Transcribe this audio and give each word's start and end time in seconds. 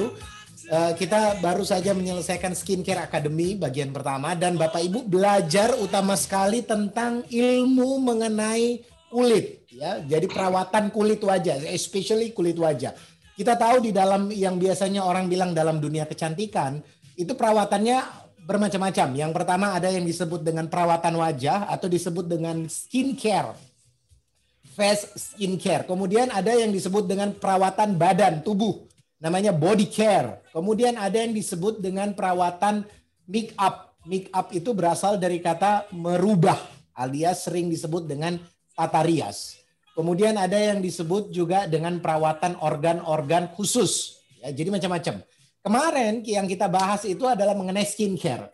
dulu. 0.00 0.08
Uh, 0.70 0.94
kita 0.94 1.42
baru 1.42 1.66
saja 1.66 1.90
menyelesaikan 1.90 2.54
skincare 2.54 3.02
academy 3.02 3.58
bagian 3.58 3.90
pertama 3.90 4.38
dan 4.38 4.54
Bapak 4.54 4.78
Ibu 4.78 5.02
belajar 5.02 5.74
utama 5.74 6.14
sekali 6.14 6.62
tentang 6.62 7.26
ilmu 7.26 7.98
mengenai 7.98 8.78
kulit 9.10 9.66
ya. 9.66 9.98
Jadi 9.98 10.30
perawatan 10.30 10.94
kulit 10.94 11.18
wajah, 11.26 11.66
especially 11.74 12.30
kulit 12.30 12.54
wajah. 12.54 12.94
Kita 13.34 13.58
tahu 13.58 13.82
di 13.82 13.90
dalam 13.90 14.30
yang 14.30 14.62
biasanya 14.62 15.02
orang 15.02 15.26
bilang 15.26 15.50
dalam 15.50 15.82
dunia 15.82 16.06
kecantikan 16.06 16.78
itu 17.18 17.32
perawatannya 17.34 18.04
bermacam-macam. 18.46 19.08
Yang 19.16 19.32
pertama 19.34 19.74
ada 19.74 19.90
yang 19.90 20.06
disebut 20.06 20.44
dengan 20.44 20.70
perawatan 20.70 21.18
wajah 21.18 21.66
atau 21.66 21.90
disebut 21.90 22.30
dengan 22.30 22.68
skincare. 22.70 23.58
Face 24.70 25.08
skincare. 25.18 25.82
Kemudian 25.82 26.30
ada 26.30 26.54
yang 26.54 26.70
disebut 26.70 27.10
dengan 27.10 27.34
perawatan 27.34 27.98
badan, 27.98 28.46
tubuh 28.46 28.89
namanya 29.20 29.52
body 29.52 29.86
care. 29.86 30.40
Kemudian 30.50 30.96
ada 30.96 31.20
yang 31.20 31.36
disebut 31.36 31.78
dengan 31.78 32.16
perawatan 32.16 32.82
make 33.28 33.54
up. 33.60 33.94
Make 34.08 34.32
up 34.32 34.48
itu 34.56 34.72
berasal 34.72 35.20
dari 35.20 35.44
kata 35.44 35.92
merubah 35.92 36.56
alias 36.96 37.44
sering 37.44 37.68
disebut 37.68 38.08
dengan 38.08 38.40
tata 38.72 39.04
rias. 39.04 39.60
Kemudian 39.92 40.40
ada 40.40 40.56
yang 40.56 40.80
disebut 40.80 41.28
juga 41.28 41.68
dengan 41.68 42.00
perawatan 42.00 42.56
organ-organ 42.64 43.52
khusus. 43.52 44.24
Ya, 44.40 44.48
jadi 44.48 44.72
macam-macam. 44.72 45.20
Kemarin 45.60 46.24
yang 46.24 46.48
kita 46.48 46.72
bahas 46.72 47.04
itu 47.04 47.28
adalah 47.28 47.52
mengenai 47.52 47.84
skincare. 47.84 48.48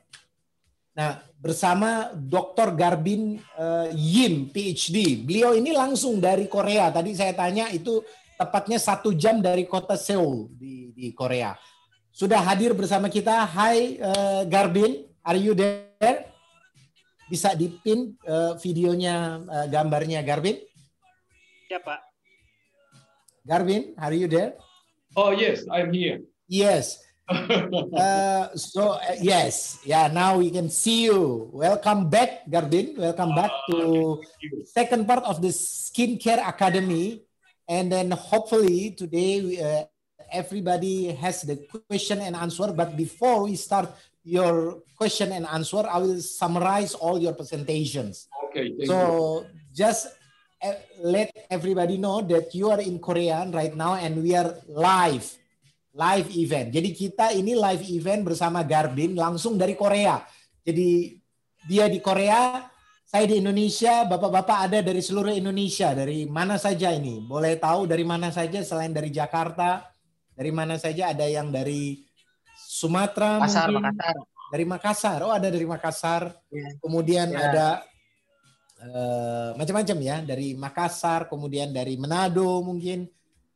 Nah, 0.98 1.22
bersama 1.38 2.10
Dr. 2.10 2.74
Garbin 2.74 3.38
uh, 3.54 3.86
Yim, 3.94 4.50
PhD. 4.50 5.22
Beliau 5.22 5.54
ini 5.54 5.70
langsung 5.70 6.18
dari 6.18 6.50
Korea. 6.50 6.90
Tadi 6.90 7.14
saya 7.14 7.30
tanya 7.36 7.70
itu 7.70 8.02
tepatnya 8.36 8.76
satu 8.76 9.16
jam 9.16 9.40
dari 9.40 9.64
kota 9.64 9.96
Seoul 9.96 10.52
di, 10.52 10.92
di 10.92 11.10
Korea. 11.16 11.56
Sudah 12.12 12.40
hadir 12.40 12.72
bersama 12.72 13.12
kita. 13.12 13.44
Hai 13.44 14.00
uh, 14.00 14.44
Garbin, 14.48 15.04
are 15.20 15.40
you 15.40 15.52
there? 15.52 16.32
Bisa 17.26 17.52
dipin 17.58 18.14
uh, 18.24 18.54
videonya, 18.62 19.42
uh, 19.42 19.66
gambarnya 19.66 20.22
Garbin? 20.22 20.62
Ya 21.66 21.82
Pak. 21.82 22.00
Garbin, 23.42 23.92
are 23.98 24.16
you 24.16 24.30
there? 24.30 24.56
Oh 25.18 25.32
yes, 25.34 25.66
I'm 25.68 25.92
here. 25.92 26.24
Yes. 26.46 27.02
uh, 27.26 28.48
so 28.54 28.96
uh, 28.96 29.18
yes, 29.18 29.82
yeah. 29.82 30.06
Now 30.06 30.38
we 30.38 30.54
can 30.54 30.70
see 30.70 31.10
you. 31.10 31.50
Welcome 31.50 32.06
back, 32.08 32.46
Garbin. 32.46 32.94
Welcome 32.94 33.34
back 33.34 33.50
to 33.74 34.22
second 34.64 35.10
part 35.10 35.26
of 35.26 35.42
the 35.42 35.50
skincare 35.50 36.40
academy. 36.46 37.25
And 37.68 37.90
then 37.90 38.10
hopefully 38.14 38.94
today 38.94 39.58
uh, 39.58 39.84
everybody 40.30 41.10
has 41.14 41.42
the 41.42 41.58
question 41.90 42.22
and 42.22 42.34
answer. 42.34 42.72
But 42.72 42.96
before 42.96 43.44
we 43.44 43.56
start 43.56 43.90
your 44.22 44.82
question 44.98 45.32
and 45.32 45.46
answer, 45.46 45.82
I 45.86 45.98
will 45.98 46.20
summarize 46.22 46.94
all 46.94 47.18
your 47.18 47.34
presentations. 47.34 48.28
Okay. 48.50 48.74
so 48.86 49.42
you. 49.42 49.46
just 49.74 50.08
uh, 50.62 50.78
let 51.02 51.30
everybody 51.50 51.98
know 51.98 52.22
that 52.22 52.54
you 52.54 52.70
are 52.70 52.80
in 52.80 52.98
Korea 52.98 53.46
right 53.52 53.74
now 53.74 53.94
and 53.94 54.22
we 54.22 54.34
are 54.34 54.54
live. 54.66 55.26
Live 55.96 56.28
event. 56.36 56.76
Jadi 56.76 56.92
kita 56.92 57.32
ini 57.32 57.56
live 57.56 57.80
event 57.88 58.20
bersama 58.28 58.60
Garbin 58.60 59.16
langsung 59.16 59.56
dari 59.56 59.72
Korea. 59.72 60.20
Jadi 60.60 61.16
dia 61.64 61.88
di 61.88 62.04
Korea, 62.04 62.68
saya 63.06 63.24
di 63.30 63.38
Indonesia, 63.38 64.02
bapak-bapak 64.02 64.58
ada 64.66 64.78
dari 64.82 64.98
seluruh 64.98 65.30
Indonesia. 65.30 65.94
Dari 65.94 66.26
mana 66.26 66.58
saja 66.58 66.90
ini? 66.90 67.22
Boleh 67.22 67.54
tahu 67.54 67.86
dari 67.86 68.02
mana 68.02 68.34
saja 68.34 68.66
selain 68.66 68.90
dari 68.90 69.14
Jakarta? 69.14 69.86
Dari 70.34 70.50
mana 70.50 70.74
saja 70.74 71.14
ada 71.14 71.22
yang 71.22 71.54
dari 71.54 72.02
Sumatera 72.58 73.38
Makassar, 73.38 73.70
mungkin? 73.70 73.94
Makassar. 73.94 74.16
Dari 74.50 74.64
Makassar. 74.66 75.18
Oh, 75.22 75.30
ada 75.30 75.48
dari 75.48 75.66
Makassar. 75.70 76.22
Ya. 76.50 76.68
Kemudian 76.82 77.30
Ya. 77.30 77.38
ada 77.46 77.68
eh, 78.82 79.50
macam-macam 79.54 79.98
ya, 80.02 80.16
dari 80.26 80.58
Makassar, 80.58 81.30
kemudian 81.30 81.70
dari 81.70 81.94
Manado 81.96 82.58
mungkin, 82.60 83.06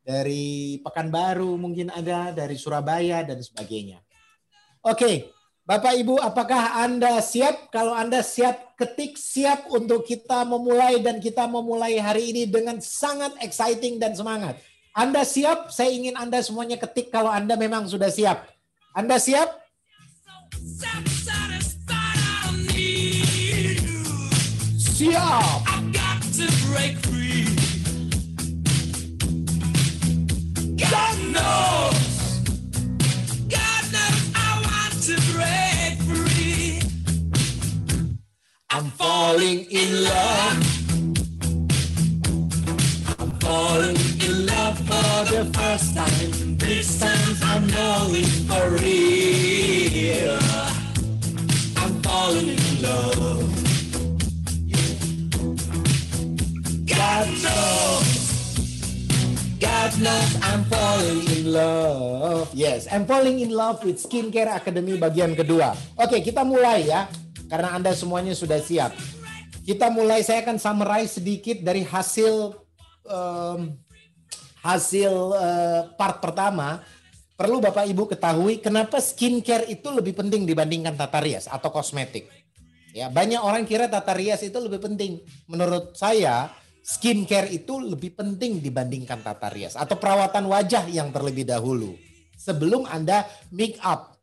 dari 0.00 0.78
Pekanbaru 0.80 1.58
mungkin 1.58 1.90
ada, 1.90 2.30
dari 2.30 2.54
Surabaya 2.54 3.26
dan 3.26 3.42
sebagainya. 3.42 3.98
Oke, 4.86 5.34
Bapak 5.70 5.94
Ibu, 6.02 6.18
apakah 6.18 6.82
Anda 6.82 7.22
siap? 7.22 7.70
Kalau 7.70 7.94
Anda 7.94 8.26
siap, 8.26 8.74
ketik 8.74 9.14
siap 9.14 9.70
untuk 9.70 10.02
kita 10.02 10.42
memulai 10.42 10.98
dan 10.98 11.22
kita 11.22 11.46
memulai 11.46 11.94
hari 11.94 12.34
ini 12.34 12.50
dengan 12.50 12.82
sangat 12.82 13.38
exciting 13.38 14.02
dan 14.02 14.10
semangat. 14.10 14.58
Anda 14.98 15.22
siap? 15.22 15.70
Saya 15.70 15.94
ingin 15.94 16.18
Anda 16.18 16.42
semuanya 16.42 16.74
ketik 16.74 17.14
kalau 17.14 17.30
Anda 17.30 17.54
memang 17.54 17.86
sudah 17.86 18.10
siap. 18.10 18.50
Anda 18.98 19.22
siap? 19.22 19.46
Siap. 24.74 25.70
I'm 38.70 38.86
falling 38.94 39.66
in 39.66 40.04
love. 40.06 40.62
I'm 43.18 43.30
falling 43.42 43.98
in 44.22 44.46
love 44.46 44.78
for 44.86 45.26
the 45.26 45.42
first 45.50 45.90
time. 45.98 46.54
This 46.54 47.02
time 47.02 47.34
I'm 47.50 47.66
knowing 47.66 48.30
for 48.46 48.70
real. 48.78 50.38
I'm 51.82 51.98
falling 51.98 52.54
in 52.54 52.74
love. 52.78 53.42
God 56.86 57.26
knows. 57.42 58.10
God 59.58 59.90
knows 59.98 60.30
I'm 60.46 60.62
falling 60.70 61.26
in 61.26 61.42
love. 61.50 62.54
Yes, 62.54 62.86
I'm 62.86 63.02
falling 63.02 63.42
in 63.42 63.50
love 63.50 63.82
with 63.82 63.98
Skincare 63.98 64.54
Academy 64.54 64.94
bagian 64.94 65.34
kedua. 65.34 65.74
Oke, 65.98 66.22
kita 66.22 66.46
mulai 66.46 66.86
ya. 66.86 67.10
Karena 67.50 67.74
Anda 67.74 67.90
semuanya 67.98 68.32
sudah 68.32 68.62
siap. 68.62 68.94
Kita 69.66 69.90
mulai, 69.90 70.22
saya 70.22 70.46
akan 70.46 70.56
summarize 70.56 71.18
sedikit 71.18 71.58
dari 71.60 71.82
hasil 71.82 72.54
em, 73.10 73.74
hasil 74.62 75.12
eh, 75.34 75.82
part 75.98 76.22
pertama. 76.22 76.80
Perlu 77.34 77.58
Bapak 77.58 77.88
Ibu 77.88 78.04
ketahui 78.04 78.60
kenapa 78.60 79.00
skincare 79.00 79.66
itu 79.72 79.88
lebih 79.88 80.12
penting 80.12 80.44
dibandingkan 80.44 80.92
tata 80.94 81.18
rias 81.24 81.48
atau 81.48 81.72
kosmetik. 81.72 82.28
Ya, 82.92 83.08
banyak 83.08 83.40
orang 83.40 83.64
kira 83.64 83.88
tata 83.88 84.12
rias 84.12 84.44
itu 84.44 84.60
lebih 84.60 84.76
penting. 84.76 85.24
Menurut 85.48 85.96
saya, 85.96 86.52
skincare 86.84 87.48
itu 87.48 87.80
lebih 87.80 88.12
penting 88.12 88.60
dibandingkan 88.60 89.24
tata 89.24 89.48
rias 89.48 89.72
atau 89.72 89.96
perawatan 89.96 90.52
wajah 90.52 90.84
yang 90.92 91.08
terlebih 91.08 91.48
dahulu 91.48 91.96
sebelum 92.36 92.84
Anda 92.84 93.24
make 93.48 93.80
up. 93.80 94.19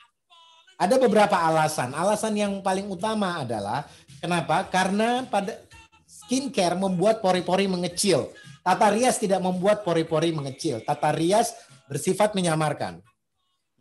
Ada 0.77 1.01
beberapa 1.01 1.33
alasan. 1.33 1.97
Alasan 1.97 2.37
yang 2.37 2.61
paling 2.61 2.85
utama 2.85 3.41
adalah 3.41 3.89
kenapa? 4.21 4.61
Karena 4.69 5.25
pada 5.25 5.57
skincare 6.05 6.77
membuat 6.77 7.17
pori-pori 7.19 7.65
mengecil. 7.65 8.29
Tata 8.61 8.93
rias 8.93 9.17
tidak 9.17 9.41
membuat 9.41 9.81
pori-pori 9.81 10.29
mengecil. 10.29 10.85
Tata 10.85 11.09
rias 11.17 11.57
bersifat 11.89 12.37
menyamarkan. 12.37 13.01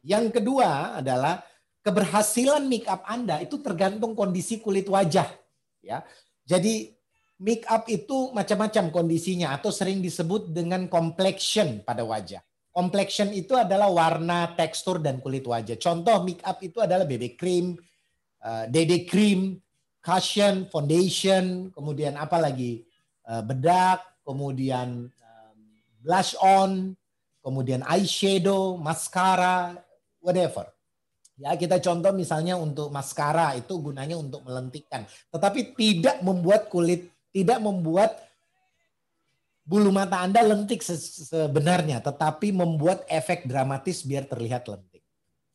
Yang 0.01 0.41
kedua 0.41 1.03
adalah 1.03 1.45
keberhasilan 1.85 2.65
make 2.65 2.89
up 2.89 3.05
Anda 3.05 3.45
itu 3.45 3.61
tergantung 3.61 4.17
kondisi 4.17 4.63
kulit 4.65 4.89
wajah. 4.89 5.29
Ya, 5.85 6.03
jadi 6.47 6.97
make 7.37 7.67
up 7.69 7.91
itu 7.93 8.33
macam-macam 8.33 8.89
kondisinya 8.89 9.53
atau 9.53 9.69
sering 9.69 10.01
disebut 10.01 10.49
dengan 10.55 10.89
complexion 10.89 11.85
pada 11.85 12.07
wajah. 12.07 12.41
Complexion 12.77 13.33
itu 13.33 13.57
adalah 13.57 13.89
warna, 13.89 14.53
tekstur 14.53 15.01
dan 15.01 15.17
kulit 15.25 15.49
wajah. 15.49 15.81
Contoh 15.81 16.21
make 16.21 16.45
up 16.45 16.61
itu 16.61 16.77
adalah 16.85 17.09
BB 17.09 17.33
cream, 17.33 17.73
eh, 18.45 18.65
DD 18.69 19.09
cream, 19.09 19.57
cushion, 20.05 20.69
foundation, 20.69 21.73
kemudian 21.73 22.21
apa 22.21 22.37
lagi? 22.37 22.85
Eh, 23.25 23.43
bedak, 23.49 24.05
kemudian 24.29 25.09
em, 25.09 25.59
blush 26.05 26.37
on, 26.37 26.93
kemudian 27.41 27.81
eyeshadow, 27.87 28.77
mascara, 28.77 29.79
whatever. 30.21 30.67
Ya, 31.39 31.55
kita 31.55 31.79
contoh 31.79 32.11
misalnya 32.11 32.59
untuk 32.59 32.91
maskara 32.91 33.55
itu 33.55 33.77
gunanya 33.79 34.19
untuk 34.19 34.43
melentikkan, 34.43 35.05
tetapi 35.31 35.77
tidak 35.79 36.19
membuat 36.25 36.67
kulit, 36.73 37.13
tidak 37.31 37.61
membuat 37.61 38.26
bulu 39.67 39.91
mata 39.91 40.23
Anda 40.23 40.47
lentik 40.47 40.81
se- 40.87 41.27
sebenarnya, 41.27 41.99
tetapi 41.99 42.55
membuat 42.55 43.03
efek 43.11 43.51
dramatis 43.51 44.07
biar 44.07 44.31
terlihat 44.31 44.71
lentik. 44.71 45.03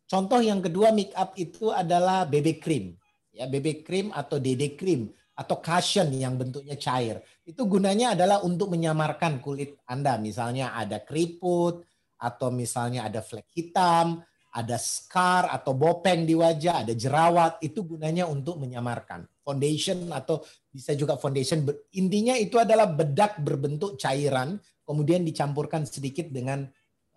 Contoh 0.03 0.43
yang 0.43 0.59
kedua 0.59 0.91
make 0.91 1.15
up 1.15 1.31
itu 1.39 1.71
adalah 1.71 2.27
BB 2.27 2.59
cream. 2.59 2.99
Ya, 3.31 3.47
BB 3.47 3.87
cream 3.87 4.11
atau 4.11 4.35
DD 4.35 4.75
cream 4.75 5.07
atau 5.31 5.63
cushion 5.63 6.11
yang 6.11 6.35
bentuknya 6.35 6.75
cair. 6.75 7.23
Itu 7.47 7.63
gunanya 7.63 8.11
adalah 8.19 8.43
untuk 8.43 8.75
menyamarkan 8.75 9.39
kulit 9.39 9.79
Anda. 9.87 10.19
Misalnya 10.19 10.75
ada 10.75 10.99
keriput, 10.99 11.87
atau 12.21 12.53
misalnya 12.53 13.09
ada 13.09 13.25
flek 13.25 13.49
hitam, 13.55 14.21
ada 14.51 14.77
scar 14.77 15.49
atau 15.49 15.73
bopeng 15.73 16.27
di 16.27 16.37
wajah, 16.37 16.85
ada 16.85 16.93
jerawat, 16.93 17.57
itu 17.65 17.81
gunanya 17.81 18.29
untuk 18.29 18.61
menyamarkan. 18.61 19.25
Foundation 19.41 20.11
atau 20.13 20.43
bisa 20.71 20.95
juga 20.95 21.19
foundation. 21.19 21.67
Intinya 21.99 22.33
itu 22.39 22.55
adalah 22.55 22.87
bedak 22.87 23.37
berbentuk 23.43 23.99
cairan, 23.99 24.55
kemudian 24.87 25.21
dicampurkan 25.27 25.83
sedikit 25.83 26.31
dengan 26.31 26.63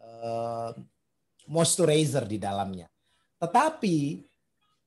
uh, 0.03 0.75
moisturizer 1.47 2.27
di 2.27 2.43
dalamnya. 2.43 2.91
Tetapi 3.39 4.27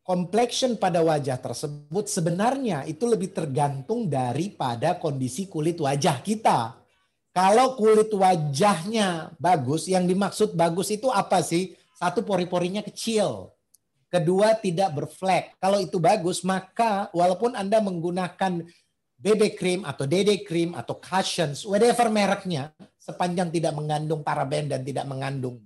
complexion 0.03 0.75
pada 0.75 1.03
wajah 1.03 1.39
tersebut 1.39 2.07
sebenarnya 2.07 2.83
itu 2.87 3.07
lebih 3.07 3.35
tergantung 3.35 4.07
daripada 4.07 4.99
kondisi 4.99 5.47
kulit 5.47 5.79
wajah 5.79 6.19
kita. 6.23 6.79
Kalau 7.31 7.77
kulit 7.77 8.09
wajahnya 8.09 9.35
bagus, 9.37 9.85
yang 9.85 10.09
dimaksud 10.09 10.57
bagus 10.57 10.89
itu 10.89 11.07
apa 11.13 11.43
sih? 11.45 11.77
Satu 11.93 12.25
pori-porinya 12.25 12.81
kecil. 12.81 13.56
Kedua 14.07 14.55
tidak 14.55 14.95
berflek. 14.95 15.59
Kalau 15.59 15.83
itu 15.83 15.99
bagus, 15.99 16.39
maka 16.47 17.11
walaupun 17.11 17.59
Anda 17.59 17.83
menggunakan 17.83 18.63
BB 19.17 19.57
cream 19.59 19.81
atau 19.83 20.07
DD 20.07 20.47
cream 20.47 20.77
atau 20.77 20.95
cushions, 20.95 21.67
whatever 21.67 22.07
mereknya, 22.07 22.71
sepanjang 22.95 23.51
tidak 23.51 23.73
mengandung 23.75 24.23
paraben 24.23 24.71
dan 24.71 24.85
tidak 24.85 25.03
mengandung 25.09 25.59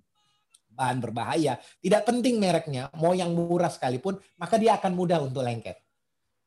bahan 0.71 0.97
berbahaya, 1.03 1.59
tidak 1.83 2.01
penting 2.07 2.41
mereknya, 2.41 2.89
mau 2.97 3.13
yang 3.13 3.29
murah 3.35 3.69
sekalipun, 3.69 4.17
maka 4.39 4.55
dia 4.55 4.79
akan 4.79 4.91
mudah 4.95 5.21
untuk 5.21 5.43
lengket. 5.43 5.77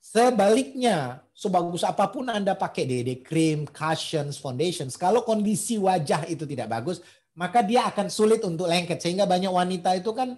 Sebaliknya, 0.01 1.23
sebagus 1.31 1.85
apa 1.87 2.11
pun 2.11 2.29
Anda 2.29 2.59
pakai 2.59 2.85
DD 2.89 3.23
cream, 3.23 3.69
cushions, 3.69 4.41
foundations, 4.41 4.99
kalau 4.99 5.23
kondisi 5.23 5.79
wajah 5.79 6.27
itu 6.27 6.43
tidak 6.49 6.73
bagus, 6.73 7.05
maka 7.37 7.61
dia 7.61 7.89
akan 7.89 8.09
sulit 8.09 8.41
untuk 8.45 8.69
lengket. 8.69 9.01
Sehingga 9.01 9.25
banyak 9.25 9.49
wanita 9.49 9.97
itu 9.97 10.13
kan 10.13 10.37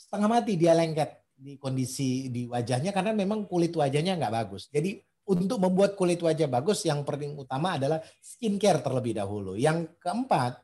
setengah 0.00 0.28
mati 0.40 0.56
dia 0.56 0.72
lengket 0.72 1.20
di 1.36 1.60
kondisi 1.60 2.32
di 2.32 2.48
wajahnya 2.48 2.92
karena 2.92 3.12
memang 3.12 3.44
kulit 3.44 3.76
wajahnya 3.76 4.16
nggak 4.16 4.32
bagus. 4.32 4.72
Jadi 4.72 4.96
untuk 5.28 5.62
membuat 5.62 5.94
kulit 5.94 6.18
wajah 6.18 6.48
bagus, 6.50 6.82
yang 6.88 7.06
paling 7.06 7.38
utama 7.38 7.78
adalah 7.78 8.02
skincare 8.18 8.82
terlebih 8.82 9.14
dahulu. 9.14 9.54
Yang 9.54 9.94
keempat, 10.02 10.58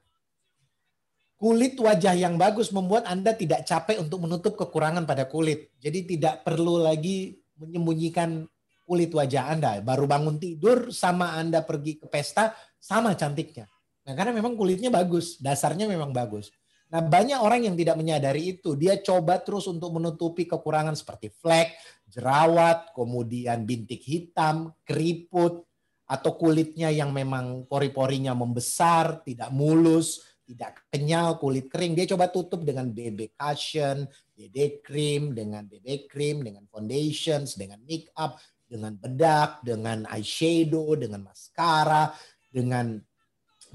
kulit 1.39 1.79
wajah 1.79 2.19
yang 2.19 2.35
bagus 2.35 2.75
membuat 2.75 3.07
Anda 3.07 3.37
tidak 3.37 3.63
capek 3.63 4.03
untuk 4.03 4.27
menutup 4.27 4.59
kekurangan 4.59 5.07
pada 5.07 5.31
kulit. 5.31 5.71
Jadi 5.79 6.19
tidak 6.19 6.43
perlu 6.43 6.83
lagi 6.83 7.39
menyembunyikan 7.61 8.43
kulit 8.83 9.15
wajah 9.15 9.55
Anda. 9.55 9.79
Baru 9.85 10.11
bangun 10.11 10.43
tidur 10.43 10.91
sama 10.91 11.39
Anda 11.39 11.63
pergi 11.63 12.03
ke 12.03 12.11
pesta 12.11 12.51
sama 12.83 13.15
cantiknya. 13.15 13.71
Nah, 14.07 14.15
karena 14.15 14.35
memang 14.35 14.55
kulitnya 14.55 14.91
bagus, 14.91 15.39
dasarnya 15.43 15.91
memang 15.91 16.15
bagus. 16.15 16.55
Nah, 16.87 17.03
banyak 17.03 17.43
orang 17.43 17.67
yang 17.67 17.75
tidak 17.75 17.99
menyadari 17.99 18.59
itu. 18.59 18.79
Dia 18.79 19.03
coba 19.03 19.43
terus 19.43 19.67
untuk 19.67 19.91
menutupi 19.91 20.47
kekurangan 20.47 20.95
seperti 20.95 21.35
flek, 21.35 21.75
jerawat, 22.07 22.95
kemudian 22.95 23.67
bintik 23.67 24.07
hitam, 24.07 24.71
keriput, 24.87 25.67
atau 26.07 26.39
kulitnya 26.39 26.95
yang 26.95 27.11
memang 27.11 27.67
pori-porinya 27.67 28.31
membesar, 28.31 29.27
tidak 29.27 29.51
mulus, 29.51 30.23
tidak 30.47 30.87
kenyal, 30.87 31.35
kulit 31.43 31.67
kering. 31.67 31.99
Dia 31.99 32.07
coba 32.07 32.31
tutup 32.31 32.63
dengan 32.63 32.87
BB 32.95 33.35
cushion, 33.35 34.07
BB 34.31 34.87
cream, 34.87 35.35
dengan 35.35 35.67
BB 35.67 36.07
cream, 36.07 36.47
dengan 36.47 36.63
foundations, 36.71 37.59
dengan 37.59 37.83
make 37.83 38.07
up, 38.15 38.39
dengan 38.63 38.95
bedak, 38.95 39.67
dengan 39.67 40.07
eyeshadow, 40.07 40.95
dengan 40.95 41.27
mascara, 41.27 42.15
dengan 42.47 43.03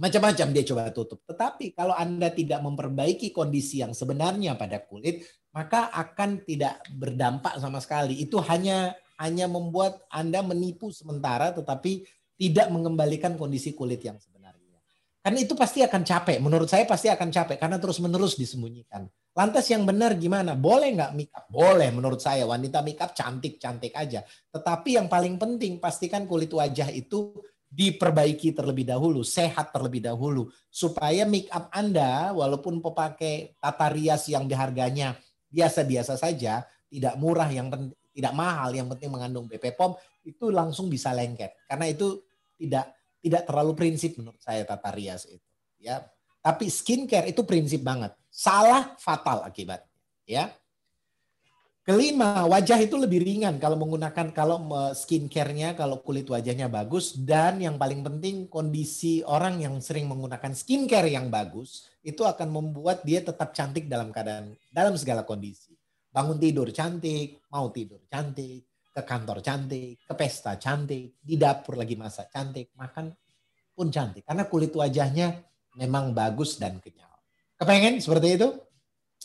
macam-macam 0.02 0.48
dia 0.50 0.66
coba 0.66 0.90
tutup. 0.90 1.22
Tetapi 1.30 1.78
kalau 1.78 1.94
Anda 1.94 2.34
tidak 2.34 2.66
memperbaiki 2.66 3.30
kondisi 3.30 3.86
yang 3.86 3.94
sebenarnya 3.94 4.58
pada 4.58 4.82
kulit, 4.82 5.22
maka 5.54 5.94
akan 5.94 6.42
tidak 6.42 6.82
berdampak 6.90 7.62
sama 7.62 7.78
sekali. 7.78 8.18
Itu 8.18 8.42
hanya 8.42 8.98
hanya 9.22 9.46
membuat 9.46 10.02
Anda 10.10 10.42
menipu 10.42 10.90
sementara 10.90 11.54
tetapi 11.54 12.02
tidak 12.42 12.74
mengembalikan 12.74 13.38
kondisi 13.38 13.78
kulit 13.78 14.02
yang 14.02 14.18
sebenarnya. 14.18 14.82
Karena 15.22 15.38
itu 15.38 15.54
pasti 15.54 15.86
akan 15.86 16.02
capek. 16.02 16.42
Menurut 16.42 16.66
saya 16.66 16.90
pasti 16.90 17.06
akan 17.06 17.30
capek 17.30 17.62
karena 17.62 17.78
terus-menerus 17.78 18.34
disembunyikan. 18.34 19.06
Lantas 19.38 19.70
yang 19.70 19.86
benar 19.86 20.18
gimana? 20.18 20.58
Boleh 20.58 20.98
nggak 20.98 21.14
make 21.14 21.30
up? 21.38 21.46
Boleh 21.54 21.94
menurut 21.94 22.18
saya. 22.18 22.50
Wanita 22.50 22.82
make 22.82 22.98
up 22.98 23.14
cantik-cantik 23.14 23.94
aja. 23.94 24.26
Tetapi 24.50 24.98
yang 24.98 25.06
paling 25.06 25.38
penting 25.38 25.78
pastikan 25.78 26.26
kulit 26.26 26.50
wajah 26.50 26.90
itu 26.90 27.38
diperbaiki 27.72 28.52
terlebih 28.52 28.84
dahulu, 28.84 29.24
sehat 29.24 29.72
terlebih 29.72 30.04
dahulu. 30.04 30.52
Supaya 30.68 31.24
make 31.24 31.48
up 31.48 31.72
Anda 31.72 32.36
walaupun 32.36 32.84
pakai 32.84 33.56
tata 33.56 33.88
rias 33.88 34.28
yang 34.28 34.44
harganya 34.52 35.16
biasa-biasa 35.48 36.20
saja, 36.20 36.68
tidak 36.92 37.16
murah, 37.16 37.48
yang 37.48 37.72
tidak 38.12 38.34
mahal, 38.36 38.76
yang 38.76 38.92
penting 38.92 39.08
mengandung 39.08 39.48
BP 39.48 39.80
POM, 39.80 39.96
itu 40.28 40.52
langsung 40.52 40.92
bisa 40.92 41.16
lengket. 41.16 41.56
Karena 41.64 41.88
itu 41.88 42.20
tidak 42.60 42.92
tidak 43.24 43.48
terlalu 43.48 43.72
prinsip 43.74 44.20
menurut 44.20 44.44
saya 44.44 44.68
tata 44.68 44.92
rias 44.92 45.24
itu. 45.32 45.48
Ya, 45.82 46.04
tapi 46.44 46.68
skincare 46.68 47.32
itu 47.32 47.42
prinsip 47.48 47.82
banget 47.82 48.12
salah 48.28 48.96
fatal 49.00 49.48
akibatnya. 49.48 49.88
Ya. 50.28 50.52
Kelima, 51.82 52.46
wajah 52.46 52.78
itu 52.78 52.94
lebih 52.94 53.26
ringan 53.26 53.58
kalau 53.58 53.74
menggunakan 53.74 54.30
kalau 54.30 54.70
skincare-nya, 54.94 55.74
kalau 55.74 55.98
kulit 56.06 56.30
wajahnya 56.30 56.70
bagus 56.70 57.18
dan 57.18 57.58
yang 57.58 57.82
paling 57.82 58.06
penting 58.06 58.46
kondisi 58.46 59.26
orang 59.26 59.58
yang 59.58 59.82
sering 59.82 60.06
menggunakan 60.06 60.54
skincare 60.54 61.10
yang 61.10 61.34
bagus 61.34 61.90
itu 62.06 62.22
akan 62.22 62.54
membuat 62.54 63.02
dia 63.02 63.26
tetap 63.26 63.58
cantik 63.58 63.90
dalam 63.90 64.14
keadaan 64.14 64.54
dalam 64.70 64.94
segala 64.94 65.26
kondisi. 65.26 65.74
Bangun 66.14 66.38
tidur 66.38 66.70
cantik, 66.70 67.42
mau 67.50 67.74
tidur 67.74 68.06
cantik, 68.06 68.62
ke 68.94 69.02
kantor 69.02 69.42
cantik, 69.42 70.06
ke 70.06 70.14
pesta 70.14 70.62
cantik, 70.62 71.18
di 71.18 71.34
dapur 71.34 71.82
lagi 71.82 71.98
masak 71.98 72.30
cantik, 72.30 72.78
makan 72.78 73.10
pun 73.74 73.90
cantik 73.90 74.22
karena 74.22 74.46
kulit 74.46 74.70
wajahnya 74.70 75.34
memang 75.82 76.14
bagus 76.14 76.62
dan 76.62 76.78
kenyal. 76.78 77.10
Kepengen 77.58 77.98
seperti 77.98 78.38
itu? 78.38 78.54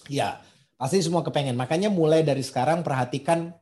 Ya, 0.08 0.40
pasti 0.76 1.00
semua 1.00 1.24
kepengen. 1.24 1.56
Makanya 1.56 1.88
mulai 1.88 2.22
dari 2.22 2.44
sekarang 2.44 2.84
perhatikan 2.84 3.52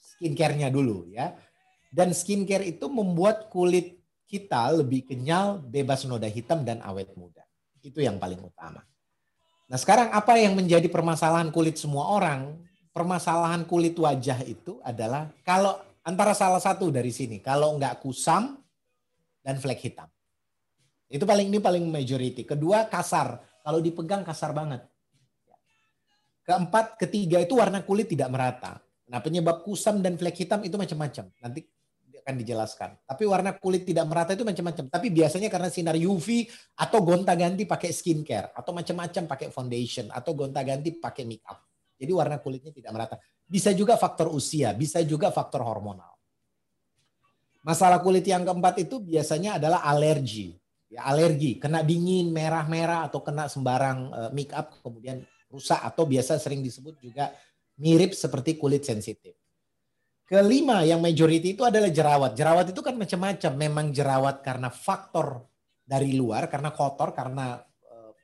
skincare-nya 0.00 0.72
dulu 0.72 1.08
ya. 1.12 1.36
Dan 1.88 2.12
skincare 2.12 2.68
itu 2.68 2.86
membuat 2.88 3.48
kulit 3.52 4.00
kita 4.30 4.70
lebih 4.70 5.10
kenyal, 5.10 5.58
bebas 5.58 6.06
noda 6.06 6.28
hitam 6.28 6.62
dan 6.62 6.78
awet 6.84 7.12
muda. 7.18 7.42
Itu 7.80 7.98
yang 8.04 8.20
paling 8.20 8.38
utama. 8.38 8.84
Nah 9.70 9.78
sekarang 9.78 10.10
apa 10.10 10.34
yang 10.38 10.58
menjadi 10.58 10.86
permasalahan 10.90 11.50
kulit 11.54 11.78
semua 11.78 12.10
orang? 12.10 12.58
Permasalahan 12.90 13.66
kulit 13.66 13.94
wajah 13.94 14.42
itu 14.42 14.82
adalah 14.82 15.30
kalau 15.46 15.78
antara 16.02 16.34
salah 16.34 16.58
satu 16.58 16.90
dari 16.90 17.14
sini, 17.14 17.38
kalau 17.38 17.78
nggak 17.78 18.02
kusam 18.02 18.58
dan 19.42 19.56
flek 19.62 19.82
hitam. 19.82 20.10
Itu 21.10 21.26
paling 21.26 21.50
ini 21.50 21.58
paling 21.58 21.90
majority. 21.90 22.46
Kedua 22.46 22.86
kasar, 22.86 23.42
kalau 23.66 23.82
dipegang 23.82 24.22
kasar 24.22 24.54
banget. 24.54 24.86
Keempat, 26.50 26.98
ketiga 26.98 27.38
itu 27.38 27.54
warna 27.54 27.86
kulit 27.86 28.10
tidak 28.10 28.26
merata. 28.26 28.82
Nah 29.06 29.22
penyebab 29.22 29.62
kusam 29.62 30.02
dan 30.02 30.18
flek 30.18 30.34
hitam 30.34 30.58
itu 30.66 30.74
macam-macam. 30.74 31.30
Nanti 31.38 31.62
akan 32.26 32.34
dijelaskan. 32.42 32.90
Tapi 33.06 33.22
warna 33.22 33.54
kulit 33.54 33.86
tidak 33.86 34.10
merata 34.10 34.34
itu 34.34 34.42
macam-macam. 34.42 34.90
Tapi 34.90 35.14
biasanya 35.14 35.46
karena 35.46 35.70
sinar 35.70 35.94
UV 35.94 36.50
atau 36.74 36.98
gonta-ganti 37.06 37.70
pakai 37.70 37.94
skincare 37.94 38.50
atau 38.50 38.74
macam-macam 38.74 39.22
pakai 39.30 39.54
foundation 39.54 40.10
atau 40.10 40.34
gonta-ganti 40.34 40.98
pakai 40.98 41.22
make 41.22 41.46
up. 41.46 41.62
Jadi 41.94 42.10
warna 42.10 42.42
kulitnya 42.42 42.74
tidak 42.74 42.90
merata. 42.90 43.16
Bisa 43.46 43.70
juga 43.70 43.94
faktor 43.94 44.34
usia, 44.34 44.74
bisa 44.74 44.98
juga 45.06 45.30
faktor 45.30 45.62
hormonal. 45.62 46.18
Masalah 47.62 48.02
kulit 48.02 48.26
yang 48.26 48.42
keempat 48.42 48.82
itu 48.82 48.98
biasanya 48.98 49.62
adalah 49.62 49.86
alergi 49.86 50.60
ya 50.90 51.06
alergi, 51.06 51.56
kena 51.62 51.86
dingin, 51.86 52.34
merah-merah 52.34 53.06
atau 53.06 53.22
kena 53.22 53.46
sembarang 53.46 53.98
uh, 54.10 54.30
make 54.34 54.50
up 54.50 54.74
kemudian 54.82 55.22
rusak 55.50 55.82
atau 55.82 56.06
biasa 56.06 56.38
sering 56.38 56.62
disebut 56.62 56.96
juga 57.02 57.34
mirip 57.76 58.14
seperti 58.14 58.54
kulit 58.56 58.86
sensitif. 58.86 59.34
Kelima 60.30 60.86
yang 60.86 61.02
majority 61.02 61.58
itu 61.58 61.66
adalah 61.66 61.90
jerawat. 61.90 62.38
Jerawat 62.38 62.70
itu 62.70 62.78
kan 62.86 62.94
macam-macam. 62.94 63.52
Memang 63.58 63.86
jerawat 63.90 64.46
karena 64.46 64.70
faktor 64.70 65.42
dari 65.82 66.14
luar, 66.14 66.46
karena 66.46 66.70
kotor, 66.70 67.10
karena 67.10 67.58
uh, 67.90 68.14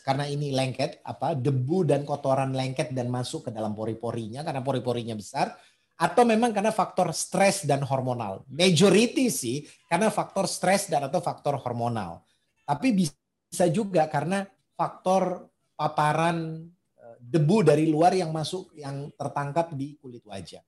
karena 0.00 0.24
ini 0.24 0.56
lengket, 0.56 1.04
apa 1.04 1.36
debu 1.36 1.84
dan 1.84 2.08
kotoran 2.08 2.56
lengket 2.56 2.96
dan 2.96 3.12
masuk 3.12 3.46
ke 3.46 3.50
dalam 3.52 3.76
pori-porinya 3.76 4.40
karena 4.40 4.64
pori-porinya 4.64 5.12
besar 5.12 5.52
atau 6.00 6.24
memang 6.24 6.48
karena 6.56 6.72
faktor 6.72 7.12
stres 7.12 7.68
dan 7.68 7.84
hormonal. 7.84 8.40
Majority 8.48 9.28
sih 9.28 9.68
karena 9.84 10.08
faktor 10.08 10.48
stres 10.48 10.88
dan 10.88 11.04
atau 11.12 11.20
faktor 11.20 11.60
hormonal. 11.60 12.24
Tapi 12.64 12.96
bisa 12.96 13.68
juga 13.68 14.08
karena 14.08 14.48
faktor 14.80 15.49
paparan 15.80 16.68
eh, 17.00 17.16
debu 17.16 17.64
dari 17.64 17.88
luar 17.88 18.12
yang 18.12 18.28
masuk 18.28 18.76
yang 18.76 19.08
tertangkap 19.16 19.72
di 19.72 19.96
kulit 19.96 20.20
wajah. 20.28 20.60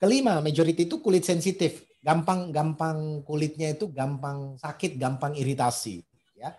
Kelima, 0.00 0.40
majority 0.40 0.88
itu 0.88 1.04
kulit 1.04 1.28
sensitif, 1.28 1.84
gampang 2.00 2.48
gampang 2.48 3.20
kulitnya 3.20 3.76
itu 3.76 3.92
gampang 3.92 4.56
sakit, 4.56 4.96
gampang 4.96 5.36
iritasi, 5.36 6.00
ya. 6.40 6.56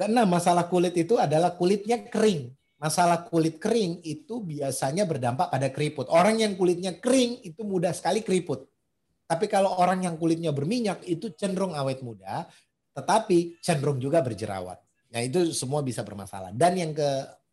Keenam, 0.00 0.24
masalah 0.32 0.64
kulit 0.72 0.96
itu 0.96 1.20
adalah 1.20 1.52
kulitnya 1.52 2.00
kering. 2.08 2.48
Masalah 2.78 3.26
kulit 3.26 3.58
kering 3.58 4.00
itu 4.06 4.38
biasanya 4.40 5.02
berdampak 5.02 5.50
pada 5.50 5.68
keriput. 5.74 6.06
Orang 6.08 6.38
yang 6.38 6.54
kulitnya 6.54 6.94
kering 6.96 7.42
itu 7.42 7.66
mudah 7.66 7.90
sekali 7.90 8.22
keriput. 8.22 8.64
Tapi 9.28 9.50
kalau 9.50 9.76
orang 9.76 10.06
yang 10.06 10.14
kulitnya 10.16 10.54
berminyak 10.54 11.04
itu 11.04 11.34
cenderung 11.36 11.76
awet 11.76 12.00
muda, 12.00 12.48
tetapi 12.96 13.60
cenderung 13.60 14.00
juga 14.00 14.24
berjerawat. 14.24 14.87
Nah 15.08 15.20
itu 15.24 15.52
semua 15.56 15.80
bisa 15.80 16.04
bermasalah. 16.04 16.52
Dan 16.52 16.76
yang 16.76 16.92
ke 16.92 17.08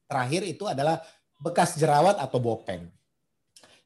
terakhir 0.05 0.41
itu 0.45 0.67
adalah 0.67 1.01
bekas 1.39 1.75
jerawat 1.79 2.19
atau 2.19 2.39
bopeng. 2.39 2.87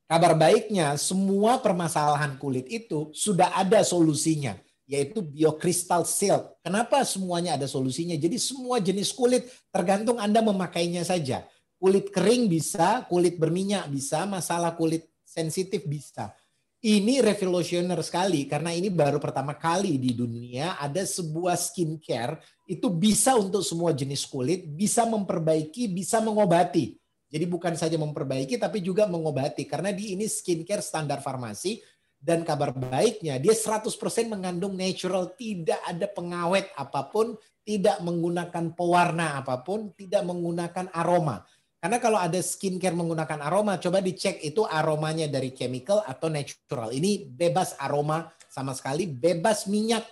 Kabar 0.09 0.33
baiknya 0.33 0.97
semua 0.97 1.61
permasalahan 1.61 2.33
kulit 2.41 2.65
itu 2.65 3.13
sudah 3.13 3.53
ada 3.53 3.85
solusinya 3.85 4.57
yaitu 4.89 5.21
biokristal 5.21 6.01
silk. 6.01 6.57
Kenapa 6.65 7.05
semuanya 7.05 7.53
ada 7.53 7.69
solusinya? 7.69 8.17
Jadi 8.17 8.41
semua 8.41 8.81
jenis 8.81 9.13
kulit 9.13 9.45
tergantung 9.69 10.17
Anda 10.17 10.41
memakainya 10.41 11.05
saja. 11.05 11.45
Kulit 11.77 12.09
kering 12.09 12.49
bisa, 12.49 13.05
kulit 13.05 13.37
berminyak 13.37 13.85
bisa, 13.93 14.25
masalah 14.25 14.73
kulit 14.73 15.05
sensitif 15.21 15.85
bisa. 15.85 16.33
Ini 16.79 17.19
revolusioner 17.19 17.99
sekali 17.99 18.47
karena 18.47 18.71
ini 18.71 18.87
baru 18.87 19.19
pertama 19.19 19.51
kali 19.59 19.99
di 19.99 20.15
dunia 20.15 20.79
ada 20.79 21.03
sebuah 21.03 21.59
skincare 21.59 22.39
itu 22.71 22.87
bisa 22.87 23.35
untuk 23.35 23.67
semua 23.67 23.91
jenis 23.91 24.23
kulit, 24.23 24.63
bisa 24.63 25.03
memperbaiki, 25.03 25.91
bisa 25.91 26.23
mengobati. 26.23 26.95
Jadi 27.27 27.45
bukan 27.51 27.75
saja 27.75 27.99
memperbaiki 27.99 28.55
tapi 28.55 28.79
juga 28.79 29.11
mengobati 29.11 29.67
karena 29.67 29.91
di 29.91 30.15
ini 30.15 30.23
skincare 30.23 30.79
standar 30.79 31.19
farmasi 31.19 31.83
dan 32.19 32.47
kabar 32.47 32.75
baiknya, 32.75 33.39
dia 33.39 33.55
100% 33.55 33.91
mengandung 34.27 34.75
natural, 34.75 35.35
tidak 35.39 35.79
ada 35.83 36.07
pengawet 36.07 36.67
apa 36.75 37.07
pun, 37.07 37.35
tidak 37.63 38.03
menggunakan 38.03 38.75
pewarna 38.75 39.39
apa 39.39 39.63
pun, 39.63 39.95
tidak 39.95 40.27
menggunakan 40.27 40.91
aroma. 40.91 41.43
Karena 41.79 41.97
kalau 42.03 42.19
ada 42.19 42.35
skincare 42.43 42.91
menggunakan 42.91 43.39
aroma, 43.39 43.79
coba 43.79 44.03
dicek 44.03 44.43
itu 44.43 44.67
aromanya 44.67 45.31
dari 45.31 45.55
chemical 45.55 46.03
atau 46.03 46.27
natural. 46.27 46.91
Ini 46.91 47.23
bebas 47.31 47.79
aroma 47.79 48.27
sama 48.51 48.75
sekali, 48.75 49.07
bebas 49.07 49.63
minyak. 49.71 50.03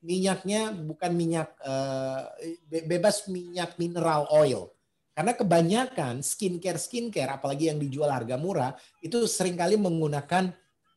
Minyaknya 0.00 0.72
bukan 0.72 1.12
minyak, 1.12 1.52
eh, 1.60 2.80
bebas 2.88 3.28
minyak 3.28 3.76
mineral 3.76 4.32
oil. 4.32 4.72
Karena 5.12 5.36
kebanyakan 5.36 6.24
skincare-skincare, 6.24 7.36
apalagi 7.36 7.68
yang 7.68 7.76
dijual 7.76 8.08
harga 8.08 8.40
murah, 8.40 8.72
itu 9.04 9.28
sering 9.28 9.60
kali 9.60 9.76
menggunakan 9.76 10.48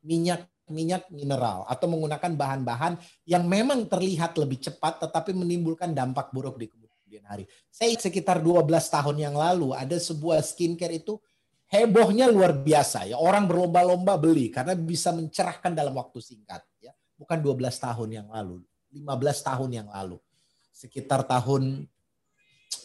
minyak 0.08 0.48
minyak 0.72 1.12
mineral 1.12 1.68
atau 1.68 1.92
menggunakan 1.92 2.32
bahan-bahan 2.40 2.96
yang 3.28 3.44
memang 3.44 3.84
terlihat 3.92 4.40
lebih 4.40 4.64
cepat 4.64 5.04
tetapi 5.04 5.36
menimbulkan 5.36 5.92
dampak 5.92 6.32
buruk 6.32 6.56
di 6.56 6.72
kemudian 6.72 6.83
hari. 7.22 7.46
Saya 7.70 7.94
sekitar 7.94 8.42
12 8.42 8.66
tahun 8.90 9.22
yang 9.22 9.36
lalu 9.38 9.78
ada 9.78 9.94
sebuah 9.94 10.42
skincare 10.42 10.98
itu 10.98 11.22
hebohnya 11.70 12.26
luar 12.34 12.58
biasa 12.58 13.06
ya. 13.06 13.22
Orang 13.22 13.46
berlomba-lomba 13.46 14.18
beli 14.18 14.50
karena 14.50 14.74
bisa 14.74 15.14
mencerahkan 15.14 15.78
dalam 15.78 15.94
waktu 15.94 16.18
singkat 16.18 16.66
ya. 16.82 16.90
Bukan 17.14 17.38
12 17.38 17.62
tahun 17.78 18.10
yang 18.10 18.28
lalu, 18.34 18.66
15 18.90 19.06
tahun 19.46 19.70
yang 19.70 19.88
lalu. 19.94 20.18
Sekitar 20.74 21.30
tahun 21.30 21.86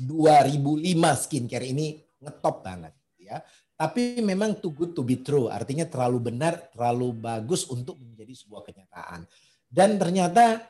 2005 0.04 1.24
skincare 1.24 1.72
ini 1.72 1.96
ngetop 2.20 2.60
banget 2.60 2.92
ya. 3.16 3.40
Tapi 3.78 4.18
memang 4.18 4.58
too 4.58 4.74
good 4.74 4.90
to 4.90 5.06
be 5.06 5.22
true, 5.22 5.46
artinya 5.46 5.86
terlalu 5.86 6.34
benar, 6.34 6.66
terlalu 6.74 7.14
bagus 7.14 7.62
untuk 7.70 7.94
menjadi 8.02 8.34
sebuah 8.34 8.66
kenyataan. 8.66 9.22
Dan 9.70 9.94
ternyata 10.02 10.66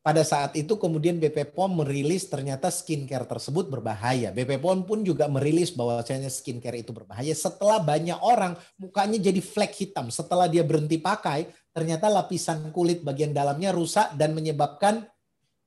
pada 0.00 0.24
saat 0.24 0.56
itu 0.56 0.80
kemudian 0.80 1.20
BP 1.20 1.52
POM 1.52 1.84
merilis 1.84 2.24
ternyata 2.24 2.72
skincare 2.72 3.28
tersebut 3.28 3.68
berbahaya. 3.68 4.32
BP 4.32 4.56
POM 4.56 4.88
pun 4.88 5.04
juga 5.04 5.28
merilis 5.28 5.76
bahwasanya 5.76 6.32
skincare 6.32 6.80
itu 6.80 6.88
berbahaya 6.96 7.36
setelah 7.36 7.84
banyak 7.84 8.16
orang 8.24 8.56
mukanya 8.80 9.20
jadi 9.20 9.44
flek 9.44 9.76
hitam. 9.76 10.08
Setelah 10.08 10.48
dia 10.48 10.64
berhenti 10.64 10.96
pakai, 10.96 11.52
ternyata 11.76 12.08
lapisan 12.08 12.72
kulit 12.72 13.04
bagian 13.04 13.36
dalamnya 13.36 13.76
rusak 13.76 14.16
dan 14.16 14.32
menyebabkan 14.32 15.04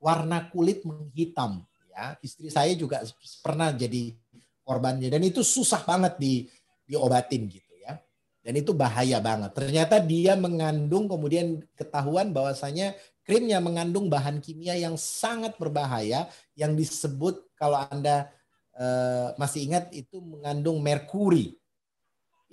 warna 0.02 0.50
kulit 0.50 0.82
menghitam. 0.82 1.62
Ya, 1.94 2.18
istri 2.26 2.50
saya 2.50 2.74
juga 2.74 3.06
pernah 3.46 3.70
jadi 3.70 4.18
korbannya 4.66 5.14
dan 5.14 5.22
itu 5.22 5.46
susah 5.46 5.86
banget 5.86 6.18
di 6.18 6.50
diobatin 6.90 7.46
gitu 7.54 7.74
ya. 7.78 8.02
Dan 8.42 8.58
itu 8.58 8.74
bahaya 8.74 9.22
banget. 9.22 9.54
Ternyata 9.54 10.02
dia 10.02 10.34
mengandung 10.34 11.06
kemudian 11.06 11.62
ketahuan 11.78 12.34
bahwasanya 12.34 12.98
krimnya 13.24 13.58
mengandung 13.64 14.12
bahan 14.12 14.44
kimia 14.44 14.76
yang 14.76 15.00
sangat 15.00 15.56
berbahaya 15.56 16.28
yang 16.54 16.76
disebut 16.76 17.56
kalau 17.56 17.80
Anda 17.88 18.28
uh, 18.76 19.34
masih 19.40 19.68
ingat 19.72 19.90
itu 19.96 20.20
mengandung 20.20 20.84
merkuri. 20.84 21.56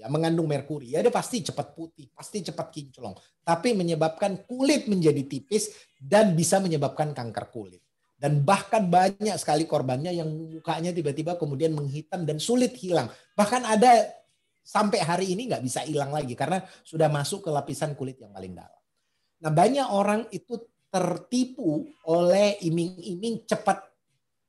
Ya, 0.00 0.08
mengandung 0.08 0.48
merkuri. 0.48 0.96
Ya 0.96 1.04
dia 1.04 1.12
pasti 1.12 1.44
cepat 1.44 1.76
putih, 1.76 2.08
pasti 2.16 2.40
cepat 2.40 2.72
kinclong, 2.72 3.12
tapi 3.44 3.76
menyebabkan 3.76 4.48
kulit 4.48 4.88
menjadi 4.88 5.20
tipis 5.28 5.68
dan 6.00 6.32
bisa 6.32 6.56
menyebabkan 6.56 7.12
kanker 7.12 7.52
kulit. 7.52 7.84
Dan 8.16 8.40
bahkan 8.44 8.88
banyak 8.88 9.36
sekali 9.36 9.68
korbannya 9.68 10.12
yang 10.12 10.28
mukanya 10.28 10.92
tiba-tiba 10.92 11.36
kemudian 11.36 11.72
menghitam 11.76 12.24
dan 12.24 12.40
sulit 12.40 12.76
hilang. 12.80 13.12
Bahkan 13.36 13.64
ada 13.64 14.08
sampai 14.60 15.00
hari 15.04 15.32
ini 15.36 15.48
nggak 15.48 15.64
bisa 15.64 15.84
hilang 15.84 16.12
lagi 16.12 16.36
karena 16.36 16.64
sudah 16.84 17.08
masuk 17.08 17.48
ke 17.48 17.50
lapisan 17.52 17.92
kulit 17.96 18.20
yang 18.20 18.32
paling 18.32 18.56
dalam. 18.56 18.79
Nah 19.40 19.52
banyak 19.52 19.88
orang 19.88 20.28
itu 20.32 20.60
tertipu 20.90 21.86
oleh 22.08 22.58
iming-iming 22.66 23.46
cepat 23.46 23.88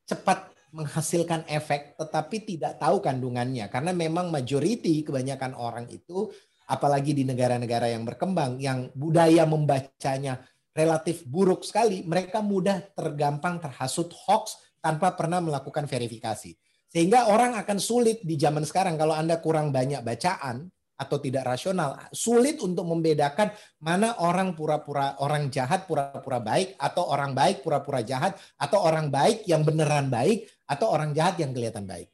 cepat 0.10 0.52
menghasilkan 0.72 1.46
efek 1.52 2.00
tetapi 2.00 2.38
tidak 2.48 2.80
tahu 2.80 3.04
kandungannya 3.04 3.68
karena 3.68 3.92
memang 3.92 4.32
majority 4.32 5.04
kebanyakan 5.04 5.54
orang 5.54 5.86
itu 5.92 6.32
apalagi 6.72 7.12
di 7.12 7.28
negara-negara 7.28 7.92
yang 7.92 8.08
berkembang 8.08 8.58
yang 8.58 8.88
budaya 8.96 9.44
membacanya 9.44 10.40
relatif 10.72 11.28
buruk 11.28 11.68
sekali 11.68 12.08
mereka 12.08 12.40
mudah 12.40 12.80
tergampang 12.96 13.60
terhasut 13.60 14.10
hoax 14.16 14.58
tanpa 14.82 15.14
pernah 15.14 15.44
melakukan 15.44 15.86
verifikasi. 15.86 16.58
Sehingga 16.92 17.32
orang 17.32 17.56
akan 17.56 17.78
sulit 17.80 18.20
di 18.20 18.36
zaman 18.36 18.68
sekarang 18.68 19.00
kalau 19.00 19.16
Anda 19.16 19.40
kurang 19.40 19.72
banyak 19.72 20.04
bacaan 20.04 20.68
atau 21.02 21.18
tidak 21.18 21.50
rasional, 21.50 21.98
sulit 22.14 22.62
untuk 22.62 22.86
membedakan 22.86 23.50
mana 23.82 24.22
orang 24.22 24.54
pura-pura 24.54 25.18
orang 25.18 25.50
jahat 25.50 25.90
pura-pura 25.90 26.38
baik 26.38 26.78
atau 26.78 27.10
orang 27.10 27.34
baik 27.34 27.66
pura-pura 27.66 28.06
jahat 28.06 28.38
atau 28.62 28.86
orang 28.86 29.10
baik 29.10 29.50
yang 29.50 29.66
beneran 29.66 30.14
baik 30.14 30.46
atau 30.70 30.94
orang 30.94 31.18
jahat 31.18 31.42
yang 31.42 31.50
kelihatan 31.50 31.90
baik. 31.90 32.14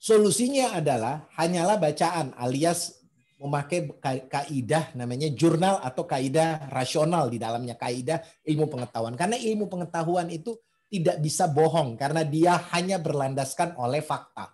Solusinya 0.00 0.74
adalah 0.74 1.30
hanyalah 1.38 1.78
bacaan 1.78 2.34
alias 2.34 2.98
memakai 3.40 3.96
kaidah 4.28 4.92
namanya 4.98 5.32
jurnal 5.32 5.80
atau 5.80 6.04
kaidah 6.04 6.68
rasional 6.68 7.32
di 7.32 7.40
dalamnya 7.40 7.78
kaidah 7.78 8.20
ilmu 8.44 8.68
pengetahuan. 8.68 9.16
Karena 9.16 9.36
ilmu 9.40 9.68
pengetahuan 9.68 10.28
itu 10.28 10.56
tidak 10.90 11.22
bisa 11.22 11.46
bohong 11.48 11.94
karena 11.94 12.26
dia 12.26 12.58
hanya 12.74 12.98
berlandaskan 13.00 13.78
oleh 13.78 14.02
fakta, 14.02 14.52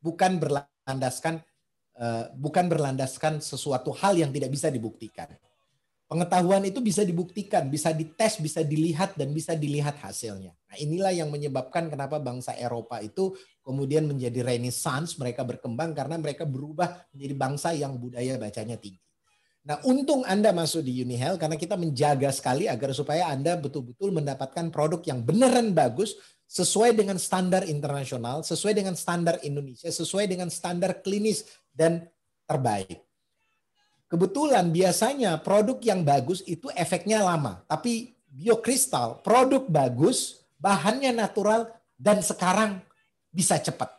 bukan 0.00 0.40
berlandaskan 0.40 1.44
bukan 2.34 2.66
berlandaskan 2.66 3.38
sesuatu 3.38 3.94
hal 3.94 4.18
yang 4.18 4.34
tidak 4.34 4.50
bisa 4.50 4.68
dibuktikan. 4.70 5.30
Pengetahuan 6.04 6.60
itu 6.68 6.84
bisa 6.84 7.00
dibuktikan, 7.00 7.66
bisa 7.72 7.90
dites, 7.90 8.36
bisa 8.36 8.60
dilihat 8.60 9.16
dan 9.16 9.32
bisa 9.32 9.56
dilihat 9.56 9.96
hasilnya. 9.98 10.52
Nah, 10.52 10.76
inilah 10.76 11.16
yang 11.16 11.32
menyebabkan 11.32 11.88
kenapa 11.88 12.20
bangsa 12.20 12.52
Eropa 12.54 13.00
itu 13.00 13.32
kemudian 13.64 14.04
menjadi 14.04 14.44
renaissance, 14.44 15.16
mereka 15.16 15.48
berkembang 15.48 15.96
karena 15.96 16.20
mereka 16.20 16.44
berubah 16.44 17.08
menjadi 17.16 17.34
bangsa 17.34 17.72
yang 17.72 17.96
budaya 17.96 18.36
bacanya 18.36 18.76
tinggi. 18.76 19.00
Nah, 19.64 19.80
untung 19.88 20.28
Anda 20.28 20.52
masuk 20.52 20.84
di 20.84 21.00
Unihel 21.00 21.40
karena 21.40 21.56
kita 21.56 21.80
menjaga 21.80 22.28
sekali 22.36 22.68
agar 22.68 22.92
supaya 22.92 23.32
Anda 23.32 23.56
betul-betul 23.56 24.12
mendapatkan 24.12 24.68
produk 24.68 25.00
yang 25.08 25.24
beneran 25.24 25.72
bagus 25.72 26.20
sesuai 26.54 26.94
dengan 26.94 27.18
standar 27.18 27.66
internasional, 27.66 28.46
sesuai 28.46 28.78
dengan 28.78 28.94
standar 28.94 29.42
Indonesia, 29.42 29.90
sesuai 29.90 30.30
dengan 30.30 30.46
standar 30.46 31.02
klinis 31.02 31.42
dan 31.74 32.06
terbaik. 32.46 33.02
Kebetulan 34.06 34.70
biasanya 34.70 35.42
produk 35.42 35.82
yang 35.82 36.06
bagus 36.06 36.46
itu 36.46 36.70
efeknya 36.78 37.26
lama, 37.26 37.66
tapi 37.66 38.14
biokristal 38.30 39.18
produk 39.26 39.66
bagus, 39.66 40.46
bahannya 40.54 41.10
natural 41.10 41.74
dan 41.98 42.22
sekarang 42.22 42.78
bisa 43.34 43.58
cepat. 43.58 43.90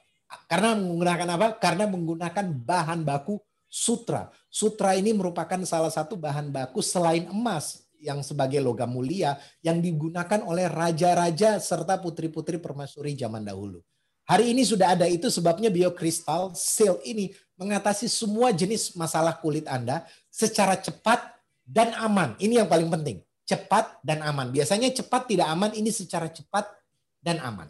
Karena 0.47 0.79
menggunakan 0.79 1.27
apa? 1.35 1.47
Karena 1.59 1.91
menggunakan 1.91 2.55
bahan 2.55 3.03
baku 3.03 3.35
sutra. 3.67 4.31
Sutra 4.47 4.95
ini 4.95 5.11
merupakan 5.11 5.59
salah 5.67 5.91
satu 5.91 6.15
bahan 6.15 6.47
baku 6.55 6.79
selain 6.79 7.27
emas 7.27 7.84
yang 8.05 8.21
sebagai 8.21 8.61
logam 8.61 8.93
mulia 8.93 9.35
yang 9.65 9.81
digunakan 9.81 10.45
oleh 10.45 10.69
raja-raja 10.69 11.57
serta 11.57 11.97
putri-putri 11.97 12.61
permaisuri 12.61 13.17
zaman 13.17 13.41
dahulu. 13.41 13.81
Hari 14.25 14.53
ini 14.53 14.65
sudah 14.65 14.93
ada 14.93 15.05
itu 15.09 15.29
sebabnya 15.29 15.69
biokristal 15.69 16.53
silk 16.53 17.01
ini 17.05 17.33
mengatasi 17.57 18.09
semua 18.09 18.49
jenis 18.53 18.93
masalah 18.97 19.37
kulit 19.37 19.65
Anda 19.65 20.05
secara 20.29 20.77
cepat 20.77 21.21
dan 21.65 21.93
aman. 21.97 22.33
Ini 22.37 22.65
yang 22.65 22.69
paling 22.69 22.89
penting. 22.89 23.21
Cepat 23.45 24.01
dan 24.01 24.25
aman. 24.25 24.49
Biasanya 24.49 24.89
cepat 24.89 25.29
tidak 25.29 25.45
aman, 25.49 25.73
ini 25.77 25.93
secara 25.93 26.25
cepat 26.29 26.65
dan 27.21 27.37
aman. 27.41 27.69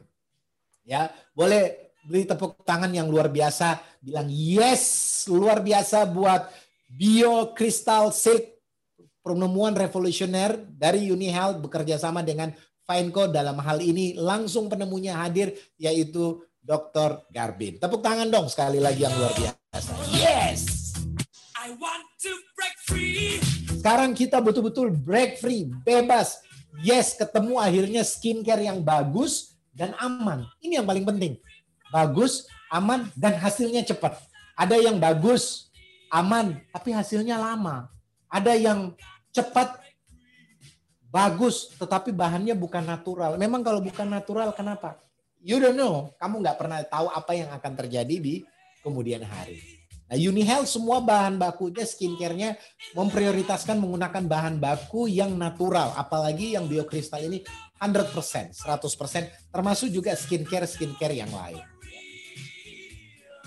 Ya, 0.88 1.12
boleh 1.36 1.92
beri 2.08 2.24
tepuk 2.24 2.63
tangan 2.63 2.92
yang 2.94 3.12
luar 3.12 3.27
biasa 3.27 3.82
bilang 4.00 4.30
yes, 4.30 5.25
luar 5.27 5.60
biasa 5.60 6.08
buat 6.08 6.48
Bio 6.86 7.51
Crystal 7.51 8.13
Silk 8.13 8.55
penemuan 9.25 9.74
revolusioner 9.74 10.70
dari 10.70 11.10
UniHealth 11.10 11.65
bekerja 11.65 11.98
sama 11.98 12.22
dengan 12.22 12.53
Fineco 12.86 13.25
dalam 13.25 13.58
hal 13.58 13.82
ini 13.82 14.13
langsung 14.13 14.70
penemunya 14.70 15.17
hadir 15.17 15.58
yaitu 15.82 16.46
Dr. 16.62 17.25
Garbin. 17.34 17.82
Tepuk 17.82 18.05
tangan 18.05 18.29
dong 18.29 18.46
sekali 18.46 18.77
lagi 18.77 19.01
yang 19.01 19.13
luar 19.17 19.34
biasa. 19.34 19.91
Yes. 20.13 20.94
I 21.58 21.74
want 21.82 22.05
to 22.22 22.29
break 22.53 22.77
free. 22.86 23.41
Sekarang 23.82 24.13
kita 24.13 24.38
betul-betul 24.38 24.94
break 24.94 25.41
free, 25.41 25.65
bebas. 25.82 26.41
Yes, 26.86 27.17
ketemu 27.17 27.58
akhirnya 27.58 28.05
skincare 28.05 28.65
yang 28.65 28.86
bagus 28.86 29.58
dan 29.74 29.98
aman. 29.98 30.46
Ini 30.62 30.82
yang 30.82 30.88
paling 30.89 31.05
penting. 31.05 31.41
Bagus, 31.89 32.46
aman, 32.70 33.10
dan 33.17 33.38
hasilnya 33.38 33.86
cepat. 33.86 34.17
Ada 34.58 34.77
yang 34.82 34.98
bagus, 34.98 35.70
aman, 36.10 36.62
tapi 36.74 36.94
hasilnya 36.94 37.38
lama. 37.38 37.89
Ada 38.29 38.58
yang 38.58 38.94
cepat, 39.36 39.84
bagus, 41.12 41.75
tetapi 41.75 42.15
bahannya 42.15 42.56
bukan 42.56 42.88
natural. 42.88 43.36
Memang 43.36 43.60
kalau 43.60 43.84
bukan 43.84 44.08
natural, 44.08 44.56
kenapa? 44.56 44.96
You 45.44 45.60
don't 45.60 45.75
know. 45.75 46.15
Kamu 46.15 46.39
nggak 46.39 46.58
pernah 46.58 46.80
tahu 46.88 47.12
apa 47.12 47.32
yang 47.36 47.51
akan 47.51 47.74
terjadi 47.75 48.15
di 48.18 48.42
kemudian 48.80 49.22
hari. 49.27 49.60
Nah, 50.06 50.18
UniHealth 50.22 50.70
semua 50.70 51.01
bahan 51.01 51.42
bakunya 51.42 51.82
skincare-nya 51.82 52.54
memprioritaskan 52.94 53.82
menggunakan 53.82 54.24
bahan 54.30 54.62
baku 54.62 55.10
yang 55.10 55.34
natural, 55.34 55.98
apalagi 55.98 56.54
yang 56.54 56.70
biokristal 56.70 57.25
ini 57.25 57.42
100%, 57.82 58.54
100%, 58.54 59.50
termasuk 59.50 59.89
juga 59.89 60.13
skincare-skincare 60.13 61.18
yang 61.18 61.34
lain. 61.34 61.65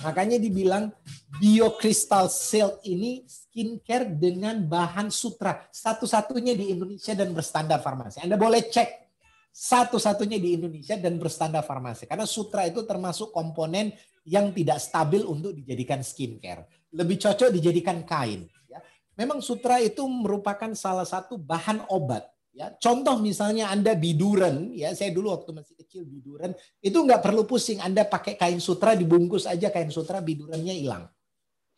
Makanya 0.03 0.39
dibilang 0.43 0.91
biokristal 1.39 2.29
silk 2.29 2.83
ini 2.87 3.25
skincare 3.27 4.11
dengan 4.11 4.63
bahan 4.67 5.09
sutra. 5.09 5.67
Satu-satunya 5.71 6.55
di 6.59 6.75
Indonesia 6.75 7.15
dan 7.15 7.35
berstandar 7.35 7.81
farmasi. 7.83 8.23
Anda 8.23 8.35
boleh 8.35 8.67
cek 8.67 9.09
satu-satunya 9.49 10.39
di 10.39 10.59
Indonesia 10.59 10.95
dan 10.99 11.19
berstandar 11.19 11.67
farmasi. 11.67 12.07
Karena 12.07 12.27
sutra 12.27 12.67
itu 12.67 12.85
termasuk 12.87 13.35
komponen 13.35 13.95
yang 14.29 14.53
tidak 14.53 14.79
stabil 14.79 15.25
untuk 15.25 15.57
dijadikan 15.57 16.05
skincare. 16.05 16.69
Lebih 16.93 17.17
cocok 17.17 17.55
dijadikan 17.55 18.05
kain. 18.05 18.47
Ya. 18.69 18.85
Memang 19.17 19.41
sutra 19.41 19.81
itu 19.81 20.05
merupakan 20.05 20.71
salah 20.77 21.09
satu 21.09 21.41
bahan 21.41 21.89
obat 21.89 22.29
Ya, 22.59 22.75
contoh 22.75 23.23
misalnya 23.23 23.71
Anda 23.71 23.95
biduran, 23.95 24.75
ya 24.75 24.91
saya 24.91 25.15
dulu 25.15 25.31
waktu 25.31 25.55
masih 25.55 25.79
kecil 25.79 26.03
biduran, 26.03 26.59
itu 26.83 26.99
nggak 26.99 27.23
perlu 27.23 27.47
pusing. 27.47 27.79
Anda 27.79 28.03
pakai 28.03 28.35
kain 28.35 28.59
sutra 28.59 28.99
dibungkus 28.99 29.47
aja 29.47 29.71
kain 29.71 29.95
sutra 29.95 30.19
bidurannya 30.19 30.75
hilang. 30.75 31.07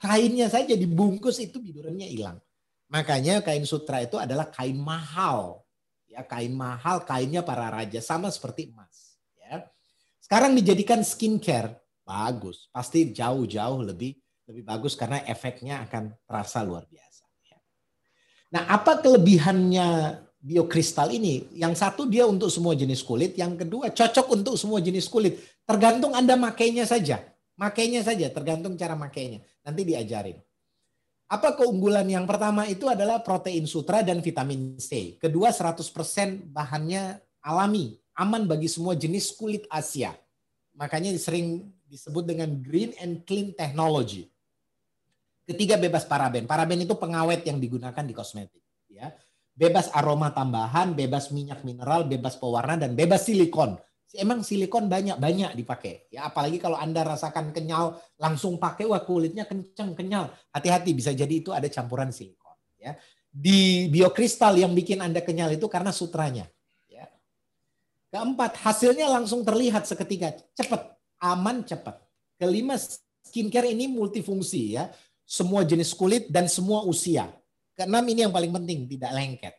Kainnya 0.01 0.49
saja 0.49 0.73
dibungkus 0.73 1.37
itu 1.45 1.61
bidurannya 1.61 2.09
hilang. 2.09 2.41
Makanya 2.89 3.45
kain 3.45 3.69
sutra 3.69 4.01
itu 4.01 4.17
adalah 4.17 4.49
kain 4.49 4.81
mahal. 4.81 5.63
Ya, 6.09 6.25
kain 6.27 6.57
mahal, 6.57 7.05
kainnya 7.07 7.45
para 7.45 7.71
raja 7.71 8.01
sama 8.03 8.33
seperti 8.33 8.73
emas. 8.73 9.21
Ya. 9.37 9.69
Sekarang 10.19 10.57
dijadikan 10.57 11.05
skincare, 11.05 11.79
bagus. 12.03 12.67
Pasti 12.73 13.13
jauh-jauh 13.15 13.85
lebih 13.87 14.19
lebih 14.51 14.67
bagus 14.67 14.99
karena 14.99 15.23
efeknya 15.31 15.87
akan 15.87 16.11
terasa 16.27 16.67
luar 16.67 16.83
biasa. 16.91 17.23
Ya. 17.47 17.59
Nah, 18.51 18.67
apa 18.67 18.99
kelebihannya 18.99 20.19
biokristal 20.41 21.13
ini. 21.13 21.47
Yang 21.55 21.85
satu 21.85 22.09
dia 22.09 22.25
untuk 22.25 22.49
semua 22.49 22.73
jenis 22.73 23.05
kulit, 23.05 23.37
yang 23.37 23.55
kedua 23.55 23.93
cocok 23.93 24.27
untuk 24.33 24.57
semua 24.57 24.81
jenis 24.81 25.07
kulit. 25.07 25.39
Tergantung 25.69 26.17
Anda 26.17 26.35
makainya 26.35 26.89
saja. 26.89 27.23
Makainya 27.61 28.01
saja, 28.01 28.33
tergantung 28.33 28.75
cara 28.75 28.97
makainya. 28.97 29.45
Nanti 29.65 29.83
diajarin. 29.85 30.39
Apa 31.31 31.55
keunggulan 31.55 32.07
yang 32.11 32.27
pertama 32.27 32.67
itu 32.67 32.91
adalah 32.91 33.23
protein 33.23 33.63
sutra 33.65 34.03
dan 34.03 34.19
vitamin 34.19 34.75
C. 34.83 35.15
Kedua 35.15 35.55
100% 35.55 36.51
bahannya 36.51 37.23
alami, 37.47 37.95
aman 38.19 38.51
bagi 38.51 38.67
semua 38.67 38.99
jenis 38.99 39.31
kulit 39.39 39.63
Asia. 39.71 40.11
Makanya 40.75 41.15
sering 41.15 41.71
disebut 41.87 42.27
dengan 42.27 42.51
green 42.59 42.91
and 42.99 43.23
clean 43.23 43.55
technology. 43.55 44.27
Ketiga 45.47 45.79
bebas 45.79 46.03
paraben. 46.03 46.51
Paraben 46.51 46.83
itu 46.83 46.99
pengawet 46.99 47.47
yang 47.47 47.63
digunakan 47.63 48.03
di 48.03 48.15
kosmetik, 48.15 48.63
ya 48.91 49.15
bebas 49.61 49.93
aroma 49.93 50.33
tambahan, 50.33 50.97
bebas 50.97 51.29
minyak 51.29 51.61
mineral, 51.69 52.09
bebas 52.09 52.41
pewarna 52.41 52.81
dan 52.81 52.97
bebas 52.97 53.29
silikon. 53.29 53.77
Emang 54.11 54.43
silikon 54.43 54.91
banyak-banyak 54.91 55.55
dipakai. 55.55 56.11
Ya 56.11 56.27
apalagi 56.27 56.59
kalau 56.59 56.75
Anda 56.75 57.07
rasakan 57.07 57.55
kenyal 57.55 57.95
langsung 58.19 58.59
pakai 58.59 58.91
wah 58.91 58.99
kulitnya 59.07 59.47
kencang 59.47 59.95
kenyal. 59.95 60.35
Hati-hati 60.51 60.91
bisa 60.91 61.15
jadi 61.15 61.31
itu 61.31 61.55
ada 61.55 61.71
campuran 61.71 62.11
silikon 62.11 62.59
ya. 62.75 62.99
Di 63.31 63.87
biokristal 63.87 64.59
yang 64.59 64.75
bikin 64.75 64.99
Anda 64.99 65.23
kenyal 65.23 65.55
itu 65.55 65.71
karena 65.71 65.95
sutranya 65.95 66.51
ya. 66.91 67.07
Keempat, 68.11 68.59
hasilnya 68.67 69.07
langsung 69.07 69.47
terlihat 69.47 69.87
seketika, 69.87 70.35
cepat, 70.59 70.99
aman, 71.23 71.63
cepat. 71.63 72.03
Kelima, 72.35 72.75
skincare 73.23 73.71
ini 73.71 73.87
multifungsi 73.87 74.75
ya. 74.75 74.91
Semua 75.23 75.63
jenis 75.63 75.95
kulit 75.95 76.27
dan 76.27 76.51
semua 76.51 76.83
usia. 76.83 77.31
Keenam 77.79 78.03
ini 78.11 78.27
yang 78.27 78.35
paling 78.35 78.51
penting, 78.51 78.91
tidak 78.91 79.15
lengket. 79.15 79.55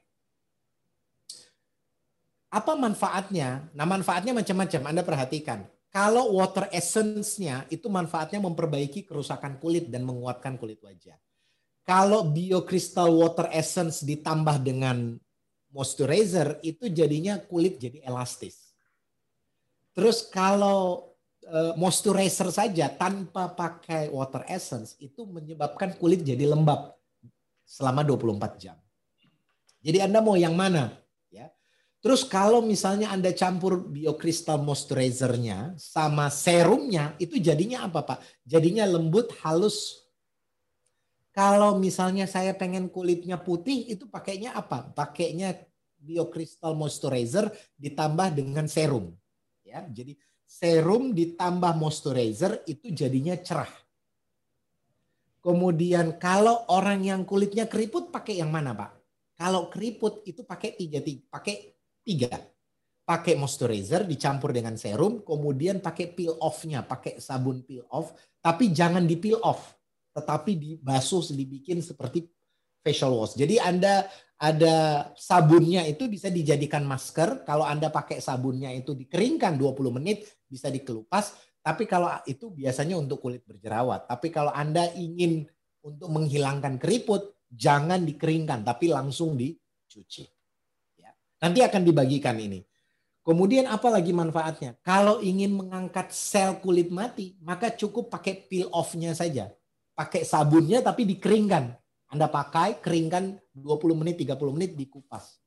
Apa 2.51 2.75
manfaatnya? 2.75 3.71
Nah 3.71 3.87
manfaatnya 3.87 4.35
macam-macam, 4.35 4.81
Anda 4.91 5.01
perhatikan. 5.07 5.63
Kalau 5.91 6.35
water 6.35 6.67
essence-nya 6.71 7.67
itu 7.71 7.87
manfaatnya 7.87 8.43
memperbaiki 8.43 9.07
kerusakan 9.07 9.59
kulit 9.59 9.87
dan 9.87 10.03
menguatkan 10.03 10.59
kulit 10.59 10.79
wajah. 10.83 11.15
Kalau 11.87 12.27
biocrystal 12.27 13.11
water 13.11 13.47
essence 13.51 14.03
ditambah 14.03 14.63
dengan 14.63 15.15
moisturizer 15.71 16.59
itu 16.63 16.91
jadinya 16.91 17.39
kulit 17.39 17.79
jadi 17.79 18.03
elastis. 18.03 18.71
Terus 19.91 20.23
kalau 20.27 21.11
uh, 21.47 21.73
moisturizer 21.75 22.47
saja 22.51 22.87
tanpa 22.91 23.51
pakai 23.51 24.07
water 24.11 24.47
essence 24.47 24.95
itu 24.99 25.27
menyebabkan 25.27 25.95
kulit 25.99 26.23
jadi 26.23 26.47
lembab 26.47 26.95
selama 27.67 28.03
24 28.03 28.63
jam. 28.63 28.77
Jadi 29.81 29.97
Anda 30.03 30.23
mau 30.23 30.39
yang 30.39 30.55
mana? 30.55 31.00
Terus 32.01 32.25
kalau 32.25 32.65
misalnya 32.65 33.13
Anda 33.13 33.29
campur 33.29 33.85
biokristal 33.85 34.57
moisturizernya 34.65 35.77
sama 35.77 36.33
serumnya, 36.33 37.13
itu 37.21 37.37
jadinya 37.37 37.85
apa 37.85 38.01
Pak? 38.01 38.19
Jadinya 38.41 38.89
lembut, 38.89 39.29
halus. 39.45 40.01
Kalau 41.29 41.77
misalnya 41.77 42.25
saya 42.25 42.57
pengen 42.57 42.89
kulitnya 42.89 43.37
putih, 43.37 43.85
itu 43.85 44.09
pakainya 44.09 44.57
apa? 44.57 44.89
Pakainya 44.97 45.53
biokristal 46.01 46.73
moisturizer 46.73 47.53
ditambah 47.77 48.33
dengan 48.33 48.65
serum. 48.65 49.13
Ya, 49.61 49.85
jadi 49.85 50.17
serum 50.49 51.13
ditambah 51.13 51.77
moisturizer 51.77 52.65
itu 52.65 52.89
jadinya 52.89 53.37
cerah. 53.37 53.69
Kemudian 55.45 56.17
kalau 56.17 56.65
orang 56.65 57.05
yang 57.05 57.21
kulitnya 57.29 57.69
keriput 57.69 58.09
pakai 58.09 58.41
yang 58.41 58.49
mana 58.49 58.73
Pak? 58.73 58.91
Kalau 59.37 59.69
keriput 59.69 60.25
itu 60.25 60.41
pakai 60.41 60.73
tiga, 60.77 61.01
tiga 61.01 61.25
pakai 61.29 61.80
tiga. 62.03 62.33
Pakai 63.01 63.35
moisturizer 63.35 64.07
dicampur 64.07 64.55
dengan 64.55 64.77
serum, 64.77 65.25
kemudian 65.25 65.81
pakai 65.83 66.13
peel 66.13 66.37
off-nya, 66.39 66.85
pakai 66.85 67.19
sabun 67.19 67.65
peel 67.65 67.83
off, 67.91 68.13
tapi 68.39 68.71
jangan 68.71 69.03
di 69.03 69.17
peel 69.17 69.41
off, 69.41 69.75
tetapi 70.15 70.55
dibasuh, 70.55 71.33
dibikin 71.35 71.81
seperti 71.83 72.29
facial 72.79 73.17
wash. 73.17 73.35
Jadi 73.35 73.59
Anda 73.59 74.07
ada 74.41 75.09
sabunnya 75.17 75.85
itu 75.85 76.07
bisa 76.07 76.31
dijadikan 76.31 76.87
masker. 76.87 77.43
Kalau 77.43 77.67
Anda 77.67 77.91
pakai 77.91 78.23
sabunnya 78.23 78.71
itu 78.73 78.95
dikeringkan 78.95 79.59
20 79.59 79.97
menit, 79.97 80.25
bisa 80.47 80.71
dikelupas 80.71 81.51
tapi 81.61 81.85
kalau 81.85 82.09
itu 82.25 82.49
biasanya 82.49 82.97
untuk 82.97 83.21
kulit 83.21 83.45
berjerawat. 83.45 84.09
Tapi 84.09 84.33
kalau 84.33 84.49
Anda 84.49 84.89
ingin 84.97 85.45
untuk 85.85 86.09
menghilangkan 86.09 86.81
keriput, 86.81 87.37
jangan 87.53 88.01
dikeringkan, 88.01 88.65
tapi 88.65 88.89
langsung 88.89 89.37
dicuci. 89.37 90.25
Nanti 91.41 91.59
akan 91.65 91.81
dibagikan 91.81 92.37
ini. 92.37 92.61
Kemudian 93.21 93.69
apa 93.69 93.89
lagi 93.89 94.13
manfaatnya? 94.13 94.77
Kalau 94.81 95.21
ingin 95.21 95.53
mengangkat 95.53 96.09
sel 96.13 96.57
kulit 96.61 96.89
mati, 96.89 97.37
maka 97.41 97.69
cukup 97.73 98.09
pakai 98.09 98.45
peel 98.49 98.69
off-nya 98.73 99.13
saja. 99.13 99.49
Pakai 99.93 100.25
sabunnya 100.25 100.81
tapi 100.81 101.05
dikeringkan. 101.05 101.73
Anda 102.11 102.27
pakai, 102.27 102.81
keringkan 102.81 103.39
20 103.53 103.93
menit, 103.95 104.19
30 104.21 104.51
menit, 104.51 104.73
dikupas. 104.73 105.37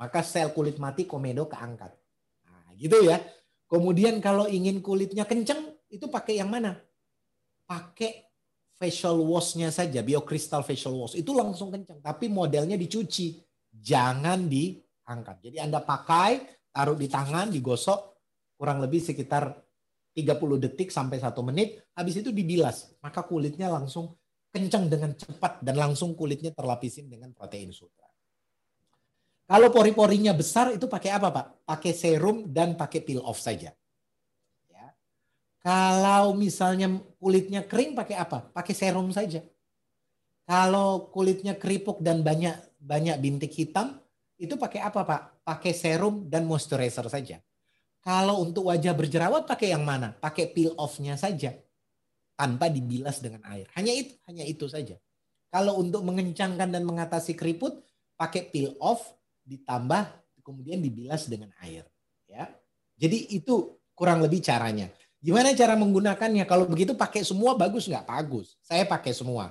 Maka 0.00 0.24
sel 0.24 0.50
kulit 0.56 0.80
mati 0.80 1.04
komedo 1.04 1.44
keangkat. 1.46 1.94
Nah, 2.48 2.72
gitu 2.76 2.96
ya. 3.04 3.20
Kemudian 3.68 4.18
kalau 4.24 4.48
ingin 4.48 4.80
kulitnya 4.80 5.28
kenceng, 5.28 5.76
itu 5.92 6.08
pakai 6.08 6.40
yang 6.40 6.48
mana? 6.48 6.80
Pakai 7.68 8.24
facial 8.80 9.20
wash-nya 9.20 9.68
saja, 9.68 10.00
biokristal 10.00 10.64
facial 10.64 10.96
wash. 10.96 11.12
Itu 11.12 11.36
langsung 11.36 11.68
kenceng, 11.68 12.00
tapi 12.00 12.32
modelnya 12.32 12.80
dicuci. 12.80 13.36
Jangan 13.68 14.48
diangkat. 15.08 15.36
Jadi 15.40 15.56
Anda 15.56 15.80
pakai, 15.80 16.60
taruh 16.68 16.92
di 16.92 17.08
tangan, 17.08 17.48
digosok, 17.48 18.20
kurang 18.60 18.84
lebih 18.84 19.00
sekitar 19.00 19.56
30 20.12 20.60
detik 20.60 20.92
sampai 20.92 21.16
satu 21.16 21.40
menit. 21.40 21.80
Habis 21.96 22.20
itu 22.20 22.28
dibilas, 22.28 22.92
maka 23.00 23.24
kulitnya 23.24 23.72
langsung 23.72 24.12
kencang 24.52 24.92
dengan 24.92 25.16
cepat 25.16 25.64
dan 25.64 25.80
langsung 25.80 26.12
kulitnya 26.12 26.52
terlapisin 26.52 27.08
dengan 27.08 27.32
protein 27.32 27.72
sutra. 27.72 28.04
Kalau 29.48 29.72
pori-porinya 29.72 30.36
besar 30.36 30.76
itu 30.76 30.84
pakai 30.84 31.08
apa 31.08 31.32
Pak? 31.32 31.46
Pakai 31.64 31.96
serum 31.96 32.52
dan 32.52 32.76
pakai 32.76 33.00
peel 33.00 33.24
off 33.24 33.40
saja. 33.40 33.72
Ya. 34.68 34.86
Kalau 35.64 36.36
misalnya 36.36 37.00
kulitnya 37.16 37.64
kering 37.64 37.96
pakai 37.96 38.20
apa? 38.20 38.44
Pakai 38.52 38.76
serum 38.76 39.08
saja. 39.08 39.40
Kalau 40.44 41.08
kulitnya 41.08 41.56
keripuk 41.56 42.04
dan 42.04 42.20
banyak 42.20 42.60
banyak 42.76 43.16
bintik 43.24 43.56
hitam 43.56 43.96
itu 44.38 44.54
pakai 44.54 44.80
apa 44.86 45.02
Pak? 45.02 45.22
Pakai 45.42 45.74
serum 45.74 46.30
dan 46.30 46.46
moisturizer 46.46 47.04
saja. 47.10 47.42
Kalau 47.98 48.40
untuk 48.40 48.70
wajah 48.70 48.94
berjerawat 48.94 49.44
pakai 49.44 49.74
yang 49.74 49.82
mana? 49.82 50.14
Pakai 50.14 50.48
peel 50.54 50.72
off-nya 50.78 51.18
saja 51.18 51.52
tanpa 52.38 52.70
dibilas 52.70 53.18
dengan 53.18 53.42
air. 53.50 53.66
Hanya 53.74 53.90
itu, 53.90 54.14
hanya 54.30 54.46
itu 54.46 54.70
saja. 54.70 54.94
Kalau 55.50 55.82
untuk 55.82 56.06
mengencangkan 56.06 56.70
dan 56.70 56.86
mengatasi 56.86 57.34
keriput, 57.34 57.82
pakai 58.14 58.46
peel 58.48 58.78
off 58.78 59.02
ditambah 59.42 60.06
kemudian 60.46 60.78
dibilas 60.80 61.26
dengan 61.26 61.50
air. 61.60 61.84
Ya, 62.30 62.48
jadi 62.96 63.28
itu 63.34 63.76
kurang 63.92 64.22
lebih 64.22 64.40
caranya. 64.40 64.88
Gimana 65.18 65.50
cara 65.52 65.74
menggunakannya? 65.74 66.46
Kalau 66.46 66.64
begitu 66.70 66.94
pakai 66.94 67.26
semua 67.26 67.58
bagus 67.58 67.90
nggak? 67.90 68.06
Bagus. 68.06 68.54
Saya 68.62 68.86
pakai 68.86 69.10
semua. 69.10 69.50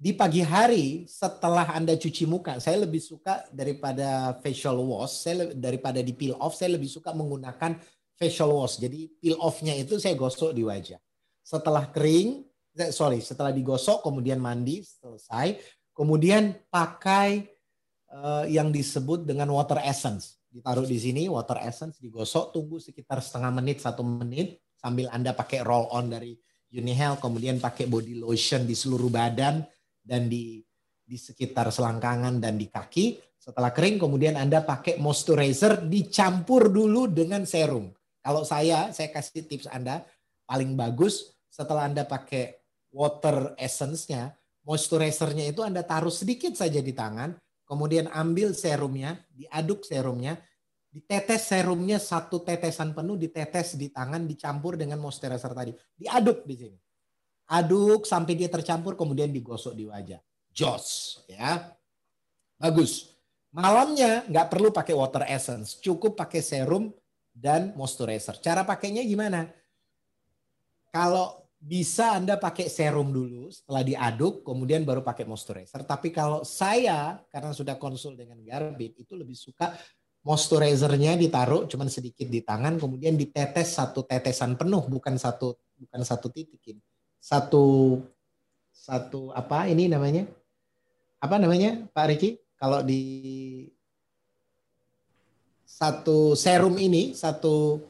Di 0.00 0.16
pagi 0.16 0.40
hari 0.40 1.04
setelah 1.04 1.76
Anda 1.76 1.92
cuci 1.92 2.24
muka, 2.24 2.56
saya 2.56 2.88
lebih 2.88 3.04
suka 3.04 3.44
daripada 3.52 4.32
facial 4.40 4.80
wash, 4.80 5.28
saya 5.28 5.52
daripada 5.52 6.00
di 6.00 6.16
peel 6.16 6.40
off, 6.40 6.56
saya 6.56 6.80
lebih 6.80 6.88
suka 6.88 7.12
menggunakan 7.12 7.76
facial 8.16 8.48
wash. 8.56 8.80
Jadi 8.80 9.12
peel 9.20 9.36
off-nya 9.36 9.76
itu 9.76 10.00
saya 10.00 10.16
gosok 10.16 10.56
di 10.56 10.64
wajah 10.64 10.96
setelah 11.50 11.90
kering, 11.90 12.46
eh, 12.78 12.94
sorry, 12.94 13.18
setelah 13.18 13.50
digosok 13.50 14.06
kemudian 14.06 14.38
mandi 14.38 14.86
selesai, 14.86 15.58
kemudian 15.90 16.54
pakai 16.70 17.50
uh, 18.14 18.46
yang 18.46 18.70
disebut 18.70 19.26
dengan 19.26 19.50
water 19.50 19.82
essence. 19.82 20.38
Ditaruh 20.50 20.86
di 20.86 20.98
sini 20.98 21.26
water 21.26 21.58
essence 21.66 21.98
digosok, 21.98 22.54
tunggu 22.54 22.78
sekitar 22.78 23.18
setengah 23.18 23.50
menit 23.50 23.82
satu 23.82 24.06
menit 24.06 24.62
sambil 24.78 25.10
anda 25.10 25.34
pakai 25.34 25.66
roll 25.66 25.90
on 25.90 26.10
dari 26.10 26.38
Unihel, 26.70 27.18
kemudian 27.18 27.58
pakai 27.58 27.90
body 27.90 28.22
lotion 28.22 28.62
di 28.62 28.78
seluruh 28.78 29.10
badan 29.10 29.58
dan 30.02 30.26
di 30.26 30.64
di 31.10 31.18
sekitar 31.18 31.74
selangkangan 31.74 32.38
dan 32.38 32.54
di 32.54 32.70
kaki. 32.70 33.18
Setelah 33.34 33.74
kering 33.74 33.98
kemudian 33.98 34.38
Anda 34.38 34.62
pakai 34.62 35.02
moisturizer 35.02 35.82
dicampur 35.90 36.70
dulu 36.70 37.10
dengan 37.10 37.42
serum. 37.42 37.90
Kalau 38.22 38.46
saya, 38.46 38.94
saya 38.94 39.10
kasih 39.10 39.48
tips 39.48 39.66
Anda 39.66 40.06
paling 40.46 40.78
bagus 40.78 41.34
setelah 41.50 41.90
Anda 41.90 42.06
pakai 42.06 42.62
water 42.94 43.58
essence-nya, 43.58 44.38
moisturizer-nya 44.62 45.50
itu 45.50 45.66
Anda 45.66 45.82
taruh 45.82 46.12
sedikit 46.12 46.54
saja 46.54 46.78
di 46.78 46.94
tangan, 46.94 47.34
kemudian 47.66 48.06
ambil 48.12 48.54
serumnya, 48.54 49.18
diaduk 49.34 49.82
serumnya, 49.82 50.38
ditetes 50.92 51.48
serumnya 51.50 51.96
satu 51.98 52.44
tetesan 52.44 52.92
penuh, 52.92 53.18
ditetes 53.18 53.74
di 53.74 53.90
tangan, 53.90 54.26
dicampur 54.28 54.78
dengan 54.78 55.00
moisturizer 55.00 55.50
tadi. 55.56 55.72
Diaduk 55.96 56.44
di 56.44 56.54
sini. 56.54 56.78
Aduk 57.50 58.06
sampai 58.06 58.38
dia 58.38 58.46
tercampur, 58.46 58.94
kemudian 58.94 59.26
digosok 59.34 59.74
di 59.74 59.90
wajah. 59.90 60.22
Jos, 60.54 61.18
ya. 61.26 61.74
Bagus. 62.54 63.10
Malamnya 63.50 64.22
nggak 64.30 64.46
perlu 64.46 64.70
pakai 64.70 64.94
water 64.94 65.26
essence, 65.26 65.74
cukup 65.82 66.14
pakai 66.14 66.38
serum 66.38 66.94
dan 67.34 67.74
moisturizer. 67.74 68.38
Cara 68.38 68.62
pakainya 68.62 69.02
gimana? 69.02 69.50
Kalau 70.94 71.50
bisa 71.58 72.14
Anda 72.14 72.38
pakai 72.38 72.70
serum 72.70 73.10
dulu 73.10 73.50
setelah 73.50 73.82
diaduk, 73.82 74.46
kemudian 74.46 74.86
baru 74.86 75.02
pakai 75.02 75.26
moisturizer. 75.26 75.82
Tapi 75.82 76.14
kalau 76.14 76.46
saya, 76.46 77.18
karena 77.28 77.50
sudah 77.50 77.74
konsul 77.74 78.14
dengan 78.14 78.38
Garbin, 78.46 78.94
itu 78.94 79.12
lebih 79.18 79.34
suka 79.34 79.74
moisturizernya 80.20 81.16
ditaruh 81.16 81.64
cuman 81.66 81.88
sedikit 81.88 82.28
di 82.28 82.44
tangan, 82.44 82.76
kemudian 82.76 83.16
ditetes 83.16 83.76
satu 83.76 84.04
tetesan 84.04 84.56
penuh, 84.56 84.84
bukan 84.86 85.16
satu 85.16 85.56
bukan 85.80 86.00
satu 86.04 86.28
titik 86.28 86.60
ini. 86.68 86.82
Satu 87.20 88.00
satu 88.72 89.30
apa 89.36 89.68
ini 89.68 89.86
namanya? 89.86 90.24
Apa 91.20 91.36
namanya 91.36 91.84
Pak 91.92 92.06
Riki? 92.10 92.40
Kalau 92.56 92.80
di 92.80 93.68
satu 95.64 96.34
serum 96.34 96.76
ini, 96.80 97.12
satu 97.12 97.80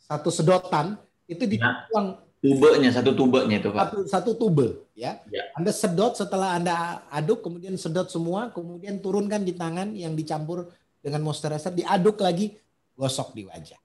satu 0.00 0.32
sedotan 0.32 0.96
itu 1.28 1.44
dituang 1.44 2.16
ya 2.16 2.28
tubenya 2.38 2.90
satu 2.94 3.10
tubenya 3.18 3.56
itu 3.58 3.68
pak 3.74 3.82
satu, 3.82 3.98
satu 4.06 4.30
tube 4.38 4.86
ya. 4.94 5.18
ya 5.26 5.50
anda 5.58 5.74
sedot 5.74 6.14
setelah 6.14 6.54
anda 6.54 7.02
aduk 7.10 7.42
kemudian 7.42 7.74
sedot 7.74 8.06
semua 8.08 8.54
kemudian 8.54 9.02
turunkan 9.02 9.42
di 9.42 9.58
tangan 9.58 9.90
yang 9.92 10.14
dicampur 10.14 10.70
dengan 11.02 11.26
moisturizer 11.26 11.74
diaduk 11.74 12.22
lagi 12.22 12.54
gosok 12.94 13.34
di 13.34 13.42
wajah 13.42 13.80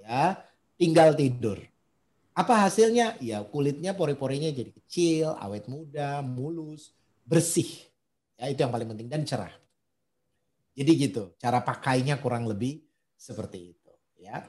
ya 0.00 0.38
tinggal 0.78 1.18
tidur 1.18 1.58
apa 2.36 2.68
hasilnya 2.68 3.16
ya 3.24 3.40
kulitnya 3.48 3.96
pori-porinya 3.96 4.52
jadi 4.52 4.70
kecil 4.70 5.32
awet 5.40 5.64
muda 5.72 6.20
mulus 6.20 6.92
bersih 7.24 7.68
ya 8.36 8.52
itu 8.52 8.60
yang 8.60 8.70
paling 8.70 8.92
penting 8.92 9.08
dan 9.08 9.24
cerah 9.24 9.54
jadi 10.76 10.90
gitu 11.08 11.32
cara 11.40 11.64
pakainya 11.64 12.20
kurang 12.20 12.44
lebih 12.44 12.84
seperti 13.16 13.72
itu 13.72 13.92
ya 14.20 14.44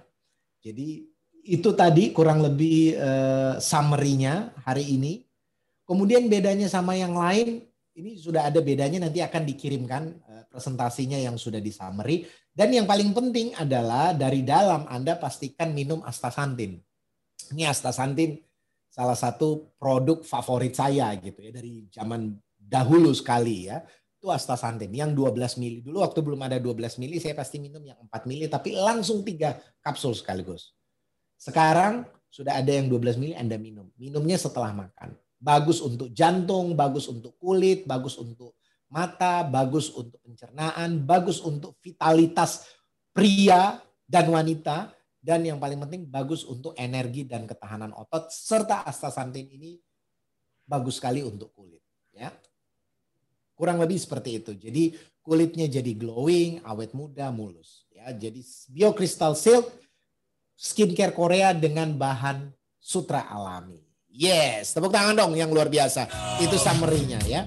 jadi 0.59 1.07
itu 1.47 1.71
tadi 1.71 2.11
kurang 2.11 2.43
lebih 2.43 2.99
uh, 2.99 3.55
summary-nya 3.57 4.51
hari 4.67 4.99
ini. 4.99 5.23
Kemudian 5.87 6.27
bedanya 6.27 6.67
sama 6.67 6.99
yang 6.99 7.15
lain, 7.15 7.63
ini 7.95 8.19
sudah 8.19 8.51
ada 8.51 8.59
bedanya 8.59 9.07
nanti 9.07 9.23
akan 9.23 9.47
dikirimkan 9.47 10.03
uh, 10.27 10.43
presentasinya 10.51 11.15
yang 11.15 11.39
sudah 11.39 11.63
di 11.63 11.71
summary. 11.71 12.27
Dan 12.51 12.75
yang 12.75 12.83
paling 12.83 13.15
penting 13.15 13.55
adalah 13.55 14.11
dari 14.11 14.43
dalam 14.43 14.83
Anda 14.91 15.15
pastikan 15.15 15.71
minum 15.71 16.03
astaxanthin. 16.03 16.83
Ini 17.53 17.69
astaxanthin 17.69 18.41
salah 18.87 19.15
satu 19.15 19.69
produk 19.77 20.25
favorit 20.25 20.73
saya 20.73 21.13
gitu 21.21 21.37
ya 21.43 21.51
dari 21.53 21.85
zaman 21.93 22.33
dahulu 22.57 23.13
sekali 23.13 23.69
ya. 23.69 23.83
Itu 24.17 24.33
astaxanthin 24.33 24.89
yang 24.89 25.13
12 25.13 25.61
mili. 25.61 25.79
Dulu 25.85 26.01
waktu 26.01 26.19
belum 26.25 26.41
ada 26.41 26.57
12 26.57 26.97
mili 26.97 27.21
saya 27.21 27.37
pasti 27.37 27.61
minum 27.61 27.83
yang 27.85 27.97
4 28.09 28.25
mili 28.25 28.49
tapi 28.49 28.73
langsung 28.73 29.21
tiga 29.21 29.61
kapsul 29.79 30.17
sekaligus. 30.17 30.73
Sekarang 31.37 32.09
sudah 32.33 32.57
ada 32.57 32.71
yang 32.73 32.89
12 32.89 33.21
mili 33.21 33.33
Anda 33.37 33.61
minum. 33.61 33.87
Minumnya 33.95 34.35
setelah 34.41 34.73
makan. 34.73 35.13
Bagus 35.37 35.77
untuk 35.85 36.09
jantung, 36.17 36.73
bagus 36.73 37.05
untuk 37.05 37.37
kulit, 37.37 37.85
bagus 37.85 38.17
untuk 38.17 38.57
mata, 38.89 39.45
bagus 39.45 39.93
untuk 39.93 40.17
pencernaan, 40.25 41.05
bagus 41.05 41.43
untuk 41.43 41.77
vitalitas 41.83 42.65
pria 43.13 43.77
dan 44.07 44.31
wanita, 44.31 44.96
dan 45.17 45.43
yang 45.43 45.57
paling 45.57 45.81
penting 45.81 46.07
bagus 46.07 46.45
untuk 46.45 46.77
energi 46.77 47.25
dan 47.25 47.49
ketahanan 47.49 47.91
otot, 47.93 48.29
serta 48.29 48.85
astaxanthin 48.85 49.49
ini 49.49 49.81
bagus 50.63 51.01
sekali 51.01 51.25
untuk 51.25 51.51
kulit. 51.53 51.81
Ya, 52.13 52.33
kurang 53.57 53.81
lebih 53.81 53.97
seperti 53.97 54.41
itu. 54.41 54.51
Jadi 54.53 54.93
kulitnya 55.25 55.65
jadi 55.67 55.91
glowing, 55.97 56.61
awet 56.63 56.93
muda, 56.93 57.33
mulus. 57.33 57.85
Ya, 57.91 58.13
jadi 58.13 58.39
BioCrystal 58.71 59.33
Silk 59.33 59.69
skincare 60.57 61.13
Korea 61.13 61.53
dengan 61.53 61.93
bahan 61.93 62.49
sutra 62.81 63.29
alami. 63.29 63.77
Yes, 64.07 64.73
tepuk 64.73 64.89
tangan 64.89 65.13
dong 65.13 65.37
yang 65.37 65.53
luar 65.53 65.69
biasa. 65.69 66.09
Itu 66.41 66.57
summary-nya 66.57 67.21
ya. 67.29 67.45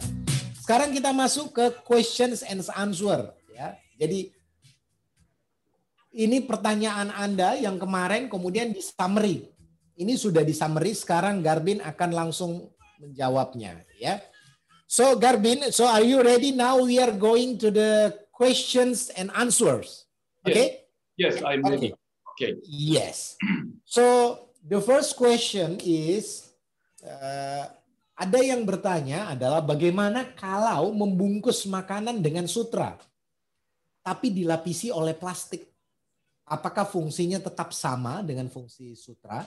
Sekarang 0.62 0.94
kita 0.94 1.10
masuk 1.10 1.50
ke 1.50 1.66
questions 1.82 2.46
and 2.46 2.62
answer 2.78 3.34
ya. 3.50 3.74
Jadi 3.98 4.30
ini 6.14 6.42
pertanyaan 6.42 7.14
Anda 7.14 7.54
yang 7.54 7.78
kemarin 7.78 8.26
kemudian 8.26 8.74
di 8.74 8.82
summary. 8.82 9.46
Ini 10.00 10.16
sudah 10.16 10.40
di 10.42 10.56
summary, 10.56 10.96
sekarang 10.96 11.44
Garbin 11.44 11.78
akan 11.84 12.10
langsung 12.10 12.72
menjawabnya 12.98 13.84
ya. 14.00 14.18
So 14.90 15.14
Garbin, 15.14 15.70
so 15.70 15.86
are 15.86 16.02
you 16.02 16.18
ready 16.24 16.50
now 16.50 16.82
we 16.82 16.98
are 16.98 17.14
going 17.14 17.60
to 17.62 17.70
the 17.70 18.16
questions 18.34 19.12
and 19.14 19.30
answers. 19.36 20.10
Okay? 20.42 20.88
Yes, 21.14 21.38
yes 21.38 21.44
I'm 21.46 21.62
ready. 21.62 21.94
Okay. 21.94 22.10
Okay. 22.40 22.52
Yes. 22.66 23.36
So 23.84 24.02
the 24.64 24.80
first 24.80 25.14
question 25.14 25.76
is 25.84 26.48
uh, 27.04 27.68
ada 28.16 28.40
yang 28.40 28.64
bertanya 28.64 29.30
adalah 29.30 29.60
bagaimana 29.60 30.32
kalau 30.34 30.90
membungkus 30.96 31.68
makanan 31.68 32.24
dengan 32.24 32.48
sutra 32.48 32.96
tapi 34.00 34.32
dilapisi 34.32 34.88
oleh 34.88 35.12
plastik? 35.12 35.69
Apakah 36.50 36.82
fungsinya 36.82 37.38
tetap 37.38 37.70
sama 37.70 38.26
dengan 38.26 38.50
fungsi 38.50 38.98
sutra? 38.98 39.46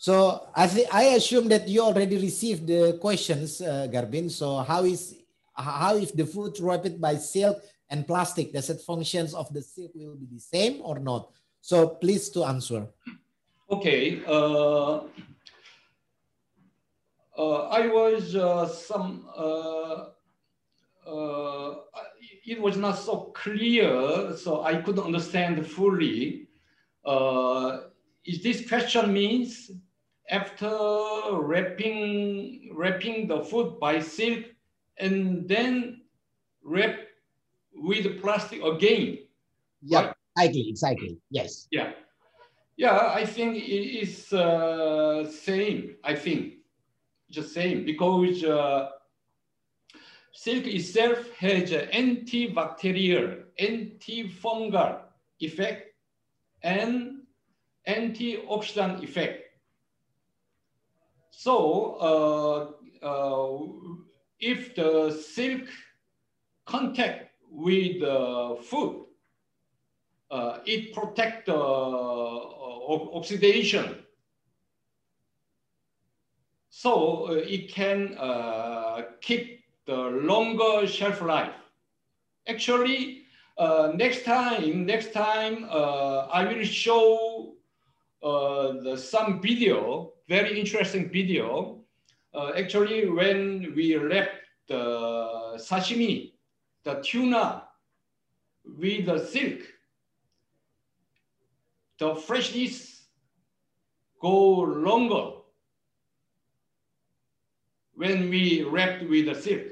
So 0.00 0.48
I 0.56 0.64
I 0.88 1.04
assume 1.20 1.46
that 1.52 1.68
you 1.68 1.84
already 1.84 2.16
received 2.16 2.64
the 2.64 2.96
questions, 2.96 3.60
uh, 3.60 3.84
Garbin. 3.92 4.32
So 4.32 4.64
how 4.64 4.88
is 4.88 5.14
how 5.52 6.00
if 6.00 6.16
the 6.16 6.24
food 6.24 6.56
wrapped 6.56 6.96
by 6.96 7.20
silk 7.20 7.60
and 7.92 8.08
plastic, 8.08 8.50
does 8.50 8.72
it 8.72 8.80
functions 8.80 9.36
of 9.36 9.52
the 9.52 9.60
silk 9.60 9.92
will 9.92 10.16
be 10.16 10.26
the 10.32 10.40
same 10.40 10.80
or 10.80 10.96
not? 10.96 11.28
So 11.60 12.00
please 12.00 12.32
to 12.32 12.48
answer. 12.48 12.88
Okay. 13.68 14.24
Uh, 14.24 15.04
uh, 17.36 17.60
I 17.68 17.86
was 17.92 18.32
uh, 18.34 18.66
some. 18.72 19.28
Uh, 19.36 20.16
uh, 21.06 21.74
it 22.44 22.60
was 22.60 22.76
not 22.76 22.98
so 22.98 23.32
clear, 23.34 24.36
so 24.36 24.62
I 24.62 24.76
couldn't 24.76 25.04
understand 25.04 25.66
fully. 25.66 26.48
Uh, 27.04 27.80
is 28.24 28.42
this 28.42 28.68
question 28.68 29.12
means 29.12 29.70
after 30.30 30.70
wrapping 31.32 32.72
wrapping 32.74 33.26
the 33.28 33.42
food 33.42 33.78
by 33.80 34.00
silk 34.00 34.44
and 34.98 35.48
then 35.48 36.02
wrap 36.62 36.96
with 37.74 38.20
plastic 38.20 38.62
again? 38.62 39.18
Yeah, 39.82 40.12
exactly, 40.36 40.68
exactly. 40.68 41.18
Yes. 41.30 41.68
Yeah. 41.70 41.92
Yeah, 42.76 43.12
I 43.14 43.24
think 43.26 43.56
it 43.56 44.02
is 44.02 44.32
uh, 44.32 45.28
same. 45.30 45.96
I 46.04 46.14
think 46.14 46.54
just 47.30 47.52
same 47.54 47.84
because 47.84 48.42
uh, 48.44 48.88
silk 50.32 50.66
itself 50.66 51.30
has 51.38 51.70
an 51.72 51.88
antibacterial, 51.92 53.44
antifungal 53.60 55.00
effect, 55.40 55.94
and 56.62 57.22
antioxidant 57.86 59.02
effect. 59.02 59.44
So 61.30 62.76
uh, 63.02 63.06
uh, 63.06 63.58
if 64.38 64.74
the 64.74 65.10
silk 65.10 65.68
contact 66.66 67.30
with 67.50 68.00
the 68.00 68.56
food, 68.62 69.06
uh, 70.30 70.58
it 70.64 70.94
protect 70.94 71.46
the 71.46 71.54
uh, 71.54 73.16
oxidation. 73.16 73.98
So 76.70 77.28
uh, 77.28 77.32
it 77.32 77.68
can 77.70 78.16
uh, 78.18 79.02
keep 79.20 79.61
the 79.86 79.96
longer 79.96 80.86
shelf 80.86 81.20
life. 81.22 81.54
Actually, 82.48 83.22
uh, 83.58 83.92
next 83.94 84.24
time, 84.24 84.86
next 84.86 85.12
time 85.12 85.66
uh, 85.70 86.26
I 86.32 86.44
will 86.44 86.64
show 86.64 87.54
the, 88.22 88.96
some 88.96 89.40
video, 89.40 90.12
very 90.28 90.58
interesting 90.58 91.10
video. 91.10 91.80
actually, 92.56 93.08
when 93.08 93.72
we 93.74 93.96
wrap 93.96 94.28
the 94.68 95.58
sashimi, 95.58 96.32
the 96.84 96.94
tuna 97.02 97.64
with 98.64 99.06
the 99.06 99.18
silk, 99.18 99.60
the 101.98 102.14
freshness 102.14 103.06
go 104.20 104.60
longer 104.60 105.38
when 107.94 108.30
we 108.30 108.62
wrapped 108.62 109.08
with 109.08 109.26
the 109.26 109.34
silk. 109.34 109.71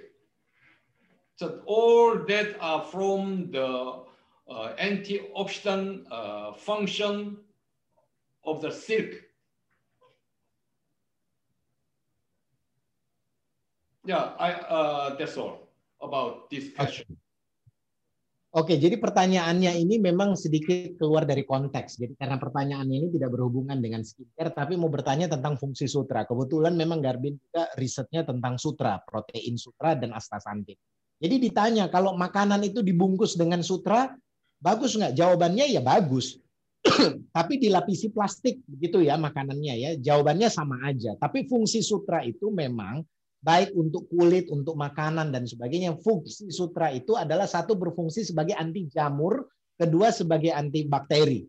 So 1.40 1.64
all 1.64 2.20
that 2.28 2.60
are 2.60 2.84
from 2.84 3.48
the 3.48 4.04
uh, 4.44 4.68
antioxidant 4.76 6.04
uh, 6.12 6.52
function 6.52 7.40
of 8.44 8.60
the 8.60 8.68
silk. 8.68 9.24
Yeah, 14.04 14.36
I, 14.36 14.52
uh, 14.68 15.16
that's 15.16 15.40
all 15.40 15.64
about 16.04 16.52
this 16.52 16.76
question. 16.76 17.08
Oke, 18.52 18.76
jadi 18.76 19.00
pertanyaannya 19.00 19.80
ini 19.80 19.96
memang 19.96 20.36
sedikit 20.36 21.00
keluar 21.00 21.24
dari 21.24 21.48
konteks. 21.48 22.04
Jadi 22.04 22.20
karena 22.20 22.36
pertanyaannya 22.36 22.96
ini 23.00 23.08
tidak 23.16 23.32
berhubungan 23.32 23.80
dengan 23.80 24.04
skincare, 24.04 24.52
tapi 24.52 24.76
mau 24.76 24.92
bertanya 24.92 25.24
tentang 25.24 25.56
fungsi 25.56 25.88
sutra. 25.88 26.28
Kebetulan 26.28 26.76
memang 26.76 27.00
Garbin 27.00 27.40
juga 27.40 27.72
risetnya 27.80 28.28
tentang 28.28 28.60
sutra, 28.60 29.00
protein 29.08 29.56
sutra 29.56 29.96
dan 29.96 30.12
astaxanthin. 30.12 30.76
Jadi 31.20 31.36
ditanya 31.36 31.92
kalau 31.92 32.16
makanan 32.16 32.64
itu 32.64 32.80
dibungkus 32.80 33.36
dengan 33.36 33.60
sutra, 33.60 34.16
bagus 34.56 34.96
nggak? 34.96 35.12
Jawabannya 35.12 35.68
ya 35.68 35.84
bagus. 35.84 36.40
tapi 37.36 37.60
dilapisi 37.60 38.08
plastik 38.08 38.64
begitu 38.64 39.04
ya 39.04 39.20
makanannya 39.20 39.74
ya. 39.76 39.90
Jawabannya 40.00 40.48
sama 40.48 40.80
aja. 40.88 41.12
Tapi 41.20 41.44
fungsi 41.44 41.84
sutra 41.84 42.24
itu 42.24 42.48
memang 42.48 43.04
baik 43.40 43.72
untuk 43.76 44.08
kulit, 44.08 44.48
untuk 44.48 44.76
makanan 44.76 45.32
dan 45.32 45.44
sebagainya. 45.44 45.96
Fungsi 46.00 46.48
sutra 46.48 46.92
itu 46.92 47.16
adalah 47.16 47.44
satu 47.44 47.76
berfungsi 47.76 48.24
sebagai 48.24 48.56
anti 48.56 48.88
jamur, 48.88 49.48
kedua 49.76 50.08
sebagai 50.12 50.52
anti 50.52 50.88
bakteri. 50.88 51.44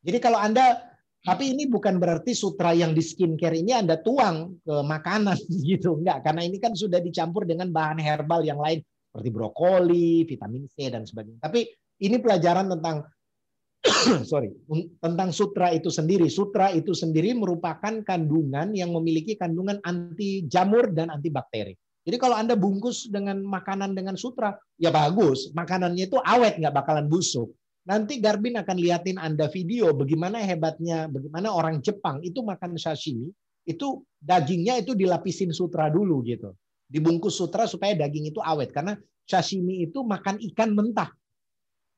Jadi 0.00 0.18
kalau 0.22 0.40
Anda 0.40 0.80
tapi 1.26 1.50
ini 1.50 1.66
bukan 1.66 1.98
berarti 1.98 2.30
sutra 2.32 2.70
yang 2.70 2.94
di 2.94 3.02
skincare 3.02 3.58
ini 3.58 3.74
Anda 3.74 3.98
tuang 3.98 4.62
ke 4.62 4.74
makanan 4.86 5.38
gitu, 5.70 5.98
enggak 5.98 6.22
karena 6.22 6.42
ini 6.46 6.62
kan 6.62 6.72
sudah 6.78 7.02
dicampur 7.02 7.44
dengan 7.44 7.74
bahan 7.74 7.98
herbal 7.98 8.46
yang 8.46 8.62
lain 8.62 8.80
seperti 9.08 9.28
brokoli, 9.34 10.22
vitamin 10.28 10.70
C 10.70 10.92
dan 10.92 11.02
sebagainya. 11.02 11.42
Tapi 11.42 11.66
ini 12.06 12.16
pelajaran 12.22 12.70
tentang 12.70 13.02
sorry, 14.30 14.50
tentang 15.02 15.30
sutra 15.30 15.74
itu 15.74 15.90
sendiri. 15.90 16.26
Sutra 16.30 16.70
itu 16.74 16.94
sendiri 16.94 17.34
merupakan 17.34 18.02
kandungan 18.02 18.74
yang 18.74 18.94
memiliki 18.94 19.38
kandungan 19.38 19.78
anti 19.86 20.46
jamur 20.46 20.90
dan 20.94 21.10
anti 21.10 21.30
bakteri. 21.30 21.74
Jadi 22.06 22.16
kalau 22.16 22.38
Anda 22.38 22.56
bungkus 22.56 23.10
dengan 23.12 23.44
makanan 23.44 23.92
dengan 23.92 24.16
sutra, 24.16 24.56
ya 24.80 24.88
bagus. 24.88 25.52
Makanannya 25.52 26.08
itu 26.08 26.16
awet, 26.24 26.56
nggak 26.56 26.72
bakalan 26.72 27.04
busuk. 27.04 27.52
Nanti 27.88 28.20
Garbin 28.20 28.60
akan 28.60 28.76
liatin 28.76 29.16
Anda 29.16 29.48
video 29.48 29.96
bagaimana 29.96 30.44
hebatnya, 30.44 31.08
bagaimana 31.08 31.48
orang 31.48 31.80
Jepang 31.80 32.20
itu 32.20 32.44
makan 32.44 32.76
sashimi, 32.76 33.32
itu 33.64 34.04
dagingnya 34.20 34.84
itu 34.84 34.92
dilapisin 34.92 35.56
sutra 35.56 35.88
dulu 35.88 36.20
gitu. 36.28 36.52
Dibungkus 36.84 37.40
sutra 37.40 37.64
supaya 37.64 37.96
daging 37.96 38.28
itu 38.28 38.44
awet. 38.44 38.76
Karena 38.76 38.92
sashimi 39.24 39.88
itu 39.88 40.04
makan 40.04 40.36
ikan 40.52 40.76
mentah. 40.76 41.08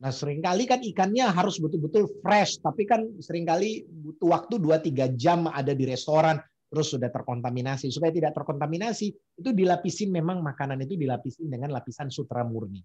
Nah, 0.00 0.14
sering 0.14 0.38
kali 0.38 0.64
kan 0.64 0.78
ikannya 0.78 1.26
harus 1.26 1.58
betul-betul 1.58 2.06
fresh, 2.22 2.62
tapi 2.62 2.86
kan 2.86 3.04
sering 3.18 3.42
kali 3.42 3.82
butuh 3.84 4.30
waktu 4.30 4.62
2-3 4.62 5.12
jam 5.18 5.50
ada 5.50 5.74
di 5.74 5.84
restoran, 5.90 6.38
terus 6.70 6.94
sudah 6.94 7.10
terkontaminasi. 7.10 7.90
Supaya 7.90 8.14
tidak 8.14 8.32
terkontaminasi, 8.38 9.06
itu 9.42 9.50
dilapisin 9.50 10.14
memang 10.14 10.38
makanan 10.40 10.86
itu 10.86 10.94
dilapisin 10.94 11.50
dengan 11.50 11.74
lapisan 11.74 12.08
sutra 12.08 12.46
murni. 12.46 12.80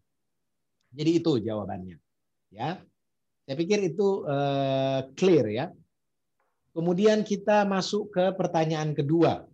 Jadi 0.89 1.11
itu 1.21 1.37
jawabannya. 1.39 1.97
Ya. 2.49 2.81
Saya 3.45 3.55
pikir 3.55 3.79
itu 3.93 4.25
uh, 4.25 5.05
clear 5.13 5.45
ya. 5.49 5.65
Kemudian 6.75 7.23
kita 7.23 7.63
masuk 7.63 8.11
ke 8.11 8.25
pertanyaan 8.35 8.91
kedua. 8.91 9.45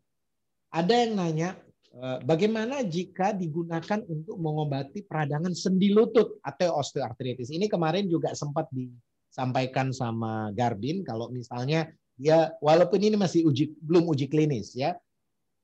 Ada 0.72 1.06
yang 1.06 1.20
nanya, 1.20 1.60
Eh, 1.92 2.20
bagaimana 2.24 2.88
jika 2.88 3.36
digunakan 3.36 4.00
untuk 4.08 4.40
mengobati 4.40 5.04
peradangan 5.04 5.52
sendi 5.52 5.92
lutut 5.92 6.40
atau 6.40 6.80
osteoartritis? 6.80 7.52
Ini 7.52 7.68
kemarin 7.68 8.08
juga 8.08 8.32
sempat 8.32 8.72
disampaikan 8.72 9.92
sama 9.92 10.56
Garbin 10.56 11.04
kalau 11.04 11.28
misalnya 11.28 11.92
dia 12.16 12.56
walaupun 12.64 12.96
ini 12.96 13.20
masih 13.20 13.44
uji 13.44 13.76
belum 13.84 14.08
uji 14.08 14.32
klinis 14.32 14.72
ya, 14.72 14.96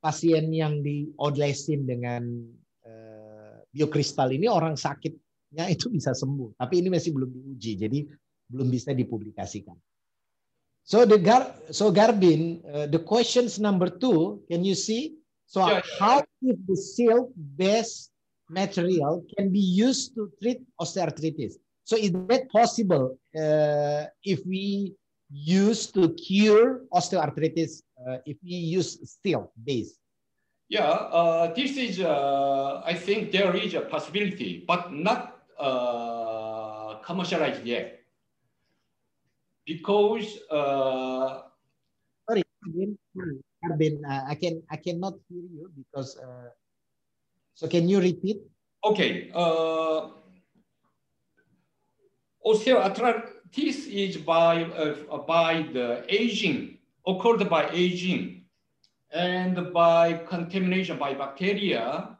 pasien 0.03 0.51
yang 0.51 0.83
diolesin 0.83 1.87
dengan 1.87 2.27
uh, 2.83 3.63
biokristal 3.71 4.27
ini 4.35 4.51
orang 4.51 4.75
sakitnya 5.47 5.71
itu 5.71 5.87
bisa 5.89 6.11
sembuh, 6.11 6.59
tapi 6.59 6.83
ini 6.83 6.91
masih 6.91 7.15
belum 7.15 7.31
diuji, 7.31 7.79
jadi 7.79 7.99
belum 8.51 8.67
bisa 8.67 8.91
dipublikasikan. 8.91 9.75
So 10.83 11.03
the 11.03 11.19
Gar 11.19 11.51
so 11.71 11.91
Garbin, 11.91 12.63
uh, 12.63 12.87
the 12.87 12.99
questions 12.99 13.59
number 13.59 13.91
two, 13.91 14.43
can 14.47 14.63
you 14.63 14.75
see? 14.75 15.19
So 15.47 15.63
yeah, 15.63 15.83
how 15.99 16.23
if 16.43 16.57
the 16.67 16.75
silk-based 16.75 18.11
material 18.47 19.23
can 19.35 19.51
be 19.51 19.59
used 19.59 20.15
to 20.15 20.31
treat 20.39 20.63
osteoarthritis? 20.79 21.59
So 21.83 21.95
is 21.95 22.11
that 22.31 22.51
possible 22.51 23.19
uh, 23.35 24.11
if 24.23 24.43
we 24.47 24.95
use 25.31 25.91
to 25.91 26.15
cure 26.15 26.87
osteoarthritis 26.91 27.83
uh, 27.99 28.23
if 28.23 28.39
we 28.43 28.55
use 28.55 28.99
steel 29.03 29.51
base? 29.59 29.95
Yeah, 30.67 30.87
uh, 30.87 31.55
this 31.55 31.79
is, 31.79 31.99
uh, 32.03 32.83
I 32.83 32.93
think 32.93 33.31
there 33.31 33.55
is 33.55 33.73
a 33.73 33.87
possibility, 33.87 34.63
but 34.67 34.91
not 34.91 35.36
uh, 35.59 36.99
commercialized 37.03 37.65
yet. 37.65 37.99
Because... 39.65 40.39
Uh, 40.49 41.41
Sorry, 42.27 42.43
Arben, 43.63 44.03
uh, 44.05 44.23
I 44.27 44.35
can 44.35 44.61
I 44.69 44.77
cannot 44.77 45.15
hear 45.29 45.41
you 45.41 45.71
because. 45.73 46.17
Uh, 46.17 46.53
so 47.53 47.67
can 47.67 47.89
you 47.89 47.99
repeat? 47.99 48.37
Okay. 48.83 49.31
Uh, 49.33 50.13
osteoarthritis 52.45 53.89
is 53.89 54.17
by 54.17 54.63
uh, 54.63 55.17
by 55.25 55.65
the 55.73 56.05
aging 56.07 56.77
occurred 57.05 57.49
by 57.49 57.69
aging 57.71 58.45
and 59.11 59.73
by 59.73 60.13
contamination 60.29 60.97
by 60.97 61.13
bacteria. 61.13 62.16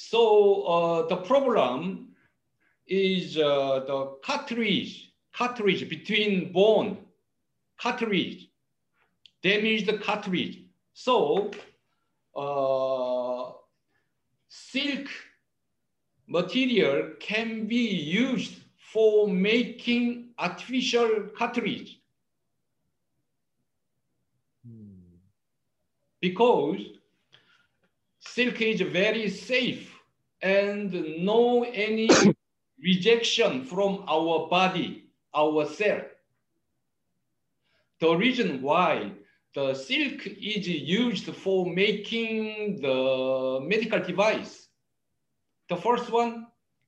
So 0.00 0.62
uh, 0.62 1.08
the 1.08 1.16
problem 1.16 2.10
is 2.86 3.36
uh, 3.36 3.80
the 3.84 4.14
cartilage 4.22 5.12
cartilage 5.34 5.88
between 5.88 6.52
bone, 6.52 6.98
cartilage, 7.80 8.48
damaged 9.42 9.90
cartilage. 10.00 10.62
So 10.92 11.50
uh, 12.36 13.54
silk 14.48 15.08
material 16.28 17.14
can 17.18 17.66
be 17.66 17.88
used 18.22 18.54
for 18.76 19.26
making 19.26 20.28
artificial 20.38 21.30
cartilage 21.36 21.98
Hmm. 24.64 25.16
because 26.20 26.97
silk 28.38 28.60
is 28.60 28.80
very 28.82 29.28
safe 29.28 30.00
and 30.42 30.92
no 31.24 31.64
any 31.64 32.08
rejection 32.88 33.64
from 33.64 34.04
our 34.06 34.46
body, 34.48 35.10
our 35.34 35.66
cell. 35.66 36.02
The 37.98 38.14
reason 38.14 38.62
why 38.62 39.10
the 39.56 39.74
silk 39.74 40.24
is 40.24 40.68
used 40.68 41.26
for 41.34 41.66
making 41.66 42.80
the 42.80 43.58
medical 43.60 43.98
device. 43.98 44.68
The 45.68 45.76
first 45.76 46.08
one, 46.12 46.46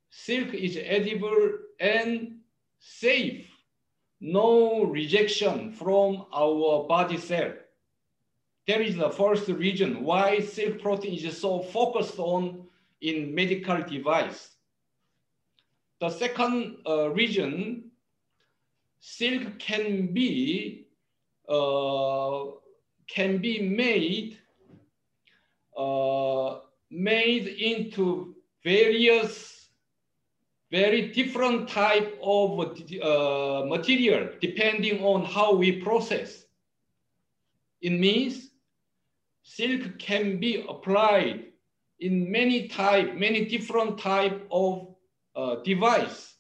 silk 0.09 0.55
is 0.55 0.79
edible 0.81 1.49
and 1.81 2.39
safe. 2.79 3.49
No 4.21 4.85
rejection 4.85 5.73
from 5.73 6.27
our 6.33 6.87
body 6.87 7.17
cell. 7.17 7.55
That 8.71 8.83
is 8.83 8.95
the 8.95 9.11
first 9.11 9.49
reason 9.49 10.05
why 10.05 10.39
silk 10.39 10.81
protein 10.81 11.15
is 11.15 11.41
so 11.41 11.59
focused 11.59 12.21
on 12.21 12.69
in 13.01 13.35
medical 13.35 13.83
device. 13.83 14.51
The 15.99 16.09
second 16.09 16.77
uh, 16.87 17.11
reason, 17.11 17.91
silk 19.01 19.59
can 19.59 20.15
be 20.15 20.87
uh, 21.49 22.45
can 23.09 23.39
be 23.39 23.59
made 23.61 24.39
uh, 25.77 26.61
made 26.93 27.49
into 27.49 28.37
various 28.63 29.67
very 30.71 31.11
different 31.11 31.69
type 31.69 32.17
of 32.23 32.61
uh, 32.61 33.67
material 33.67 34.29
depending 34.41 35.03
on 35.03 35.25
how 35.25 35.55
we 35.55 35.83
process. 35.83 36.45
It 37.81 37.91
means 37.91 38.50
silk 39.57 39.99
can 39.99 40.39
be 40.39 40.65
applied 40.69 41.45
in 41.99 42.31
many 42.31 42.69
type, 42.69 43.15
many 43.15 43.45
different 43.47 43.99
type 43.99 44.47
of 44.51 44.95
uh, 45.35 45.57
device. 45.65 46.35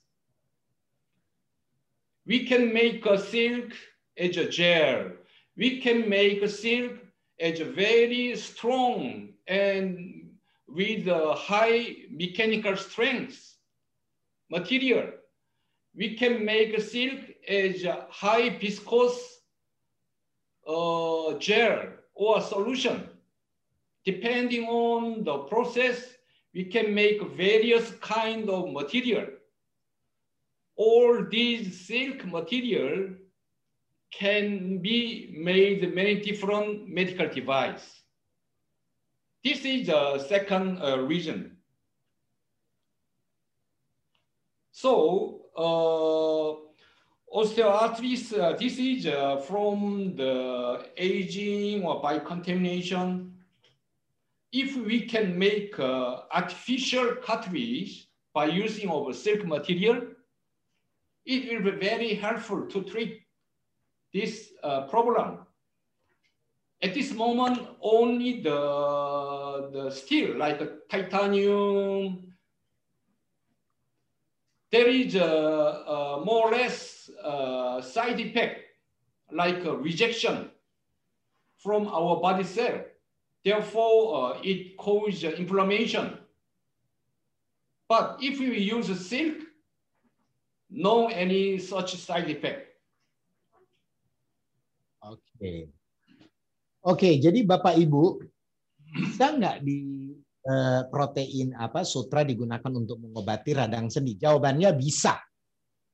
We 2.24 2.46
can 2.46 2.72
make 2.72 3.04
a 3.06 3.18
silk 3.18 3.72
as 4.16 4.36
a 4.36 4.48
gel. 4.48 5.10
We 5.56 5.80
can 5.80 6.08
make 6.08 6.42
a 6.42 6.48
silk 6.48 6.92
as 7.40 7.58
a 7.58 7.64
very 7.64 8.36
strong 8.36 9.30
and 9.48 10.30
with 10.68 11.08
a 11.08 11.34
high 11.34 11.96
mechanical 12.10 12.76
strength 12.76 13.56
material. 14.50 15.08
We 15.96 16.14
can 16.14 16.44
make 16.44 16.74
a 16.74 16.80
silk 16.80 17.20
as 17.48 17.82
a 17.82 18.06
high 18.08 18.50
viscous 18.50 19.40
uh, 20.64 21.34
gel 21.38 21.99
or 22.20 22.38
a 22.38 22.42
solution. 22.42 23.08
Depending 24.04 24.68
on 24.68 25.24
the 25.24 25.38
process, 25.52 25.96
we 26.52 26.64
can 26.64 26.94
make 26.94 27.22
various 27.34 27.92
kind 28.02 28.50
of 28.50 28.72
material. 28.72 29.26
All 30.76 31.24
these 31.30 31.86
silk 31.86 32.26
material 32.26 33.14
can 34.12 34.82
be 34.82 35.34
made 35.38 35.94
many 35.94 36.20
different 36.20 36.88
medical 36.88 37.28
device. 37.28 38.02
This 39.42 39.64
is 39.64 39.86
the 39.86 40.18
second 40.18 40.82
uh, 40.82 40.98
reason. 40.98 41.56
So 44.72 45.46
uh, 45.56 46.69
osteoarthritis, 47.32 48.32
uh, 48.32 48.56
is 48.60 49.06
uh, 49.06 49.36
from 49.38 50.16
the 50.16 50.86
aging 50.96 51.84
or 51.84 52.00
by 52.00 52.18
contamination. 52.18 53.32
If 54.52 54.76
we 54.76 55.02
can 55.06 55.38
make 55.38 55.78
uh, 55.78 56.22
artificial 56.32 57.16
cartilage 57.22 58.08
by 58.34 58.46
using 58.46 58.90
of 58.90 59.14
silk 59.14 59.46
material, 59.46 60.02
it 61.24 61.62
will 61.62 61.70
be 61.70 61.78
very 61.78 62.14
helpful 62.14 62.66
to 62.66 62.82
treat 62.82 63.22
this 64.12 64.50
uh, 64.64 64.82
problem. 64.88 65.46
At 66.82 66.94
this 66.94 67.12
moment, 67.12 67.60
only 67.80 68.40
the, 68.40 69.70
the 69.72 69.90
steel, 69.90 70.36
like 70.36 70.60
titanium, 70.88 72.32
there 74.72 74.88
is 74.88 75.14
a, 75.14 75.24
a 75.24 76.24
more 76.24 76.48
or 76.48 76.52
less 76.52 76.99
uh, 77.22 77.80
side 77.82 78.20
effect, 78.20 78.60
like 79.32 79.62
rejection 79.64 80.50
from 81.58 81.88
our 81.88 82.20
body 82.20 82.44
cell. 82.44 82.80
Therefore, 83.44 84.00
uh, 84.14 84.32
it 84.42 84.76
causes 84.76 85.24
inflammation. 85.38 86.18
But 87.88 88.22
if 88.22 88.38
we 88.38 88.54
use 88.60 88.92
silk, 89.02 89.50
no 90.70 91.08
any 91.08 91.58
such 91.58 91.98
side 91.98 92.30
effect. 92.30 92.70
Oke. 95.02 95.72
Oke, 96.86 97.10
jadi 97.18 97.42
Bapak 97.44 97.76
Ibu 97.76 98.22
bisa 98.94 99.34
nggak 99.34 99.66
di 99.66 100.12
eh, 100.46 100.82
protein 100.88 101.52
apa 101.58 101.82
sutra 101.84 102.22
digunakan 102.22 102.72
untuk 102.72 103.02
mengobati 103.02 103.52
radang 103.52 103.90
sendi? 103.90 104.16
Jawabannya 104.16 104.70
bisa. 104.78 105.18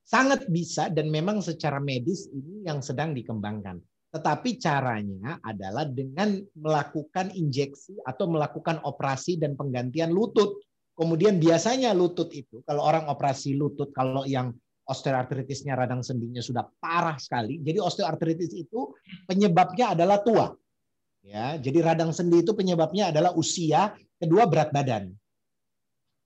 Sangat 0.06 0.46
bisa 0.46 0.86
dan 0.86 1.10
memang 1.10 1.42
secara 1.42 1.82
medis 1.82 2.30
ini 2.30 2.62
yang 2.62 2.78
sedang 2.78 3.10
dikembangkan. 3.10 3.82
Tetapi 4.14 4.54
caranya 4.62 5.42
adalah 5.42 5.82
dengan 5.82 6.38
melakukan 6.54 7.34
injeksi 7.34 7.98
atau 8.06 8.30
melakukan 8.30 8.78
operasi 8.86 9.34
dan 9.34 9.58
penggantian 9.58 10.14
lutut. 10.14 10.62
Kemudian 10.94 11.42
biasanya 11.42 11.90
lutut 11.90 12.30
itu 12.30 12.62
kalau 12.62 12.86
orang 12.86 13.10
operasi 13.10 13.58
lutut 13.58 13.90
kalau 13.90 14.22
yang 14.24 14.54
osteoartritisnya 14.86 15.74
radang 15.74 16.00
sendinya 16.06 16.38
sudah 16.38 16.62
parah 16.78 17.18
sekali. 17.18 17.58
Jadi 17.58 17.82
osteoartritis 17.82 18.54
itu 18.54 18.94
penyebabnya 19.26 19.98
adalah 19.98 20.22
tua. 20.22 20.54
Ya, 21.26 21.58
jadi 21.58 21.82
radang 21.82 22.14
sendi 22.14 22.46
itu 22.46 22.54
penyebabnya 22.54 23.10
adalah 23.10 23.34
usia, 23.34 23.90
kedua 24.14 24.46
berat 24.46 24.70
badan. 24.70 25.10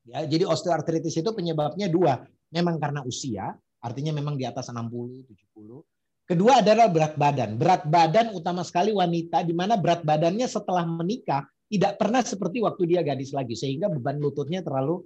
Ya, 0.05 0.29
jadi 0.29 0.45
osteoartritis 0.45 1.17
itu 1.17 1.33
penyebabnya 1.33 1.89
dua. 1.89 2.21
Memang 2.53 2.77
karena 2.77 3.01
usia, 3.09 3.57
artinya 3.81 4.13
memang 4.15 4.37
di 4.37 4.45
atas 4.45 4.69
60, 4.69 5.27
70. 5.27 5.85
Kedua 6.31 6.63
adalah 6.63 6.87
berat 6.87 7.19
badan. 7.19 7.59
Berat 7.59 7.83
badan 7.91 8.31
utama 8.31 8.63
sekali 8.63 8.95
wanita 8.95 9.43
di 9.43 9.51
mana 9.51 9.75
berat 9.75 10.07
badannya 10.07 10.47
setelah 10.47 10.87
menikah 10.87 11.43
tidak 11.67 11.99
pernah 11.99 12.23
seperti 12.23 12.63
waktu 12.63 12.83
dia 12.87 13.03
gadis 13.03 13.35
lagi 13.35 13.59
sehingga 13.59 13.91
beban 13.91 14.23
lututnya 14.23 14.63
terlalu 14.63 15.03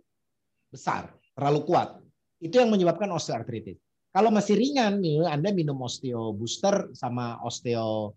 besar, 0.69 1.13
terlalu 1.33 1.65
kuat. 1.65 1.97
Itu 2.45 2.61
yang 2.61 2.69
menyebabkan 2.69 3.09
osteoartritis. 3.09 3.81
Kalau 4.13 4.29
masih 4.29 4.55
ringan 4.55 5.01
nih, 5.01 5.27
Anda 5.27 5.51
minum 5.51 5.81
osteo 5.81 6.37
booster 6.37 6.93
sama 6.93 7.41
osteo 7.41 8.15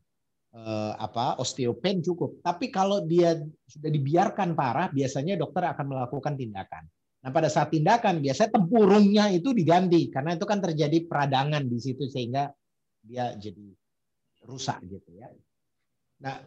eh, 0.51 0.93
apa 0.99 1.39
osteopen 1.39 2.03
cukup. 2.03 2.43
Tapi 2.43 2.69
kalau 2.69 3.07
dia 3.07 3.39
sudah 3.65 3.89
dibiarkan 3.89 4.51
parah, 4.51 4.91
biasanya 4.91 5.39
dokter 5.39 5.63
akan 5.63 5.85
melakukan 5.95 6.35
tindakan. 6.35 6.83
Nah, 7.17 7.31
pada 7.33 7.49
saat 7.49 7.73
tindakan 7.73 8.21
biasanya 8.21 8.53
tempurungnya 8.53 9.33
itu 9.33 9.51
diganti 9.51 10.07
karena 10.13 10.37
itu 10.37 10.45
kan 10.45 10.61
terjadi 10.61 11.09
peradangan 11.09 11.65
di 11.65 11.77
situ 11.81 12.05
sehingga 12.05 12.53
dia 13.01 13.33
jadi 13.35 13.73
rusak 14.45 14.85
gitu 14.85 15.17
ya. 15.17 15.27
Nah, 16.21 16.45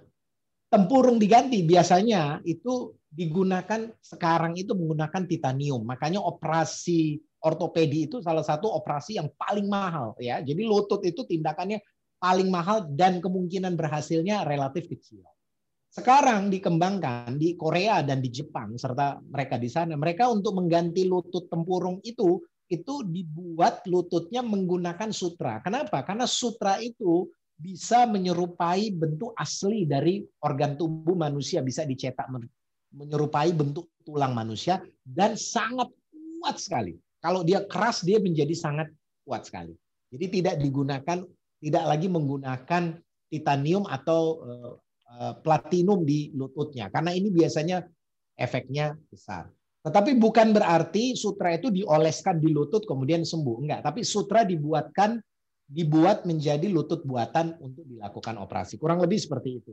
tempurung 0.70 1.18
diganti 1.18 1.66
biasanya 1.66 2.40
itu 2.46 2.94
digunakan 3.10 3.90
sekarang 3.98 4.54
itu 4.54 4.70
menggunakan 4.72 5.26
titanium. 5.26 5.82
Makanya 5.82 6.22
operasi 6.22 7.18
ortopedi 7.42 8.06
itu 8.06 8.22
salah 8.22 8.46
satu 8.46 8.70
operasi 8.70 9.18
yang 9.18 9.28
paling 9.34 9.66
mahal 9.66 10.14
ya. 10.22 10.38
Jadi 10.38 10.62
lutut 10.62 11.02
itu 11.02 11.26
tindakannya 11.26 11.82
paling 12.22 12.46
mahal 12.52 12.86
dan 12.94 13.18
kemungkinan 13.18 13.74
berhasilnya 13.74 14.46
relatif 14.46 14.86
kecil. 14.86 15.26
Sekarang 15.90 16.54
dikembangkan 16.54 17.34
di 17.34 17.58
Korea 17.58 17.98
dan 18.06 18.22
di 18.22 18.30
Jepang 18.30 18.78
serta 18.78 19.18
mereka 19.26 19.58
di 19.58 19.66
sana, 19.66 19.98
mereka 19.98 20.30
untuk 20.30 20.54
mengganti 20.54 21.02
lutut 21.02 21.50
tempurung 21.50 21.98
itu 22.06 22.38
itu 22.70 23.02
dibuat 23.02 23.82
lututnya 23.90 24.46
menggunakan 24.46 25.10
sutra. 25.10 25.58
Kenapa? 25.58 26.06
Karena 26.06 26.30
sutra 26.30 26.78
itu 26.78 27.26
bisa 27.58 28.06
menyerupai 28.06 28.94
bentuk 28.94 29.34
asli 29.34 29.84
dari 29.84 30.22
organ 30.46 30.78
tubuh 30.78 31.18
manusia, 31.18 31.60
bisa 31.60 31.82
dicetak 31.82 32.30
menyerupai 32.94 33.50
bentuk 33.50 33.90
tulang 34.06 34.30
manusia 34.30 34.78
dan 35.02 35.34
sangat 35.34 35.90
kuat 36.38 36.56
sekali. 36.62 36.94
Kalau 37.18 37.42
dia 37.42 37.66
keras 37.66 38.06
dia 38.06 38.22
menjadi 38.22 38.54
sangat 38.54 38.88
kuat 39.26 39.44
sekali. 39.44 39.74
Jadi 40.14 40.40
tidak 40.40 40.54
digunakan, 40.62 41.18
tidak 41.60 41.84
lagi 41.84 42.06
menggunakan 42.06 42.82
titanium 43.30 43.84
atau 43.90 44.22
uh, 44.46 44.72
platinum 45.42 46.06
di 46.06 46.30
lututnya, 46.32 46.88
karena 46.88 47.10
ini 47.12 47.28
biasanya 47.34 47.82
efeknya 48.38 48.96
besar. 49.10 49.50
Tetapi 49.80 50.16
bukan 50.20 50.52
berarti 50.52 51.16
sutra 51.16 51.56
itu 51.56 51.72
dioleskan 51.72 52.36
di 52.36 52.52
lutut 52.52 52.84
kemudian 52.84 53.24
sembuh, 53.24 53.56
enggak. 53.64 53.80
Tapi 53.80 54.04
sutra 54.04 54.44
dibuatkan 54.44 55.16
dibuat 55.70 56.28
menjadi 56.28 56.66
lutut 56.68 57.06
buatan 57.06 57.56
untuk 57.62 57.86
dilakukan 57.88 58.36
operasi. 58.36 58.76
Kurang 58.76 59.00
lebih 59.00 59.16
seperti 59.22 59.50
itu. 59.62 59.72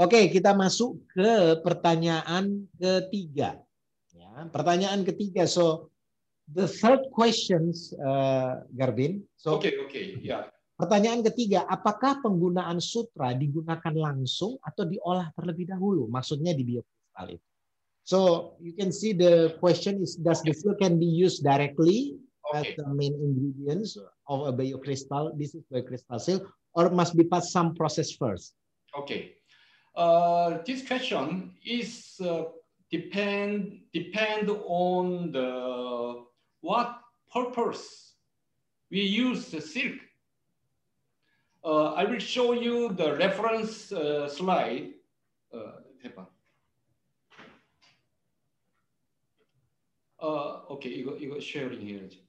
Oke, 0.00 0.32
kita 0.32 0.56
masuk 0.56 0.96
ke 1.12 1.60
pertanyaan 1.60 2.64
ketiga. 2.80 3.60
Ya, 4.16 4.48
pertanyaan 4.48 5.04
ketiga. 5.04 5.44
So, 5.44 5.92
the 6.48 6.64
third 6.64 7.12
questions, 7.12 7.92
uh, 8.00 8.64
Garbin. 8.72 9.20
So, 9.36 9.60
oke, 9.60 9.68
okay, 9.68 9.72
oke, 9.76 9.92
okay. 9.92 10.04
ya. 10.24 10.48
Pertanyaan 10.80 11.20
ketiga, 11.20 11.68
apakah 11.68 12.24
penggunaan 12.24 12.80
sutra 12.80 13.36
digunakan 13.36 13.92
langsung 13.92 14.56
atau 14.64 14.88
diolah 14.88 15.28
terlebih 15.36 15.68
dahulu? 15.68 16.08
Maksudnya 16.08 16.56
di 16.56 16.64
biokristal 16.64 17.36
itu. 17.36 17.46
So 18.08 18.18
you 18.58 18.72
can 18.72 18.88
see 18.90 19.12
the 19.12 19.60
question 19.60 20.00
is, 20.00 20.16
does 20.16 20.40
the 20.40 20.56
silk 20.56 20.80
can 20.80 20.96
be 20.96 21.06
used 21.06 21.44
directly 21.44 22.16
okay. 22.48 22.58
as 22.58 22.66
the 22.80 22.88
main 22.88 23.12
ingredients 23.12 24.00
of 24.26 24.48
a 24.48 24.52
biocrystal? 24.56 25.36
This 25.36 25.52
is 25.52 25.62
biocrystal 25.68 26.16
silk, 26.16 26.48
or 26.72 26.88
must 26.88 27.12
be 27.12 27.28
past 27.28 27.52
some 27.52 27.76
process 27.76 28.10
first? 28.10 28.56
Okay. 28.96 29.36
Uh, 29.92 30.64
this 30.64 30.80
question 30.80 31.52
is 31.60 32.16
uh, 32.24 32.50
depend 32.88 33.84
depend 33.92 34.48
on 34.64 35.30
the 35.30 35.50
what 36.64 36.98
purpose 37.28 38.16
we 38.90 39.04
use 39.04 39.52
the 39.52 39.60
silk 39.60 40.00
uh, 41.65 41.93
I 41.97 42.05
will 42.05 42.19
show 42.19 42.53
you 42.53 42.93
the 42.93 43.17
reference 43.17 43.91
uh, 43.91 44.29
slide. 44.29 44.93
Uh, 45.53 45.81
uh, 50.21 50.65
okay, 50.69 50.91
이거 51.01 51.17
이거 51.17 51.39
sharing 51.39 51.81
해야지. 51.81 52.25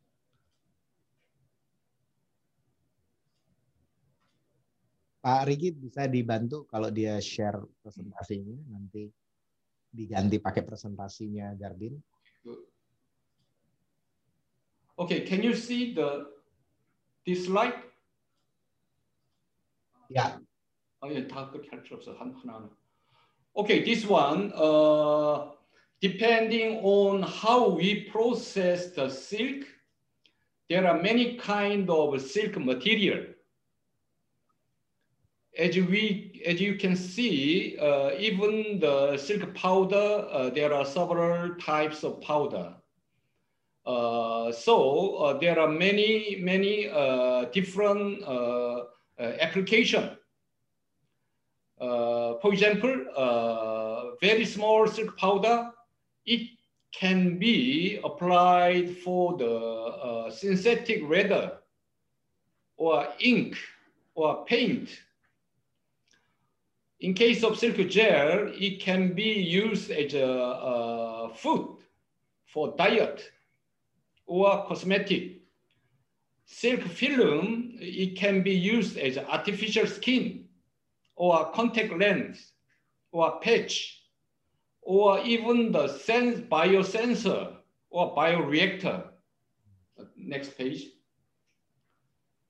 Pak 5.27 5.43
Riki 5.43 5.74
bisa 5.74 6.07
dibantu 6.07 6.70
kalau 6.70 6.87
dia 6.87 7.18
share 7.18 7.59
presentasinya 7.83 8.62
nanti 8.70 9.11
diganti 9.91 10.39
pakai 10.39 10.62
presentasinya 10.62 11.51
Garbin. 11.59 11.99
Okay, 14.97 15.27
can 15.27 15.43
you 15.43 15.53
see 15.59 15.93
the 15.93 16.31
this 17.27 17.51
slide? 17.51 17.74
Yeah. 20.11 20.39
예, 21.11 21.27
다 21.29 21.51
그렇게 21.51 21.68
할 21.70 21.83
필요 21.83 21.97
없어. 21.97 22.12
한, 22.14 22.35
하나, 22.35 22.55
하나. 22.55 22.70
Okay, 23.55 23.85
this 23.85 24.07
one, 24.07 24.53
uh, 24.55 25.51
depending 26.01 26.81
on 26.83 27.22
how 27.22 27.68
we 27.68 28.05
process 28.11 28.93
the 28.95 29.09
silk, 29.09 29.64
there 30.68 30.87
are 30.87 31.01
many 31.01 31.37
kind 31.37 31.89
of 31.89 32.20
silk 32.20 32.59
material. 32.59 33.24
As 35.59 35.74
we, 35.74 36.43
as 36.45 36.61
you 36.61 36.77
can 36.77 36.97
see, 36.97 37.79
uh, 37.79 38.11
even 38.18 38.79
the 38.79 39.16
silk 39.16 39.55
powder, 39.55 40.29
uh, 40.31 40.51
there 40.51 40.74
are 40.74 40.85
several 40.85 41.55
types 41.55 42.05
of 42.05 42.20
powder. 42.20 42.74
Uh, 43.87 44.53
so 44.53 45.16
uh, 45.16 45.39
there 45.39 45.59
are 45.59 45.68
many, 45.68 46.37
many 46.41 46.89
uh, 46.89 47.47
different 47.53 48.22
uh, 48.24 48.27
uh, 48.27 48.85
application. 49.20 50.18
Uh, 51.80 52.36
for 52.41 52.53
example, 52.53 53.05
uh, 53.18 54.16
very 54.22 54.45
small 54.45 54.88
silk 54.88 55.18
powder, 55.18 55.72
it 56.26 56.49
can 56.91 57.39
be 57.39 57.99
applied 58.03 58.95
for 58.97 59.38
the 59.38 60.30
synthetic 60.32 61.01
leather 61.09 61.57
or 62.78 63.07
ink 63.20 63.57
or 64.14 64.45
paint. 64.45 64.89
In 66.99 67.16
case 67.16 67.43
of 67.43 67.57
silk 67.57 67.78
gel, 67.89 68.51
it 68.53 68.80
can 68.80 69.14
be 69.14 69.34
used 69.34 69.89
as 69.89 70.14
a, 70.14 70.24
a 70.24 71.30
food 71.34 71.78
for 72.45 72.76
diet 72.78 73.32
or 74.28 74.66
cosmetic 74.68 75.41
silk 76.52 76.84
film, 76.84 77.72
it 77.80 78.18
can 78.18 78.43
be 78.43 78.52
used 78.52 78.97
as 78.97 79.18
artificial 79.18 79.88
skin 79.88 80.45
or 81.16 81.49
contact 81.54 81.93
lens 81.93 82.52
or 83.12 83.39
patch 83.39 84.04
or 84.82 85.20
even 85.20 85.72
the 85.72 85.88
sense 85.88 86.39
biosensor 86.39 87.56
or 87.89 88.16
bioreactor. 88.16 89.06
Next 90.18 90.58
page. 90.58 90.88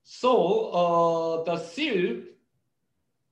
So 0.02 0.70
uh, 0.70 1.44
the 1.44 1.58
silk, 1.58 2.24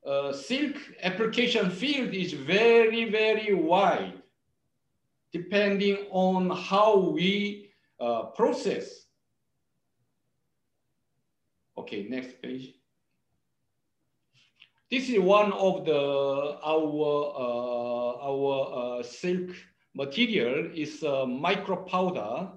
uh, 0.06 0.32
silk 0.32 0.76
application 1.02 1.70
field 1.70 2.14
is 2.14 2.32
very, 2.32 3.10
very 3.10 3.54
wide 3.54 4.22
depending 5.32 6.06
on 6.10 6.50
how 6.50 6.98
we 6.98 7.70
uh, 8.00 8.22
process 8.36 9.06
Okay, 11.80 12.06
next 12.10 12.42
page. 12.42 12.74
This 14.90 15.08
is 15.08 15.18
one 15.18 15.50
of 15.54 15.86
the 15.86 15.96
our 16.60 17.00
uh, 17.40 18.12
our 18.20 18.52
uh, 19.00 19.02
silk 19.02 19.48
material 19.94 20.68
is 20.74 21.02
a 21.02 21.26
micro 21.26 21.76
powder. 21.76 22.52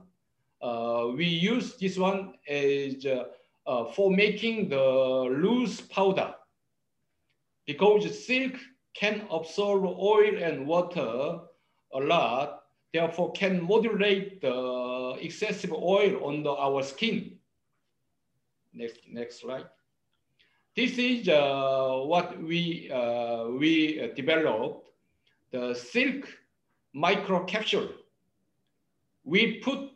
Uh, 0.61 1.13
we 1.15 1.23
use 1.23 1.77
this 1.79 1.97
one 1.97 2.33
as 2.49 3.05
uh, 3.05 3.31
uh, 3.65 3.85
for 3.95 4.11
making 4.11 4.67
the 4.67 4.83
loose 5.31 5.79
powder 5.79 6.35
because 7.65 8.03
silk 8.27 8.59
can 8.93 9.25
absorb 9.31 9.85
oil 9.85 10.35
and 10.35 10.67
water 10.67 11.39
a 11.93 11.99
lot, 11.99 12.63
therefore 12.91 13.31
can 13.31 13.63
modulate 13.63 14.41
the 14.41 15.15
excessive 15.21 15.71
oil 15.71 16.25
on 16.27 16.43
the, 16.43 16.51
our 16.51 16.83
skin. 16.83 17.39
Next, 18.73 18.99
next 19.09 19.41
slide. 19.41 19.65
This 20.75 20.97
is 20.97 21.29
uh, 21.29 22.01
what 22.05 22.41
we, 22.41 22.89
uh, 22.91 23.49
we 23.49 24.11
developed, 24.15 24.89
the 25.51 25.75
silk 25.75 26.27
micro 26.93 27.45
capsule. 27.45 27.89
We 29.23 29.59
put 29.59 29.91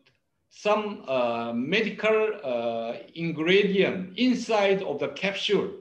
some 0.49 1.03
uh, 1.07 1.51
medical 1.53 2.31
uh, 2.43 2.93
ingredient 3.15 4.17
inside 4.17 4.83
of 4.83 4.99
the 4.99 5.09
capsule 5.09 5.71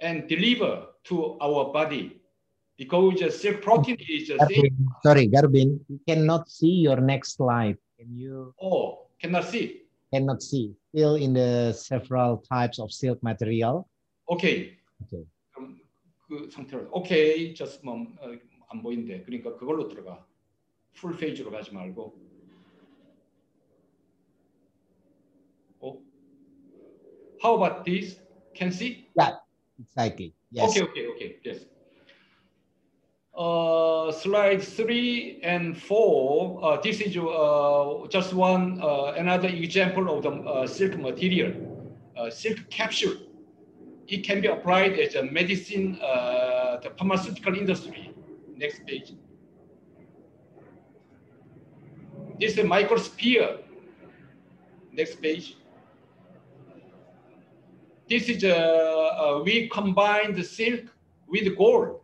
and 0.00 0.28
deliver 0.28 0.86
to 1.04 1.38
our 1.40 1.72
body 1.72 2.20
because 2.76 3.20
the 3.20 3.30
silk 3.30 3.60
protein 3.60 3.96
is 4.08 4.28
the 4.28 4.46
same. 4.48 4.88
Sorry, 5.02 5.28
Garbin, 5.28 5.80
you 5.88 6.00
cannot 6.06 6.48
see 6.48 6.80
your 6.86 7.00
next 7.00 7.36
slide. 7.36 7.76
Can 7.98 8.16
you? 8.16 8.54
Oh, 8.62 9.06
cannot 9.20 9.44
see. 9.44 9.82
Cannot 10.12 10.42
see 10.42 10.74
still 10.89 11.15
in 11.15 11.33
the 11.33 11.73
several 11.73 12.41
types 12.49 12.79
of 12.79 12.91
silk 12.91 13.19
material. 13.23 13.85
오케이. 14.25 14.77
Okay. 15.03 15.25
그럼 15.51 15.79
그 16.27 16.49
상태로 16.49 16.89
오케이. 16.91 17.53
just 17.53 17.83
뭐, 17.83 17.95
어, 18.21 18.31
안 18.69 18.81
보이는데 18.81 19.23
그러니까 19.23 19.55
그걸로 19.57 19.87
들어가. 19.87 20.25
풀 20.93 21.17
페이지로 21.17 21.51
가지 21.51 21.73
말고. 21.73 22.15
어? 25.79 25.99
How 27.43 27.55
about 27.55 27.83
this? 27.83 28.21
Can 28.55 28.69
see? 28.69 29.09
Yeah, 29.19 29.37
exactly. 29.79 30.33
Yes. 30.51 30.69
Okay, 30.69 30.83
okay, 30.89 31.07
okay. 31.07 31.39
Yes. 31.43 31.65
uh, 33.38 34.10
slide 34.10 34.60
three 34.60 35.38
and 35.44 35.80
four, 35.80 36.58
uh, 36.64 36.80
this 36.80 37.00
is 37.00 37.16
uh, 37.16 38.06
just 38.08 38.34
one, 38.34 38.80
uh, 38.82 39.12
another 39.16 39.46
example 39.46 40.10
of 40.16 40.24
the 40.24 40.30
uh, 40.30 40.66
silk 40.66 40.98
material, 40.98 41.52
uh, 42.16 42.28
silk 42.30 42.58
capsule. 42.68 43.16
It 44.08 44.24
can 44.24 44.40
be 44.40 44.48
applied 44.48 44.98
as 44.98 45.14
a 45.14 45.22
medicine, 45.22 45.92
the 45.92 46.90
pharmaceutical 46.98 47.54
industry. 47.56 48.12
Next 48.56 48.84
page. 48.86 49.12
This 52.40 52.52
is 52.52 52.58
a 52.58 52.62
microsphere. 52.62 53.58
Next 54.92 55.20
page. 55.20 55.56
This 58.08 58.30
is, 58.30 58.42
a, 58.44 59.42
we 59.44 59.68
combine 59.68 60.34
the 60.34 60.42
silk 60.42 60.86
with 61.28 61.56
gold 61.56 62.00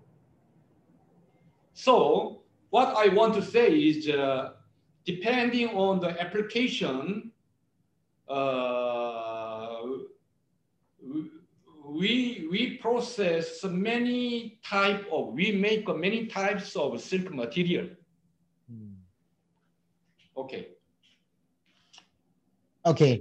so 1.75 2.41
what 2.71 2.97
I 2.97 3.13
want 3.13 3.35
to 3.35 3.43
say 3.43 3.71
is 3.71 4.09
uh, 4.09 4.59
depending 5.05 5.77
on 5.77 6.01
the 6.01 6.11
application, 6.19 7.31
uh, 8.27 9.85
we 11.85 12.49
we 12.51 12.81
process 12.81 13.63
many 13.63 14.59
type 14.65 15.07
of 15.13 15.37
we 15.37 15.53
make 15.53 15.87
many 15.87 16.27
types 16.27 16.75
of 16.75 16.99
silk 16.99 17.31
material. 17.31 17.93
Hmm. 18.67 18.99
Okay. 20.35 20.75
Oke. 22.85 23.21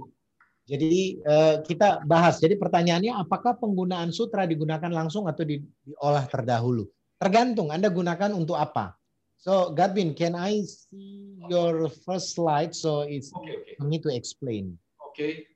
Jadi 0.64 1.20
eh, 1.20 1.56
kita 1.60 2.08
bahas. 2.08 2.40
Jadi 2.40 2.56
pertanyaannya 2.56 3.12
apakah 3.20 3.52
penggunaan 3.60 4.08
sutra 4.16 4.48
digunakan 4.48 4.88
langsung 4.88 5.28
atau 5.28 5.44
di- 5.44 5.60
diolah 5.84 6.24
terdahulu? 6.24 6.88
Tergantung 7.19 7.67
Anda 7.73 7.91
gunakan 7.91 8.31
untuk 8.31 8.55
apa. 8.55 8.95
So, 9.39 9.71
Garbin, 9.71 10.15
can 10.15 10.35
I 10.35 10.63
see 10.67 11.39
your 11.47 11.87
first 12.03 12.35
slide 12.35 12.75
so 12.75 13.07
it's 13.07 13.31
Okay. 13.31 13.55
Okay. 13.55 13.75
for 13.79 13.87
me 13.87 13.99
to 14.03 14.11
explain? 14.11 14.75
Okay. 15.11 15.47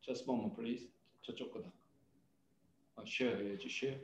Just 0.00 0.24
one 0.28 0.44
moment, 0.44 0.56
please. 0.56 0.88
저쪽 1.24 1.52
거다. 1.52 1.72
아, 2.96 3.04
share 3.04 3.40
해야지, 3.40 3.68
share. 3.68 4.00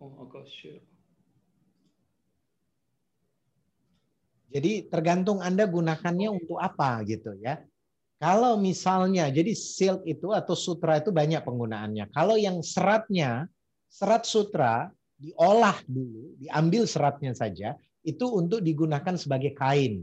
어, 0.00 0.16
아까 0.24 0.44
share. 0.48 0.82
Jadi 4.52 4.92
tergantung 4.92 5.40
Anda 5.40 5.64
gunakannya 5.64 6.28
untuk 6.28 6.60
apa 6.60 7.00
gitu 7.08 7.32
ya. 7.40 7.56
Kalau 8.17 8.57
misalnya, 8.57 9.29
jadi 9.29 9.53
silk 9.53 10.01
itu 10.09 10.33
atau 10.33 10.57
sutra 10.57 10.97
itu 10.97 11.13
banyak 11.13 11.45
penggunaannya. 11.45 12.09
Kalau 12.09 12.33
yang 12.33 12.65
seratnya, 12.65 13.45
serat 13.85 14.25
sutra 14.25 14.89
diolah 15.17 15.77
dulu, 15.85 16.33
diambil 16.41 16.89
seratnya 16.89 17.37
saja, 17.37 17.77
itu 18.01 18.25
untuk 18.25 18.65
digunakan 18.65 19.13
sebagai 19.13 19.53
kain, 19.53 20.01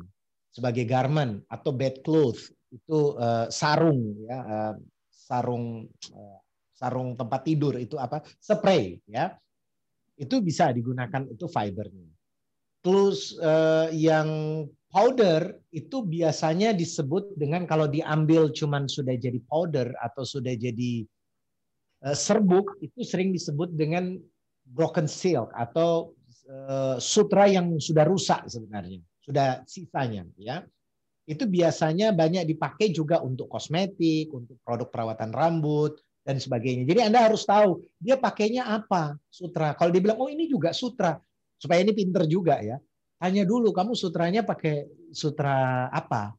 sebagai 0.55 0.87
garment 0.87 1.43
atau 1.51 1.75
bedclothes, 1.75 2.55
itu 2.71 3.19
eh, 3.19 3.47
sarung 3.51 4.15
ya, 4.27 4.39
eh, 4.43 4.75
sarung 5.11 5.87
eh, 5.91 6.39
sarung 6.75 7.15
tempat 7.15 7.41
tidur 7.47 7.79
itu 7.79 7.95
apa? 7.99 8.21
Spray 8.43 8.99
ya. 9.07 9.35
Itu 10.15 10.39
bisa 10.43 10.71
digunakan 10.71 11.27
itu 11.31 11.47
fibernya. 11.51 12.11
Terus 12.83 13.35
eh, 13.39 13.89
yang 13.95 14.29
powder 14.95 15.59
itu 15.75 16.07
biasanya 16.07 16.71
disebut 16.71 17.35
dengan 17.35 17.67
kalau 17.67 17.91
diambil 17.91 18.55
cuman 18.55 18.87
sudah 18.87 19.19
jadi 19.19 19.43
powder 19.51 19.91
atau 19.99 20.23
sudah 20.23 20.55
jadi 20.55 21.03
eh, 22.07 22.17
serbuk 22.17 22.79
itu 22.79 23.03
sering 23.03 23.35
disebut 23.35 23.75
dengan 23.75 24.15
broken 24.63 25.11
silk 25.11 25.51
atau 25.51 26.15
eh, 26.47 26.97
sutra 27.03 27.51
yang 27.51 27.75
sudah 27.83 28.07
rusak 28.07 28.47
sebenarnya, 28.47 29.03
sudah 29.19 29.67
sisanya 29.67 30.23
ya. 30.39 30.63
Itu 31.25 31.49
biasanya 31.49 32.13
banyak 32.13 32.45
dipakai 32.45 32.93
juga 32.93 33.19
untuk 33.25 33.49
kosmetik, 33.49 34.29
untuk 34.31 34.61
produk 34.61 34.93
perawatan 34.93 35.33
rambut 35.33 35.97
dan 36.21 36.37
sebagainya. 36.37 36.85
Jadi 36.85 37.01
Anda 37.01 37.33
harus 37.33 37.49
tahu 37.49 37.83
dia 37.97 38.21
pakainya 38.21 38.69
apa 38.69 39.17
sutra. 39.33 39.73
Kalau 39.75 39.89
dibilang 39.91 40.21
oh 40.21 40.29
ini 40.29 40.45
juga 40.47 40.77
sutra, 40.77 41.17
supaya 41.57 41.81
ini 41.81 41.97
pinter 41.97 42.29
juga 42.29 42.61
ya. 42.61 42.77
Tanya 43.25 43.49
dulu 43.49 43.73
kamu 43.73 43.97
sutranya 43.97 44.45
pakai 44.45 44.85
sutra 45.09 45.89
apa? 45.89 46.37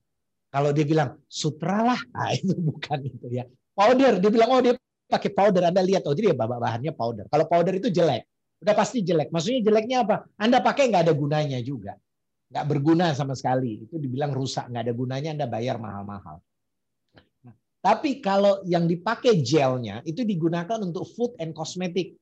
Kalau 0.54 0.70
dia 0.70 0.86
bilang 0.86 1.18
sutra 1.26 1.82
lah, 1.82 1.98
nah 2.14 2.30
itu 2.30 2.54
bukan 2.62 3.02
itu 3.02 3.42
ya. 3.42 3.50
Powder, 3.74 4.22
dia 4.22 4.30
bilang 4.30 4.54
oh 4.54 4.62
dia 4.62 4.78
pakai 5.10 5.34
powder. 5.34 5.66
Anda 5.66 5.82
lihat 5.82 6.06
oh 6.06 6.14
jadi 6.14 6.38
bah- 6.38 6.46
bahannya 6.46 6.94
powder. 6.94 7.26
Kalau 7.26 7.50
powder 7.50 7.74
itu 7.74 7.90
jelek, 7.90 8.30
udah 8.62 8.78
pasti 8.78 9.02
jelek. 9.02 9.34
Maksudnya 9.34 9.66
jeleknya 9.66 10.06
apa? 10.06 10.30
Anda 10.38 10.62
pakai 10.62 10.94
nggak 10.94 11.10
ada 11.10 11.14
gunanya 11.18 11.58
juga, 11.66 11.98
nggak 12.54 12.66
berguna 12.70 13.18
sama 13.18 13.34
sekali. 13.34 13.90
Itu 13.90 13.98
dibilang 13.98 14.30
rusak, 14.30 14.70
nggak 14.70 14.84
ada 14.86 14.94
gunanya. 14.94 15.30
Anda 15.34 15.50
bayar 15.50 15.82
mahal-mahal. 15.82 16.38
Nah, 17.50 17.56
tapi 17.82 18.22
kalau 18.22 18.62
yang 18.62 18.86
dipakai 18.86 19.42
gelnya 19.42 20.06
itu 20.06 20.22
digunakan 20.22 20.78
untuk 20.86 21.10
food 21.18 21.34
and 21.42 21.58
cosmetic, 21.58 22.14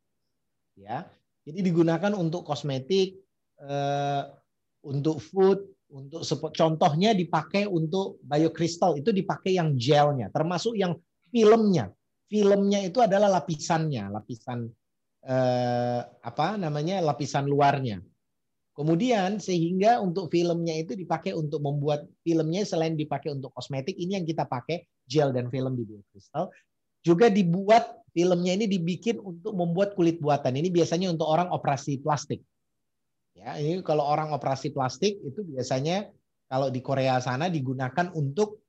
ya. 0.80 1.03
Jadi 1.43 1.59
digunakan 1.59 2.16
untuk 2.16 2.47
kosmetik, 2.47 3.20
eh, 3.59 4.24
untuk 4.84 5.19
food, 5.23 5.63
untuk 5.93 6.25
contohnya 6.53 7.15
dipakai 7.15 7.69
untuk 7.69 8.19
biokristal 8.25 8.99
itu 8.99 9.15
dipakai 9.15 9.55
yang 9.57 9.75
gelnya, 9.79 10.27
termasuk 10.29 10.75
yang 10.75 10.97
filmnya. 11.31 11.91
Filmnya 12.27 12.81
itu 12.81 12.97
adalah 12.97 13.29
lapisannya, 13.29 14.09
lapisan 14.09 14.65
eh, 15.23 16.01
apa 16.03 16.57
namanya 16.57 16.99
lapisan 16.99 17.45
luarnya. 17.45 18.01
Kemudian 18.73 19.38
sehingga 19.38 20.01
untuk 20.01 20.34
filmnya 20.34 20.73
itu 20.73 20.97
dipakai 20.97 21.38
untuk 21.38 21.61
membuat 21.61 22.09
filmnya 22.25 22.65
selain 22.65 22.97
dipakai 22.97 23.29
untuk 23.29 23.53
kosmetik, 23.53 23.93
ini 23.93 24.17
yang 24.17 24.25
kita 24.25 24.49
pakai 24.49 24.89
gel 25.05 25.29
dan 25.29 25.53
film 25.53 25.77
di 25.77 25.86
biokristal 25.86 26.49
juga 27.03 27.27
dibuat 27.27 28.01
filmnya 28.15 28.55
ini 28.55 28.65
dibikin 28.65 29.19
untuk 29.19 29.53
membuat 29.53 29.93
kulit 29.93 30.23
buatan. 30.23 30.55
Ini 30.55 30.71
biasanya 30.71 31.11
untuk 31.11 31.27
orang 31.27 31.51
operasi 31.51 31.99
plastik. 31.99 32.39
Ya, 33.34 33.57
ini 33.57 33.81
kalau 33.81 34.05
orang 34.05 34.29
operasi 34.29 34.69
plastik 34.69 35.17
itu 35.25 35.41
biasanya 35.41 36.09
kalau 36.45 36.69
di 36.69 36.86
Korea 36.86 37.17
sana 37.17 37.49
digunakan 37.49 38.13
untuk 38.13 38.61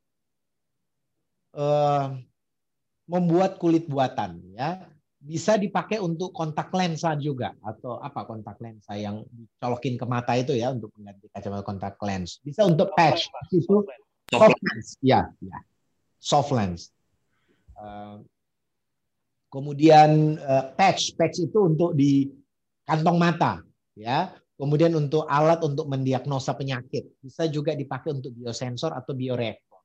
eh, 1.52 2.06
membuat 3.08 3.60
kulit 3.60 3.84
buatan 3.84 4.40
ya. 4.56 4.88
Bisa 5.24 5.56
dipakai 5.56 6.04
untuk 6.04 6.36
kontak 6.36 6.68
lensa 6.76 7.16
juga 7.16 7.56
atau 7.64 7.96
apa 7.96 8.28
kontak 8.28 8.60
lensa 8.60 8.92
yang 8.92 9.24
dicolokin 9.24 9.96
ke 9.96 10.04
mata 10.04 10.36
itu 10.36 10.52
ya 10.52 10.68
untuk 10.68 10.92
mengganti 11.00 11.32
kacamata 11.32 11.64
kontak 11.64 11.96
lens. 12.04 12.44
Bisa 12.44 12.68
untuk 12.68 12.92
patch 12.92 13.32
itu 13.48 13.88
soft 14.28 14.60
lens. 14.60 14.88
Ya, 15.00 15.32
ya. 15.40 15.64
Soft 16.20 16.52
lens. 16.52 16.92
Eh, 17.80 18.16
kemudian 19.48 20.36
eh, 20.36 20.64
patch, 20.76 21.16
patch 21.16 21.40
itu 21.40 21.58
untuk 21.72 21.96
di 21.96 22.28
kantong 22.84 23.16
mata, 23.16 23.64
ya. 23.96 24.28
Kemudian 24.55 24.94
untuk 24.94 25.26
alat 25.26 25.59
untuk 25.66 25.90
mendiagnosa 25.90 26.55
penyakit, 26.55 27.18
bisa 27.18 27.50
juga 27.50 27.74
dipakai 27.74 28.14
untuk 28.14 28.30
biosensor 28.38 28.94
atau 28.94 29.11
bioreaktor. 29.11 29.82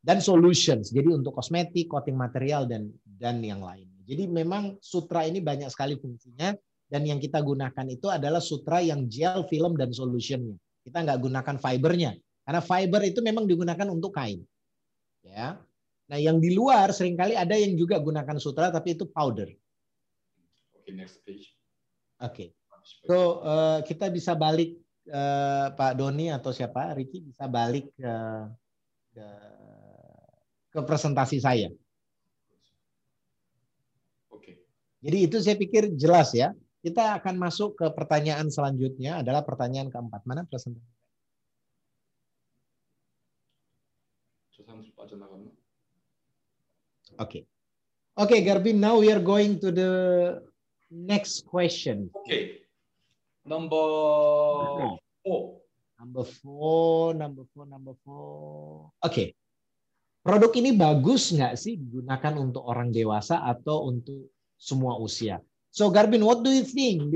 Dan 0.00 0.24
solutions, 0.24 0.88
jadi 0.88 1.12
untuk 1.12 1.36
kosmetik, 1.36 1.92
coating 1.92 2.16
material 2.16 2.64
dan 2.64 2.88
dan 3.04 3.44
yang 3.44 3.60
lainnya. 3.60 4.00
Jadi 4.08 4.24
memang 4.32 4.80
sutra 4.80 5.28
ini 5.28 5.44
banyak 5.44 5.68
sekali 5.68 6.00
fungsinya 6.00 6.56
dan 6.88 7.04
yang 7.04 7.20
kita 7.20 7.44
gunakan 7.44 7.84
itu 7.92 8.08
adalah 8.08 8.40
sutra 8.40 8.80
yang 8.80 9.04
gel, 9.12 9.44
film 9.52 9.76
dan 9.76 9.92
solutionnya. 9.92 10.56
Kita 10.80 11.04
nggak 11.04 11.20
gunakan 11.20 11.56
fibernya 11.60 12.16
karena 12.48 12.60
fiber 12.64 13.04
itu 13.04 13.20
memang 13.20 13.44
digunakan 13.44 13.86
untuk 13.92 14.16
kain. 14.16 14.40
Ya. 15.20 15.60
Nah, 16.08 16.18
yang 16.18 16.40
di 16.40 16.56
luar 16.56 16.90
sering 16.96 17.14
kali 17.14 17.36
ada 17.36 17.54
yang 17.54 17.76
juga 17.76 18.00
gunakan 18.00 18.40
sutra 18.40 18.72
tapi 18.72 18.96
itu 18.96 19.04
powder. 19.06 19.52
Okay, 20.80 20.96
next 20.96 21.20
page. 21.22 21.52
Oke. 22.18 22.56
So 23.06 23.42
uh, 23.42 23.78
kita 23.86 24.10
bisa 24.10 24.34
balik 24.34 24.76
uh, 25.10 25.72
Pak 25.74 25.96
Doni 25.96 26.28
atau 26.28 26.50
siapa 26.50 26.94
Riki 26.94 27.24
bisa 27.24 27.46
balik 27.46 27.90
ke 27.94 28.14
ke, 29.10 29.26
ke 30.70 30.80
presentasi 30.86 31.38
saya. 31.42 31.68
Oke. 34.30 34.34
Okay. 34.34 34.54
Jadi 35.02 35.18
itu 35.26 35.36
saya 35.42 35.56
pikir 35.58 35.94
jelas 35.96 36.34
ya. 36.34 36.54
Kita 36.80 37.20
akan 37.20 37.36
masuk 37.36 37.76
ke 37.76 37.86
pertanyaan 37.92 38.48
selanjutnya 38.48 39.20
adalah 39.20 39.44
pertanyaan 39.44 39.92
keempat. 39.92 40.24
Mana 40.24 40.48
presentasi? 40.48 41.00
Oke. 47.20 47.20
Okay. 47.20 47.42
Oke, 48.20 48.36
okay, 48.36 48.40
Garbin, 48.44 48.76
now 48.80 49.00
we 49.00 49.08
are 49.08 49.22
going 49.22 49.56
to 49.60 49.72
the 49.72 49.92
next 50.92 51.48
question. 51.48 52.10
Oke. 52.12 52.26
Okay. 52.28 52.42
Number 53.50 53.82
four. 55.26 55.58
Number 55.98 56.24
four, 56.24 57.12
number 57.18 57.44
four, 57.50 57.64
number 57.66 57.94
four. 58.06 58.94
Oke. 59.02 59.34
Produk 60.22 60.52
ini 60.54 60.78
bagus 60.78 61.34
nggak 61.34 61.58
sih 61.58 61.74
digunakan 61.74 62.38
untuk 62.38 62.62
orang 62.62 62.94
dewasa 62.94 63.42
atau 63.42 63.90
untuk 63.90 64.30
semua 64.54 64.94
usia? 65.02 65.42
So 65.74 65.90
Garbin, 65.90 66.22
what 66.22 66.46
do 66.46 66.54
you 66.54 66.62
think? 66.62 67.10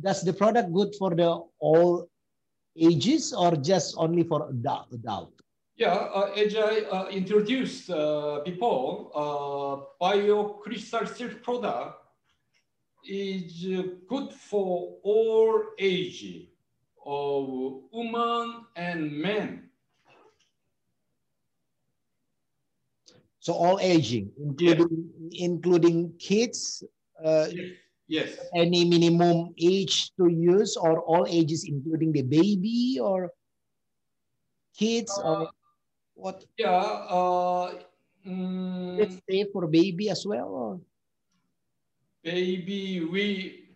Does 0.00 0.24
the 0.24 0.32
product 0.32 0.72
good 0.72 0.96
for 0.96 1.12
the 1.12 1.28
all 1.60 2.08
ages 2.72 3.36
or 3.36 3.52
just 3.60 4.00
only 4.00 4.24
for 4.24 4.48
adult? 4.48 4.88
adult? 4.96 5.36
Yeah, 5.76 5.96
uh, 5.96 6.32
as 6.36 6.56
I 6.56 6.88
uh, 6.88 7.08
introduced 7.08 7.88
uh, 7.88 8.44
before, 8.44 9.12
uh, 9.16 9.74
biocrystal 10.00 11.08
silk 11.08 11.40
product 11.44 12.00
is 13.04 13.66
uh, 13.66 13.82
good 14.08 14.32
for 14.32 14.96
all 15.02 15.62
age 15.78 16.48
of 17.04 17.48
women 17.92 18.66
and 18.76 19.12
men. 19.12 19.70
So 23.40 23.54
all 23.54 23.80
aging, 23.80 24.30
including 24.36 25.10
including 25.32 26.12
kids, 26.18 26.84
uh, 27.24 27.48
Yes, 27.50 27.70
Yes. 28.10 28.34
Any 28.58 28.82
minimum 28.90 29.54
age 29.54 30.10
to 30.18 30.26
use 30.26 30.74
or 30.74 30.98
all 31.06 31.30
ages 31.30 31.62
including 31.62 32.10
the 32.10 32.26
baby 32.26 32.98
or 32.98 33.30
kids 34.74 35.14
or 35.14 35.46
what? 36.18 36.42
Yeah. 36.58 36.74
Uh, 37.06 37.78
mm, 38.26 38.98
Let's 38.98 39.14
say 39.30 39.46
for 39.52 39.68
baby 39.70 40.10
as 40.10 40.26
well. 40.26 40.50
Or? 40.50 40.80
Baby, 42.22 43.04
we 43.04 43.70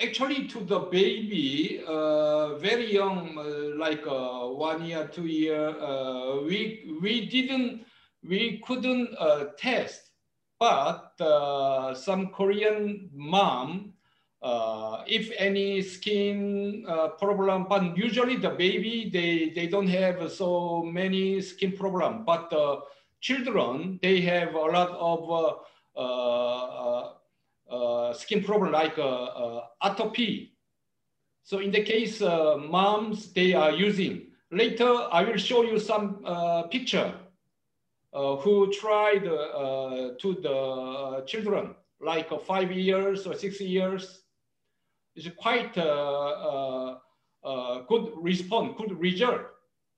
actually 0.00 0.46
to 0.48 0.60
the 0.60 0.80
baby, 0.80 1.82
uh, 1.86 2.56
very 2.56 2.92
young, 2.92 3.36
uh, 3.38 3.76
like 3.78 4.06
uh, 4.06 4.46
one 4.46 4.84
year, 4.84 5.08
two 5.12 5.26
year, 5.26 5.70
uh, 5.80 6.40
we 6.42 6.96
we 7.00 7.26
didn't, 7.26 7.84
we 8.22 8.62
couldn't 8.66 9.14
uh, 9.18 9.46
test, 9.58 10.10
but 10.58 11.12
uh, 11.20 11.94
some 11.94 12.28
Korean 12.28 13.10
mom. 13.12 13.92
Uh, 14.42 15.02
if 15.06 15.32
any 15.38 15.80
skin 15.80 16.84
uh, 16.86 17.08
problem, 17.16 17.64
but 17.66 17.96
usually 17.96 18.36
the 18.36 18.50
baby 18.50 19.08
they 19.10 19.48
they 19.54 19.66
don't 19.66 19.88
have 19.88 20.30
so 20.30 20.82
many 20.82 21.40
skin 21.40 21.72
problem, 21.72 22.26
but 22.26 22.52
children 23.22 23.98
they 24.02 24.20
have 24.20 24.52
a 24.52 24.58
lot 24.58 24.90
of 25.00 25.64
skin 28.12 28.42
problem 28.42 28.72
like 28.72 28.96
uh, 28.98 29.02
uh, 29.02 29.60
atopy. 29.82 30.54
So 31.42 31.60
in 31.60 31.70
the 31.70 31.82
case 31.82 32.22
uh, 32.22 32.56
moms 32.56 33.32
they 33.32 33.52
are 33.52 33.72
using. 33.72 34.32
Later 34.50 34.92
I 35.12 35.24
will 35.24 35.36
show 35.40 35.62
you 35.62 35.78
some 35.78 36.22
uh, 36.24 36.62
picture 36.70 37.12
uh, 38.14 38.36
who 38.42 38.72
tried 38.72 39.26
uh, 39.26 40.14
to 40.22 40.28
the 40.40 40.58
children 41.26 41.74
like 42.00 42.30
uh, 42.30 42.38
five 42.38 42.70
years 42.72 43.26
or 43.26 43.34
six 43.34 43.60
years. 43.60 44.22
It's 45.16 45.28
quite 45.36 45.76
uh, 45.78 45.82
uh, 46.50 46.90
uh, 47.44 47.74
good 47.86 48.14
response, 48.18 48.74
good 48.78 48.98
result 48.98 49.42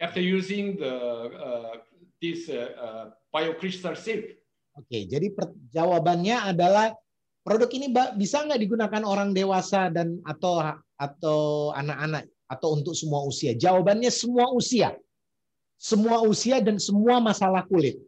after 0.01 0.21
using 0.21 0.77
the 0.77 0.93
uh, 0.93 1.73
this 2.21 2.49
uh, 2.49 2.69
uh, 2.77 3.05
biocrystal 3.33 3.97
silk. 3.97 4.25
Oke, 4.77 5.09
jadi 5.09 5.33
per- 5.33 5.57
jawabannya 5.73 6.37
adalah 6.53 6.93
produk 7.47 7.71
ini 7.71 7.87
bisa 8.19 8.43
nggak 8.43 8.59
digunakan 8.59 9.03
orang 9.07 9.31
dewasa 9.31 9.87
dan 9.95 10.19
atau 10.27 10.59
atau 10.99 11.71
anak-anak 11.79 12.27
atau 12.51 12.75
untuk 12.75 12.99
semua 12.99 13.23
usia? 13.23 13.55
Jawabannya 13.55 14.11
semua 14.11 14.51
usia, 14.51 14.99
semua 15.79 16.27
usia 16.27 16.59
dan 16.59 16.83
semua 16.83 17.23
masalah 17.23 17.63
kulit. 17.71 18.03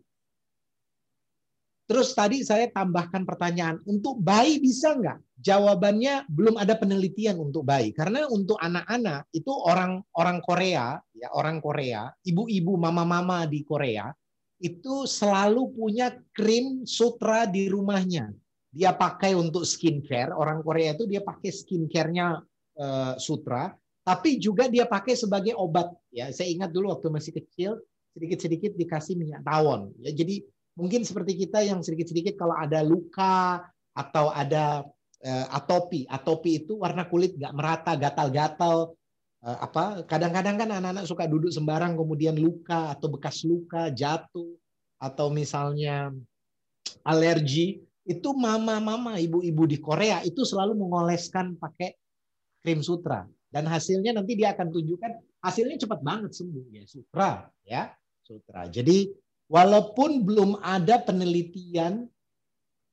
Terus 1.88 2.12
tadi 2.12 2.44
saya 2.44 2.68
tambahkan 2.68 3.24
pertanyaan, 3.24 3.80
untuk 3.88 4.20
bayi 4.20 4.60
bisa 4.60 4.92
nggak? 4.92 5.24
Jawabannya 5.40 6.28
belum 6.28 6.60
ada 6.60 6.76
penelitian 6.76 7.40
untuk 7.40 7.64
bayi. 7.64 7.96
Karena 7.96 8.28
untuk 8.28 8.60
anak-anak 8.60 9.30
itu 9.32 9.48
orang 9.48 10.02
orang 10.12 10.44
Korea, 10.44 11.00
ya 11.16 11.32
orang 11.32 11.64
Korea, 11.64 12.12
ibu-ibu, 12.26 12.76
mama-mama 12.76 13.48
di 13.48 13.64
Korea 13.64 14.12
itu 14.58 15.06
selalu 15.06 15.70
punya 15.72 16.12
krim 16.34 16.82
sutra 16.84 17.48
di 17.48 17.70
rumahnya. 17.70 18.34
Dia 18.78 18.94
pakai 18.94 19.34
untuk 19.34 19.66
skincare. 19.66 20.30
Orang 20.30 20.62
Korea 20.62 20.94
itu 20.94 21.10
dia 21.10 21.18
pakai 21.18 21.50
skincare-nya 21.50 22.38
eh, 22.78 23.14
sutra, 23.18 23.74
tapi 24.06 24.38
juga 24.38 24.70
dia 24.70 24.86
pakai 24.86 25.18
sebagai 25.18 25.58
obat. 25.58 25.90
Ya, 26.14 26.30
saya 26.30 26.48
ingat 26.48 26.70
dulu 26.70 26.94
waktu 26.94 27.10
masih 27.10 27.34
kecil 27.34 27.82
sedikit-sedikit 28.16 28.78
dikasih 28.78 29.18
minyak 29.18 29.42
tawon. 29.42 29.92
Ya, 29.98 30.14
jadi 30.14 30.46
mungkin 30.78 31.02
seperti 31.02 31.34
kita 31.34 31.60
yang 31.66 31.82
sedikit-sedikit 31.82 32.38
kalau 32.38 32.54
ada 32.54 32.86
luka 32.86 33.66
atau 33.92 34.30
ada 34.30 34.86
eh, 35.20 35.46
atopi, 35.50 36.06
atopi 36.06 36.62
itu 36.62 36.78
warna 36.78 37.04
kulit 37.10 37.34
nggak 37.34 37.52
merata, 37.52 37.98
gatal-gatal. 37.98 38.94
Eh, 39.42 39.58
apa? 39.58 40.06
Kadang-kadang 40.06 40.56
kan 40.56 40.70
anak-anak 40.70 41.04
suka 41.04 41.26
duduk 41.26 41.50
sembarang 41.50 41.98
kemudian 41.98 42.38
luka 42.38 42.94
atau 42.94 43.10
bekas 43.10 43.42
luka 43.42 43.90
jatuh 43.90 44.54
atau 44.98 45.30
misalnya 45.30 46.14
alergi 47.04 47.82
itu 48.08 48.32
mama-mama 48.32 49.20
ibu-ibu 49.20 49.68
di 49.68 49.76
Korea 49.76 50.24
itu 50.24 50.40
selalu 50.40 50.80
mengoleskan 50.80 51.60
pakai 51.60 51.92
krim 52.64 52.80
sutra. 52.80 53.28
Dan 53.48 53.68
hasilnya 53.68 54.16
nanti 54.16 54.36
dia 54.36 54.52
akan 54.56 54.68
tunjukkan 54.72 55.12
hasilnya 55.44 55.76
cepat 55.80 56.00
banget 56.04 56.32
sembuh 56.36 56.64
ya 56.72 56.84
sutra 56.88 57.30
ya 57.64 57.82
sutra. 58.24 58.68
Jadi 58.68 59.08
walaupun 59.48 60.24
belum 60.24 60.60
ada 60.60 61.00
penelitian 61.00 62.04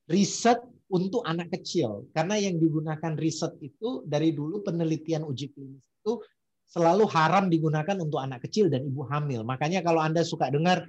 riset 0.08 0.60
untuk 0.86 1.26
anak 1.26 1.50
kecil 1.50 2.08
karena 2.14 2.38
yang 2.38 2.56
digunakan 2.56 3.12
riset 3.18 3.58
itu 3.60 4.06
dari 4.06 4.32
dulu 4.32 4.62
penelitian 4.64 5.26
uji 5.26 5.50
klinis 5.52 5.84
itu 6.00 6.22
selalu 6.66 7.04
haram 7.10 7.50
digunakan 7.50 7.96
untuk 7.98 8.22
anak 8.22 8.46
kecil 8.48 8.70
dan 8.72 8.86
ibu 8.86 9.04
hamil. 9.06 9.44
Makanya 9.44 9.82
kalau 9.84 10.00
anda 10.00 10.22
suka 10.22 10.48
dengar 10.48 10.88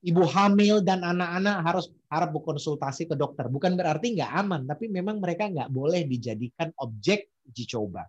ibu 0.00 0.24
hamil 0.28 0.80
dan 0.84 1.02
anak-anak 1.04 1.56
harus 1.64 1.88
harap 2.10 2.34
berkonsultasi 2.34 3.06
ke 3.06 3.14
dokter. 3.14 3.46
Bukan 3.46 3.78
berarti 3.78 4.18
nggak 4.18 4.32
aman, 4.34 4.66
tapi 4.66 4.90
memang 4.90 5.22
mereka 5.22 5.46
nggak 5.46 5.70
boleh 5.70 6.02
dijadikan 6.04 6.74
objek 6.82 7.30
uji 7.46 7.64
coba. 7.70 8.04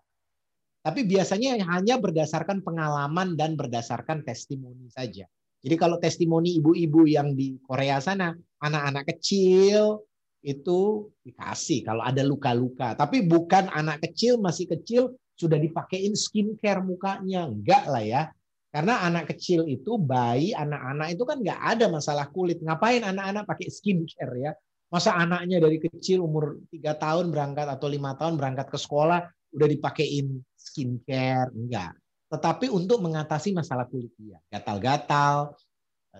Tapi 0.82 1.06
biasanya 1.06 1.62
hanya 1.70 2.02
berdasarkan 2.02 2.66
pengalaman 2.66 3.38
dan 3.38 3.54
berdasarkan 3.54 4.26
testimoni 4.26 4.90
saja. 4.90 5.30
Jadi 5.62 5.76
kalau 5.78 6.02
testimoni 6.02 6.58
ibu-ibu 6.58 7.06
yang 7.06 7.38
di 7.38 7.62
Korea 7.62 8.02
sana, 8.02 8.34
anak-anak 8.66 9.14
kecil 9.14 10.02
itu 10.42 11.06
dikasih 11.22 11.86
kalau 11.86 12.02
ada 12.02 12.26
luka-luka. 12.26 12.98
Tapi 12.98 13.22
bukan 13.22 13.70
anak 13.70 14.02
kecil 14.10 14.42
masih 14.42 14.66
kecil 14.66 15.14
sudah 15.38 15.62
dipakein 15.62 16.18
skincare 16.18 16.82
mukanya, 16.82 17.46
enggak 17.46 17.86
lah 17.86 18.02
ya. 18.02 18.24
Karena 18.72 19.04
anak 19.04 19.36
kecil 19.36 19.68
itu, 19.68 20.00
bayi, 20.00 20.56
anak-anak 20.56 21.12
itu 21.12 21.24
kan 21.28 21.38
nggak 21.44 21.62
ada 21.76 21.86
masalah 21.92 22.32
kulit. 22.32 22.64
Ngapain 22.64 23.04
anak-anak 23.04 23.44
pakai 23.44 23.68
skincare 23.68 24.36
ya? 24.40 24.52
Masa 24.88 25.16
anaknya 25.16 25.60
dari 25.60 25.76
kecil 25.76 26.24
umur 26.24 26.60
tiga 26.72 26.96
tahun 26.96 27.36
berangkat 27.36 27.68
atau 27.68 27.88
lima 27.92 28.16
tahun 28.16 28.40
berangkat 28.40 28.72
ke 28.72 28.80
sekolah 28.80 29.28
udah 29.52 29.68
dipakein 29.68 30.40
skincare? 30.56 31.52
Enggak. 31.52 32.00
Tetapi 32.32 32.72
untuk 32.72 33.04
mengatasi 33.04 33.52
masalah 33.52 33.92
kulit 33.92 34.16
dia, 34.16 34.40
gatal-gatal, 34.48 35.52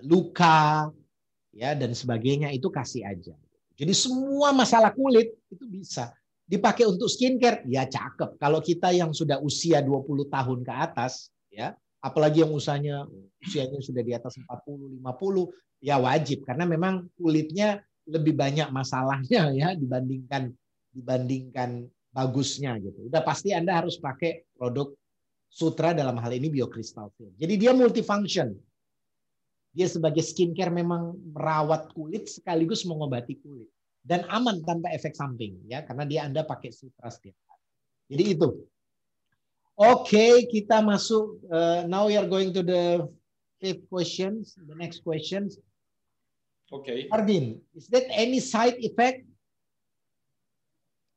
luka, 0.04 0.92
ya 1.56 1.72
dan 1.72 1.96
sebagainya 1.96 2.52
itu 2.52 2.68
kasih 2.68 3.08
aja. 3.08 3.36
Jadi 3.80 3.96
semua 3.96 4.52
masalah 4.52 4.92
kulit 4.92 5.32
itu 5.48 5.64
bisa 5.72 6.12
dipakai 6.44 6.84
untuk 6.84 7.08
skincare, 7.08 7.64
ya 7.64 7.88
cakep. 7.88 8.36
Kalau 8.36 8.60
kita 8.60 8.92
yang 8.92 9.16
sudah 9.16 9.40
usia 9.40 9.80
20 9.80 10.28
tahun 10.28 10.60
ke 10.68 10.74
atas, 10.76 11.32
ya 11.48 11.72
apalagi 12.02 12.42
yang 12.42 12.52
usahanya 12.52 13.06
usianya 13.42 13.80
sudah 13.80 14.02
di 14.02 14.14
atas 14.18 14.38
40 14.38 15.00
50 15.02 15.86
ya 15.86 16.02
wajib 16.02 16.42
karena 16.46 16.66
memang 16.66 17.06
kulitnya 17.18 17.82
lebih 18.10 18.34
banyak 18.34 18.74
masalahnya 18.74 19.54
ya 19.54 19.78
dibandingkan 19.78 20.50
dibandingkan 20.92 21.88
bagusnya 22.12 22.76
gitu. 22.84 23.08
Udah 23.08 23.24
pasti 23.24 23.56
Anda 23.56 23.80
harus 23.80 23.96
pakai 24.02 24.52
produk 24.52 24.92
Sutra 25.52 25.92
dalam 25.92 26.16
hal 26.16 26.32
ini 26.32 26.48
biokristal 26.48 27.12
film. 27.20 27.36
Jadi 27.36 27.60
dia 27.60 27.76
multifunction. 27.76 28.56
Dia 29.72 29.88
sebagai 29.88 30.24
skincare 30.24 30.72
memang 30.72 31.16
merawat 31.32 31.92
kulit 31.92 32.28
sekaligus 32.28 32.84
mengobati 32.88 33.40
kulit 33.40 33.68
dan 34.04 34.26
aman 34.28 34.60
tanpa 34.66 34.92
efek 34.92 35.14
samping 35.14 35.62
ya 35.70 35.86
karena 35.86 36.04
dia 36.08 36.22
Anda 36.28 36.44
pakai 36.44 36.72
Sutra 36.72 37.08
setiap 37.08 37.36
hari. 37.48 37.68
Jadi 38.12 38.24
itu 38.36 38.48
okay, 39.82 40.46
kita 40.46 40.86
masuk. 40.86 41.42
Uh, 41.50 41.84
now 41.90 42.06
we 42.06 42.16
are 42.18 42.30
going 42.30 42.54
to 42.54 42.62
the 42.62 43.10
fifth 43.58 43.90
questions. 43.90 44.54
The 44.58 44.78
next 44.78 45.02
questions. 45.02 45.58
Okay. 46.72 47.10
Arvin, 47.12 47.60
is 47.76 47.88
that 47.90 48.08
any 48.14 48.40
side 48.40 48.80
effect? 48.80 49.26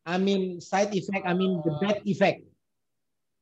I 0.04 0.18
mean, 0.18 0.60
side 0.60 0.92
effect. 0.92 1.24
I 1.24 1.32
mean, 1.32 1.62
the 1.64 1.78
bad 1.80 2.02
effect. 2.04 2.42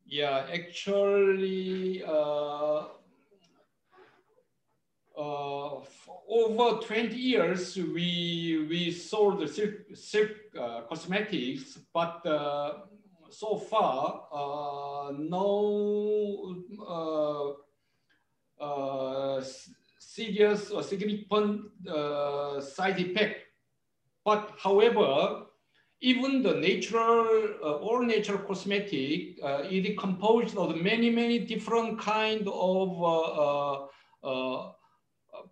Yeah, 0.07 0.45
actually, 0.53 2.05
uh, 2.05 2.85
uh, 5.17 5.81
over 6.29 6.69
20 6.85 7.17
years, 7.17 7.77
we 7.77 8.67
we 8.69 8.93
sold 8.93 9.41
the 9.41 9.49
silk, 9.49 9.89
silk 9.95 10.37
uh, 10.53 10.83
cosmetics, 10.83 11.79
but 11.95 12.21
uh, 12.27 12.92
so 13.33 13.57
far, 13.57 14.29
uh, 14.33 15.13
no 15.19 16.55
uh, 16.87 18.63
uh, 18.63 19.43
serious 19.99 20.71
or 20.71 20.83
significant 20.83 21.63
uh, 21.89 22.61
side 22.61 23.01
effect. 23.01 23.41
But 24.25 24.53
however, 24.63 25.47
even 26.01 26.43
the 26.43 26.55
natural, 26.55 27.57
uh, 27.63 27.77
all 27.77 28.03
natural 28.03 28.39
cosmetic, 28.39 29.39
it 29.43 29.87
is 29.87 29.99
composed 29.99 30.57
of 30.57 30.77
many, 30.77 31.11
many 31.11 31.39
different 31.39 31.99
kind 31.99 32.47
of 32.49 33.89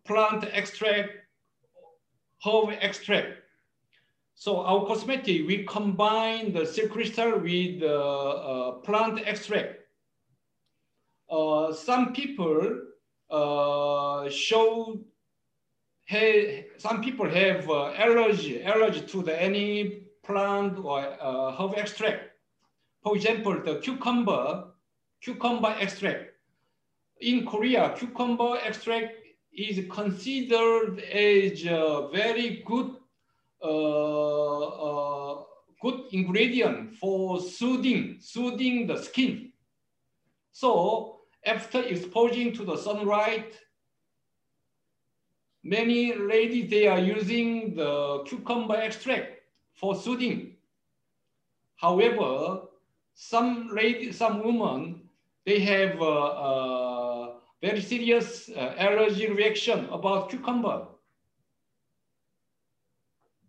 plant 0.04 0.44
extract, 0.52 1.10
herb 2.44 2.70
extract. 2.80 3.39
So 4.40 4.62
our 4.62 4.86
cosmetic, 4.86 5.46
we 5.46 5.64
combine 5.64 6.54
the 6.54 6.64
silk 6.64 6.92
crystal 6.92 7.32
with 7.40 7.80
the 7.80 7.94
uh, 7.94 8.70
plant 8.80 9.20
extract. 9.26 9.80
Uh, 11.28 11.74
some 11.74 12.14
people 12.14 12.80
uh, 13.30 14.30
show, 14.30 14.98
hey, 16.06 16.68
some 16.78 17.02
people 17.02 17.28
have 17.28 17.68
uh, 17.68 17.92
allergy, 17.98 18.62
allergy 18.62 19.02
to 19.02 19.22
the 19.22 19.38
any 19.38 20.04
plant 20.24 20.78
or 20.78 21.00
uh, 21.20 21.52
herb 21.52 21.74
extract. 21.76 22.30
For 23.02 23.16
example, 23.16 23.60
the 23.62 23.74
cucumber, 23.80 24.68
cucumber 25.20 25.76
extract. 25.78 26.30
In 27.20 27.44
Korea, 27.44 27.94
cucumber 27.94 28.56
extract 28.64 29.16
is 29.52 29.84
considered 29.90 31.00
as 31.00 31.62
a 31.66 32.08
very 32.10 32.62
good 32.64 32.99
good 35.80 36.00
ingredient 36.12 36.94
for 36.94 37.40
soothing, 37.40 38.18
soothing 38.20 38.86
the 38.86 38.96
skin. 38.96 39.52
So 40.52 41.20
after 41.44 41.82
exposing 41.82 42.52
to 42.54 42.64
the 42.64 42.76
sunlight, 42.76 43.54
many 45.62 46.14
ladies, 46.14 46.70
they 46.70 46.86
are 46.86 46.98
using 46.98 47.74
the 47.74 48.24
cucumber 48.26 48.76
extract 48.76 49.40
for 49.74 49.94
soothing. 49.94 50.56
However, 51.76 52.62
some 53.14 53.70
lady, 53.72 54.12
some 54.12 54.44
women, 54.44 55.02
they 55.46 55.60
have 55.60 56.00
uh, 56.00 56.24
uh, 56.26 57.32
very 57.62 57.80
serious 57.80 58.50
uh, 58.50 58.74
allergy 58.78 59.30
reaction 59.30 59.88
about 59.90 60.30
cucumber. 60.30 60.86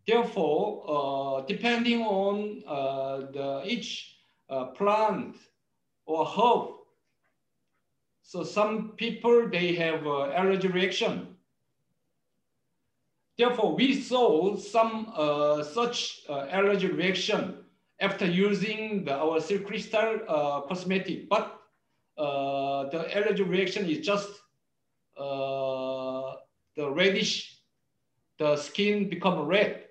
Therefore, 0.07 0.83
uh, 0.87 1.45
depending 1.45 2.01
on 2.01 2.63
uh, 2.67 3.31
the 3.31 3.61
each 3.65 4.17
uh, 4.49 4.65
plant 4.65 5.35
or 6.05 6.25
herb, 6.25 6.69
so 8.23 8.43
some 8.43 8.93
people 8.97 9.49
they 9.49 9.75
have 9.75 10.05
allergy 10.05 10.67
reaction. 10.67 11.35
Therefore, 13.37 13.75
we 13.75 14.01
saw 14.01 14.55
some 14.55 15.13
such 15.73 16.21
allergy 16.29 16.87
reaction 16.87 17.61
after 18.01 18.25
using 18.25 19.05
the, 19.05 19.13
our 19.13 19.39
silk 19.39 19.65
crystal 19.65 20.19
uh, 20.27 20.61
cosmetic, 20.61 21.29
but 21.29 21.61
uh, 22.17 22.89
the 22.89 23.15
allergy 23.15 23.43
reaction 23.43 23.87
is 23.87 24.05
just 24.05 24.29
uh, 25.17 26.33
the 26.75 26.89
reddish, 26.89 27.61
the 28.39 28.57
skin 28.57 29.07
become 29.07 29.39
red, 29.45 29.85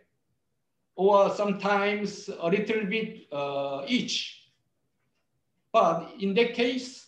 or 1.01 1.35
sometimes 1.35 2.29
a 2.29 2.47
little 2.47 2.85
bit 2.85 3.27
uh, 3.33 3.83
itch. 3.89 4.51
But 5.73 6.13
in 6.21 6.35
that 6.35 6.53
case, 6.53 7.07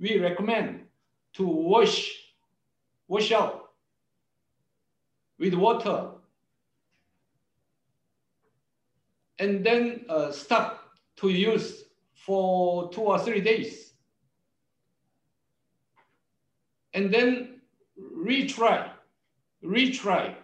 we 0.00 0.18
recommend 0.18 0.86
to 1.34 1.46
wash, 1.46 2.10
wash 3.06 3.32
out 3.32 3.72
with 5.38 5.52
water 5.52 6.08
and 9.38 9.62
then 9.62 10.06
uh, 10.08 10.32
stop 10.32 10.80
to 11.16 11.28
use 11.28 11.84
for 12.14 12.88
two 12.92 13.02
or 13.02 13.18
three 13.18 13.42
days. 13.42 13.92
And 16.94 17.12
then 17.12 17.60
retry, 18.00 18.88
retry. 19.62 20.34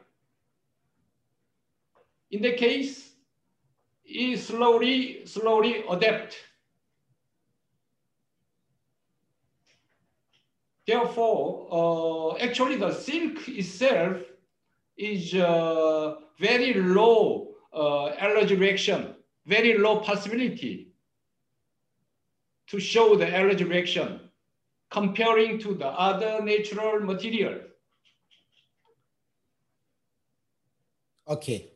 In 2.30 2.42
the 2.42 2.52
case, 2.52 3.10
it 4.04 4.38
slowly, 4.38 5.26
slowly 5.26 5.84
adapt. 5.90 6.36
Therefore, 10.86 11.68
uh, 11.70 12.38
actually 12.38 12.76
the 12.76 12.92
silk 12.92 13.48
itself 13.48 14.18
is 14.96 15.34
uh, 15.34 16.16
very 16.38 16.74
low 16.74 17.54
uh, 17.72 18.08
allergy 18.18 18.56
reaction, 18.56 19.14
very 19.46 19.78
low 19.78 20.00
possibility 20.00 20.92
to 22.68 22.80
show 22.80 23.16
the 23.16 23.36
allergy 23.36 23.64
reaction 23.64 24.20
comparing 24.90 25.58
to 25.60 25.74
the 25.74 25.86
other 25.86 26.42
natural 26.42 27.00
material. 27.00 27.60
Oke, 31.26 31.69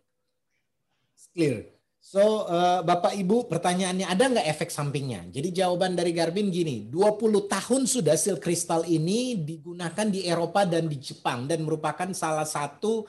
clear. 1.34 1.74
So, 2.04 2.44
uh, 2.46 2.84
Bapak 2.84 3.16
Ibu, 3.16 3.48
pertanyaannya 3.48 4.06
ada 4.06 4.28
nggak 4.28 4.48
efek 4.54 4.68
sampingnya? 4.68 5.24
Jadi 5.32 5.56
jawaban 5.56 5.96
dari 5.96 6.12
Garbin 6.12 6.52
gini, 6.52 6.86
20 6.92 7.48
tahun 7.48 7.88
sudah 7.88 8.14
silk 8.14 8.44
kristal 8.44 8.84
ini 8.84 9.40
digunakan 9.40 10.06
di 10.06 10.28
Eropa 10.28 10.68
dan 10.68 10.84
di 10.86 11.00
Jepang 11.00 11.48
dan 11.48 11.64
merupakan 11.64 12.06
salah 12.12 12.44
satu 12.44 13.08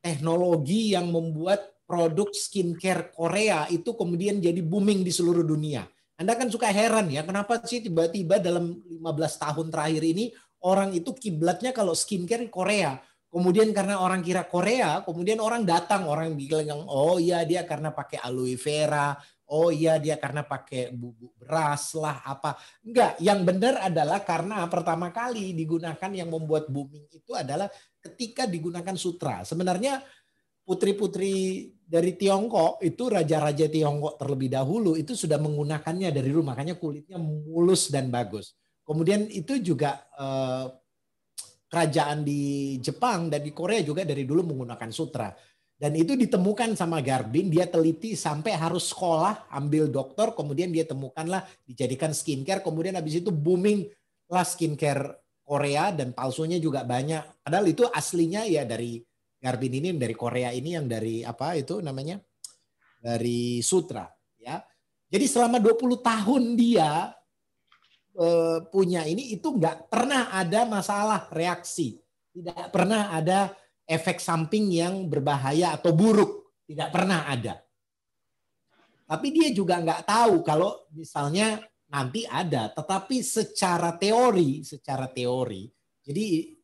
teknologi 0.00 0.96
yang 0.96 1.12
membuat 1.12 1.84
produk 1.84 2.32
skincare 2.32 3.12
Korea 3.12 3.68
itu 3.68 3.92
kemudian 3.92 4.40
jadi 4.40 4.60
booming 4.64 5.04
di 5.04 5.12
seluruh 5.12 5.44
dunia. 5.44 5.84
Anda 6.16 6.32
kan 6.32 6.48
suka 6.48 6.72
heran 6.72 7.12
ya, 7.12 7.28
kenapa 7.28 7.60
sih 7.60 7.84
tiba-tiba 7.84 8.40
dalam 8.40 8.72
15 8.88 9.04
tahun 9.44 9.66
terakhir 9.68 10.00
ini 10.00 10.32
orang 10.64 10.96
itu 10.96 11.12
kiblatnya 11.12 11.76
kalau 11.76 11.92
skincare 11.92 12.48
Korea. 12.48 12.96
Kemudian 13.34 13.74
karena 13.74 13.98
orang 13.98 14.22
kira 14.22 14.46
Korea, 14.46 15.02
kemudian 15.02 15.42
orang 15.42 15.66
datang, 15.66 16.06
orang 16.06 16.38
bilang, 16.38 16.86
oh 16.86 17.18
iya 17.18 17.42
dia 17.42 17.66
karena 17.66 17.90
pakai 17.90 18.22
aloe 18.22 18.54
vera, 18.54 19.18
oh 19.50 19.74
iya 19.74 19.98
dia 19.98 20.22
karena 20.22 20.46
pakai 20.46 20.94
bubuk 20.94 21.34
beras 21.42 21.98
lah 21.98 22.22
apa. 22.22 22.54
Enggak, 22.86 23.18
yang 23.18 23.42
benar 23.42 23.90
adalah 23.90 24.22
karena 24.22 24.62
pertama 24.70 25.10
kali 25.10 25.50
digunakan 25.50 26.10
yang 26.14 26.30
membuat 26.30 26.70
booming 26.70 27.10
itu 27.10 27.34
adalah 27.34 27.66
ketika 27.98 28.46
digunakan 28.46 28.94
sutra. 28.94 29.42
Sebenarnya 29.42 29.98
putri-putri 30.62 31.68
dari 31.82 32.14
Tiongkok 32.14 32.86
itu 32.86 33.10
raja-raja 33.10 33.66
Tiongkok 33.66 34.14
terlebih 34.14 34.54
dahulu 34.54 34.94
itu 34.94 35.18
sudah 35.18 35.42
menggunakannya 35.42 36.14
dari 36.14 36.30
rumah, 36.30 36.54
makanya 36.54 36.78
kulitnya 36.78 37.18
mulus 37.18 37.90
dan 37.90 38.14
bagus. 38.14 38.54
Kemudian 38.86 39.26
itu 39.26 39.58
juga 39.58 40.06
eh, 40.14 40.83
kerajaan 41.74 42.22
di 42.22 42.78
Jepang 42.78 43.26
dan 43.26 43.42
di 43.42 43.50
Korea 43.50 43.82
juga 43.82 44.06
dari 44.06 44.22
dulu 44.22 44.54
menggunakan 44.54 44.90
sutra. 44.94 45.34
Dan 45.74 45.98
itu 45.98 46.14
ditemukan 46.14 46.78
sama 46.78 47.02
Garbin, 47.02 47.50
dia 47.50 47.66
teliti 47.66 48.14
sampai 48.14 48.54
harus 48.54 48.94
sekolah, 48.94 49.50
ambil 49.50 49.90
dokter, 49.90 50.30
kemudian 50.30 50.70
dia 50.70 50.86
temukanlah 50.86 51.42
dijadikan 51.66 52.14
skincare, 52.14 52.62
kemudian 52.62 52.94
habis 52.94 53.18
itu 53.18 53.34
booming 53.34 53.90
lah 54.30 54.46
skincare 54.46 55.18
Korea 55.42 55.90
dan 55.90 56.14
palsunya 56.14 56.62
juga 56.62 56.86
banyak. 56.86 57.42
Padahal 57.42 57.66
itu 57.66 57.82
aslinya 57.90 58.46
ya 58.46 58.62
dari 58.62 59.02
Garbin 59.42 59.82
ini 59.82 59.92
dari 59.98 60.14
Korea 60.14 60.54
ini 60.54 60.78
yang 60.78 60.86
dari 60.86 61.26
apa 61.26 61.58
itu 61.58 61.82
namanya? 61.82 62.22
Dari 63.02 63.58
sutra 63.60 64.06
ya. 64.38 64.62
Jadi 65.10 65.26
selama 65.26 65.58
20 65.58 66.00
tahun 66.00 66.42
dia 66.54 67.12
punya 68.70 69.02
ini 69.10 69.34
itu 69.34 69.58
nggak 69.58 69.90
pernah 69.90 70.30
ada 70.30 70.62
masalah 70.70 71.26
reaksi, 71.34 71.98
tidak 72.30 72.70
pernah 72.70 73.10
ada 73.10 73.50
efek 73.84 74.22
samping 74.22 74.70
yang 74.70 75.10
berbahaya 75.10 75.74
atau 75.74 75.90
buruk, 75.90 76.62
tidak 76.64 76.94
pernah 76.94 77.26
ada. 77.26 77.58
Tapi 79.04 79.28
dia 79.34 79.50
juga 79.50 79.82
nggak 79.82 80.06
tahu 80.06 80.46
kalau 80.46 80.86
misalnya 80.94 81.60
nanti 81.90 82.24
ada, 82.24 82.70
tetapi 82.70 83.20
secara 83.20 83.98
teori, 83.98 84.62
secara 84.62 85.10
teori, 85.10 85.68
jadi 86.00 86.54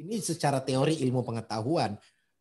ini 0.00 0.16
secara 0.22 0.64
teori 0.64 0.96
ilmu 1.04 1.20
pengetahuan, 1.26 1.98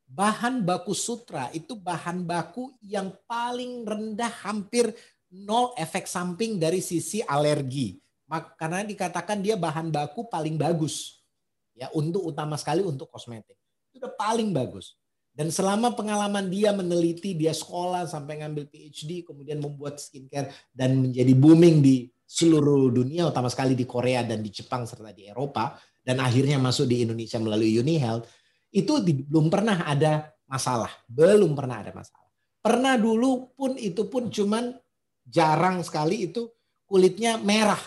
bahan 0.10 0.64
baku 0.64 0.96
sutra 0.96 1.52
itu 1.52 1.76
bahan 1.78 2.24
baku 2.24 2.74
yang 2.86 3.14
paling 3.30 3.84
rendah 3.84 4.32
hampir 4.46 4.90
nol 5.30 5.76
efek 5.78 6.10
samping 6.10 6.58
dari 6.58 6.82
sisi 6.82 7.22
alergi 7.22 7.94
karena 8.30 8.86
dikatakan 8.86 9.42
dia 9.42 9.58
bahan 9.58 9.90
baku 9.90 10.30
paling 10.30 10.54
bagus. 10.54 11.26
Ya 11.74 11.90
untuk 11.96 12.30
utama 12.30 12.54
sekali 12.60 12.86
untuk 12.86 13.10
kosmetik. 13.10 13.58
Itu 13.90 14.06
udah 14.06 14.14
paling 14.14 14.54
bagus. 14.54 14.94
Dan 15.34 15.50
selama 15.50 15.96
pengalaman 15.96 16.52
dia 16.52 16.76
meneliti 16.76 17.34
dia 17.34 17.56
sekolah 17.56 18.06
sampai 18.06 18.44
ngambil 18.44 18.68
PhD 18.68 19.24
kemudian 19.24 19.64
membuat 19.64 19.98
skincare 19.98 20.52
dan 20.76 21.00
menjadi 21.00 21.32
booming 21.32 21.80
di 21.80 22.12
seluruh 22.30 22.92
dunia 22.94 23.26
utama 23.26 23.50
sekali 23.50 23.74
di 23.74 23.88
Korea 23.88 24.22
dan 24.22 24.44
di 24.44 24.52
Jepang 24.54 24.86
serta 24.86 25.10
di 25.16 25.26
Eropa 25.32 25.80
dan 26.04 26.22
akhirnya 26.22 26.62
masuk 26.62 26.86
di 26.86 27.08
Indonesia 27.08 27.40
melalui 27.42 27.72
Uni 27.80 27.98
Health 27.98 28.28
itu 28.70 29.02
belum 29.02 29.50
pernah 29.50 29.88
ada 29.88 30.30
masalah. 30.46 30.92
Belum 31.10 31.58
pernah 31.58 31.82
ada 31.82 31.96
masalah. 31.96 32.30
Pernah 32.60 33.00
dulu 33.00 33.56
pun 33.56 33.80
itu 33.80 34.06
pun 34.12 34.28
cuman 34.30 34.76
jarang 35.24 35.82
sekali 35.82 36.30
itu 36.30 36.52
kulitnya 36.84 37.40
merah 37.40 37.80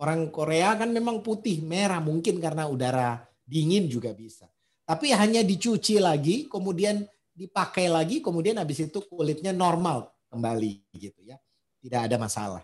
Orang 0.00 0.32
Korea 0.32 0.72
kan 0.80 0.88
memang 0.88 1.20
putih, 1.20 1.60
merah 1.60 2.00
mungkin 2.00 2.40
karena 2.40 2.64
udara 2.64 3.20
dingin 3.44 3.84
juga 3.84 4.16
bisa. 4.16 4.48
Tapi 4.88 5.12
hanya 5.12 5.44
dicuci 5.44 6.00
lagi, 6.00 6.48
kemudian 6.48 7.04
dipakai 7.40 7.88
lagi 7.88 8.20
kemudian 8.20 8.60
habis 8.60 8.84
itu 8.84 9.00
kulitnya 9.08 9.56
normal 9.56 10.12
kembali 10.28 10.84
gitu 10.92 11.24
ya. 11.24 11.40
Tidak 11.80 12.00
ada 12.10 12.16
masalah. 12.20 12.60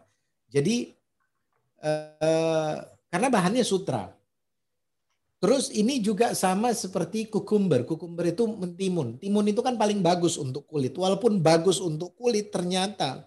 Jadi 0.52 0.92
eh, 1.80 2.76
karena 3.08 3.28
bahannya 3.32 3.64
sutra. 3.64 4.12
Terus 5.36 5.68
ini 5.68 6.00
juga 6.00 6.32
sama 6.32 6.72
seperti 6.72 7.28
kukumber. 7.28 7.84
Kukumber 7.84 8.32
itu 8.32 8.48
mentimun. 8.48 9.20
Timun 9.20 9.46
itu 9.48 9.60
kan 9.60 9.76
paling 9.76 10.00
bagus 10.00 10.40
untuk 10.40 10.64
kulit. 10.64 10.96
Walaupun 10.96 11.44
bagus 11.44 11.76
untuk 11.76 12.16
kulit 12.16 12.48
ternyata 12.48 13.20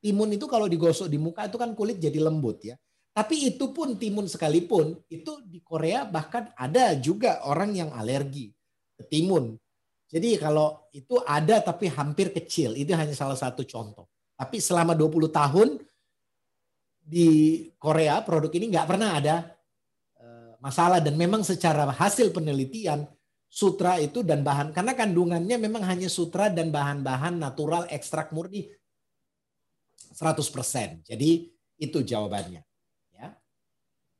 timun 0.00 0.32
itu 0.32 0.48
kalau 0.48 0.64
digosok 0.64 1.12
di 1.12 1.20
muka 1.20 1.46
itu 1.46 1.60
kan 1.60 1.76
kulit 1.76 2.00
jadi 2.00 2.18
lembut 2.24 2.64
ya. 2.64 2.76
Tapi 3.12 3.52
itu 3.52 3.68
pun 3.76 4.00
timun 4.00 4.24
sekalipun 4.24 4.96
itu 5.12 5.44
di 5.44 5.60
Korea 5.60 6.08
bahkan 6.08 6.48
ada 6.56 6.96
juga 6.96 7.44
orang 7.44 7.76
yang 7.76 7.92
alergi 7.92 8.48
ke 8.96 9.04
timun. 9.04 9.52
Jadi 10.08 10.40
kalau 10.40 10.88
itu 10.96 11.20
ada 11.24 11.60
tapi 11.60 11.92
hampir 11.92 12.32
kecil. 12.32 12.72
Itu 12.72 12.96
hanya 12.96 13.12
salah 13.12 13.36
satu 13.36 13.64
contoh. 13.68 14.08
Tapi 14.32 14.60
selama 14.64 14.96
20 14.96 15.28
tahun 15.28 15.68
di 17.04 17.28
Korea 17.76 18.24
produk 18.24 18.48
ini 18.56 18.72
nggak 18.72 18.88
pernah 18.88 19.20
ada 19.20 19.36
masalah 20.62 21.02
dan 21.02 21.18
memang 21.18 21.42
secara 21.42 21.90
hasil 21.90 22.30
penelitian 22.30 23.04
sutra 23.50 24.00
itu 24.00 24.24
dan 24.24 24.40
bahan 24.40 24.72
karena 24.72 24.96
kandungannya 24.96 25.60
memang 25.60 25.84
hanya 25.84 26.08
sutra 26.08 26.48
dan 26.48 26.72
bahan-bahan 26.72 27.36
natural 27.36 27.84
ekstrak 27.92 28.32
murni 28.32 28.70
100%. 30.16 31.04
Jadi 31.04 31.50
itu 31.76 31.98
jawabannya 32.00 32.62
ya. 32.62 32.71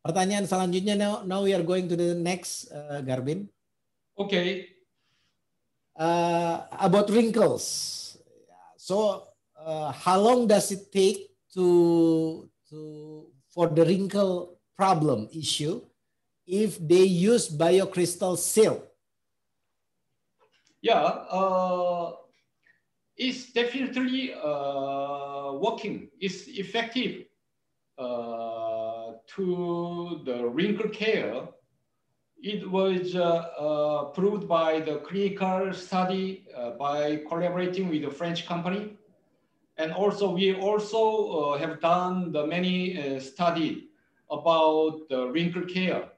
Pertanyaan 0.03 0.50
selanjutnya 0.50 0.98
now, 0.98 1.22
now 1.22 1.46
we 1.46 1.55
are 1.55 1.62
going 1.62 1.86
to 1.86 1.94
the 1.94 2.18
next 2.18 2.66
uh, 2.74 2.98
Garbin. 3.07 3.46
Oke. 4.18 4.34
Okay. 4.34 4.48
Uh, 5.94 6.66
about 6.82 7.07
wrinkles. 7.07 8.18
So 8.76 9.30
uh, 9.55 9.94
how 9.94 10.18
long 10.18 10.50
does 10.50 10.74
it 10.74 10.90
take 10.90 11.30
to 11.55 12.50
to 12.66 12.78
for 13.55 13.70
the 13.70 13.86
wrinkle 13.86 14.59
problem 14.74 15.30
issue 15.30 15.84
if 16.50 16.82
they 16.82 17.07
use 17.07 17.46
biocrystal 17.46 18.34
silk? 18.34 18.82
Yeah, 20.82 20.98
uh, 21.30 22.18
it's 23.14 23.53
definitely 23.55 24.34
uh, 24.34 25.55
working. 25.62 26.11
It's 26.18 26.50
effective 26.50 27.30
uh, 27.94 28.61
to 29.28 30.20
the 30.24 30.46
wrinkle 30.46 30.88
care. 30.88 31.48
It 32.42 32.68
was 32.68 33.14
uh, 33.14 33.20
uh, 33.20 34.04
proved 34.06 34.48
by 34.48 34.80
the 34.80 34.96
clinical 34.98 35.72
study 35.72 36.46
uh, 36.56 36.70
by 36.70 37.22
collaborating 37.28 37.88
with 37.88 38.04
a 38.04 38.10
French 38.10 38.46
company. 38.46 38.96
And 39.78 39.92
also, 39.92 40.30
we 40.30 40.54
also 40.54 41.56
have 41.56 41.80
done 41.80 42.32
the 42.32 42.46
many 42.46 43.18
study 43.20 43.88
about 44.30 45.08
the 45.08 45.28
wrinkle 45.28 45.62
care 45.62 46.10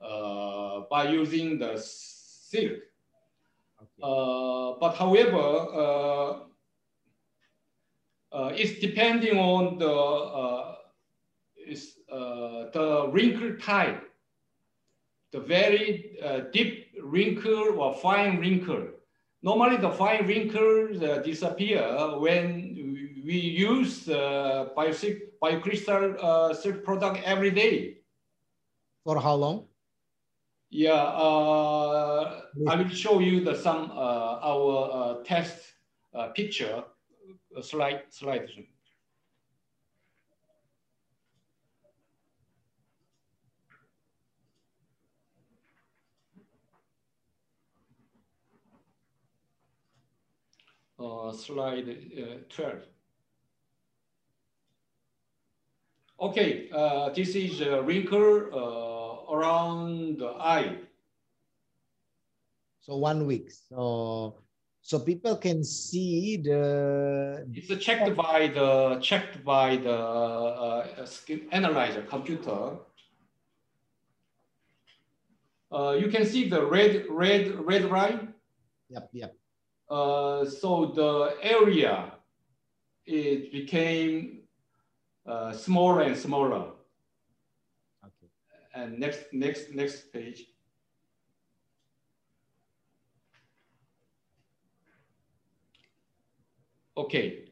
uh, 0.00 0.80
by 0.90 1.08
using 1.08 1.58
the 1.58 1.76
silk. 1.76 2.78
Okay. 3.82 4.02
Uh, 4.02 4.72
but 4.80 4.94
however, 4.96 6.40
uh, 8.32 8.52
it's 8.54 8.78
depending 8.80 9.38
on 9.38 9.78
the 9.78 10.76
is 12.12 12.72
the 12.72 13.08
wrinkle 13.12 13.56
type 13.56 14.06
the 15.32 15.40
very 15.40 16.16
uh, 16.24 16.40
deep 16.52 16.90
wrinkle 17.02 17.78
or 17.78 17.94
fine 17.94 18.38
wrinkle. 18.38 18.88
Normally 19.42 19.76
the 19.76 19.90
fine 19.90 20.26
wrinkles 20.26 21.00
uh, 21.02 21.22
disappear 21.24 21.82
when 22.18 23.22
we 23.24 23.38
use 23.38 24.08
uh, 24.08 24.68
biocrystal 24.76 26.54
silk 26.56 26.84
product 26.84 27.22
every 27.24 27.50
day. 27.50 27.98
For 29.04 29.20
how 29.20 29.34
long? 29.34 29.66
Yeah, 30.70 30.92
uh, 30.92 32.42
I 32.68 32.76
will 32.76 32.88
show 32.90 33.18
you 33.18 33.42
the 33.42 33.56
some 33.56 33.90
uh, 33.90 34.38
our 34.42 34.90
uh, 34.92 35.24
test 35.24 35.74
uh, 36.14 36.28
picture 36.28 36.84
uh, 37.56 37.62
slide 37.62 38.02
slide. 38.10 38.48
Uh, 51.00 51.32
slide 51.32 51.86
12. 52.50 52.74
Okay, 56.20 56.68
this 57.14 57.34
is 57.34 57.62
a 57.62 57.80
wrinkle 57.82 59.24
around 59.32 60.18
the 60.18 60.28
eye. 60.28 60.76
So 62.80 62.96
one 62.96 63.24
week. 63.24 63.50
So 63.50 64.42
so 64.82 64.98
people 64.98 65.36
can 65.36 65.62
see 65.62 66.36
the. 66.36 67.46
It's 67.52 67.84
checked 67.84 68.16
by 68.16 68.48
the 68.48 68.98
checked 69.00 69.44
by 69.44 69.76
the 69.76 69.94
uh, 69.94 71.06
skin 71.06 71.48
analyzer 71.52 72.02
computer. 72.02 72.76
Uh, 75.70 75.96
you 76.00 76.08
can 76.08 76.26
see 76.26 76.48
the 76.48 76.64
red 76.64 77.06
red 77.08 77.54
red 77.60 77.84
line. 77.84 78.34
Yep, 78.88 79.10
yep. 79.12 79.39
Uh, 79.90 80.44
so 80.44 80.92
the 80.94 81.34
area 81.42 82.12
it 83.06 83.50
became 83.50 84.42
uh, 85.26 85.52
smaller 85.52 86.02
and 86.02 86.16
smaller 86.16 86.70
Okay. 88.06 88.30
and 88.74 89.00
next, 89.00 89.32
next, 89.32 89.74
next 89.74 90.12
page. 90.12 90.46
Okay. 96.96 97.46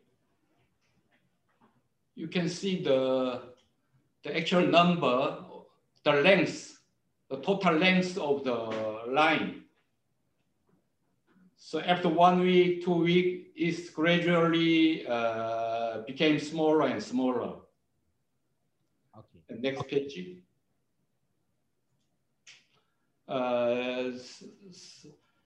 You 2.15 2.29
can 2.29 2.49
see 2.49 2.83
the, 2.83 3.43
the 4.23 4.37
actual 4.37 4.67
number, 4.67 5.39
the 6.05 6.13
length, 6.13 6.79
the 7.31 7.39
total 7.39 7.75
length 7.75 8.17
of 8.17 8.45
the 8.45 8.55
line. 9.11 9.65
So 11.69 11.81
after 11.81 12.09
one 12.09 12.41
week, 12.41 12.83
two 12.83 12.95
week, 12.95 13.53
it 13.55 13.93
gradually 13.93 15.07
uh, 15.07 15.99
became 16.07 16.39
smaller 16.39 16.87
and 16.87 17.03
smaller. 17.03 17.57
Okay. 19.19 19.41
And 19.51 19.61
next 19.61 19.87
page. 19.87 20.39
Uh, 23.29 24.13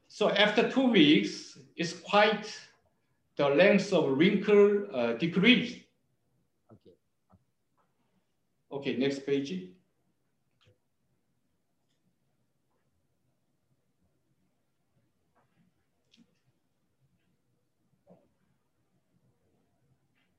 so 0.07 0.31
after 0.31 0.71
two 0.71 0.93
weeks, 0.93 1.59
it's 1.75 1.93
quite 1.93 2.57
the 3.35 3.49
length 3.49 3.93
of 3.93 4.17
wrinkle 4.17 4.87
uh, 4.95 5.15
decreased. 5.15 5.79
Okay. 6.73 6.95
Okay, 8.71 8.97
next 8.97 9.27
page. 9.27 9.71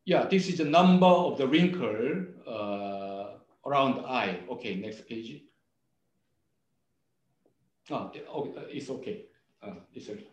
Yeah, 0.06 0.26
this 0.26 0.50
is 0.50 0.58
the 0.58 0.66
number 0.66 1.08
of 1.08 1.38
the 1.38 1.48
wrinkle 1.48 2.26
uh, 2.46 3.38
around 3.66 3.98
the 3.98 4.08
eye. 4.08 4.40
Okay, 4.50 4.76
next 4.76 5.08
page. 5.08 5.44
Uh, 7.90 8.10
it's 8.70 8.90
okay. 8.90 9.26
Uh, 9.62 9.76
it's 9.94 10.10
okay. 10.10 10.28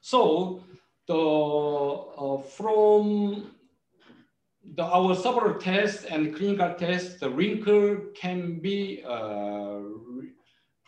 So 0.00 0.62
the 1.08 1.16
uh, 1.16 2.42
from 2.42 3.50
the 4.74 4.84
our 4.84 5.14
several 5.14 5.58
tests 5.58 6.04
and 6.04 6.34
clinical 6.34 6.74
tests, 6.74 7.18
the 7.18 7.30
wrinkle 7.30 7.98
can 8.14 8.60
be 8.60 9.02
uh, 9.04 9.78
re, 9.78 10.30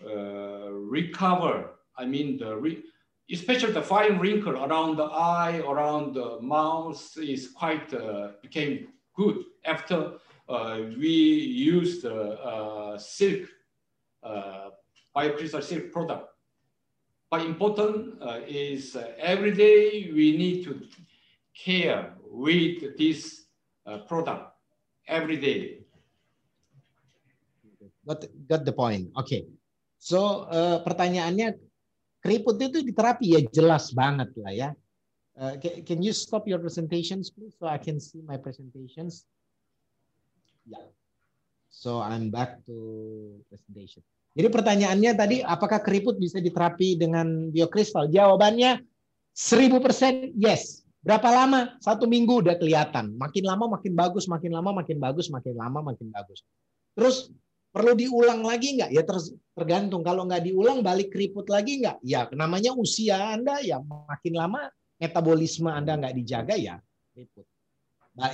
uh, 0.04 0.70
recovered. 0.70 1.70
I 1.96 2.06
mean, 2.06 2.38
the 2.38 2.56
re, 2.56 2.82
especially 3.30 3.72
the 3.72 3.82
fine 3.82 4.18
wrinkle 4.18 4.56
around 4.64 4.96
the 4.96 5.04
eye, 5.04 5.58
around 5.66 6.14
the 6.14 6.40
mouth 6.40 7.00
is 7.18 7.48
quite 7.48 7.92
uh, 7.92 8.32
became 8.42 8.88
good 9.14 9.44
after 9.64 10.14
uh, 10.48 10.80
we 10.96 11.08
used 11.08 12.04
uh, 12.06 12.96
silk 12.98 13.48
biocrystal 15.14 15.62
silk 15.62 15.92
product. 15.92 16.30
But 17.30 17.44
important 17.44 18.16
uh, 18.22 18.40
is 18.48 18.96
uh, 18.96 19.12
every 19.20 19.52
day 19.52 20.08
we 20.14 20.36
need 20.36 20.64
to 20.64 20.80
care 21.52 22.16
with 22.24 22.96
this 22.96 23.44
uh, 23.84 23.98
product 24.08 24.56
every 25.06 25.36
day. 25.36 25.84
Got, 28.06 28.24
got 28.48 28.64
the 28.64 28.72
point. 28.72 29.12
Okay. 29.18 29.44
So 29.98 30.48
uh, 30.48 30.80
pertanyaannya 30.80 31.67
keriput 32.28 32.60
itu 32.60 32.84
diterapi 32.84 33.26
ya 33.32 33.40
jelas 33.48 33.88
banget 33.96 34.28
lah 34.36 34.52
ya. 34.52 34.68
Uh, 35.38 35.56
can, 35.62 36.04
you 36.04 36.12
stop 36.12 36.44
your 36.44 36.60
presentations 36.60 37.32
please 37.32 37.56
so 37.56 37.64
I 37.64 37.80
can 37.80 37.96
see 37.96 38.20
my 38.20 38.36
presentations? 38.36 39.24
Yeah. 40.68 40.92
So 41.72 42.04
I'm 42.04 42.28
back 42.28 42.60
to 42.68 42.76
presentation. 43.48 44.04
Jadi 44.36 44.48
pertanyaannya 44.52 45.12
tadi 45.16 45.36
apakah 45.40 45.80
keriput 45.80 46.20
bisa 46.20 46.36
diterapi 46.42 47.00
dengan 47.00 47.48
biokristal? 47.48 48.12
Jawabannya 48.12 48.84
1000% 49.32 50.36
yes. 50.36 50.84
Berapa 51.00 51.30
lama? 51.32 51.78
Satu 51.80 52.04
minggu 52.10 52.44
udah 52.44 52.58
kelihatan. 52.58 53.16
Makin 53.16 53.46
lama 53.46 53.78
makin 53.78 53.94
bagus, 53.96 54.28
makin 54.28 54.52
lama 54.52 54.74
makin 54.76 54.98
bagus, 55.00 55.32
makin 55.32 55.54
lama 55.56 55.80
makin 55.80 56.12
bagus. 56.12 56.44
Terus 56.98 57.30
perlu 57.78 57.94
diulang 57.94 58.42
lagi 58.42 58.74
nggak? 58.74 58.90
Ya 58.90 59.06
tergantung. 59.54 60.02
Kalau 60.02 60.26
nggak 60.26 60.50
diulang 60.50 60.82
balik 60.82 61.14
keriput 61.14 61.46
lagi 61.46 61.78
nggak? 61.78 62.02
Ya 62.02 62.26
namanya 62.34 62.74
usia 62.74 63.38
Anda 63.38 63.62
ya 63.62 63.78
makin 63.78 64.34
lama 64.34 64.66
metabolisme 64.98 65.70
Anda 65.70 65.94
nggak 65.94 66.14
dijaga 66.18 66.58
ya 66.58 66.82
keriput. 67.14 67.46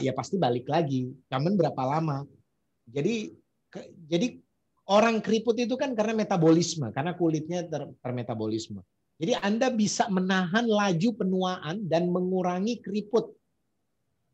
Ya 0.01 0.17
pasti 0.17 0.41
balik 0.41 0.65
lagi. 0.65 1.13
Cuman 1.29 1.61
berapa 1.61 1.83
lama? 1.85 2.25
Jadi 2.89 3.37
jadi 4.09 4.41
orang 4.89 5.21
keriput 5.21 5.61
itu 5.61 5.77
kan 5.77 5.93
karena 5.93 6.25
metabolisme, 6.25 6.89
karena 6.89 7.13
kulitnya 7.13 7.69
ter, 7.69 7.93
termetabolisme. 8.01 8.81
Jadi 9.21 9.37
Anda 9.45 9.69
bisa 9.69 10.09
menahan 10.09 10.65
laju 10.65 11.11
penuaan 11.21 11.85
dan 11.85 12.09
mengurangi 12.09 12.81
keriput. 12.81 13.29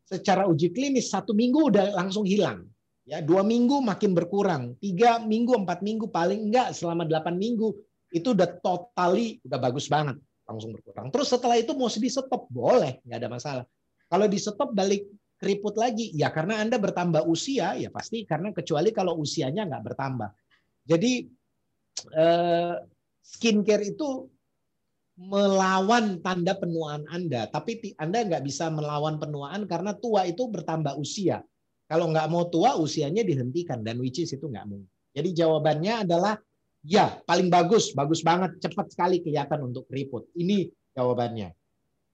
Secara 0.07 0.47
uji 0.47 0.71
klinis 0.71 1.11
satu 1.11 1.35
minggu 1.35 1.71
udah 1.71 1.99
langsung 1.99 2.23
hilang. 2.23 2.67
Ya, 3.11 3.19
dua 3.19 3.43
minggu 3.43 3.83
makin 3.83 4.15
berkurang, 4.15 4.79
tiga 4.79 5.19
minggu, 5.19 5.51
empat 5.67 5.83
minggu 5.83 6.07
paling 6.07 6.47
enggak 6.47 6.71
selama 6.71 7.03
delapan 7.03 7.35
minggu 7.35 7.75
itu 8.15 8.31
udah 8.31 8.47
totally 8.63 9.43
udah 9.43 9.59
bagus 9.59 9.91
banget 9.91 10.15
langsung 10.47 10.71
berkurang. 10.71 11.11
Terus 11.11 11.27
setelah 11.27 11.59
itu 11.59 11.75
mau 11.75 11.91
di 11.91 12.07
stop 12.07 12.47
boleh, 12.47 13.03
nggak 13.03 13.19
ada 13.19 13.27
masalah. 13.27 13.65
Kalau 14.07 14.31
di 14.31 14.39
stop 14.39 14.71
balik 14.71 15.11
keriput 15.35 15.75
lagi, 15.75 16.15
ya 16.15 16.31
karena 16.31 16.63
anda 16.63 16.79
bertambah 16.79 17.27
usia, 17.27 17.75
ya 17.75 17.91
pasti 17.91 18.23
karena 18.23 18.55
kecuali 18.55 18.95
kalau 18.95 19.19
usianya 19.19 19.67
nggak 19.67 19.83
bertambah. 19.91 20.29
Jadi 20.87 21.27
eh, 22.15 22.75
skincare 23.19 23.91
itu 23.91 24.23
melawan 25.19 26.23
tanda 26.23 26.55
penuaan 26.55 27.03
Anda, 27.11 27.45
tapi 27.51 27.77
Anda 27.99 28.23
nggak 28.23 28.47
bisa 28.47 28.71
melawan 28.71 29.19
penuaan 29.19 29.67
karena 29.67 29.91
tua 29.99 30.23
itu 30.23 30.47
bertambah 30.47 30.95
usia. 30.95 31.43
Kalau 31.91 32.07
nggak 32.07 32.27
mau 32.31 32.47
tua, 32.47 32.79
usianya 32.79 33.19
dihentikan 33.27 33.83
dan 33.83 33.99
which 33.99 34.23
is 34.23 34.31
itu 34.31 34.47
nggak 34.47 34.63
mungkin. 34.63 34.87
Jadi 35.11 35.43
jawabannya 35.43 36.07
adalah 36.07 36.39
ya 36.87 37.19
paling 37.27 37.51
bagus, 37.51 37.91
bagus 37.91 38.23
banget, 38.23 38.63
cepat 38.63 38.95
sekali 38.95 39.19
kelihatan 39.19 39.59
untuk 39.67 39.91
keriput. 39.91 40.23
Ini 40.39 40.71
jawabannya. 40.95 41.51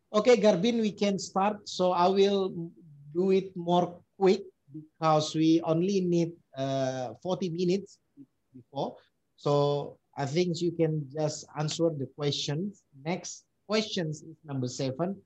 Oke, 0.10 0.34
okay, 0.34 0.36
Garbin, 0.42 0.82
we 0.82 0.90
can 0.90 1.22
start. 1.22 1.62
So 1.70 1.94
I 1.94 2.10
will 2.10 2.74
do 3.14 3.30
it 3.30 3.54
more 3.54 4.02
quick 4.18 4.50
because 4.74 5.38
we 5.38 5.62
only 5.62 6.02
need 6.02 6.34
uh, 6.58 7.14
40 7.22 7.54
minutes 7.54 8.02
before. 8.50 8.98
So 9.38 9.94
I 10.18 10.26
think 10.26 10.58
you 10.58 10.74
can 10.74 11.06
just 11.14 11.46
answer 11.54 11.94
the 11.94 12.10
questions. 12.18 12.82
Next 13.06 13.46
questions 13.70 14.26
is 14.26 14.42
number 14.42 14.66
seven. 14.66 15.22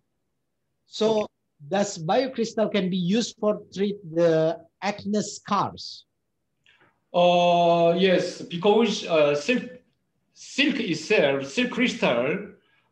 So 0.91 1.23
okay. 1.23 1.40
Does 1.69 1.97
biocrystal 1.97 2.71
can 2.71 2.89
be 2.89 2.97
used 2.97 3.37
for 3.39 3.61
treat 3.73 3.97
the 4.13 4.59
acne 4.81 5.21
scars? 5.21 6.05
Uh, 7.13 7.93
yes, 7.97 8.41
because 8.41 9.05
uh, 9.05 9.35
silk, 9.35 9.63
silk 10.33 10.79
itself, 10.79 11.45
silk 11.45 11.71
crystal 11.71 12.47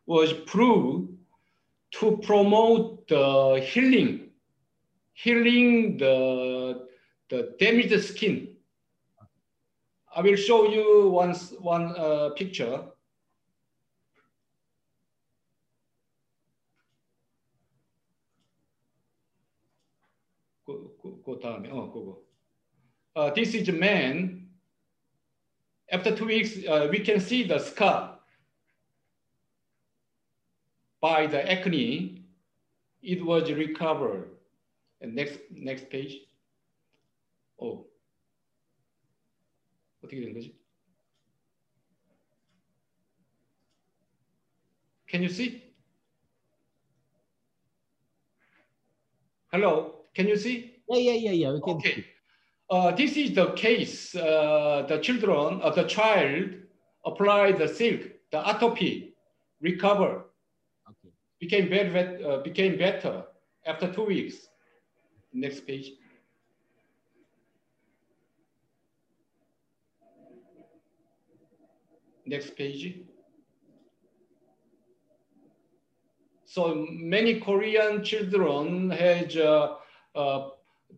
was 0.06 0.32
proved 0.46 1.10
to 1.92 2.18
promote 2.18 3.08
the 3.08 3.66
healing, 3.66 4.30
healing 5.14 5.96
the, 5.96 6.86
the 7.28 7.54
damaged 7.58 8.04
skin. 8.04 8.48
I 10.14 10.20
will 10.20 10.36
show 10.36 10.68
you 10.68 11.08
one, 11.08 11.34
one 11.60 11.94
uh, 11.96 12.30
picture. 12.36 12.82
Go, 21.29 21.29
go, 21.29 21.35
go 21.35 21.39
down. 21.39 21.67
Oh, 21.71 21.85
go, 21.87 22.01
go. 22.01 22.19
Uh, 23.15 23.31
this 23.33 23.53
is 23.53 23.69
a 23.69 23.71
man. 23.71 24.47
After 25.91 26.15
two 26.15 26.25
weeks, 26.25 26.57
uh, 26.67 26.87
we 26.89 26.99
can 26.99 27.19
see 27.19 27.43
the 27.43 27.59
scar 27.59 28.17
by 30.99 31.27
the 31.27 31.51
acne. 31.51 32.23
It 33.03 33.23
was 33.23 33.51
recovered. 33.51 34.29
And 35.01 35.13
next, 35.13 35.39
next 35.51 35.89
page. 35.89 36.17
Oh. 37.61 37.85
어떻게 40.03 40.21
된 40.21 40.33
거지? 40.33 40.55
Can 45.07 45.21
you 45.21 45.29
see? 45.29 45.63
Hello, 49.51 50.05
can 50.13 50.27
you 50.27 50.35
see? 50.35 50.75
Yeah, 50.90 51.12
yeah, 51.12 51.30
yeah, 51.30 51.30
yeah. 51.30 51.52
We 51.52 51.60
can 51.60 51.76
okay. 51.76 52.04
Uh, 52.68 52.90
this 52.96 53.16
is 53.16 53.32
the 53.32 53.52
case. 53.52 54.14
Uh, 54.14 54.84
the 54.88 54.98
children, 54.98 55.60
uh, 55.62 55.70
the 55.70 55.84
child 55.84 56.50
applied 57.04 57.58
the 57.58 57.68
silk, 57.68 58.00
the 58.32 58.38
atopy, 58.38 59.12
recover, 59.60 60.24
okay. 60.88 61.14
became 61.38 61.68
better, 61.68 62.18
uh, 62.28 62.42
became 62.42 62.76
better 62.76 63.22
after 63.66 63.92
two 63.92 64.04
weeks. 64.04 64.48
Next 65.32 65.64
page. 65.64 65.92
Next 72.26 72.56
page. 72.56 72.98
So 76.46 76.84
many 76.90 77.38
Korean 77.38 78.02
children 78.02 78.90
has 78.90 79.36
uh, 79.36 79.76
uh, 80.16 80.48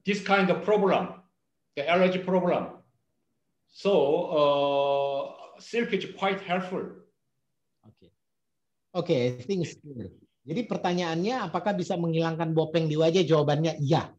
this 0.07 0.21
kind 0.23 0.51
of 0.51 0.63
problem, 0.63 1.15
the 1.77 1.87
allergy 1.87 2.19
problem. 2.19 2.83
So 3.73 3.93
uh, 4.31 5.23
silk 5.59 5.93
is 5.97 6.07
quite 6.19 6.43
helpful. 6.45 6.85
Oke, 7.83 7.89
okay. 7.89 8.11
oke, 8.93 9.07
okay, 9.07 9.21
I 9.39 9.43
think 9.43 9.65
clear. 9.81 10.13
Jadi 10.43 10.67
pertanyaannya 10.67 11.49
apakah 11.49 11.73
bisa 11.73 11.95
menghilangkan 11.95 12.51
bopeng 12.51 12.91
di 12.91 12.99
wajah? 12.99 13.23
Jawabannya 13.23 13.79
iya. 13.79 14.11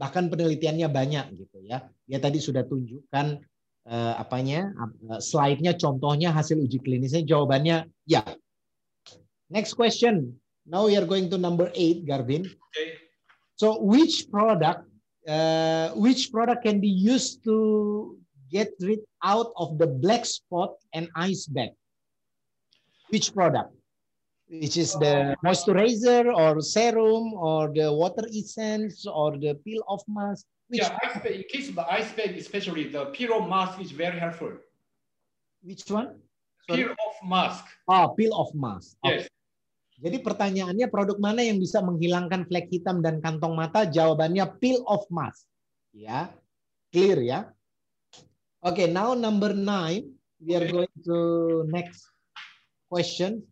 Bahkan 0.00 0.32
penelitiannya 0.32 0.88
banyak 0.88 1.26
gitu 1.36 1.58
ya. 1.60 1.84
Dia 2.08 2.18
tadi 2.18 2.40
sudah 2.40 2.64
tunjukkan 2.64 3.36
uh, 3.84 4.14
apanya 4.16 4.72
uh, 4.80 5.20
slide-nya 5.20 5.76
contohnya 5.76 6.32
hasil 6.32 6.56
uji 6.56 6.80
klinisnya 6.80 7.20
jawabannya 7.28 7.84
ya. 8.08 8.24
Next 9.52 9.76
question. 9.76 10.40
Now 10.64 10.88
we 10.88 10.96
are 10.96 11.04
going 11.04 11.28
to 11.28 11.36
number 11.36 11.68
eight, 11.76 12.08
Garvin. 12.08 12.48
Okay. 12.48 12.96
So 13.60 13.84
which 13.84 14.32
product 14.32 14.88
uh, 15.28 15.90
which 15.94 16.32
product 16.32 16.64
can 16.64 16.80
be 16.80 16.88
used 16.88 17.44
to 17.44 18.18
get 18.50 18.72
rid 18.80 19.00
out 19.22 19.52
of 19.56 19.78
the 19.78 19.86
black 19.86 20.24
spot 20.24 20.74
and 20.92 21.08
ice 21.16 21.46
bag? 21.46 21.70
Which 23.10 23.34
product? 23.34 23.74
Which 24.48 24.76
is 24.76 24.92
the 24.94 25.36
moisturizer 25.44 26.28
or 26.28 26.60
serum 26.60 27.32
or 27.34 27.72
the 27.72 27.92
water 27.92 28.28
essence 28.28 29.06
or 29.06 29.38
the 29.38 29.54
peel 29.64 29.82
off 29.88 30.02
mask? 30.08 30.46
Which 30.68 30.80
yeah, 30.80 30.98
ice 31.04 31.22
bag, 31.22 31.32
in 31.32 31.44
case 31.48 31.68
of 31.68 31.76
the 31.76 31.90
ice 31.90 32.12
bag, 32.12 32.36
especially 32.36 32.88
the 32.88 33.06
peel 33.06 33.32
off 33.32 33.48
mask 33.48 33.80
is 33.80 33.90
very 33.90 34.18
helpful. 34.18 34.52
Which 35.62 35.82
one? 35.88 36.20
Sorry. 36.68 36.84
Peel 36.84 36.90
off 36.92 37.16
mask. 37.24 37.64
Oh, 37.88 38.14
peel 38.16 38.34
off 38.34 38.54
mask. 38.54 38.96
Yes. 39.04 39.28
Jadi 40.02 40.18
pertanyaannya 40.18 40.90
produk 40.90 41.14
mana 41.22 41.46
yang 41.46 41.62
bisa 41.62 41.78
menghilangkan 41.78 42.42
flek 42.50 42.66
hitam 42.74 42.98
dan 42.98 43.22
kantong 43.22 43.54
mata? 43.54 43.86
Jawabannya 43.86 44.58
peel 44.58 44.82
off 44.82 45.06
mask. 45.06 45.46
Ya, 45.94 46.34
clear 46.90 47.22
ya. 47.22 47.40
Oke, 48.66 48.82
okay, 48.82 48.86
now 48.90 49.14
number 49.14 49.54
nine. 49.54 50.10
We 50.42 50.58
are 50.58 50.66
going 50.66 50.90
to 51.06 51.18
next 51.70 52.02
question. 52.90 53.46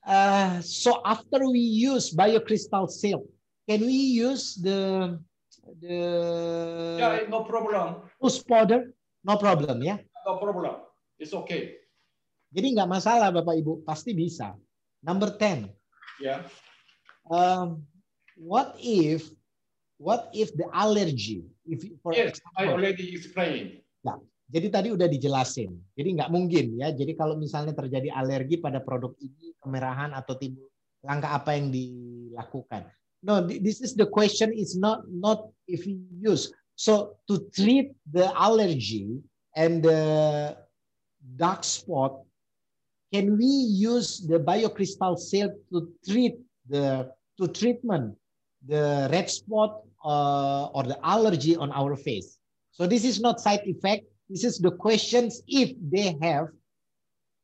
Uh, 0.00 0.64
so 0.64 1.04
after 1.04 1.44
we 1.52 1.60
use 1.60 2.16
biocrystal 2.16 2.88
silk, 2.88 3.28
can 3.68 3.84
we 3.84 4.16
use 4.16 4.56
the 4.56 5.12
the 5.84 6.00
yeah, 6.96 7.28
no 7.28 7.44
problem. 7.44 8.08
Push 8.20 8.40
powder, 8.48 8.88
no 9.20 9.36
problem 9.36 9.84
ya. 9.84 10.00
No 10.24 10.40
problem. 10.40 10.80
It's 11.20 11.36
okay. 11.36 11.76
Jadi 12.52 12.72
nggak 12.72 12.88
masalah 12.88 13.28
Bapak 13.32 13.56
Ibu, 13.60 13.84
pasti 13.84 14.16
bisa. 14.16 14.56
Number 15.04 15.36
10. 15.36 15.68
Yeah. 16.18 16.48
Um, 17.28 17.84
what 18.40 18.74
if 18.80 19.28
what 20.00 20.32
if 20.32 20.52
the 20.56 20.66
allergy 20.72 21.44
if 21.68 21.84
for 22.02 22.12
yes, 22.12 22.36
example, 22.36 22.56
I 22.56 22.64
already 22.72 23.12
explained. 23.12 23.84
Yeah. 24.04 24.20
Jadi 24.44 24.66
tadi 24.68 24.88
udah 24.92 25.08
dijelasin. 25.08 25.72
Jadi 25.96 26.08
nggak 26.20 26.30
mungkin 26.32 26.76
ya. 26.76 26.92
Jadi 26.92 27.16
kalau 27.16 27.36
misalnya 27.36 27.72
terjadi 27.72 28.12
alergi 28.12 28.60
pada 28.60 28.80
produk 28.80 29.16
ini, 29.20 29.56
kemerahan 29.60 30.12
atau 30.12 30.36
timbul 30.36 30.68
langkah 31.04 31.36
apa 31.36 31.56
yang 31.56 31.68
dilakukan? 31.72 32.88
No, 33.24 33.40
this 33.44 33.80
is 33.80 33.96
the 33.96 34.04
question 34.04 34.52
is 34.52 34.76
not 34.76 35.08
not 35.08 35.48
if 35.64 35.88
you 35.88 36.04
use. 36.20 36.52
So 36.76 37.16
to 37.28 37.48
treat 37.56 37.96
the 38.04 38.28
allergy 38.36 39.24
and 39.56 39.80
the 39.80 40.02
dark 41.40 41.64
spot, 41.64 42.20
can 43.14 43.38
we 43.38 43.46
use 43.46 44.26
the 44.26 44.38
biocrystal 44.42 45.14
cell 45.16 45.46
to 45.70 45.78
treat 46.02 46.34
the 46.66 47.06
to 47.38 47.46
treatment 47.46 48.18
the 48.66 49.06
red 49.14 49.30
spot 49.30 49.86
uh, 50.02 50.66
or 50.74 50.82
the 50.82 50.98
allergy 51.06 51.54
on 51.54 51.70
our 51.70 51.94
face? 51.94 52.38
So 52.74 52.90
this 52.90 53.04
is 53.06 53.20
not 53.22 53.38
side 53.38 53.62
effect. 53.70 54.02
This 54.28 54.42
is 54.42 54.58
the 54.58 54.72
questions 54.72 55.42
if 55.46 55.70
they 55.78 56.18
have, 56.26 56.48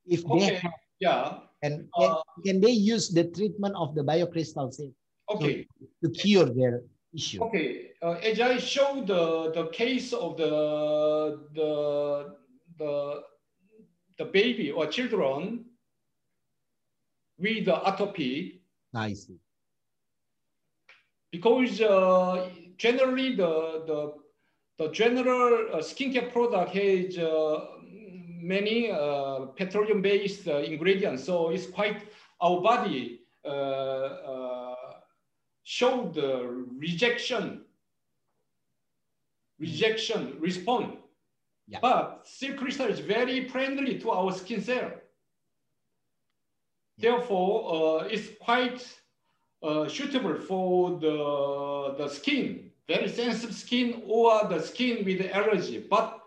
if 0.07 0.27
they 0.27 0.59
have, 0.59 0.75
Yeah. 0.99 1.47
and 1.63 1.87
can, 1.95 2.11
Uh, 2.11 2.23
can 2.43 2.57
they 2.59 2.75
use 2.75 3.07
the 3.15 3.31
treatment 3.31 3.75
of 3.79 3.95
the 3.95 4.03
biocrystal 4.03 4.75
cell 4.75 4.91
Okay. 5.31 5.71
to 6.03 6.11
cure 6.11 6.51
their 6.51 6.83
issue? 7.15 7.39
Okay. 7.47 7.95
Uh, 8.03 8.19
as 8.27 8.41
I 8.43 8.59
showed 8.59 9.07
the 9.07 9.55
the 9.55 9.71
case 9.71 10.11
of 10.11 10.35
the 10.35 10.53
the 11.55 11.71
the 12.81 12.93
the 14.21 14.27
baby 14.27 14.71
or 14.71 14.87
children 14.87 15.65
with 17.39 17.65
the 17.65 17.77
atopy, 17.91 18.61
I 18.95 19.15
see. 19.15 19.41
because 21.33 21.81
uh, 21.81 22.51
generally 22.77 23.35
the 23.35 23.53
the 23.91 24.01
the 24.79 24.93
general 24.93 25.69
uh, 25.73 25.79
skincare 25.79 26.31
product 26.33 26.73
has 26.75 27.17
uh, 27.19 27.65
many 28.43 28.91
uh, 28.91 29.47
petroleum-based 29.57 30.49
uh, 30.49 30.59
ingredients, 30.59 31.25
so 31.25 31.51
it's 31.51 31.67
quite 31.67 31.99
our 32.43 32.61
body 32.61 33.21
uh, 33.45 33.49
uh, 33.49 34.77
show 35.65 36.11
the 36.15 36.31
rejection 36.79 37.65
rejection 39.59 40.37
response. 40.41 41.00
Yeah. 41.71 41.79
But 41.79 42.27
silk 42.27 42.59
crystal 42.59 42.91
is 42.91 42.99
very 42.99 43.47
friendly 43.47 44.03
to 44.03 44.11
our 44.11 44.35
skin 44.35 44.59
cell. 44.59 44.91
Therefore, 46.99 47.55
uh, 47.71 48.11
it's 48.11 48.27
quite 48.43 48.83
uh, 49.63 49.87
suitable 49.87 50.35
for 50.35 50.99
the, 50.99 51.95
the 51.97 52.09
skin, 52.11 52.75
very 52.91 53.07
sensitive 53.09 53.55
skin 53.55 54.03
or 54.11 54.51
the 54.51 54.59
skin 54.59 55.07
with 55.07 55.23
allergy. 55.31 55.87
But 55.89 56.19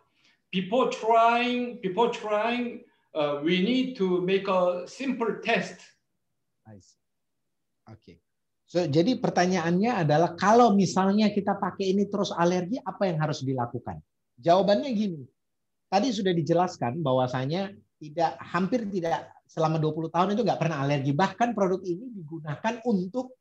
before 0.49 0.87
trying, 0.89 1.83
before 1.83 2.09
trying, 2.09 2.87
uh, 3.13 3.41
we 3.43 3.59
need 3.61 3.97
to 3.97 4.21
make 4.21 4.47
a 4.47 4.87
simple 4.87 5.43
test. 5.43 5.75
I 6.65 6.79
see. 6.79 7.03
Oke. 7.91 8.23
So, 8.63 8.87
jadi 8.87 9.19
pertanyaannya 9.19 10.07
adalah 10.07 10.39
kalau 10.39 10.71
misalnya 10.71 11.35
kita 11.35 11.59
pakai 11.59 11.93
ini 11.93 12.07
terus 12.07 12.31
alergi, 12.31 12.79
apa 12.79 13.11
yang 13.11 13.19
harus 13.19 13.43
dilakukan? 13.43 13.99
Jawabannya 14.39 14.89
gini. 14.93 15.21
Tadi 15.89 16.07
sudah 16.09 16.33
dijelaskan 16.33 17.05
bahwasanya 17.05 17.69
tidak 18.01 18.33
hampir 18.41 18.83
tidak 18.89 19.29
selama 19.45 19.77
20 19.77 20.09
tahun 20.09 20.29
itu 20.33 20.41
nggak 20.41 20.61
pernah 20.61 20.81
alergi. 20.81 21.13
Bahkan 21.13 21.53
produk 21.53 21.81
ini 21.85 22.09
digunakan 22.09 22.81
untuk 22.89 23.37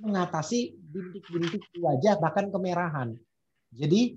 mengatasi 0.00 0.74
bintik-bintik 0.80 1.62
di 1.68 1.78
wajah 1.84 2.16
bahkan 2.16 2.48
kemerahan. 2.48 3.12
Jadi 3.76 4.16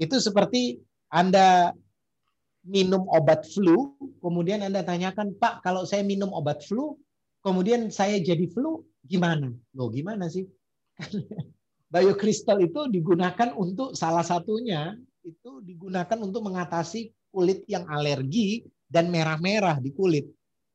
itu 0.00 0.16
seperti 0.18 0.80
Anda 1.12 1.76
minum 2.64 3.04
obat 3.12 3.44
flu, 3.44 3.94
kemudian 4.22 4.64
Anda 4.64 4.80
tanyakan, 4.80 5.36
"Pak, 5.36 5.60
kalau 5.60 5.84
saya 5.84 6.00
minum 6.02 6.32
obat 6.32 6.64
flu, 6.64 6.96
kemudian 7.44 7.92
saya 7.92 8.16
jadi 8.18 8.48
flu, 8.48 8.82
gimana?" 9.04 9.52
Loh, 9.76 9.92
gimana 9.92 10.32
sih? 10.32 10.48
Biokristal 11.92 12.64
itu 12.64 12.88
digunakan 12.88 13.52
untuk 13.52 13.92
salah 13.92 14.24
satunya 14.24 14.96
itu 15.22 15.62
digunakan 15.62 16.18
untuk 16.18 16.42
mengatasi 16.46 17.10
kulit 17.32 17.64
yang 17.70 17.88
alergi 17.88 18.66
dan 18.86 19.08
merah-merah 19.08 19.80
di 19.80 19.90
kulit. 19.94 20.28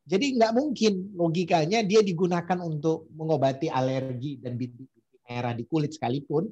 Jadi 0.08 0.40
nggak 0.40 0.52
mungkin 0.56 1.14
logikanya 1.14 1.84
dia 1.84 2.00
digunakan 2.00 2.58
untuk 2.64 3.12
mengobati 3.12 3.68
alergi 3.68 4.40
dan 4.40 4.56
bintik-bintik 4.56 5.22
merah 5.28 5.52
di 5.52 5.68
kulit 5.68 5.94
sekalipun 5.94 6.48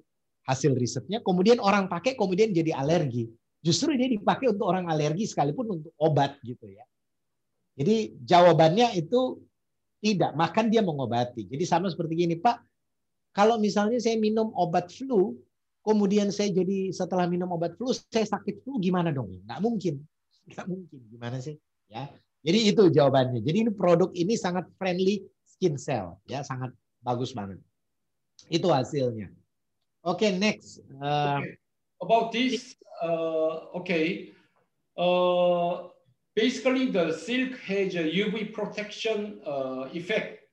hasil 0.46 0.76
risetnya. 0.76 1.24
Kemudian 1.24 1.64
orang 1.64 1.88
pakai 1.88 2.20
kemudian 2.20 2.52
jadi 2.52 2.76
alergi. 2.76 3.32
Justru 3.66 3.98
dia 3.98 4.06
dipakai 4.06 4.54
untuk 4.54 4.70
orang 4.70 4.86
alergi 4.91 5.26
sekalipun 5.26 5.82
untuk 5.82 5.93
obat 5.98 6.38
gitu 6.46 6.70
ya. 6.70 6.86
Jadi 7.76 8.14
jawabannya 8.22 8.93
itu 8.93 9.41
tidak, 10.06 10.38
makan 10.38 10.70
dia 10.70 10.86
mengobati. 10.86 11.50
Jadi 11.50 11.64
sama 11.66 11.89
seperti 11.89 12.14
gini, 12.14 12.36
Pak. 12.38 12.62
Kalau 13.34 13.58
misalnya 13.58 13.98
saya 13.98 14.22
minum 14.22 14.54
obat 14.54 14.93
flu, 14.93 15.34
kemudian 15.86 16.34
saya 16.34 16.50
jadi 16.50 16.90
setelah 16.90 17.30
minum 17.30 17.54
obat 17.54 17.78
flu 17.78 17.94
saya 17.94 18.26
sakit 18.26 18.66
flu 18.66 18.82
gimana 18.82 19.14
dong? 19.14 19.30
Nggak 19.46 19.62
mungkin, 19.62 19.96
nggak 20.50 20.66
mungkin. 20.66 21.00
Gimana 21.14 21.38
sih? 21.38 21.56
Ya. 21.88 22.10
Jadi 22.46 22.60
itu 22.74 22.84
jawabannya. 22.90 23.42
Jadi 23.42 23.70
ini 23.70 23.72
produk 23.74 24.10
ini 24.14 24.34
sangat 24.38 24.66
friendly 24.78 25.26
skin 25.46 25.78
cell, 25.78 26.18
ya 26.26 26.42
sangat 26.42 26.74
bagus 27.06 27.34
banget. 27.34 27.62
Itu 28.50 28.70
hasilnya. 28.70 29.30
Oke, 30.06 30.30
next. 30.34 30.82
Uh, 31.02 31.42
Okay. 31.42 31.58
About 32.02 32.30
this, 32.36 32.76
uh, 33.02 33.72
okay. 33.82 34.36
Uh, 34.94 35.90
basically, 36.36 36.92
the 36.92 37.16
silk 37.16 37.58
has 37.66 37.96
a 37.96 38.04
UV 38.04 38.54
protection 38.54 39.40
uh, 39.48 39.90
effect. 39.96 40.46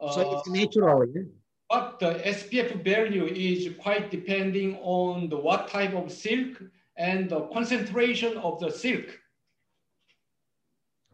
so 0.00 0.20
Uh, 0.24 0.38
it's 0.38 0.48
natural. 0.48 1.04
ya? 1.12 1.28
But 1.70 2.00
the 2.00 2.14
SPF 2.26 2.82
value 2.82 3.26
is 3.26 3.72
quite 3.78 4.10
depending 4.10 4.76
on 4.82 5.28
the 5.28 5.38
what 5.38 5.68
type 5.68 5.94
of 5.94 6.10
silk 6.10 6.60
and 6.96 7.30
the 7.30 7.42
concentration 7.54 8.36
of 8.38 8.58
the 8.58 8.70
silk. 8.70 9.06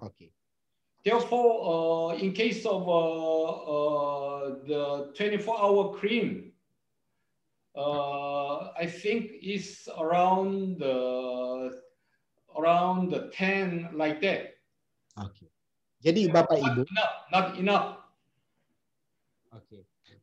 Oke. 0.01 0.33
Therefore, 1.05 1.53
uh, 2.15 2.17
in 2.17 2.33
case 2.33 2.65
of 2.65 2.89
uh, 2.89 3.53
uh, 3.53 4.49
the 4.67 5.13
24-hour 5.15 5.95
cream, 5.95 6.53
uh, 7.77 8.73
I 8.73 8.87
think 8.87 9.33
it's 9.43 9.89
around 10.01 10.79
the 10.81 11.83
around 12.59 13.13
the 13.13 13.31
10 13.35 13.91
like 13.93 14.23
that. 14.23 14.57
Oke. 15.21 15.53
Jadi 16.03 16.33
Bapak 16.33 16.65
Ibu, 16.65 16.89
Not 16.89 16.89
enough, 16.89 17.15
not 17.31 17.47
enough. 17.61 18.06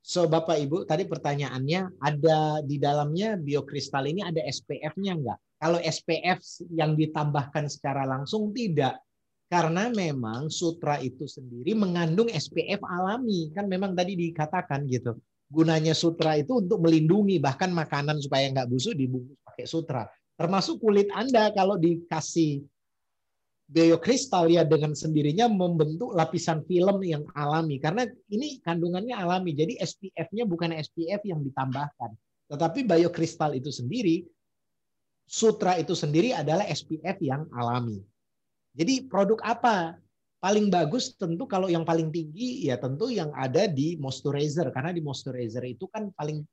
So 0.04 0.28
Bapak 0.28 0.60
Ibu, 0.60 0.84
tadi 0.84 1.08
pertanyaannya 1.08 2.04
ada 2.04 2.60
di 2.60 2.76
dalamnya 2.76 3.40
biokristal 3.40 4.04
ini 4.04 4.20
ada 4.20 4.44
SPF-nya 4.44 5.16
enggak? 5.16 5.40
Kalau 5.56 5.80
SPF 5.80 6.44
yang 6.76 7.00
ditambahkan 7.00 7.72
secara 7.72 8.04
langsung 8.04 8.52
tidak. 8.52 9.00
Karena 9.48 9.88
memang 9.88 10.52
sutra 10.52 11.00
itu 11.00 11.24
sendiri 11.24 11.72
mengandung 11.72 12.28
SPF 12.28 12.84
alami. 12.84 13.48
Kan 13.56 13.72
memang 13.72 13.96
tadi 13.96 14.20
dikatakan 14.20 14.84
gitu. 14.92 15.16
Gunanya 15.48 15.96
sutra 15.96 16.36
itu 16.36 16.60
untuk 16.60 16.84
melindungi 16.84 17.40
bahkan 17.40 17.72
makanan 17.72 18.20
supaya 18.20 18.52
nggak 18.52 18.68
busuk 18.68 19.00
dibungkus 19.00 19.40
pakai 19.48 19.64
sutra. 19.64 20.04
Termasuk 20.36 20.84
kulit 20.84 21.08
Anda 21.16 21.54
kalau 21.56 21.80
dikasih 21.80 22.66
biokristal 23.68 24.52
ya 24.52 24.68
dengan 24.68 24.92
sendirinya 24.92 25.48
membentuk 25.48 26.12
lapisan 26.14 26.62
film 26.68 27.00
yang 27.02 27.24
alami. 27.34 27.80
Karena 27.80 28.04
ini 28.30 28.60
kandungannya 28.60 29.16
alami 29.16 29.56
jadi 29.56 29.80
SPF-nya 29.80 30.44
bukan 30.46 30.76
SPF 30.76 31.24
yang 31.24 31.40
ditambahkan. 31.42 32.12
Tetapi 32.52 32.86
biokristal 32.86 33.56
itu 33.56 33.72
sendiri 33.72 34.28
sutra 35.24 35.80
itu 35.80 35.96
sendiri 35.96 36.36
adalah 36.36 36.68
SPF 36.68 37.18
yang 37.24 37.48
alami. 37.56 38.04
Jadi 38.76 39.08
produk 39.08 39.40
apa? 39.42 39.98
Paling 40.44 40.68
bagus 40.68 41.16
tentu 41.16 41.48
kalau 41.48 41.72
yang 41.72 41.88
paling 41.88 42.12
tinggi 42.12 42.68
ya 42.68 42.76
tentu 42.76 43.08
yang 43.08 43.32
ada 43.32 43.64
di 43.64 43.96
moisturizer. 43.96 44.68
Karena 44.76 44.92
di 44.92 45.00
moisturizer 45.00 45.64
itu 45.64 45.88
kan 45.88 46.12
paling 46.12 46.44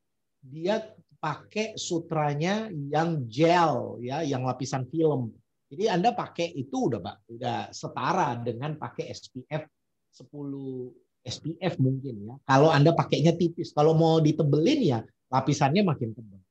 dia 0.40 0.80
pakai 1.20 1.76
sutranya 1.76 2.70
yang 2.72 3.28
gel 3.28 4.00
ya 4.00 4.24
yang 4.24 4.46
lapisan 4.46 4.88
film 4.88 5.34
jadi 5.70 5.94
Anda 5.94 6.10
pakai 6.10 6.50
itu 6.58 6.90
udah 6.90 6.98
Pak, 6.98 7.16
udah 7.30 7.70
setara 7.70 8.34
dengan 8.42 8.74
pakai 8.74 9.06
SPF 9.14 9.62
10 10.18 10.26
SPF 11.22 11.78
mungkin 11.78 12.14
ya. 12.26 12.34
Kalau 12.42 12.74
Anda 12.74 12.90
pakainya 12.90 13.38
tipis, 13.38 13.70
kalau 13.70 13.94
mau 13.94 14.18
ditebelin 14.18 14.80
ya 14.82 14.98
lapisannya 15.30 15.86
makin 15.86 16.10
tebal. 16.10 16.42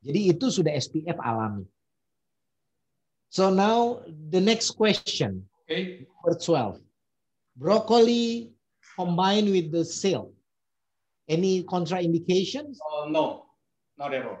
Jadi 0.00 0.32
itu 0.32 0.48
sudah 0.48 0.72
SPF 0.72 1.20
alami. 1.20 1.68
So 3.28 3.52
now 3.52 4.00
the 4.08 4.40
next 4.40 4.72
question, 4.80 5.44
Okay. 5.68 6.08
number 6.08 6.40
12. 6.40 6.80
Broccoli 7.60 8.48
combined 8.96 9.52
with 9.52 9.68
the 9.68 9.84
silk. 9.84 10.32
Any 11.28 11.60
contraindications? 11.68 12.80
Uh, 12.80 13.12
no, 13.12 13.44
not 14.00 14.16
at 14.16 14.24
all. 14.24 14.40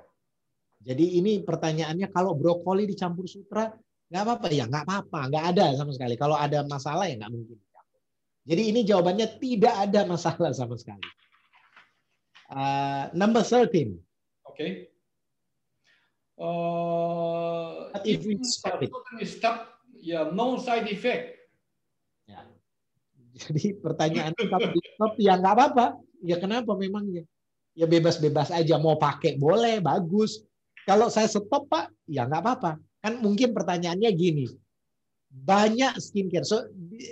Jadi 0.80 1.20
ini 1.20 1.44
pertanyaannya 1.44 2.08
kalau 2.08 2.32
brokoli 2.32 2.88
dicampur 2.88 3.28
sutra 3.28 3.68
nggak 4.08 4.22
apa-apa 4.24 4.46
ya 4.48 4.64
nggak 4.64 4.84
apa-apa 4.88 5.20
nggak 5.28 5.44
ada 5.54 5.66
sama 5.76 5.92
sekali. 5.92 6.14
Kalau 6.16 6.36
ada 6.36 6.64
masalah 6.64 7.04
ya 7.08 7.16
nggak 7.20 7.32
mungkin. 7.32 7.58
Jadi 8.48 8.62
ini 8.72 8.80
jawabannya 8.80 9.36
tidak 9.36 9.74
ada 9.76 10.08
masalah 10.08 10.56
sama 10.56 10.80
sekali. 10.80 11.04
Uh, 12.48 13.12
number 13.12 13.44
13. 13.44 14.00
Okay. 14.56 14.88
Uh, 16.40 17.92
But 17.92 18.08
if 18.08 18.24
we 18.24 18.40
stop 18.40 18.80
it? 18.80 18.88
stop, 19.28 19.76
yeah, 20.00 20.32
no 20.32 20.56
side 20.56 20.88
effect. 20.88 21.36
Ya. 22.24 22.48
Jadi 23.36 23.76
pertanyaan 23.76 24.32
di 24.72 24.80
stop 24.96 25.12
ya 25.20 25.36
nggak 25.36 25.54
apa-apa. 25.54 25.86
Ya 26.24 26.40
kenapa 26.40 26.72
memangnya? 26.72 27.28
Ya 27.76 27.84
bebas-bebas 27.84 28.48
aja 28.48 28.80
mau 28.80 28.96
pakai 28.96 29.36
boleh 29.36 29.84
bagus. 29.84 30.40
Kalau 30.88 31.12
saya 31.12 31.28
stop 31.28 31.68
pak, 31.68 31.92
ya 32.08 32.24
nggak 32.24 32.40
apa-apa. 32.40 32.80
Kan 33.04 33.22
mungkin 33.22 33.54
pertanyaannya 33.54 34.10
gini, 34.16 34.46
banyak 35.30 35.96
skincare. 36.00 36.44
So 36.46 36.66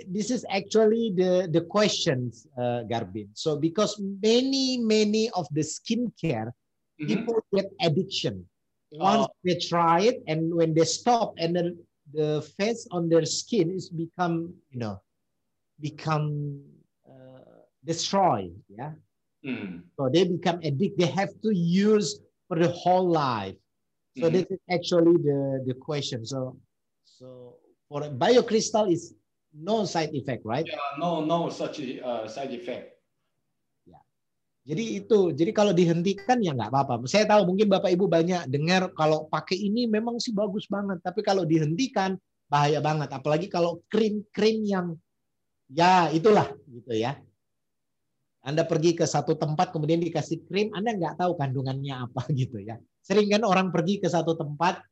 this 0.09 0.29
is 0.33 0.43
actually 0.49 1.13
the 1.15 1.47
the 1.51 1.63
questions, 1.65 2.47
uh, 2.57 2.83
Garbin. 2.89 3.31
So 3.33 3.55
because 3.59 3.95
many 3.99 4.77
many 4.81 5.29
of 5.33 5.47
the 5.53 5.63
skincare 5.63 6.51
Mhm. 6.99 7.07
people 7.07 7.37
get 7.53 7.67
addiction 7.81 8.45
once 8.91 9.27
they 9.45 9.55
try 9.59 10.01
it 10.07 10.23
and 10.27 10.53
when 10.55 10.73
they 10.73 10.85
stop 10.87 11.31
and 11.37 11.55
then 11.55 11.67
the 12.13 12.41
face 12.57 12.87
on 12.91 13.07
their 13.09 13.25
skin 13.25 13.71
is 13.71 13.89
become 13.89 14.53
you 14.71 14.79
know 14.79 14.99
become 15.79 16.59
uh, 17.07 17.61
destroyed 17.85 18.53
yeah 18.69 18.93
Mm. 19.45 19.83
so 19.95 20.09
they 20.09 20.23
become 20.25 20.59
addicted 20.63 20.97
they 20.99 21.11
have 21.11 21.31
to 21.43 21.51
use 21.53 22.19
for 22.47 22.57
the 22.59 22.69
whole 22.69 23.07
life 23.09 23.55
so 24.17 24.25
Mhm. 24.27 24.33
this 24.33 24.47
is 24.49 24.61
actually 24.67 25.15
the 25.21 25.39
the 25.69 25.75
question 25.77 26.25
so 26.25 26.57
so 27.05 27.27
for 27.85 28.01
biocrystal 28.09 28.89
is 28.89 29.13
no 29.53 29.85
side 29.85 30.11
effect 30.17 30.41
right 30.43 30.65
Yeah, 30.65 30.81
no, 30.97 31.21
no 31.23 31.47
such 31.53 31.77
uh, 32.01 32.25
side 32.25 32.51
effect. 32.51 32.97
Jadi 34.67 34.99
itu, 34.99 35.31
jadi 35.31 35.55
kalau 35.55 35.71
dihentikan 35.71 36.43
ya 36.43 36.51
nggak 36.51 36.67
apa-apa. 36.67 37.07
Saya 37.07 37.23
tahu 37.23 37.55
mungkin 37.55 37.71
Bapak 37.71 37.87
Ibu 37.87 38.11
banyak 38.11 38.51
dengar 38.51 38.91
kalau 38.99 39.23
pakai 39.31 39.55
ini 39.55 39.87
memang 39.87 40.19
sih 40.19 40.35
bagus 40.35 40.67
banget, 40.67 40.99
tapi 40.99 41.23
kalau 41.23 41.47
dihentikan 41.47 42.19
bahaya 42.51 42.83
banget. 42.83 43.07
Apalagi 43.15 43.47
kalau 43.47 43.79
krim-krim 43.87 44.67
yang 44.67 44.99
ya 45.71 46.11
itulah 46.11 46.51
gitu 46.67 46.91
ya. 46.99 47.15
Anda 48.43 48.67
pergi 48.67 48.91
ke 48.91 49.07
satu 49.07 49.39
tempat 49.39 49.71
kemudian 49.71 50.03
dikasih 50.03 50.43
krim, 50.51 50.75
Anda 50.75 50.99
nggak 50.99 51.15
tahu 51.15 51.39
kandungannya 51.39 52.03
apa 52.03 52.27
gitu 52.35 52.59
ya. 52.59 52.75
Sering 53.07 53.31
kan 53.31 53.47
orang 53.47 53.71
pergi 53.71 54.03
ke 54.03 54.11
satu 54.11 54.35
tempat, 54.35 54.83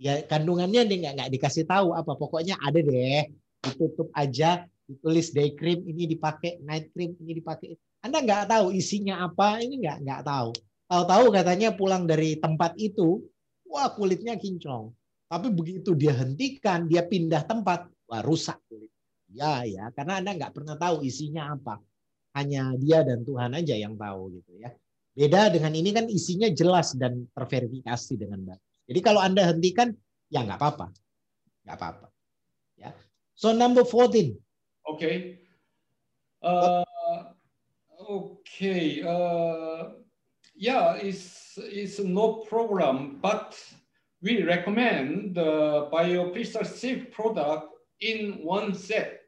ya 0.00 0.24
kandungannya 0.24 0.88
dia 0.88 1.12
nggak 1.12 1.28
dikasih 1.28 1.68
tahu 1.68 1.92
apa. 1.92 2.16
Pokoknya 2.16 2.56
ada 2.56 2.80
deh, 2.80 3.28
ditutup 3.60 4.08
aja, 4.16 4.64
ditulis 4.88 5.28
day 5.36 5.52
cream 5.52 5.84
ini 5.84 6.08
dipakai, 6.08 6.64
night 6.64 6.88
cream 6.96 7.12
ini 7.20 7.36
dipakai. 7.36 7.76
Anda 8.00 8.24
nggak 8.24 8.48
tahu 8.48 8.72
isinya 8.72 9.28
apa, 9.28 9.60
ini 9.60 9.76
nggak 9.84 9.98
nggak 10.00 10.22
tahu. 10.24 10.56
Tahu-tahu 10.88 11.24
katanya 11.36 11.68
pulang 11.76 12.08
dari 12.08 12.40
tempat 12.40 12.80
itu, 12.80 13.28
wah 13.68 13.92
kulitnya 13.92 14.40
kinclong. 14.40 14.96
Tapi 15.28 15.52
begitu 15.52 15.92
dia 15.92 16.16
hentikan, 16.16 16.88
dia 16.88 17.04
pindah 17.04 17.44
tempat, 17.44 17.92
wah 18.08 18.24
rusak 18.24 18.56
kulit. 18.72 18.88
Ya 19.30 19.68
ya, 19.68 19.92
karena 19.92 20.18
Anda 20.24 20.32
nggak 20.32 20.56
pernah 20.56 20.80
tahu 20.80 21.04
isinya 21.04 21.52
apa. 21.52 21.76
Hanya 22.40 22.72
dia 22.80 23.04
dan 23.04 23.20
Tuhan 23.20 23.52
aja 23.52 23.76
yang 23.76 24.00
tahu 24.00 24.32
gitu 24.32 24.56
ya. 24.58 24.72
Beda 25.10 25.50
dengan 25.50 25.74
ini 25.74 25.90
kan 25.90 26.06
isinya 26.06 26.46
jelas 26.54 26.94
dan 26.94 27.26
terverifikasi 27.34 28.14
dengan 28.14 28.54
baik. 28.54 28.62
Jadi 28.90 29.00
kalau 29.02 29.20
Anda 29.22 29.50
hentikan, 29.50 29.90
ya 30.30 30.46
nggak 30.46 30.58
apa-apa. 30.58 30.86
Nggak 31.66 31.76
apa-apa. 31.76 32.06
Ya. 32.78 32.94
So 33.34 33.50
number 33.50 33.82
14. 33.82 34.34
Okay. 34.94 35.38
Uh, 36.42 36.86
okay. 38.08 39.02
Uh, 39.04 40.00
yeah, 40.56 40.96
it's 40.98 41.58
it's 41.58 41.98
no 42.00 42.42
problem, 42.48 43.18
but 43.20 43.58
we 44.22 44.42
recommend 44.42 45.34
the 45.34 45.86
BioCrystal 45.92 46.66
Silk 46.66 47.12
product 47.12 47.70
in 48.00 48.40
one 48.42 48.74
set 48.74 49.20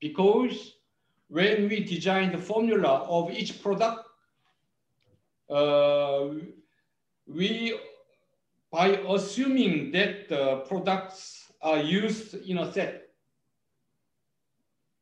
because 0.00 0.76
when 1.28 1.68
we 1.68 1.82
design 1.82 2.32
the 2.32 2.38
formula 2.38 3.02
of 3.08 3.30
each 3.30 3.62
product, 3.62 4.05
we 7.26 7.74
by 8.70 8.98
assuming 9.08 9.94
that 9.94 10.28
the 10.28 10.66
products 10.66 11.48
are 11.62 11.80
used 11.80 12.34
in 12.46 12.58
a 12.58 12.66
set. 12.70 13.06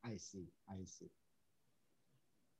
I 0.04 0.20
see, 0.20 0.46
I 0.68 0.84
see. 0.84 1.08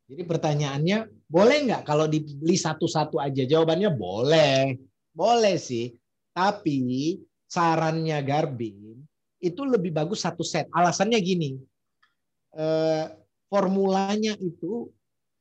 Jadi 0.05 0.21
pertanyaannya, 0.29 1.09
boleh 1.25 1.59
nggak 1.65 1.83
kalau 1.89 2.05
dibeli 2.05 2.61
satu-satu 2.61 3.17
aja? 3.17 3.49
Jawabannya 3.49 3.89
boleh, 3.93 4.77
boleh 5.17 5.57
sih. 5.57 5.97
Tapi 6.35 7.17
sarannya 7.49 8.21
Garbin 8.21 9.01
itu 9.41 9.63
lebih 9.65 9.93
bagus 9.93 10.25
satu 10.25 10.41
set. 10.45 10.69
Alasannya 10.73 11.21
gini, 11.21 11.57
eh, 12.57 13.05
formulanya 13.49 14.37
itu 14.41 14.89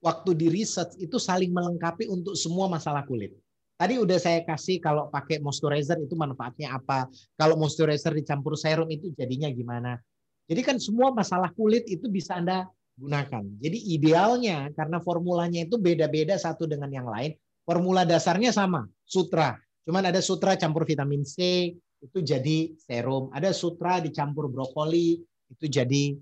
waktu 0.04 0.36
di 0.36 0.52
research 0.52 1.00
itu 1.00 1.16
saling 1.16 1.56
melengkapi 1.56 2.12
untuk 2.12 2.36
semua 2.36 2.68
masalah 2.68 3.08
kulit. 3.08 3.32
Tadi 3.80 3.98
udah 3.98 4.20
saya 4.20 4.44
kasih 4.46 4.78
kalau 4.84 5.10
pakai 5.10 5.40
moisturizer 5.40 5.98
itu 5.98 6.14
manfaatnya 6.14 6.78
apa. 6.78 7.10
Kalau 7.40 7.58
moisturizer 7.58 8.14
dicampur 8.14 8.54
serum 8.60 8.92
itu 8.92 9.10
jadinya 9.16 9.50
gimana. 9.50 9.98
Jadi 10.46 10.62
kan 10.62 10.78
semua 10.78 11.10
masalah 11.16 11.50
kulit 11.56 11.88
itu 11.88 12.12
bisa 12.12 12.38
Anda 12.38 12.68
gunakan. 13.00 13.44
Jadi 13.58 13.78
idealnya 13.98 14.70
karena 14.78 15.02
formulanya 15.02 15.66
itu 15.66 15.80
beda-beda 15.82 16.38
satu 16.38 16.70
dengan 16.70 16.92
yang 16.94 17.08
lain, 17.10 17.34
formula 17.66 18.06
dasarnya 18.06 18.54
sama, 18.54 18.86
sutra. 19.08 19.58
Cuman 19.84 20.06
ada 20.06 20.22
sutra 20.22 20.54
campur 20.60 20.86
vitamin 20.86 21.26
C, 21.26 21.72
itu 22.04 22.20
jadi 22.20 22.76
serum. 22.78 23.32
Ada 23.34 23.56
sutra 23.56 24.04
dicampur 24.04 24.52
brokoli, 24.52 25.24
itu 25.50 25.66
jadi 25.66 26.14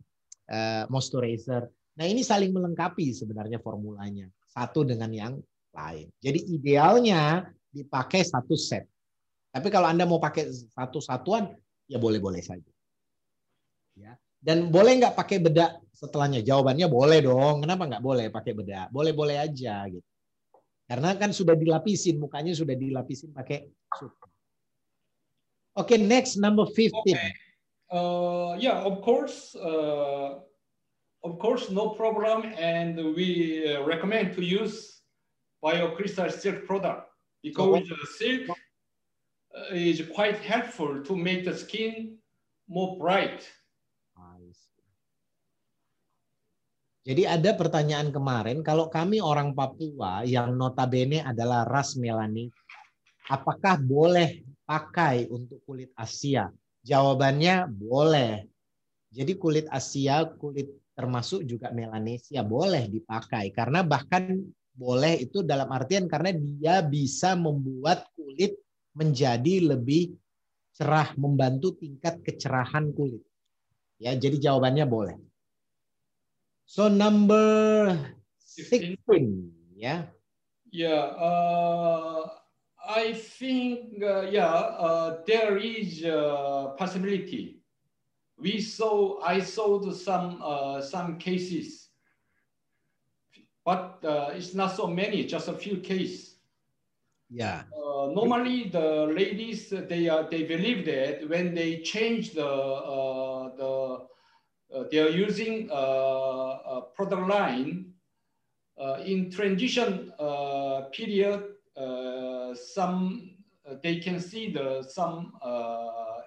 uh, 0.53 0.83
moisturizer. 0.87 1.67
Nah 1.99 2.05
ini 2.07 2.23
saling 2.23 2.55
melengkapi 2.55 3.11
sebenarnya 3.11 3.59
formulanya. 3.59 4.27
Satu 4.47 4.83
dengan 4.83 5.11
yang 5.11 5.33
lain. 5.71 6.11
Jadi 6.19 6.39
idealnya 6.51 7.47
dipakai 7.71 8.23
satu 8.23 8.55
set. 8.59 8.87
Tapi 9.51 9.67
kalau 9.67 9.87
Anda 9.87 10.07
mau 10.07 10.19
pakai 10.19 10.47
satu 10.51 11.03
satuan, 11.03 11.51
ya 11.87 11.99
boleh-boleh 11.99 12.39
saja. 12.39 12.71
Ya. 13.99 14.15
Dan 14.41 14.71
boleh 14.71 14.97
nggak 14.97 15.15
pakai 15.15 15.37
bedak 15.43 15.79
setelahnya? 15.91 16.41
Jawabannya 16.41 16.87
boleh 16.87 17.19
dong. 17.21 17.61
Kenapa 17.63 17.83
nggak 17.87 18.03
boleh 18.03 18.27
pakai 18.31 18.53
bedak? 18.55 18.87
Boleh-boleh 18.89 19.37
aja 19.37 19.85
gitu. 19.91 20.07
Karena 20.87 21.15
kan 21.15 21.31
sudah 21.31 21.55
dilapisin, 21.55 22.19
mukanya 22.19 22.51
sudah 22.51 22.75
dilapisin 22.75 23.31
pakai. 23.31 23.63
Oke, 23.95 24.11
okay, 25.75 25.97
next 25.99 26.35
number 26.35 26.67
15. 26.67 26.91
Okay. 27.07 27.31
Uh, 27.87 28.59
yeah, 28.59 28.83
of 28.83 28.99
course, 28.99 29.55
uh, 29.55 30.43
of 31.23 31.37
course, 31.39 31.69
no 31.69 31.93
problem, 31.93 32.53
and 32.57 32.97
we 33.13 33.61
uh, 33.65 33.85
recommend 33.85 34.33
to 34.35 34.43
use 34.43 35.01
BioCrystal 35.63 36.31
silk 36.33 36.65
product 36.65 37.09
because 37.43 37.85
the 37.87 38.07
silk 38.17 38.49
uh, 38.49 39.73
is 39.73 40.01
quite 40.13 40.37
helpful 40.41 41.01
to 41.03 41.13
make 41.15 41.45
the 41.45 41.53
skin 41.53 42.17
more 42.67 42.97
bright. 42.97 43.45
Jadi 47.01 47.25
ada 47.25 47.57
pertanyaan 47.57 48.13
kemarin, 48.13 48.61
kalau 48.61 48.85
kami 48.85 49.17
orang 49.17 49.57
Papua 49.57 50.21
yang 50.21 50.53
notabene 50.53 51.25
adalah 51.25 51.65
ras 51.65 51.97
melanin, 51.97 52.53
apakah 53.25 53.81
boleh 53.81 54.45
pakai 54.69 55.25
untuk 55.33 55.65
kulit 55.65 55.89
Asia? 55.97 56.53
Jawabannya 56.85 57.73
boleh. 57.73 58.45
Jadi 59.09 59.33
kulit 59.33 59.65
Asia, 59.73 60.29
kulit 60.37 60.69
termasuk 60.91 61.47
juga 61.47 61.71
Melanesia 61.71 62.43
boleh 62.43 62.87
dipakai 62.91 63.49
karena 63.55 63.81
bahkan 63.81 64.39
boleh 64.71 65.19
itu 65.23 65.43
dalam 65.43 65.69
artian 65.71 66.07
karena 66.07 66.31
dia 66.31 66.79
bisa 66.83 67.35
membuat 67.35 68.07
kulit 68.15 68.55
menjadi 68.95 69.75
lebih 69.75 70.15
cerah, 70.75 71.13
membantu 71.19 71.77
tingkat 71.77 72.19
kecerahan 72.25 72.91
kulit. 72.95 73.21
Ya, 74.01 74.17
jadi 74.17 74.49
jawabannya 74.49 74.85
boleh. 74.89 75.17
So 76.65 76.87
number 76.89 77.93
16, 78.41 79.77
ya. 79.77 80.07
Yeah, 80.71 81.11
uh, 81.19 82.31
I 82.79 83.13
think 83.13 83.99
uh, 83.99 84.25
yeah, 84.31 84.49
uh, 84.79 85.21
there 85.27 85.59
is 85.59 86.01
a 86.07 86.71
possibility. 86.79 87.60
We 88.41 88.59
saw 88.59 89.21
I 89.21 89.39
saw 89.39 89.79
some 89.91 90.41
uh, 90.43 90.81
some 90.81 91.17
cases, 91.19 91.89
but 93.63 94.03
uh, 94.03 94.31
it's 94.33 94.55
not 94.55 94.75
so 94.75 94.87
many, 94.87 95.25
just 95.25 95.47
a 95.47 95.53
few 95.53 95.77
cases. 95.77 96.37
Yeah. 97.29 97.63
Uh, 97.71 98.11
normally, 98.13 98.69
the 98.69 99.05
ladies 99.15 99.69
they 99.69 100.09
are 100.09 100.27
they 100.29 100.43
believe 100.43 100.85
that 100.85 101.29
when 101.29 101.53
they 101.53 101.81
change 101.81 102.31
the 102.31 102.47
uh, 102.47 103.55
the 103.55 104.07
uh, 104.73 104.83
they 104.89 104.99
are 104.99 105.09
using 105.09 105.69
uh, 105.71 105.75
a 105.75 106.81
product 106.95 107.27
line 107.27 107.93
uh, 108.81 109.03
in 109.05 109.29
transition 109.29 110.11
uh, 110.19 110.89
period. 110.91 111.43
Uh, 111.77 112.53
some 112.53 113.31
uh, 113.69 113.75
they 113.81 113.99
can 113.99 114.19
see 114.19 114.51
the 114.51 114.83
some 114.83 115.31
uh, 115.41 116.20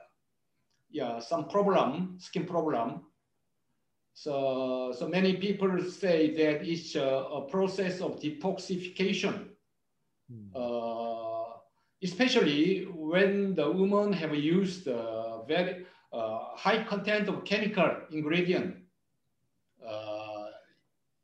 yeah 0.95 1.21
some 1.21 1.49
problem 1.49 2.19
skin 2.21 2.47
problem. 2.47 3.03
So 4.15 4.95
so 4.99 5.09
many 5.09 5.37
people 5.37 5.83
say 5.91 6.33
that 6.37 6.65
it's 6.67 6.95
a, 6.97 7.09
a 7.39 7.43
process 7.51 8.01
of 8.01 8.21
detoxification 8.21 9.51
Hmm. 10.31 10.57
uh, 10.57 11.45
especially 12.03 12.85
when 12.85 13.55
the 13.55 13.71
women 13.71 14.13
have 14.13 14.35
used 14.35 14.89
uh, 14.89 15.43
very 15.45 15.87
uh, 16.13 16.39
high 16.57 16.85
content 16.85 17.29
of 17.29 17.45
chemical 17.45 17.91
ingredient. 18.11 18.77
Uh, 19.87 20.47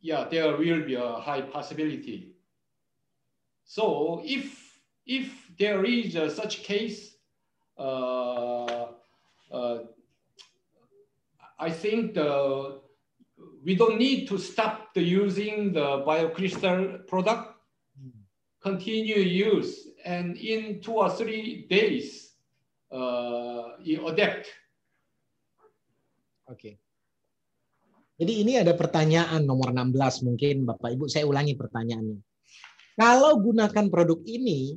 yeah, 0.01 0.27
there 0.31 0.57
will 0.57 0.85
be 0.85 0.95
a 0.95 1.13
high 1.15 1.43
possibility. 1.43 2.35
So 3.65 4.23
if 4.25 4.81
if 5.07 5.51
there 5.59 5.85
is 5.85 6.17
a 6.17 6.31
such 6.31 6.63
case, 6.63 7.17
uh, 7.79 8.87
I 11.61 11.71
think 11.71 12.15
the 12.15 12.31
we 13.65 13.77
don't 13.77 13.99
need 13.99 14.29
to 14.29 14.39
stop 14.39 14.95
the 14.95 15.03
using 15.05 15.73
the 15.73 16.01
biocrystal 16.07 17.07
product 17.07 17.61
continue 18.61 19.21
use 19.21 19.89
and 20.05 20.37
in 20.37 20.81
two 20.81 20.97
or 20.97 21.09
three 21.13 21.65
days 21.69 22.37
uh, 22.93 23.77
you 23.81 24.05
adapt. 24.09 24.49
Oke. 26.49 26.77
Jadi 28.21 28.45
ini 28.45 28.61
ada 28.61 28.77
pertanyaan 28.77 29.49
nomor 29.49 29.73
16 29.73 30.29
mungkin 30.29 30.69
Bapak 30.69 30.93
Ibu 30.93 31.09
saya 31.09 31.25
ulangi 31.25 31.57
pertanyaannya. 31.57 32.21
Kalau 33.01 33.33
gunakan 33.41 33.89
produk 33.89 34.21
ini 34.29 34.77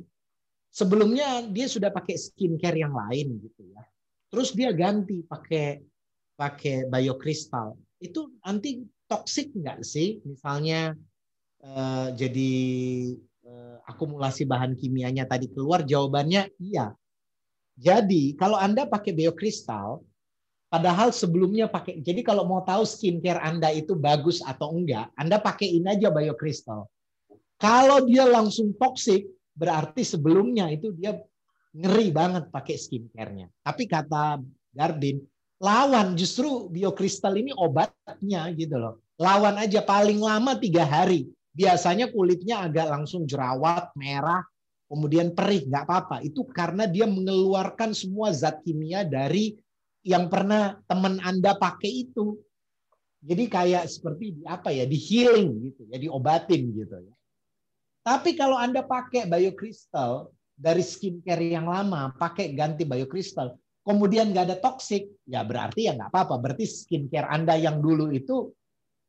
sebelumnya 0.72 1.44
dia 1.52 1.68
sudah 1.68 1.92
pakai 1.92 2.16
skincare 2.16 2.80
yang 2.80 2.96
lain 2.96 3.36
gitu 3.44 3.68
ya. 3.68 3.84
Terus 4.34 4.50
dia 4.50 4.74
ganti 4.74 5.22
pakai 5.22 5.78
pakai 6.34 6.90
biokristal. 6.90 7.78
Itu 8.02 8.34
nanti 8.42 8.82
toksik 9.06 9.54
nggak 9.54 9.86
sih? 9.86 10.18
Misalnya 10.26 10.98
eh, 11.62 12.06
jadi 12.18 12.52
eh, 13.46 13.76
akumulasi 13.86 14.42
bahan 14.42 14.74
kimianya 14.74 15.30
tadi 15.30 15.46
keluar 15.54 15.86
jawabannya 15.86 16.50
iya. 16.58 16.90
Jadi 17.78 18.34
kalau 18.34 18.58
Anda 18.58 18.90
pakai 18.90 19.14
biokristal 19.14 20.02
Padahal 20.74 21.14
sebelumnya 21.14 21.70
pakai, 21.70 22.02
jadi 22.02 22.26
kalau 22.26 22.50
mau 22.50 22.58
tahu 22.66 22.82
skincare 22.82 23.38
Anda 23.38 23.70
itu 23.70 23.94
bagus 23.94 24.42
atau 24.42 24.74
enggak, 24.74 25.06
Anda 25.14 25.38
pakaiin 25.38 25.86
aja 25.86 26.10
biokristal. 26.10 26.90
Kalau 27.62 28.02
dia 28.02 28.26
langsung 28.26 28.74
toksik, 28.74 29.22
berarti 29.54 30.02
sebelumnya 30.02 30.66
itu 30.74 30.90
dia 30.98 31.14
ngeri 31.74 32.14
banget 32.14 32.48
pakai 32.54 32.78
skincare-nya. 32.78 33.50
Tapi 33.66 33.90
kata 33.90 34.38
Garbin, 34.70 35.18
lawan 35.58 36.14
justru 36.14 36.70
biokristal 36.70 37.34
ini 37.34 37.50
obatnya 37.54 38.46
gitu 38.54 38.78
loh. 38.78 39.02
Lawan 39.18 39.58
aja 39.58 39.82
paling 39.82 40.22
lama 40.22 40.54
tiga 40.58 40.86
hari. 40.86 41.26
Biasanya 41.54 42.10
kulitnya 42.10 42.66
agak 42.66 42.90
langsung 42.90 43.30
jerawat, 43.30 43.94
merah, 43.94 44.42
kemudian 44.90 45.30
perih, 45.34 45.66
nggak 45.70 45.86
apa-apa. 45.86 46.16
Itu 46.26 46.42
karena 46.50 46.90
dia 46.90 47.06
mengeluarkan 47.06 47.94
semua 47.94 48.34
zat 48.34 48.58
kimia 48.66 49.06
dari 49.06 49.54
yang 50.02 50.26
pernah 50.26 50.78
teman 50.90 51.22
Anda 51.22 51.54
pakai 51.54 52.10
itu. 52.10 52.38
Jadi 53.24 53.44
kayak 53.48 53.86
seperti 53.88 54.36
di 54.36 54.42
apa 54.44 54.74
ya, 54.74 54.84
di 54.84 54.98
healing 54.98 55.50
gitu 55.70 55.82
ya, 55.88 55.96
diobatin 55.96 56.74
gitu 56.74 56.96
ya. 56.98 57.14
Tapi 58.04 58.36
kalau 58.36 58.58
Anda 58.58 58.84
pakai 58.84 59.24
biokristal 59.24 60.28
dari 60.54 60.80
skincare 60.86 61.50
yang 61.50 61.66
lama, 61.66 62.14
pakai 62.14 62.54
ganti 62.54 62.86
biokristal, 62.86 63.58
kemudian 63.82 64.30
nggak 64.30 64.44
ada 64.50 64.56
toksik, 64.62 65.26
ya 65.26 65.42
berarti 65.42 65.90
ya 65.90 65.98
nggak 65.98 66.10
apa-apa. 66.14 66.34
Berarti 66.38 66.64
skincare 66.64 67.26
Anda 67.26 67.58
yang 67.58 67.82
dulu 67.82 68.14
itu 68.14 68.54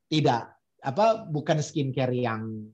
tidak 0.09 0.57
apa 0.81 1.25
bukan 1.25 1.61
skincare 1.61 2.13
yang 2.13 2.69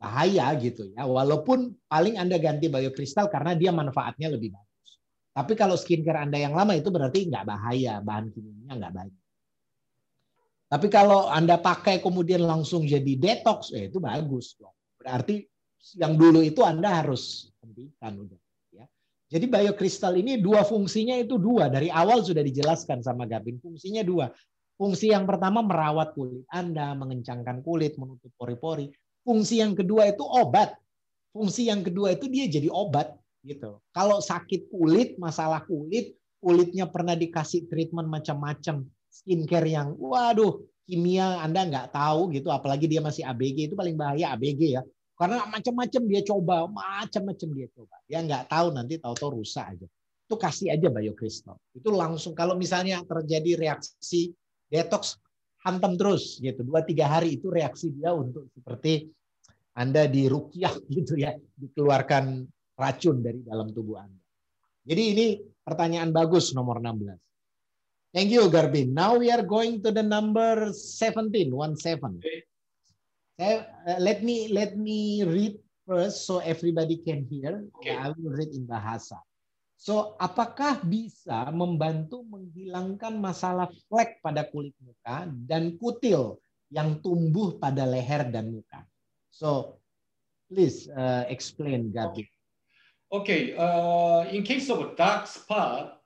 bahaya 0.00 0.50
gitu 0.58 0.90
ya. 0.96 1.04
Walaupun 1.06 1.76
paling 1.86 2.18
Anda 2.18 2.40
ganti 2.40 2.66
biokristal 2.66 3.30
karena 3.30 3.54
dia 3.54 3.70
manfaatnya 3.70 4.32
lebih 4.32 4.50
bagus. 4.56 4.90
Tapi 5.32 5.52
kalau 5.54 5.76
skincare 5.76 6.24
Anda 6.26 6.42
yang 6.42 6.56
lama 6.56 6.74
itu 6.74 6.88
berarti 6.88 7.28
nggak 7.28 7.44
bahaya, 7.46 8.02
bahan 8.02 8.32
kimianya 8.32 8.72
nggak 8.82 8.94
banyak. 8.96 9.22
Tapi 10.72 10.88
kalau 10.88 11.28
Anda 11.28 11.60
pakai 11.60 12.00
kemudian 12.00 12.48
langsung 12.48 12.88
jadi 12.88 13.12
detox, 13.20 13.76
eh, 13.76 13.92
itu 13.92 14.00
bagus. 14.00 14.56
Berarti 14.96 15.44
yang 16.00 16.16
dulu 16.16 16.40
itu 16.40 16.64
Anda 16.64 17.04
harus 17.04 17.51
hentikan 17.62 18.12
udah. 18.18 18.40
Ya. 18.74 18.84
Jadi 19.32 19.46
biokristal 19.48 20.18
ini 20.18 20.42
dua 20.42 20.66
fungsinya 20.66 21.16
itu 21.16 21.38
dua. 21.40 21.70
Dari 21.70 21.88
awal 21.88 22.20
sudah 22.20 22.42
dijelaskan 22.44 23.00
sama 23.00 23.24
Gavin. 23.24 23.56
Fungsinya 23.62 24.02
dua. 24.04 24.28
Fungsi 24.76 25.14
yang 25.14 25.24
pertama 25.24 25.62
merawat 25.62 26.12
kulit 26.18 26.42
Anda, 26.50 26.92
mengencangkan 26.98 27.62
kulit, 27.62 27.94
menutup 27.96 28.34
pori-pori. 28.34 28.90
Fungsi 29.22 29.62
yang 29.62 29.78
kedua 29.78 30.10
itu 30.10 30.26
obat. 30.26 30.74
Fungsi 31.30 31.70
yang 31.70 31.86
kedua 31.86 32.18
itu 32.18 32.26
dia 32.28 32.50
jadi 32.50 32.66
obat 32.68 33.14
gitu. 33.46 33.78
Kalau 33.94 34.18
sakit 34.18 34.68
kulit, 34.68 35.16
masalah 35.16 35.62
kulit, 35.64 36.18
kulitnya 36.42 36.90
pernah 36.90 37.14
dikasih 37.14 37.70
treatment 37.70 38.10
macam-macam, 38.10 38.84
skincare 39.06 39.70
yang 39.70 39.94
waduh 39.96 40.60
kimia 40.82 41.38
Anda 41.40 41.62
nggak 41.66 41.94
tahu 41.94 42.34
gitu, 42.34 42.50
apalagi 42.50 42.90
dia 42.90 42.98
masih 42.98 43.22
ABG 43.22 43.70
itu 43.70 43.74
paling 43.78 43.94
bahaya 43.94 44.34
ABG 44.34 44.60
ya. 44.76 44.82
Karena 45.22 45.46
macam-macam 45.46 46.02
dia 46.10 46.22
coba, 46.26 46.66
macam-macam 46.66 47.48
dia 47.54 47.68
coba. 47.70 47.94
Dia 48.10 48.18
nggak 48.26 48.50
tahu 48.50 48.74
nanti 48.74 48.98
tahu-tahu 48.98 49.38
rusak 49.38 49.70
aja. 49.70 49.86
Itu 50.26 50.34
kasih 50.34 50.74
aja 50.74 50.90
biokristal. 50.90 51.62
Itu 51.70 51.94
langsung 51.94 52.34
kalau 52.34 52.58
misalnya 52.58 53.06
terjadi 53.06 53.54
reaksi 53.54 54.34
detox 54.66 55.22
hantam 55.62 55.94
terus 55.94 56.42
gitu. 56.42 56.66
Dua 56.66 56.82
tiga 56.82 57.06
hari 57.06 57.38
itu 57.38 57.54
reaksi 57.54 57.94
dia 57.94 58.10
untuk 58.10 58.50
seperti 58.50 59.14
Anda 59.78 60.10
di 60.10 60.26
rukyah 60.26 60.74
gitu 60.98 61.14
ya, 61.14 61.38
dikeluarkan 61.54 62.42
racun 62.74 63.22
dari 63.22 63.46
dalam 63.46 63.70
tubuh 63.70 64.02
Anda. 64.02 64.18
Jadi 64.82 65.02
ini 65.06 65.26
pertanyaan 65.62 66.10
bagus 66.10 66.50
nomor 66.50 66.82
16. 66.82 67.14
Thank 68.10 68.34
you 68.34 68.50
Garbin. 68.50 68.90
Now 68.90 69.22
we 69.22 69.30
are 69.30 69.46
going 69.46 69.86
to 69.86 69.94
the 69.94 70.02
number 70.02 70.74
17, 70.74 71.54
one 71.54 71.78
seven. 71.78 72.18
Okay. 72.18 72.42
Uh, 73.42 73.98
let 73.98 74.22
me 74.22 74.46
let 74.54 74.78
me 74.78 75.26
read 75.26 75.58
first 75.82 76.30
so 76.30 76.38
everybody 76.38 77.02
can 77.02 77.26
hear. 77.26 77.66
Okay. 77.82 77.98
I 77.98 78.14
will 78.14 78.30
read 78.38 78.54
in 78.54 78.70
bahasa. 78.70 79.18
So, 79.74 80.14
apakah 80.22 80.78
bisa 80.86 81.50
membantu 81.50 82.22
menghilangkan 82.22 83.18
masalah 83.18 83.66
flek 83.90 84.22
pada 84.22 84.46
kulit 84.46 84.78
muka 84.78 85.26
dan 85.26 85.74
kutil 85.74 86.38
yang 86.70 87.02
tumbuh 87.02 87.58
pada 87.58 87.82
leher 87.82 88.30
dan 88.30 88.54
muka? 88.54 88.86
So, 89.34 89.82
please 90.46 90.86
uh, 90.86 91.26
explain, 91.26 91.90
Garbin. 91.90 92.30
Okay, 93.10 93.58
uh, 93.58 94.22
in 94.30 94.46
case 94.46 94.70
of 94.70 94.94
dark 94.94 95.26
spot, 95.26 95.98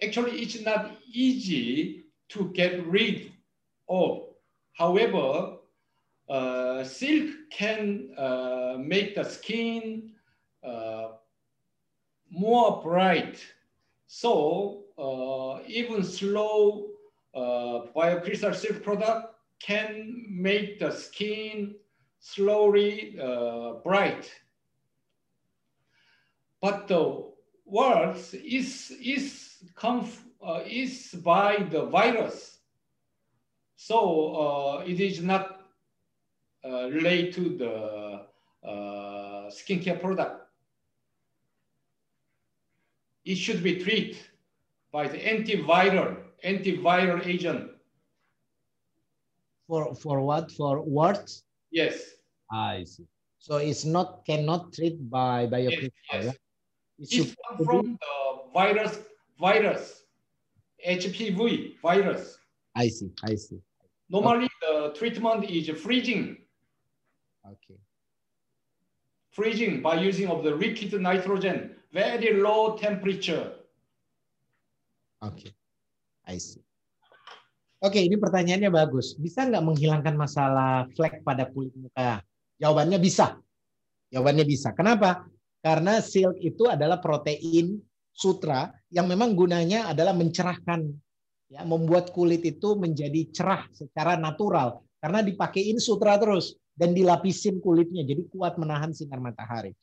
actually 0.00 0.40
it's 0.40 0.56
not 0.64 0.96
easy 1.12 2.08
to 2.32 2.48
get 2.56 2.80
rid 2.88 3.36
of. 3.84 4.32
However, 4.72 5.57
uh, 6.28 6.84
silk 6.84 7.30
can 7.50 8.10
uh, 8.16 8.76
make 8.78 9.14
the 9.14 9.24
skin 9.24 10.12
uh, 10.62 11.08
more 12.30 12.82
bright. 12.82 13.44
So 14.06 14.84
uh, 14.98 15.62
even 15.66 16.02
slow 16.02 16.88
uh, 17.34 17.86
biocrystal 17.94 18.54
silk 18.54 18.82
product 18.82 19.34
can 19.60 20.24
make 20.28 20.78
the 20.78 20.90
skin 20.90 21.76
slowly 22.20 23.16
uh, 23.20 23.74
bright 23.84 24.30
but 26.60 26.88
the 26.88 27.22
words 27.64 28.34
is 28.34 28.92
is 29.00 29.62
come 29.76 30.10
uh, 30.44 30.62
is 30.66 31.14
by 31.22 31.58
the 31.70 31.84
virus 31.84 32.58
so 33.76 34.82
it 34.84 34.98
is 34.98 35.22
not 35.22 35.57
uh, 36.68 36.88
related 36.90 37.32
to 37.34 37.42
the 37.62 37.74
uh, 38.68 39.50
skincare 39.50 40.00
product 40.00 40.44
it 43.24 43.36
should 43.36 43.62
be 43.62 43.76
treated 43.76 44.16
by 44.92 45.06
the 45.08 45.18
antiviral 45.18 46.16
antiviral 46.44 47.24
agent 47.26 47.70
For 49.68 49.94
for 49.94 50.20
what? 50.22 50.50
For 50.52 50.80
words? 50.82 51.44
yes 51.70 51.96
I 52.50 52.84
see. 52.84 53.04
So 53.38 53.56
it's 53.58 53.84
not 53.84 54.24
cannot 54.24 54.72
treat 54.72 54.96
by 55.10 55.42
Yes, 55.42 55.52
biocrystal. 55.52 55.90
yes. 56.12 56.24
yeah? 56.24 56.32
It's 56.98 57.12
It's 57.14 57.34
come 57.48 57.58
from 57.66 57.98
the 58.04 58.14
virus, 58.54 58.98
virus, 59.38 60.02
HPV 60.86 61.76
virus. 61.82 62.38
I 62.74 62.88
see, 62.88 63.10
I 63.22 63.34
see. 63.36 63.60
Normally, 64.08 64.48
the 64.64 64.94
treatment 64.98 65.44
is 65.50 65.68
freezing, 65.84 66.38
Okay. 67.48 67.78
freezing 69.38 69.78
by 69.78 69.94
using 69.94 70.26
of 70.26 70.42
the 70.42 70.50
liquid 70.50 70.90
nitrogen, 70.98 71.78
very 71.94 72.34
low 72.42 72.74
temperature. 72.74 73.54
Oke, 75.22 75.54
I 76.26 76.42
see. 76.42 76.58
Oke, 77.78 78.02
ini 78.02 78.18
pertanyaannya 78.18 78.74
bagus. 78.74 79.14
Bisa 79.14 79.46
nggak 79.46 79.62
menghilangkan 79.62 80.18
masalah 80.18 80.90
flek 80.98 81.22
pada 81.22 81.46
kulit 81.46 81.70
muka? 81.78 82.18
Jawabannya 82.58 82.98
bisa. 82.98 83.38
Jawabannya 84.10 84.42
bisa. 84.42 84.74
Kenapa? 84.74 85.30
Karena 85.62 86.02
silk 86.02 86.42
itu 86.42 86.66
adalah 86.66 86.98
protein 86.98 87.78
sutra 88.10 88.74
yang 88.90 89.06
memang 89.06 89.38
gunanya 89.38 89.94
adalah 89.94 90.10
mencerahkan, 90.10 90.90
ya, 91.54 91.62
membuat 91.62 92.10
kulit 92.10 92.42
itu 92.42 92.74
menjadi 92.74 93.30
cerah 93.30 93.62
secara 93.70 94.18
natural. 94.18 94.82
Karena 94.98 95.22
dipakein 95.22 95.78
sutra 95.78 96.18
terus 96.18 96.58
dan 96.78 96.94
dilapisin 96.94 97.58
kulitnya, 97.58 98.06
jadi 98.06 98.22
kuat 98.30 98.54
menahan 98.54 98.94
sinar 98.94 99.18
matahari. 99.18 99.74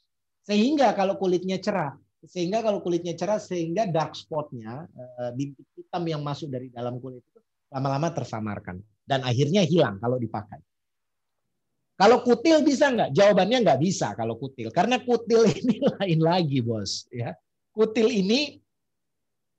Sehingga 0.48 0.96
kalau 0.96 1.20
kulitnya 1.20 1.60
cerah, 1.60 1.92
sehingga 2.26 2.66
kalau 2.66 2.82
kulitnya 2.82 3.14
cerah 3.14 3.38
sehingga 3.38 3.86
dark 3.86 4.18
spotnya 4.18 4.90
eh, 4.90 5.32
bintik 5.38 5.66
hitam 5.78 6.04
yang 6.10 6.22
masuk 6.26 6.50
dari 6.50 6.74
dalam 6.74 6.98
kulit 6.98 7.22
itu 7.22 7.40
lama-lama 7.70 8.10
tersamarkan 8.14 8.82
dan 9.06 9.22
akhirnya 9.22 9.62
hilang 9.62 10.02
kalau 10.02 10.18
dipakai. 10.18 10.60
Kalau 11.96 12.20
kutil 12.28 12.60
bisa 12.60 12.92
nggak? 12.92 13.16
Jawabannya 13.16 13.64
nggak 13.64 13.80
bisa 13.80 14.12
kalau 14.20 14.36
kutil 14.36 14.68
karena 14.74 15.00
kutil 15.00 15.48
ini 15.64 15.80
lain 15.80 16.20
lagi 16.20 16.60
bos 16.60 17.08
ya. 17.14 17.32
Kutil 17.72 18.12
ini 18.12 18.60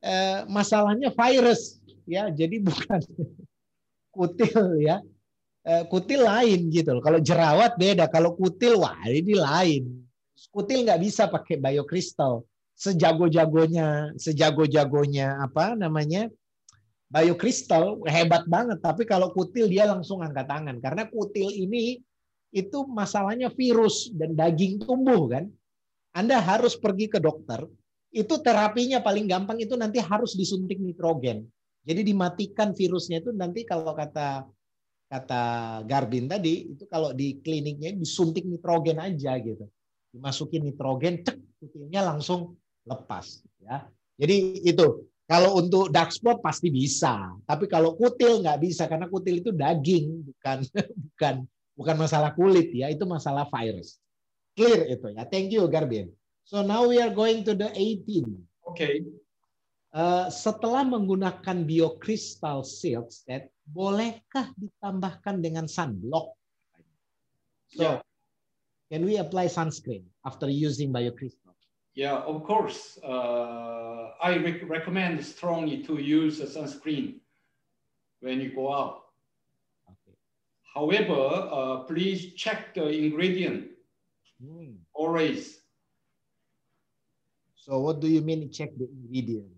eh, 0.03 0.41
masalahnya 0.51 1.15
virus 1.15 1.81
ya 2.05 2.29
jadi 2.29 2.61
bukan 2.61 3.01
kutil 4.17 4.83
ya. 4.83 5.01
Eh, 5.67 5.83
kutil 5.91 6.23
lain 6.23 6.71
gitu 6.71 6.95
loh. 6.95 7.03
Kalau 7.03 7.19
jerawat 7.19 7.75
beda, 7.75 8.07
kalau 8.07 8.39
kutil 8.39 8.79
wah 8.79 8.95
ini 9.11 9.35
lain. 9.35 9.99
Kutil 10.55 10.87
nggak 10.87 11.03
bisa 11.03 11.27
pakai 11.27 11.59
biokristal 11.59 12.47
sejago-jagonya, 12.79 14.15
sejago-jagonya 14.15 15.43
apa 15.43 15.75
namanya 15.75 16.31
biokristal 17.11 17.99
hebat 18.07 18.47
banget. 18.47 18.79
Tapi 18.79 19.03
kalau 19.11 19.35
kutil 19.35 19.67
dia 19.67 19.91
langsung 19.91 20.23
angkat 20.23 20.47
tangan 20.47 20.79
karena 20.79 21.03
kutil 21.11 21.51
ini 21.51 21.99
itu 22.55 22.87
masalahnya 22.87 23.51
virus 23.51 24.07
dan 24.15 24.39
daging 24.39 24.79
tumbuh 24.79 25.35
kan. 25.35 25.51
Anda 26.15 26.39
harus 26.39 26.79
pergi 26.79 27.11
ke 27.11 27.19
dokter. 27.19 27.67
Itu 28.15 28.39
terapinya 28.39 29.03
paling 29.03 29.27
gampang 29.27 29.59
itu 29.59 29.75
nanti 29.75 29.99
harus 29.99 30.39
disuntik 30.39 30.79
nitrogen. 30.79 31.43
Jadi 31.83 32.07
dimatikan 32.07 32.71
virusnya 32.71 33.19
itu 33.19 33.35
nanti 33.35 33.67
kalau 33.67 33.93
kata 33.99 34.47
kata 35.07 35.43
Garbin 35.87 36.27
tadi 36.27 36.75
itu 36.75 36.85
kalau 36.91 37.15
di 37.15 37.39
kliniknya 37.39 37.95
disuntik 37.95 38.43
nitrogen 38.43 38.99
aja 38.99 39.39
gitu. 39.39 39.67
Dimasukin 40.11 40.67
nitrogen, 40.67 41.23
cek 41.23 41.39
kutilnya 41.63 42.03
langsung 42.07 42.59
lepas 42.87 43.43
ya. 43.63 43.87
Jadi 44.17 44.67
itu 44.67 45.07
kalau 45.27 45.59
untuk 45.59 45.91
dark 45.91 46.15
spot 46.15 46.39
pasti 46.39 46.71
bisa, 46.71 47.35
tapi 47.45 47.67
kalau 47.67 47.99
kutil 47.99 48.47
nggak 48.47 48.63
bisa 48.63 48.87
karena 48.87 49.11
kutil 49.11 49.43
itu 49.43 49.51
daging 49.51 50.23
bukan 50.23 50.59
bukan 51.13 51.35
bukan 51.77 51.97
masalah 51.99 52.31
kulit 52.33 52.71
ya, 52.73 52.89
itu 52.89 53.05
masalah 53.05 53.45
virus. 53.51 53.99
Clear 54.57 54.89
itu 54.89 55.13
ya. 55.13 55.27
Thank 55.29 55.53
you 55.53 55.67
Garbin. 55.69 56.15
So 56.47 56.63
now 56.63 56.87
we 56.87 57.03
are 57.03 57.11
going 57.13 57.43
to 57.45 57.59
the 57.59 57.69
18. 57.75 58.25
Okay. 58.73 59.03
Eh, 59.97 60.27
setelah 60.29 60.85
menggunakan 60.85 61.65
biocrystal 61.65 62.61
silk 62.69 63.09
set, 63.09 63.49
bolehkah 63.67 64.55
ditambahkan 64.57 65.43
dengan 65.43 65.67
sunblock? 65.67 66.33
So, 67.75 67.83
Yeah. 67.83 67.99
can 68.89 69.03
we 69.03 69.19
apply 69.19 69.51
sunscreen 69.51 70.07
after 70.23 70.47
using 70.47 70.95
biocrystal? 70.95 71.53
Yeah, 71.97 72.23
of 72.23 72.45
course. 72.45 73.01
Uh, 73.03 74.13
I 74.21 74.37
rec- 74.39 74.69
recommend 74.69 75.25
strongly 75.25 75.83
to 75.89 75.97
use 75.99 76.39
a 76.45 76.47
sunscreen 76.47 77.25
when 78.21 78.39
you 78.39 78.53
go 78.55 78.69
out. 78.71 79.11
Okay. 79.89 80.15
However, 80.77 81.17
uh, 81.49 81.77
please 81.89 82.37
check 82.37 82.77
the 82.77 82.87
ingredient 82.93 83.73
Hmm. 84.37 84.85
always. 84.93 85.65
So, 87.57 87.81
what 87.81 87.99
do 87.99 88.07
you 88.07 88.21
mean 88.21 88.47
check 88.53 88.77
the 88.77 88.87
ingredient? 88.87 89.51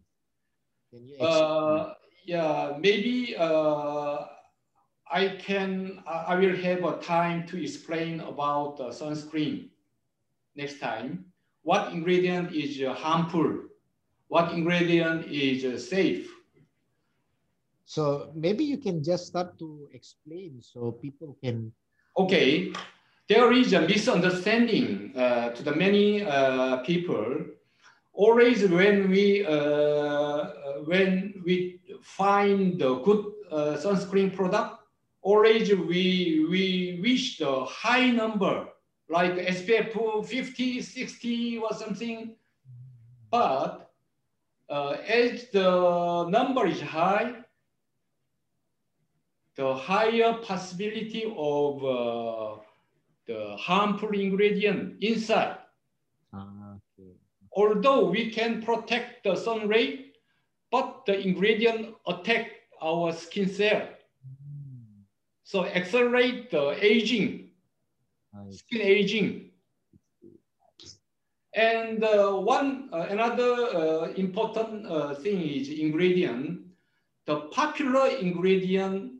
Can 0.94 1.05
you 1.05 1.18
explain? 1.18 1.44
Uh, 1.44 1.97
yeah, 2.28 2.76
maybe 2.78 3.34
uh, 3.38 4.26
I 5.10 5.40
can. 5.40 6.02
I 6.06 6.36
will 6.36 6.55
have 6.56 6.84
a 6.84 7.00
time 7.00 7.46
to 7.48 7.56
explain 7.56 8.20
about 8.20 8.76
the 8.76 8.92
sunscreen 8.92 9.70
next 10.55 10.78
time. 10.78 11.24
What 11.62 11.90
ingredient 11.90 12.52
is 12.52 12.76
harmful? 13.00 13.72
What 14.28 14.52
ingredient 14.52 15.24
is 15.32 15.64
safe? 15.88 16.28
so, 17.86 18.30
maybe 18.34 18.62
you 18.62 18.76
can 18.76 19.02
just 19.02 19.26
start 19.26 19.59
to 19.60 19.88
explain 19.94 20.60
so 20.60 20.92
people 20.92 21.38
can. 21.42 21.72
Okay, 22.18 22.74
there 23.26 23.50
is 23.52 23.72
a 23.72 23.80
misunderstanding 23.80 25.16
uh, 25.16 25.48
to 25.56 25.62
the 25.62 25.74
many 25.74 26.22
uh, 26.24 26.84
people. 26.84 27.46
Always 28.12 28.68
when 28.68 29.09
we 29.09 29.46
uh, 29.46 30.84
when 30.84 31.40
we 31.46 31.77
find 32.16 32.78
the 32.80 32.94
good 33.01 33.24
uh, 33.51 33.76
sunscreen 33.76 34.35
product, 34.35 34.80
always 35.22 35.70
we 35.70 36.47
we 36.51 37.01
wish 37.02 37.39
the 37.39 37.64
high 37.64 38.10
number 38.10 38.68
like 39.09 39.32
SPF 39.35 40.26
50, 40.26 40.82
60 40.82 41.59
or 41.59 41.72
something. 41.74 42.35
But 43.30 43.90
uh, 44.68 44.97
as 45.06 45.48
the 45.52 46.28
number 46.28 46.66
is 46.66 46.80
high, 46.80 47.36
the 49.56 49.74
higher 49.74 50.35
possibility 50.43 51.24
of 51.36 51.85
uh, 51.85 52.60
the 53.26 53.56
harmful 53.56 54.10
ingredient 54.10 55.02
inside. 55.02 55.59
Ah, 56.32 56.76
okay. 56.76 57.12
Although 57.52 58.10
we 58.10 58.30
can 58.30 58.62
protect 58.62 59.24
the 59.24 59.35
sun 59.36 59.68
ray, 59.68 60.07
but 60.70 61.04
the 61.06 61.18
ingredient 61.18 61.94
attack 62.06 62.50
our 62.82 63.12
skin 63.12 63.48
cell. 63.48 63.88
So 65.44 65.64
accelerate 65.64 66.50
the 66.50 66.76
aging, 66.84 67.50
skin 68.50 68.82
aging. 68.82 69.50
And 71.54 72.04
uh, 72.04 72.32
one 72.34 72.90
uh, 72.92 73.06
another 73.10 73.52
uh, 73.52 74.12
important 74.12 74.86
uh, 74.86 75.14
thing 75.14 75.40
is 75.40 75.70
ingredient. 75.70 76.60
The 77.26 77.40
popular 77.50 78.08
ingredient 78.08 79.12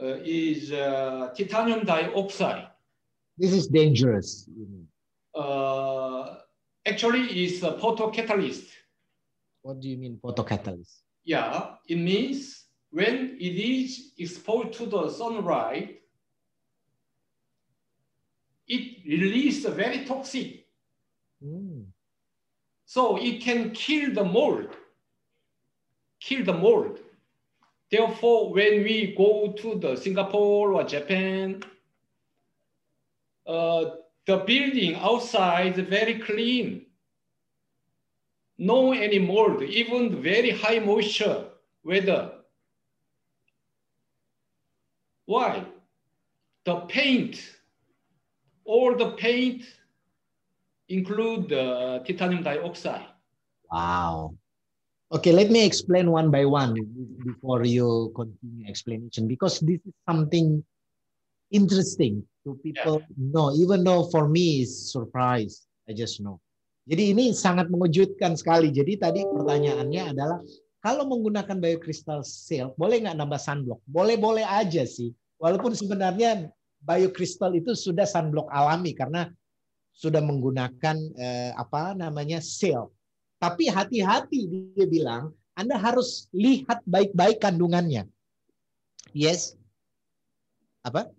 uh, 0.00 0.20
is 0.22 0.70
uh, 0.70 1.32
titanium 1.36 1.84
dioxide. 1.84 2.68
This 3.38 3.52
is 3.52 3.66
dangerous. 3.66 4.48
uh, 5.34 6.36
actually 6.86 7.44
is 7.44 7.62
a 7.62 7.72
photocatalyst. 7.72 8.66
What 9.68 9.80
do 9.80 9.88
you 9.90 9.98
mean 9.98 10.18
photocatalyst? 10.24 11.02
Yeah, 11.24 11.74
it 11.86 11.96
means 11.96 12.64
when 12.90 13.36
it 13.38 13.54
is 13.54 14.12
exposed 14.16 14.72
to 14.78 14.86
the 14.86 15.10
sunlight, 15.10 16.00
it 18.66 19.04
releases 19.06 19.66
a 19.66 19.70
very 19.70 20.06
toxic. 20.06 20.64
Hmm. 21.44 21.82
So 22.86 23.18
it 23.18 23.42
can 23.42 23.72
kill 23.72 24.14
the 24.14 24.24
mold, 24.24 24.74
kill 26.18 26.46
the 26.46 26.54
mold. 26.54 27.00
Therefore, 27.90 28.54
when 28.54 28.82
we 28.84 29.14
go 29.18 29.52
to 29.52 29.74
the 29.78 29.96
Singapore 29.96 30.72
or 30.72 30.84
Japan, 30.84 31.62
uh, 33.46 33.84
the 34.24 34.38
building 34.38 34.94
outside 34.94 35.78
is 35.78 35.86
very 35.86 36.20
clean. 36.20 36.86
No 38.58 38.92
any 38.92 39.20
mold, 39.20 39.62
even 39.62 40.20
very 40.20 40.50
high 40.50 40.80
moisture 40.80 41.46
weather. 41.84 42.32
Why? 45.26 45.64
The 46.64 46.80
paint, 46.88 47.40
all 48.64 48.96
the 48.96 49.12
paint 49.12 49.62
include 50.88 51.50
the 51.50 52.02
titanium 52.06 52.42
dioxide. 52.42 53.06
Wow. 53.70 54.34
Okay, 55.12 55.32
let 55.32 55.50
me 55.50 55.64
explain 55.64 56.10
one 56.10 56.30
by 56.30 56.44
one 56.44 56.74
before 57.24 57.64
you 57.64 58.12
continue 58.14 58.68
explanation 58.68 59.28
because 59.28 59.60
this 59.60 59.80
is 59.86 59.94
something 60.06 60.64
interesting 61.50 62.26
to 62.44 62.58
people 62.62 63.02
know, 63.16 63.54
even 63.54 63.84
though 63.84 64.04
for 64.10 64.28
me 64.28 64.62
is 64.62 64.92
surprise. 64.92 65.66
I 65.88 65.92
just 65.92 66.20
know. 66.20 66.40
Jadi 66.88 67.12
ini 67.12 67.24
sangat 67.36 67.68
mengejutkan 67.68 68.32
sekali. 68.32 68.72
Jadi 68.72 68.96
tadi 68.96 69.20
pertanyaannya 69.28 70.02
adalah 70.16 70.40
kalau 70.80 71.04
menggunakan 71.04 71.60
biocrystal 71.60 72.24
silk, 72.24 72.72
boleh 72.80 73.04
nggak 73.04 73.18
nambah 73.20 73.36
sunblock? 73.36 73.84
Boleh-boleh 73.84 74.46
aja 74.48 74.88
sih. 74.88 75.12
Walaupun 75.36 75.76
sebenarnya 75.76 76.48
biocrystal 76.80 77.52
itu 77.52 77.76
sudah 77.76 78.08
sunblock 78.08 78.48
alami 78.48 78.96
karena 78.96 79.28
sudah 79.92 80.24
menggunakan 80.24 80.96
eh, 81.18 81.52
apa 81.52 81.92
namanya 81.92 82.40
silk. 82.40 82.88
Tapi 83.36 83.68
hati-hati 83.68 84.72
dia 84.74 84.86
bilang, 84.88 85.36
Anda 85.58 85.76
harus 85.76 86.26
lihat 86.32 86.80
baik-baik 86.88 87.38
kandungannya. 87.42 88.08
Yes. 89.12 89.58
Apa? 90.82 91.10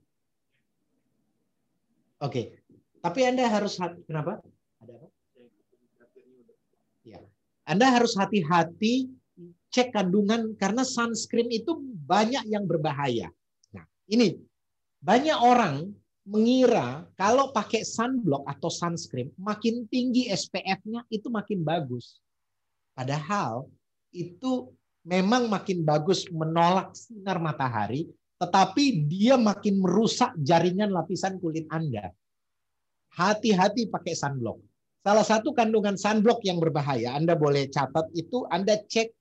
Oke. 2.20 2.58
Tapi 3.00 3.20
Anda 3.24 3.48
harus 3.48 3.80
kenapa? 4.08 4.44
Ada 4.84 4.94
apa? 4.98 5.08
Ya. 7.08 7.20
Anda 7.70 7.94
harus 7.94 8.18
hati-hati 8.18 9.14
cek 9.70 9.94
kandungan 9.94 10.58
karena 10.58 10.82
sunscreen 10.82 11.54
itu 11.54 11.78
banyak 12.10 12.50
yang 12.50 12.66
berbahaya. 12.66 13.30
Nah, 13.70 13.86
ini 14.10 14.34
banyak 14.98 15.38
orang 15.38 15.94
mengira 16.26 17.06
kalau 17.14 17.54
pakai 17.54 17.86
sunblock 17.86 18.50
atau 18.50 18.74
sunscreen 18.74 19.30
makin 19.38 19.86
tinggi 19.86 20.34
SPF-nya 20.34 21.06
itu 21.14 21.30
makin 21.30 21.62
bagus. 21.62 22.18
Padahal 22.98 23.70
itu 24.10 24.74
memang 25.06 25.46
makin 25.48 25.86
bagus 25.86 26.26
menolak 26.34 26.98
sinar 26.98 27.38
matahari, 27.38 28.10
tetapi 28.42 29.06
dia 29.06 29.38
makin 29.38 29.78
merusak 29.78 30.34
jaringan 30.42 30.90
lapisan 30.90 31.38
kulit 31.38 31.70
Anda. 31.70 32.10
Hati-hati 33.14 33.90
pakai 33.90 34.18
sunblock. 34.18 34.69
Salah 35.00 35.24
satu 35.24 35.56
kandungan 35.56 35.96
sunblock 35.96 36.44
yang 36.44 36.60
berbahaya, 36.60 37.16
Anda 37.16 37.34
boleh 37.34 37.72
catat 37.72 38.12
itu, 38.12 38.44
Anda 38.52 38.76
cek 38.84 39.16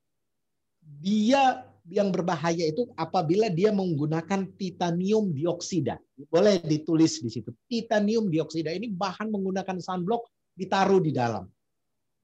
dia 0.83 1.63
yang 1.89 2.13
berbahaya 2.13 2.69
itu 2.69 2.85
apabila 2.99 3.49
dia 3.49 3.73
menggunakan 3.73 4.53
titanium 4.59 5.33
dioksida. 5.33 5.97
Boleh 6.29 6.61
ditulis 6.61 7.23
di 7.23 7.31
situ. 7.33 7.55
Titanium 7.71 8.29
dioksida 8.29 8.75
ini 8.75 8.93
bahan 8.93 9.33
menggunakan 9.33 9.79
sunblock 9.81 10.29
ditaruh 10.59 11.01
di 11.01 11.15
dalam. 11.15 11.49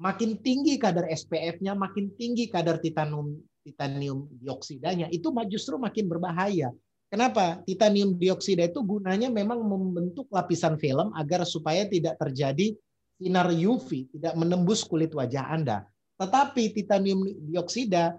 Makin 0.02 0.42
tinggi 0.42 0.74
kadar 0.76 1.06
SPF-nya, 1.06 1.72
makin 1.78 2.12
tinggi 2.18 2.50
kadar 2.50 2.82
titanium 2.82 3.38
titanium 3.64 4.28
dioksidanya, 4.44 5.08
itu 5.08 5.32
justru 5.48 5.80
makin 5.80 6.04
berbahaya. 6.04 6.68
Kenapa? 7.08 7.64
Titanium 7.64 8.20
dioksida 8.20 8.68
itu 8.68 8.84
gunanya 8.84 9.32
memang 9.32 9.62
membentuk 9.64 10.28
lapisan 10.28 10.76
film 10.76 11.14
agar 11.16 11.46
supaya 11.48 11.88
tidak 11.88 12.20
terjadi 12.20 12.76
sinar 13.18 13.48
UV, 13.50 14.10
tidak 14.10 14.34
menembus 14.34 14.82
kulit 14.84 15.14
wajah 15.14 15.46
Anda. 15.50 15.86
Tetapi 16.18 16.74
titanium 16.74 17.26
dioksida 17.50 18.18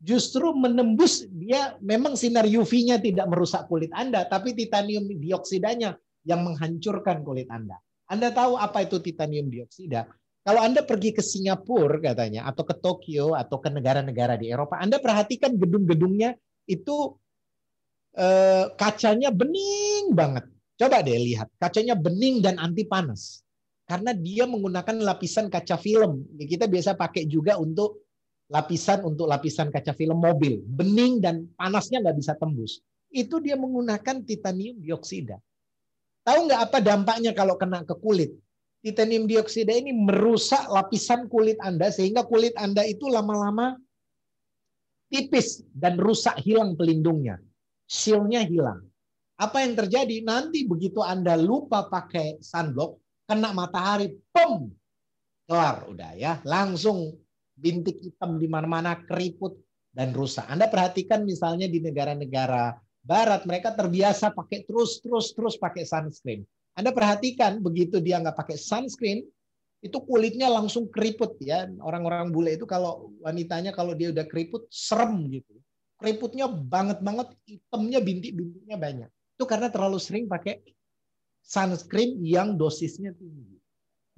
justru 0.00 0.52
menembus 0.52 1.24
dia 1.32 1.76
memang 1.80 2.16
sinar 2.16 2.44
UV-nya 2.44 3.00
tidak 3.00 3.26
merusak 3.28 3.68
kulit 3.68 3.92
Anda, 3.96 4.28
tapi 4.28 4.52
titanium 4.52 5.08
dioksidanya 5.08 5.96
yang 6.28 6.44
menghancurkan 6.44 7.24
kulit 7.24 7.48
Anda. 7.48 7.80
Anda 8.06 8.30
tahu 8.30 8.60
apa 8.60 8.86
itu 8.86 9.02
titanium 9.02 9.50
dioksida? 9.50 10.06
Kalau 10.46 10.62
Anda 10.62 10.86
pergi 10.86 11.10
ke 11.10 11.26
Singapura 11.26 11.98
katanya 11.98 12.46
atau 12.46 12.62
ke 12.62 12.78
Tokyo 12.78 13.34
atau 13.34 13.58
ke 13.58 13.66
negara-negara 13.66 14.38
di 14.38 14.46
Eropa, 14.46 14.78
Anda 14.78 15.02
perhatikan 15.02 15.58
gedung-gedungnya 15.58 16.38
itu 16.70 17.18
eh, 18.14 18.70
kacanya 18.78 19.34
bening 19.34 20.14
banget. 20.14 20.46
Coba 20.76 21.02
deh 21.02 21.18
lihat, 21.18 21.50
kacanya 21.58 21.98
bening 21.98 22.44
dan 22.44 22.62
anti 22.62 22.86
panas. 22.86 23.45
Karena 23.86 24.10
dia 24.10 24.50
menggunakan 24.50 24.98
lapisan 24.98 25.46
kaca 25.46 25.78
film. 25.78 26.26
Kita 26.34 26.66
biasa 26.66 26.98
pakai 26.98 27.30
juga 27.30 27.54
untuk 27.54 28.06
lapisan 28.50 29.02
untuk 29.02 29.26
lapisan 29.26 29.70
kaca 29.70 29.94
film 29.94 30.22
mobil, 30.22 30.62
bening 30.62 31.18
dan 31.18 31.46
panasnya 31.58 32.02
nggak 32.02 32.18
bisa 32.18 32.34
tembus. 32.38 32.82
Itu 33.10 33.38
dia 33.38 33.54
menggunakan 33.54 34.22
titanium 34.26 34.82
dioksida. 34.82 35.38
Tahu 36.26 36.50
nggak 36.50 36.60
apa 36.70 36.78
dampaknya 36.82 37.30
kalau 37.34 37.54
kena 37.54 37.86
ke 37.86 37.94
kulit? 37.98 38.34
Titanium 38.82 39.26
dioksida 39.30 39.74
ini 39.74 39.94
merusak 39.94 40.66
lapisan 40.70 41.30
kulit 41.30 41.58
Anda 41.62 41.90
sehingga 41.90 42.26
kulit 42.26 42.54
Anda 42.58 42.86
itu 42.86 43.06
lama-lama 43.06 43.78
tipis 45.10 45.62
dan 45.70 45.98
rusak 45.98 46.38
hilang 46.42 46.74
pelindungnya. 46.74 47.38
Shieldnya 47.86 48.42
hilang. 48.42 48.82
Apa 49.38 49.62
yang 49.62 49.78
terjadi? 49.78 50.22
Nanti 50.26 50.66
begitu 50.66 51.02
Anda 51.02 51.38
lupa 51.38 51.86
pakai 51.86 52.42
sunblock, 52.42 52.98
kena 53.26 53.50
matahari, 53.50 54.14
pum, 54.30 54.70
kelar 55.46 55.86
udah 55.90 56.14
ya, 56.14 56.38
langsung 56.46 57.18
bintik 57.58 57.98
hitam 58.00 58.38
di 58.38 58.46
mana-mana, 58.46 58.96
keriput 59.02 59.58
dan 59.90 60.14
rusak. 60.14 60.46
Anda 60.46 60.70
perhatikan 60.70 61.26
misalnya 61.26 61.66
di 61.66 61.82
negara-negara 61.82 62.78
barat 63.06 63.46
mereka 63.46 63.70
terbiasa 63.70 64.34
pakai 64.34 64.66
terus 64.66 64.98
terus 64.98 65.30
terus 65.32 65.54
pakai 65.56 65.86
sunscreen. 65.86 66.42
Anda 66.76 66.92
perhatikan 66.92 67.62
begitu 67.62 68.02
dia 68.02 68.20
nggak 68.20 68.36
pakai 68.36 68.58
sunscreen 68.60 69.24
itu 69.80 69.98
kulitnya 70.02 70.50
langsung 70.50 70.90
keriput 70.90 71.38
ya. 71.40 71.64
Orang-orang 71.80 72.34
bule 72.34 72.58
itu 72.58 72.66
kalau 72.66 73.14
wanitanya 73.22 73.70
kalau 73.70 73.94
dia 73.94 74.10
udah 74.10 74.26
keriput 74.26 74.66
serem 74.68 75.30
gitu. 75.30 75.54
Keriputnya 75.96 76.44
banget 76.50 77.00
banget, 77.00 77.32
hitamnya 77.48 78.04
bintik-bintiknya 78.04 78.76
banyak. 78.76 79.10
Itu 79.38 79.48
karena 79.48 79.72
terlalu 79.72 79.96
sering 79.96 80.28
pakai 80.28 80.60
sunscreen 81.46 82.18
yang 82.26 82.58
dosisnya 82.58 83.14
tinggi. 83.14 83.56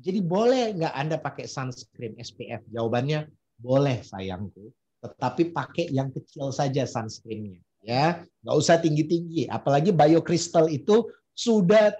Jadi 0.01 0.25
boleh 0.25 0.73
nggak 0.81 0.95
Anda 0.97 1.17
pakai 1.21 1.45
sunscreen 1.45 2.17
SPF? 2.17 2.65
Jawabannya 2.73 3.29
boleh 3.61 4.01
sayangku. 4.01 4.73
Tetapi 5.05 5.53
pakai 5.53 5.93
yang 5.93 6.11
kecil 6.11 6.51
saja 6.51 6.89
sunscreennya. 6.89 7.61
Ya, 7.85 8.25
nggak 8.43 8.57
usah 8.59 8.81
tinggi-tinggi. 8.81 9.47
Apalagi 9.47 9.95
biocrystal 9.95 10.67
itu 10.73 11.07
sudah 11.37 11.95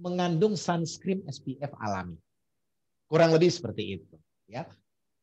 mengandung 0.00 0.58
sunscreen 0.58 1.22
SPF 1.28 1.70
alami. 1.78 2.18
Kurang 3.06 3.30
lebih 3.30 3.52
seperti 3.52 4.00
itu. 4.00 4.16
Ya. 4.50 4.66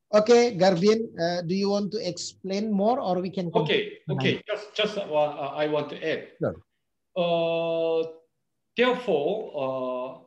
Oke, 0.10 0.34
okay, 0.34 0.44
Garvin, 0.58 1.06
uh, 1.22 1.46
do 1.46 1.54
you 1.54 1.70
want 1.70 1.94
to 1.94 2.02
explain 2.02 2.74
more 2.74 2.98
or 2.98 3.22
we 3.22 3.30
can? 3.30 3.54
Okay, 3.54 4.02
okay. 4.10 4.42
Just, 4.50 4.74
just 4.74 4.96
uh, 4.98 5.54
I 5.54 5.70
want 5.70 5.94
to 5.94 5.98
add. 6.02 6.34
Sure. 6.42 6.58
Uh, 7.14 8.19
therefore, 8.80 9.36
uh, 9.64 10.20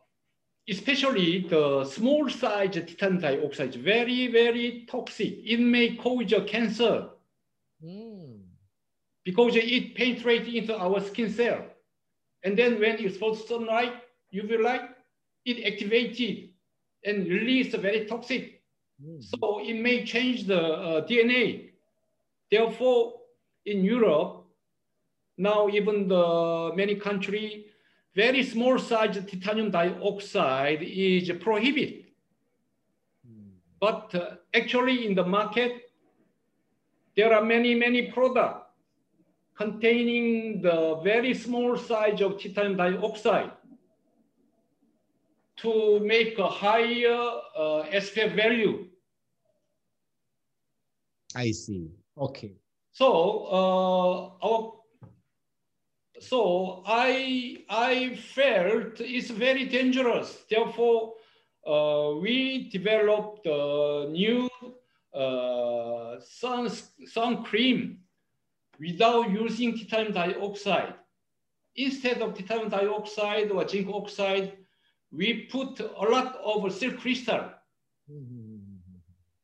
especially 0.68 1.46
the 1.48 1.84
small 1.84 2.28
size 2.28 2.74
titanium 2.74 3.20
dioxide 3.20 3.70
is 3.70 3.76
very, 3.76 4.28
very 4.28 4.86
toxic. 4.90 5.38
It 5.44 5.60
may 5.60 5.96
cause 5.96 6.34
cancer 6.46 7.08
Hmm. 7.82 8.42
because 9.24 9.56
it 9.56 9.96
penetrates 9.96 10.48
into 10.48 10.76
our 10.76 11.00
skin 11.00 11.32
cell. 11.32 11.64
And 12.44 12.56
then 12.56 12.78
when 12.78 12.92
it's 12.92 13.14
exposed 13.14 13.42
to 13.42 13.48
sunlight, 13.54 13.94
UV 14.32 14.62
light, 14.62 14.88
it 15.44 15.64
activated 15.66 16.50
and 17.04 17.26
released 17.26 17.76
very 17.76 18.04
toxic. 18.04 18.62
Hmm. 19.02 19.20
So 19.20 19.60
it 19.64 19.74
may 19.74 20.04
change 20.04 20.46
the 20.46 20.62
uh, 20.62 21.06
DNA. 21.08 21.70
Therefore, 22.50 23.14
in 23.64 23.82
Europe, 23.82 24.44
now 25.38 25.68
even 25.68 26.06
the 26.06 26.72
many 26.76 26.94
country 26.94 27.71
very 28.14 28.42
small 28.44 28.78
size 28.78 29.16
titanium 29.30 29.70
dioxide 29.70 30.82
is 30.82 31.30
prohibited. 31.40 32.04
But 33.80 34.14
uh, 34.14 34.36
actually 34.54 35.06
in 35.06 35.14
the 35.14 35.24
market, 35.24 35.90
there 37.16 37.34
are 37.34 37.44
many, 37.44 37.74
many 37.74 38.12
products 38.12 38.66
containing 39.56 40.62
the 40.62 41.00
very 41.02 41.34
small 41.34 41.76
size 41.76 42.20
of 42.20 42.40
titanium 42.40 42.76
dioxide 42.76 43.52
to 45.56 46.00
make 46.00 46.38
a 46.38 46.48
higher 46.48 47.20
uh, 47.56 47.84
SPF 47.92 48.34
value. 48.36 48.86
I 51.34 51.50
see. 51.50 51.90
Okay. 52.16 52.54
So 52.92 53.46
uh, 53.46 54.46
our 54.46 54.72
so 56.22 56.82
I 56.86 57.64
I 57.68 58.14
felt 58.14 59.00
it's 59.00 59.30
very 59.30 59.64
dangerous. 59.66 60.44
Therefore, 60.48 61.14
uh, 61.66 62.14
we 62.20 62.70
developed 62.70 63.44
a 63.46 64.06
new 64.08 64.48
uh, 65.12 66.20
sun 66.20 66.70
sun 67.06 67.42
cream 67.42 67.98
without 68.78 69.30
using 69.30 69.76
titanium 69.76 70.12
dioxide. 70.14 70.94
Instead 71.74 72.22
of 72.22 72.34
titanium 72.34 72.68
dioxide 72.68 73.50
or 73.50 73.66
zinc 73.68 73.88
oxide, 73.92 74.52
we 75.10 75.48
put 75.50 75.80
a 75.80 76.04
lot 76.08 76.36
of 76.36 76.72
silk 76.72 76.98
crystal. 77.00 77.50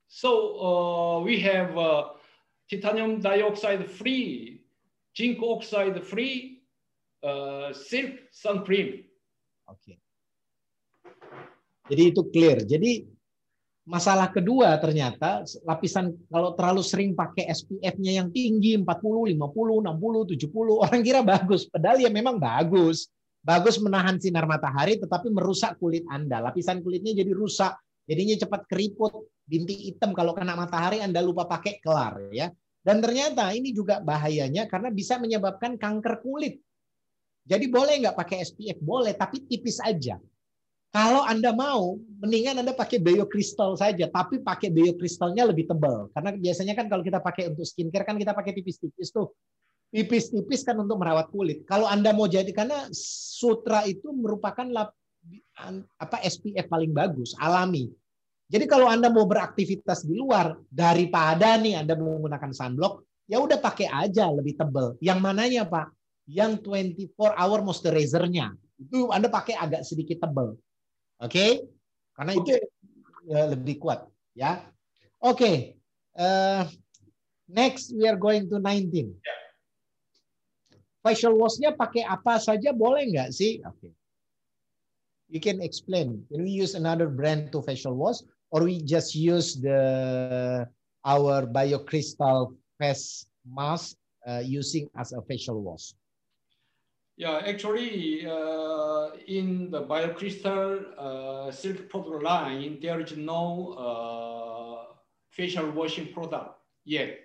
So 0.06 0.30
uh, 0.60 1.20
we 1.20 1.40
have 1.40 1.76
uh, 1.76 2.08
titanium 2.70 3.20
dioxide 3.20 3.90
free, 3.90 4.62
zinc 5.16 5.38
oxide 5.42 6.04
free 6.04 6.57
uh, 7.24 7.70
silk 7.74 8.30
sun 8.30 8.62
cream. 8.62 9.04
Oke. 9.68 9.98
Jadi 11.88 12.02
itu 12.12 12.22
clear. 12.28 12.62
Jadi 12.62 13.08
masalah 13.88 14.28
kedua 14.28 14.76
ternyata 14.76 15.48
lapisan 15.64 16.12
kalau 16.28 16.52
terlalu 16.52 16.84
sering 16.84 17.16
pakai 17.16 17.48
SPF-nya 17.48 18.20
yang 18.20 18.28
tinggi 18.28 18.76
40, 18.76 18.84
50, 18.84 19.40
60, 19.40 20.36
70 20.36 20.84
orang 20.84 21.00
kira 21.00 21.20
bagus. 21.24 21.64
Padahal 21.64 21.98
ya 22.04 22.12
memang 22.12 22.36
bagus. 22.36 23.08
Bagus 23.40 23.80
menahan 23.80 24.20
sinar 24.20 24.44
matahari 24.44 25.00
tetapi 25.00 25.32
merusak 25.32 25.80
kulit 25.80 26.04
Anda. 26.12 26.44
Lapisan 26.44 26.84
kulitnya 26.84 27.16
jadi 27.16 27.32
rusak. 27.32 27.72
Jadinya 28.08 28.40
cepat 28.40 28.64
keriput, 28.68 29.28
bintik 29.44 29.76
hitam 29.76 30.16
kalau 30.16 30.32
kena 30.32 30.56
matahari 30.56 31.00
Anda 31.00 31.20
lupa 31.20 31.48
pakai 31.48 31.80
kelar 31.80 32.32
ya. 32.32 32.52
Dan 32.80 33.04
ternyata 33.04 33.52
ini 33.52 33.72
juga 33.76 34.00
bahayanya 34.00 34.64
karena 34.64 34.88
bisa 34.88 35.20
menyebabkan 35.20 35.76
kanker 35.76 36.24
kulit. 36.24 36.60
Jadi 37.48 37.64
boleh 37.72 38.04
nggak 38.04 38.16
pakai 38.16 38.44
SPF? 38.44 38.76
Boleh, 38.84 39.16
tapi 39.16 39.40
tipis 39.48 39.80
aja. 39.80 40.20
Kalau 40.88 41.20
Anda 41.24 41.52
mau, 41.52 42.00
mendingan 42.20 42.60
Anda 42.60 42.72
pakai 42.72 43.00
biokristal 43.00 43.76
saja, 43.76 44.08
tapi 44.08 44.40
pakai 44.40 44.72
biokristalnya 44.72 45.48
lebih 45.48 45.68
tebal. 45.68 46.12
Karena 46.12 46.36
biasanya 46.36 46.76
kan 46.76 46.88
kalau 46.92 47.04
kita 47.04 47.20
pakai 47.20 47.52
untuk 47.52 47.64
skincare 47.64 48.04
kan 48.04 48.16
kita 48.16 48.32
pakai 48.36 48.52
tipis-tipis 48.56 49.12
tuh. 49.12 49.32
Tipis-tipis 49.88 50.64
kan 50.64 50.76
untuk 50.76 51.00
merawat 51.00 51.32
kulit. 51.32 51.64
Kalau 51.64 51.88
Anda 51.88 52.12
mau 52.12 52.28
jadi 52.28 52.48
karena 52.52 52.88
sutra 52.92 53.84
itu 53.88 54.12
merupakan 54.12 54.64
lap, 54.68 54.92
apa 55.96 56.16
SPF 56.24 56.68
paling 56.68 56.92
bagus, 56.92 57.32
alami. 57.36 57.88
Jadi 58.48 58.64
kalau 58.64 58.88
Anda 58.88 59.12
mau 59.12 59.28
beraktivitas 59.28 60.08
di 60.08 60.16
luar 60.16 60.56
daripada 60.72 61.60
nih 61.60 61.84
Anda 61.84 62.00
menggunakan 62.00 62.52
sunblock, 62.52 63.04
ya 63.28 63.44
udah 63.44 63.60
pakai 63.60 63.92
aja 63.92 64.32
lebih 64.32 64.56
tebal. 64.56 64.96
Yang 65.04 65.20
mananya, 65.20 65.68
Pak? 65.68 65.97
Yang 66.28 66.68
24 66.68 67.32
hour 67.34 67.58
moisturizer-nya. 67.64 68.52
Itu 68.76 69.08
Anda 69.08 69.32
pakai 69.32 69.56
agak 69.56 69.82
sedikit 69.88 70.20
tebal. 70.20 70.54
Oke? 71.18 71.32
Okay? 71.32 71.50
Karena 72.12 72.32
itu 72.36 72.52
ya, 73.24 73.48
lebih 73.48 73.80
kuat, 73.80 74.04
ya. 74.36 74.60
Oke. 75.24 75.34
Okay. 75.34 75.56
Uh, 76.18 76.66
next 77.48 77.94
we 77.94 78.04
are 78.04 78.18
going 78.18 78.44
to 78.50 78.60
19. 78.60 79.16
Facial 81.00 81.32
wash-nya 81.38 81.72
pakai 81.72 82.04
apa 82.04 82.36
saja 82.42 82.74
boleh 82.74 83.08
nggak 83.08 83.32
sih? 83.32 83.64
Oke. 83.64 83.88
Okay. 83.88 83.92
You 85.28 85.40
can 85.40 85.64
explain. 85.64 86.24
Can 86.28 86.44
we 86.44 86.52
use 86.52 86.76
another 86.76 87.08
brand 87.08 87.52
to 87.52 87.60
facial 87.64 87.96
wash? 87.96 88.20
or 88.50 88.64
we 88.64 88.80
just 88.80 89.14
use 89.14 89.56
the 89.60 90.66
our 91.04 91.46
biocrystal 91.46 92.54
face 92.80 93.26
mask 93.44 93.96
uh, 94.26 94.40
using 94.44 94.88
as 94.96 95.12
a 95.12 95.20
facial 95.28 95.60
wash? 95.60 95.92
Yeah, 97.18 97.42
actually, 97.44 98.24
uh, 98.24 99.10
in 99.26 99.72
the 99.72 99.82
biocrystal 99.82 100.84
uh, 100.96 101.50
silk 101.50 101.88
product 101.88 102.22
line, 102.22 102.78
there 102.80 103.00
is 103.00 103.16
no 103.16 103.74
uh, 103.74 104.94
facial 105.28 105.68
washing 105.72 106.12
product 106.12 106.60
yet. 106.84 107.18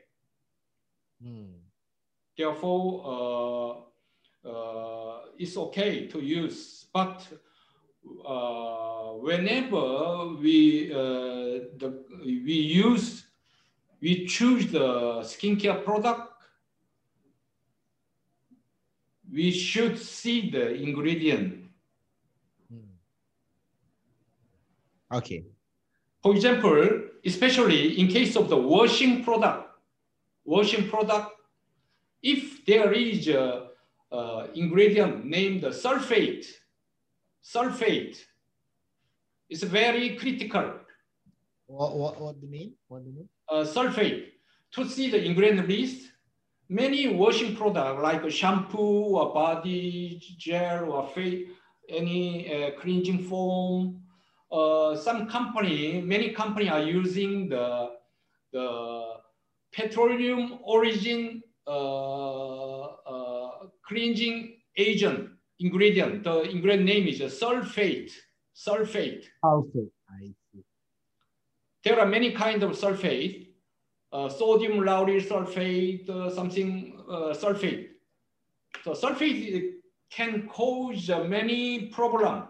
Hmm. 1.22 1.62
Therefore, 2.36 3.86
uh, 4.44 4.50
uh, 4.50 5.20
it's 5.38 5.56
okay 5.58 6.08
to 6.08 6.20
use, 6.20 6.88
but 6.92 7.28
uh, 8.26 9.12
whenever 9.22 10.34
we 10.42 10.92
uh, 10.92 11.70
the, 11.78 12.04
we 12.26 12.56
use 12.56 13.28
we 14.02 14.26
choose 14.26 14.72
the 14.72 15.22
skincare 15.22 15.86
product, 15.86 16.33
we 19.34 19.52
should 19.52 19.98
see 19.98 20.50
the 20.52 20.76
ingredient. 20.76 21.66
Hmm. 22.70 22.94
Okay. 25.18 25.44
For 26.22 26.36
example, 26.36 27.02
especially 27.26 28.00
in 28.00 28.08
case 28.08 28.36
of 28.36 28.50
the 28.50 28.58
washing 28.58 29.24
product, 29.24 29.70
washing 30.46 30.88
product, 30.88 31.32
if 32.22 32.66
there 32.66 32.94
is 32.94 33.28
a, 33.28 33.70
a 34.12 34.48
ingredient 34.54 35.26
named 35.26 35.64
the 35.64 35.70
sulfate, 35.70 36.46
sulfate 37.44 38.18
it's 39.50 39.64
very 39.64 40.16
critical. 40.16 40.74
What, 41.68 41.96
what, 41.96 42.22
what 42.22 42.40
do 42.40 42.48
you 42.48 42.52
mean? 42.52 42.74
What 42.88 43.04
do 43.04 43.10
you 43.10 43.16
mean? 43.16 43.30
Uh, 43.50 43.64
sulfate. 43.64 44.30
To 44.72 44.90
see 44.90 45.12
the 45.12 45.24
ingredient 45.24 45.68
list, 45.68 46.13
many 46.70 47.08
washing 47.08 47.56
products 47.56 48.02
like 48.02 48.24
a 48.24 48.30
shampoo 48.30 49.16
or 49.18 49.34
body 49.34 50.22
gel 50.38 50.92
or 50.92 51.08
face, 51.10 51.48
any 51.90 52.52
uh, 52.54 52.80
cleansing 52.80 53.24
foam, 53.24 54.02
uh, 54.52 54.96
some 54.96 55.28
company, 55.28 56.02
many 56.02 56.30
company 56.30 56.70
are 56.70 56.82
using 56.84 57.50
the, 57.50 57.90
the 58.52 59.14
petroleum 59.74 60.60
origin 60.64 61.42
uh, 61.68 62.82
uh, 62.82 63.52
cleansing 63.88 64.58
agent 64.78 65.30
ingredient. 65.60 66.24
The 66.24 66.42
ingredient 66.42 66.86
name 66.86 67.08
is 67.08 67.20
sulfate. 67.20 68.12
Sulfate. 68.56 69.26
Sulfate. 69.44 69.90
I 70.10 70.34
see. 70.52 70.64
There 71.84 72.00
are 72.00 72.06
many 72.06 72.32
kinds 72.32 72.64
of 72.64 72.72
sulfate. 72.72 73.53
Uh, 74.14 74.30
sodium 74.30 74.74
lauryl 74.74 75.20
sulfate, 75.20 76.08
uh, 76.08 76.30
something 76.30 77.02
uh, 77.10 77.34
sulfate. 77.34 77.88
So 78.84 78.92
sulfate 78.92 79.72
can 80.12 80.48
cause 80.48 81.10
many 81.28 81.88
problem. 81.88 82.44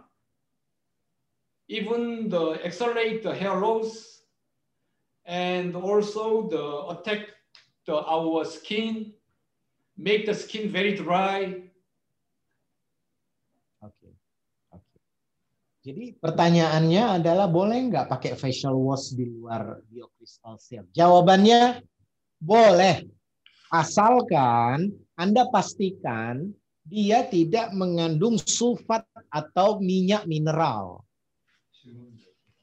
Even 1.69 2.27
the 2.27 2.59
accelerate 2.65 3.23
the 3.23 3.33
hair 3.33 3.55
loss 3.55 4.23
and 5.23 5.73
also 5.73 6.49
the 6.49 6.99
attack 6.99 7.27
the, 7.85 7.95
our 7.95 8.43
skin, 8.43 9.13
make 9.97 10.25
the 10.25 10.33
skin 10.33 10.69
very 10.69 10.95
dry, 10.95 11.63
Jadi 15.83 16.15
pertanyaannya 16.15 17.19
adalah 17.19 17.51
boleh 17.51 17.91
nggak 17.91 18.07
pakai 18.07 18.39
facial 18.39 18.71
wash 18.79 19.11
di 19.11 19.27
luar 19.27 19.83
biokristal 19.91 20.55
silk? 20.55 20.87
Jawabannya 20.95 21.83
boleh. 22.39 23.03
Asalkan 23.67 24.95
Anda 25.19 25.43
pastikan 25.51 26.55
dia 26.87 27.27
tidak 27.27 27.75
mengandung 27.75 28.39
sulfat 28.39 29.03
atau 29.27 29.83
minyak 29.83 30.23
mineral. 30.23 31.03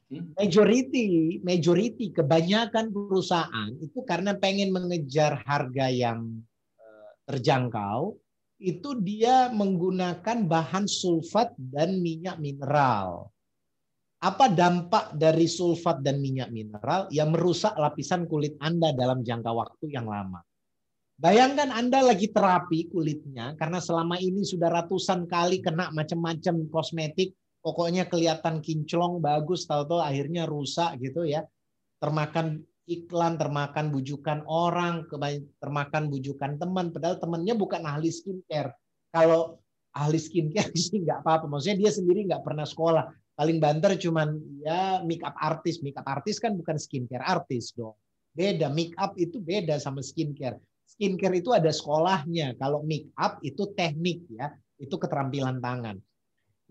Majority, 0.09 1.39
majority 1.45 2.09
kebanyakan 2.11 2.89
perusahaan 2.89 3.69
itu 3.79 4.01
karena 4.01 4.33
pengen 4.33 4.73
mengejar 4.73 5.39
harga 5.45 5.87
yang 5.87 6.41
eh, 6.75 7.11
terjangkau, 7.29 8.17
itu 8.61 8.93
dia 9.01 9.49
menggunakan 9.49 10.45
bahan 10.45 10.85
sulfat 10.85 11.57
dan 11.57 11.97
minyak 11.99 12.37
mineral. 12.37 13.33
Apa 14.21 14.53
dampak 14.53 15.17
dari 15.17 15.49
sulfat 15.49 16.05
dan 16.05 16.21
minyak 16.21 16.53
mineral 16.53 17.09
yang 17.09 17.33
merusak 17.33 17.73
lapisan 17.73 18.29
kulit 18.29 18.53
Anda 18.61 18.93
dalam 18.93 19.25
jangka 19.25 19.49
waktu 19.49 19.89
yang 19.89 20.05
lama? 20.05 20.45
Bayangkan 21.17 21.73
Anda 21.73 22.05
lagi 22.05 22.29
terapi 22.29 22.93
kulitnya 22.93 23.57
karena 23.57 23.81
selama 23.81 24.21
ini 24.21 24.45
sudah 24.45 24.69
ratusan 24.69 25.25
kali 25.25 25.61
kena 25.61 25.89
macam-macam 25.89 26.69
kosmetik, 26.69 27.33
pokoknya 27.65 28.05
kelihatan 28.05 28.61
kinclong 28.61 29.17
bagus, 29.21 29.65
tahu-tahu 29.65 30.01
akhirnya 30.01 30.45
rusak 30.45 31.01
gitu 31.01 31.25
ya. 31.25 31.41
Termakan 31.97 32.65
iklan, 32.99 33.39
termakan 33.39 33.89
bujukan 33.95 34.43
orang, 34.47 35.07
termakan 35.63 36.11
bujukan 36.11 36.59
teman. 36.59 36.91
Padahal 36.91 37.17
temannya 37.17 37.55
bukan 37.55 37.81
ahli 37.87 38.11
skincare. 38.11 38.75
Kalau 39.15 39.63
ahli 39.95 40.19
skincare 40.19 40.75
sih 40.79 40.99
nggak 40.99 41.23
apa-apa. 41.23 41.47
Maksudnya 41.47 41.87
dia 41.87 41.91
sendiri 41.95 42.27
nggak 42.27 42.43
pernah 42.43 42.67
sekolah. 42.67 43.07
Paling 43.31 43.57
banter 43.63 43.95
cuman 43.95 44.35
ya 44.61 44.99
make 45.07 45.23
up 45.23 45.35
artis. 45.39 45.79
Make 45.79 45.95
up 45.95 46.07
artis 46.07 46.37
kan 46.37 46.59
bukan 46.59 46.75
skincare 46.75 47.23
artis 47.23 47.71
dong. 47.71 47.95
Beda, 48.35 48.67
make 48.67 48.95
up 48.99 49.15
itu 49.15 49.39
beda 49.39 49.79
sama 49.79 50.03
skincare. 50.03 50.59
Skincare 50.83 51.39
itu 51.39 51.55
ada 51.55 51.71
sekolahnya. 51.71 52.59
Kalau 52.59 52.83
make 52.83 53.11
up 53.15 53.39
itu 53.45 53.71
teknik 53.71 54.27
ya. 54.27 54.51
Itu 54.75 54.99
keterampilan 54.99 55.61
tangan. 55.61 56.01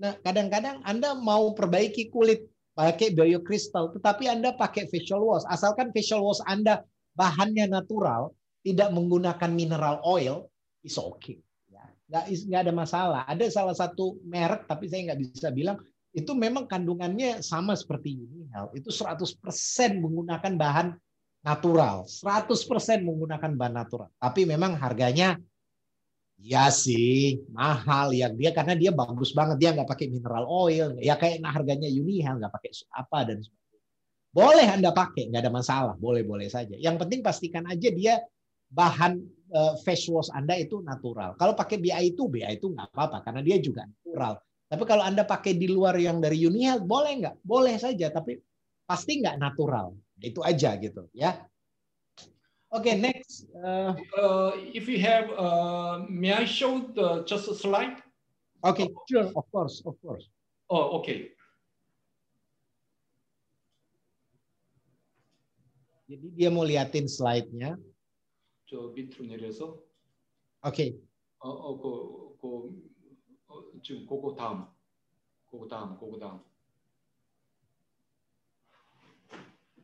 Nah, 0.00 0.16
kadang-kadang 0.24 0.82
Anda 0.82 1.14
mau 1.14 1.52
perbaiki 1.52 2.10
kulit 2.10 2.49
pakai 2.74 3.12
biokristal, 3.12 3.92
tetapi 3.94 4.30
Anda 4.30 4.54
pakai 4.54 4.88
facial 4.88 5.20
wash. 5.24 5.44
Asalkan 5.50 5.92
facial 5.92 6.22
wash 6.24 6.40
Anda 6.46 6.86
bahannya 7.18 7.68
natural, 7.68 8.32
tidak 8.64 8.92
menggunakan 8.94 9.50
mineral 9.52 10.00
oil, 10.06 10.48
is 10.84 10.96
okay. 10.96 11.40
Ya, 11.68 11.84
nggak, 12.08 12.24
nggak 12.48 12.60
ada 12.68 12.72
masalah. 12.72 13.20
Ada 13.28 13.44
salah 13.52 13.76
satu 13.76 14.20
merek, 14.24 14.64
tapi 14.70 14.88
saya 14.88 15.12
nggak 15.12 15.20
bisa 15.20 15.48
bilang, 15.52 15.76
itu 16.10 16.34
memang 16.34 16.66
kandungannya 16.66 17.38
sama 17.44 17.78
seperti 17.78 18.18
ini. 18.18 18.50
Itu 18.74 18.90
100% 18.90 19.38
menggunakan 20.00 20.52
bahan 20.58 20.88
natural. 21.46 22.04
100% 22.08 23.06
menggunakan 23.06 23.50
bahan 23.54 23.74
natural. 23.74 24.10
Tapi 24.18 24.42
memang 24.42 24.74
harganya 24.74 25.38
Iya 26.40 26.72
sih, 26.72 27.44
mahal 27.52 28.16
ya 28.16 28.32
dia 28.32 28.50
karena 28.56 28.72
dia 28.72 28.90
bagus 28.96 29.30
banget 29.36 29.60
dia 29.60 29.76
nggak 29.76 29.88
pakai 29.92 30.06
mineral 30.08 30.48
oil, 30.48 30.96
ya 30.96 31.14
kayak 31.20 31.44
nah, 31.44 31.52
harganya 31.52 31.84
Unihel 31.84 32.40
nggak 32.40 32.52
pakai 32.56 32.70
apa 32.96 33.18
dan. 33.28 33.38
Boleh 34.30 34.66
anda 34.70 34.94
pakai, 34.94 35.28
nggak 35.28 35.42
ada 35.42 35.52
masalah, 35.52 35.94
boleh-boleh 35.98 36.48
saja. 36.48 36.78
Yang 36.78 36.96
penting 37.02 37.20
pastikan 37.20 37.66
aja 37.66 37.88
dia 37.92 38.14
bahan 38.70 39.18
uh, 39.52 39.74
face 39.84 40.06
wash 40.08 40.30
anda 40.32 40.54
itu 40.56 40.80
natural. 40.80 41.34
Kalau 41.36 41.52
pakai 41.52 41.76
BI 41.82 42.14
itu 42.14 42.30
BI 42.30 42.46
itu 42.56 42.70
nggak 42.72 42.94
apa-apa 42.94 43.26
karena 43.26 43.42
dia 43.44 43.58
juga 43.60 43.84
natural. 43.84 44.38
Tapi 44.70 44.82
kalau 44.86 45.02
anda 45.02 45.26
pakai 45.26 45.58
di 45.58 45.66
luar 45.66 45.98
yang 45.98 46.22
dari 46.22 46.46
Unihel 46.46 46.80
boleh 46.86 47.20
nggak? 47.20 47.36
Boleh 47.42 47.74
saja, 47.76 48.08
tapi 48.14 48.38
pasti 48.86 49.18
nggak 49.18 49.36
natural. 49.36 49.92
Itu 50.22 50.40
aja 50.46 50.78
gitu 50.78 51.10
ya. 51.10 51.36
Okay, 52.75 52.99
next. 52.99 53.47
Uh, 53.55 53.95
uh, 54.17 54.51
if 54.73 54.89
you 54.89 54.99
have, 54.99 55.31
uh, 55.31 56.03
may 56.09 56.33
I 56.33 56.45
show 56.45 56.91
the 56.93 57.23
just 57.23 57.47
a 57.47 57.55
slide? 57.55 58.03
Okay, 58.63 58.89
sure, 59.07 59.31
of 59.35 59.45
course, 59.51 59.81
of 59.85 59.95
course. 60.01 60.27
Oh, 60.69 60.99
okay. 60.99 61.31
Jadi 66.05 66.37
dia 66.37 66.49
mau 66.53 66.65
liatin 66.65 67.09
slide-nya. 67.09 67.77
저 68.65 68.93
밑으로 68.93 69.25
내려서. 69.25 69.81
Okay. 70.65 70.97
어, 71.39 71.49
어, 71.49 71.77
그, 71.77 72.37
그, 72.41 72.47
어, 73.47 73.61
지금 73.81 74.05
그거 74.05 74.33
다음. 74.35 74.65
그거 75.49 75.67
다음, 75.67 75.97
그거 75.97 76.17
다음. 76.17 76.41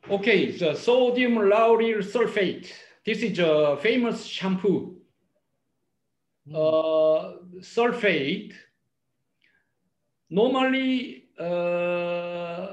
Okay, 0.09 0.53
the 0.53 0.73
sodium 0.77 1.35
lauryl 1.35 1.99
sulfate. 1.99 2.73
This 3.05 3.23
is 3.23 3.41
a 3.41 3.77
famous 3.83 4.25
shampoo. 4.25 4.99
Uh, 6.49 7.39
sulfate. 7.59 8.53
Normally, 10.31 11.25
uh, 11.41 12.69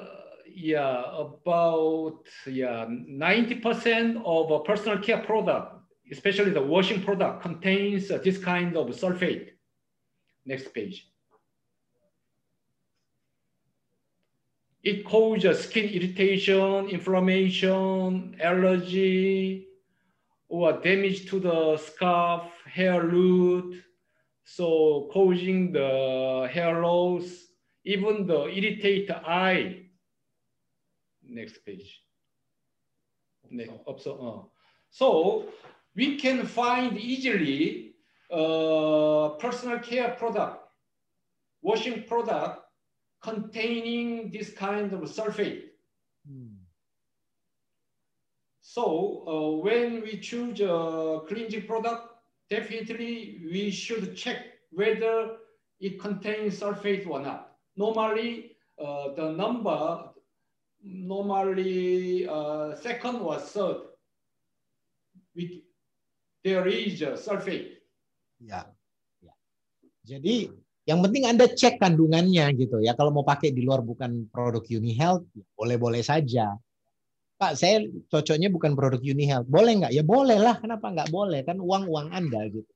yeah, 0.48 1.06
about 1.18 2.20
yeah, 2.46 2.86
90% 2.86 4.22
of 4.24 4.52
a 4.52 4.60
personal 4.64 5.00
care 5.00 5.24
product, 5.24 5.82
especially 6.12 6.52
the 6.52 6.62
washing 6.62 7.02
product, 7.02 7.42
contains 7.42 8.10
this 8.10 8.38
kind 8.38 8.78
of 8.78 8.90
sulfate. 8.90 9.54
Next 10.46 10.72
page. 10.72 11.12
It 14.84 15.06
causes 15.06 15.64
skin 15.64 15.86
irritation, 15.90 16.90
inflammation, 16.90 18.36
allergy, 18.42 19.68
or 20.50 20.74
damage 20.74 21.30
to 21.30 21.40
the 21.40 21.78
scalp, 21.78 22.52
hair 22.66 23.02
root, 23.02 23.82
so 24.44 25.10
causing 25.14 25.72
the 25.72 26.50
hair 26.52 26.82
loss, 26.82 27.24
even 27.86 28.28
the 28.28 28.48
irritate 28.50 29.10
eye. 29.10 29.86
Next 31.26 31.66
page. 31.66 32.04
Next, 33.50 33.72
so, 34.00 34.12
uh. 34.20 34.50
so 34.90 35.46
we 35.96 36.18
can 36.18 36.46
find 36.46 36.98
easily 36.98 37.94
uh, 38.30 39.30
personal 39.40 39.80
care 39.80 40.10
product, 40.20 40.58
washing 41.62 42.04
product 42.04 42.64
containing 43.24 44.30
this 44.32 44.52
kind 44.52 44.92
of 44.94 45.02
sulfate. 45.02 45.72
Hmm. 46.28 46.60
So 48.62 49.24
uh, 49.28 49.64
when 49.64 50.02
we 50.02 50.20
choose 50.20 50.60
a 50.60 51.22
cleansing 51.28 51.66
product, 51.66 52.10
definitely 52.50 53.42
we 53.46 53.72
should 53.72 54.16
check 54.16 54.38
whether 54.72 55.38
it 55.80 56.00
contains 56.00 56.60
sulfate 56.60 57.08
or 57.08 57.22
not. 57.22 57.56
Normally, 57.78 58.58
uh, 58.80 59.14
the 59.16 59.32
number, 59.32 60.10
normally 60.84 62.28
uh, 62.28 62.76
second 62.76 63.18
or 63.18 63.38
third, 63.40 63.78
we, 65.36 65.64
there 66.44 66.68
is 66.68 67.02
a 67.02 67.14
sulfate. 67.14 67.78
Ya. 68.40 68.66
ya. 69.22 69.32
Jadi 70.04 70.63
yang 70.84 71.00
penting 71.00 71.24
Anda 71.24 71.48
cek 71.48 71.80
kandungannya 71.80 72.52
gitu 72.60 72.84
ya. 72.84 72.92
Kalau 72.94 73.16
mau 73.16 73.24
pakai 73.24 73.56
di 73.56 73.64
luar 73.64 73.80
bukan 73.80 74.28
produk 74.28 74.64
UniHealth, 74.68 75.24
ya 75.32 75.46
boleh-boleh 75.56 76.04
saja. 76.04 76.52
Pak, 77.40 77.56
saya 77.56 77.88
cocoknya 78.12 78.52
bukan 78.52 78.76
produk 78.76 79.00
UniHealth. 79.00 79.48
Boleh 79.48 79.80
nggak? 79.80 79.94
Ya 79.96 80.04
boleh 80.04 80.40
lah. 80.40 80.60
Kenapa 80.60 80.92
nggak 80.92 81.10
boleh? 81.12 81.42
Kan 81.48 81.64
uang-uang 81.64 82.12
Anda 82.12 82.48
gitu. 82.52 82.68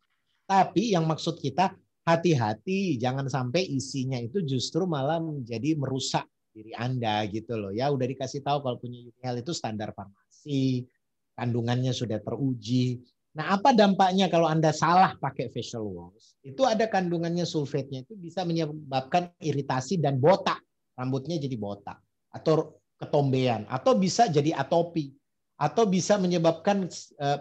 Tapi 0.48 0.96
yang 0.96 1.04
maksud 1.04 1.44
kita 1.44 1.76
hati-hati. 2.08 2.96
Jangan 2.96 3.28
sampai 3.28 3.68
isinya 3.68 4.16
itu 4.16 4.40
justru 4.40 4.88
malah 4.88 5.20
menjadi 5.20 5.76
merusak 5.76 6.24
diri 6.56 6.72
Anda 6.80 7.28
gitu 7.28 7.60
loh. 7.60 7.76
Ya 7.76 7.92
udah 7.92 8.08
dikasih 8.08 8.40
tahu 8.40 8.64
kalau 8.64 8.80
punya 8.80 9.04
UniHealth 9.04 9.44
itu 9.44 9.52
standar 9.52 9.92
farmasi. 9.92 10.88
Kandungannya 11.36 11.92
sudah 11.92 12.24
teruji. 12.24 13.04
Nah, 13.38 13.54
apa 13.54 13.70
dampaknya 13.70 14.34
kalau 14.34 14.50
Anda 14.50 14.74
salah 14.74 15.14
pakai 15.22 15.54
facial 15.54 15.86
wash? 15.86 16.42
Itu 16.42 16.66
ada 16.66 16.90
kandungannya 16.90 17.46
sulfatnya 17.46 18.02
itu 18.02 18.18
bisa 18.18 18.42
menyebabkan 18.42 19.30
iritasi 19.38 20.02
dan 20.02 20.18
botak. 20.18 20.58
Rambutnya 20.98 21.38
jadi 21.38 21.54
botak 21.54 22.02
atau 22.34 22.82
ketombean 22.98 23.70
atau 23.70 23.94
bisa 23.94 24.26
jadi 24.26 24.58
atopi 24.58 25.14
atau 25.62 25.86
bisa 25.86 26.18
menyebabkan 26.18 26.90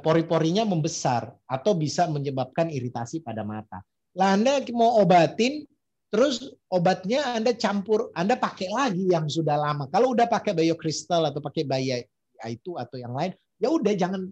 pori-porinya 0.04 0.68
membesar 0.68 1.32
atau 1.48 1.72
bisa 1.72 2.04
menyebabkan 2.12 2.68
iritasi 2.68 3.24
pada 3.24 3.40
mata. 3.48 3.80
Lah 4.12 4.36
Anda 4.36 4.60
mau 4.76 5.00
obatin 5.00 5.64
terus 6.12 6.52
obatnya 6.68 7.24
Anda 7.32 7.56
campur, 7.56 8.12
Anda 8.12 8.36
pakai 8.36 8.68
lagi 8.68 9.08
yang 9.08 9.32
sudah 9.32 9.56
lama. 9.56 9.88
Kalau 9.88 10.12
udah 10.12 10.28
pakai 10.28 10.52
biokristal 10.52 11.32
atau 11.32 11.40
pakai 11.40 11.64
bayi 11.64 12.04
itu 12.44 12.76
atau 12.76 13.00
yang 13.00 13.16
lain, 13.16 13.32
ya 13.56 13.72
udah 13.72 13.96
jangan 13.96 14.28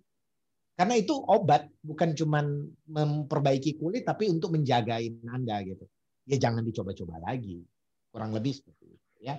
karena 0.74 0.94
itu 0.98 1.14
obat 1.14 1.70
bukan 1.86 2.18
cuma 2.18 2.42
memperbaiki 2.90 3.78
kulit 3.78 4.02
tapi 4.02 4.26
untuk 4.26 4.55
menjagain 4.55 5.22
Anda 5.30 5.62
gitu. 5.62 5.86
Ya 6.26 6.36
jangan 6.40 6.66
dicoba-coba 6.66 7.22
lagi. 7.22 7.62
Kurang 8.10 8.34
lebih 8.34 8.59
seperti 8.59 8.90
itu 8.90 9.10
ya. 9.22 9.38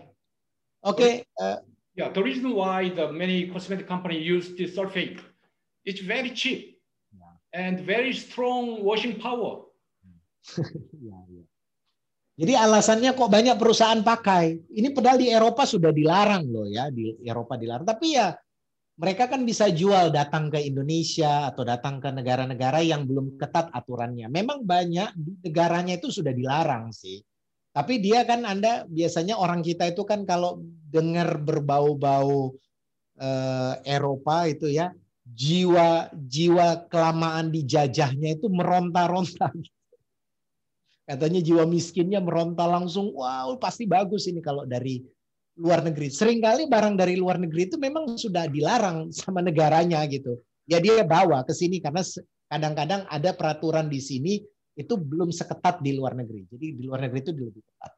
Oke, 0.86 1.02
okay, 1.02 1.14
uh, 1.42 1.58
Yeah, 1.96 2.12
the 2.12 2.20
reason 2.20 2.52
why 2.52 2.92
the 2.92 3.08
many 3.08 3.48
cosmetic 3.48 3.88
company 3.88 4.20
use 4.20 4.52
this 4.60 4.76
sulfate, 4.76 5.24
it's 5.88 6.04
very 6.04 6.28
cheap 6.36 6.76
yeah. 7.16 7.40
and 7.56 7.80
very 7.80 8.12
strong 8.12 8.84
washing 8.84 9.16
power. 9.16 9.64
ya, 11.08 11.16
ya. 11.32 11.44
Jadi 12.36 12.52
alasannya 12.52 13.16
kok 13.16 13.32
banyak 13.32 13.56
perusahaan 13.56 14.04
pakai. 14.04 14.60
Ini 14.76 14.92
padahal 14.92 15.24
di 15.24 15.32
Eropa 15.32 15.64
sudah 15.64 15.96
dilarang 15.96 16.52
loh 16.52 16.68
ya, 16.68 16.92
di 16.92 17.16
Eropa 17.24 17.56
dilarang. 17.56 17.88
Tapi 17.88 18.08
ya 18.12 18.36
mereka 18.96 19.28
kan 19.28 19.44
bisa 19.44 19.68
jual 19.68 20.08
datang 20.08 20.48
ke 20.48 20.64
Indonesia 20.64 21.52
atau 21.52 21.68
datang 21.68 22.00
ke 22.00 22.08
negara-negara 22.16 22.80
yang 22.80 23.04
belum 23.04 23.36
ketat 23.36 23.68
aturannya. 23.76 24.32
Memang 24.32 24.64
banyak 24.64 25.12
negaranya 25.44 26.00
itu 26.00 26.08
sudah 26.08 26.32
dilarang 26.32 26.96
sih. 26.96 27.20
Tapi 27.76 28.00
dia 28.00 28.24
kan 28.24 28.48
Anda 28.48 28.88
biasanya 28.88 29.36
orang 29.36 29.60
kita 29.60 29.92
itu 29.92 30.08
kan 30.08 30.24
kalau 30.24 30.64
dengar 30.88 31.44
berbau-bau 31.44 32.56
eh, 33.20 33.74
Eropa 33.84 34.48
itu 34.48 34.72
ya 34.72 34.96
jiwa 35.28 36.08
jiwa 36.16 36.88
kelamaan 36.88 37.52
dijajahnya 37.52 38.40
itu 38.40 38.48
meronta-ronta. 38.48 39.52
Katanya 41.06 41.44
jiwa 41.44 41.68
miskinnya 41.68 42.24
meronta 42.24 42.66
langsung, 42.66 43.12
wow 43.14 43.60
pasti 43.60 43.86
bagus 43.86 44.26
ini 44.26 44.42
kalau 44.42 44.64
dari 44.66 45.04
luar 45.56 45.84
negeri. 45.84 46.12
Seringkali 46.12 46.68
barang 46.68 46.96
dari 47.00 47.16
luar 47.16 47.40
negeri 47.40 47.72
itu 47.72 47.80
memang 47.80 48.20
sudah 48.20 48.48
dilarang 48.52 49.12
sama 49.12 49.40
negaranya 49.40 50.04
gitu. 50.08 50.36
Ya 50.68 50.82
dia 50.84 51.06
bawa 51.06 51.46
ke 51.48 51.54
sini 51.56 51.80
karena 51.80 52.04
kadang-kadang 52.52 53.08
ada 53.08 53.32
peraturan 53.32 53.88
di 53.88 54.02
sini 54.04 54.34
itu 54.76 54.94
belum 55.00 55.32
seketat 55.32 55.80
di 55.80 55.96
luar 55.96 56.14
negeri. 56.20 56.44
Jadi 56.52 56.68
di 56.76 56.82
luar 56.84 57.08
negeri 57.08 57.20
itu 57.24 57.32
lebih 57.32 57.64
ketat. 57.64 57.92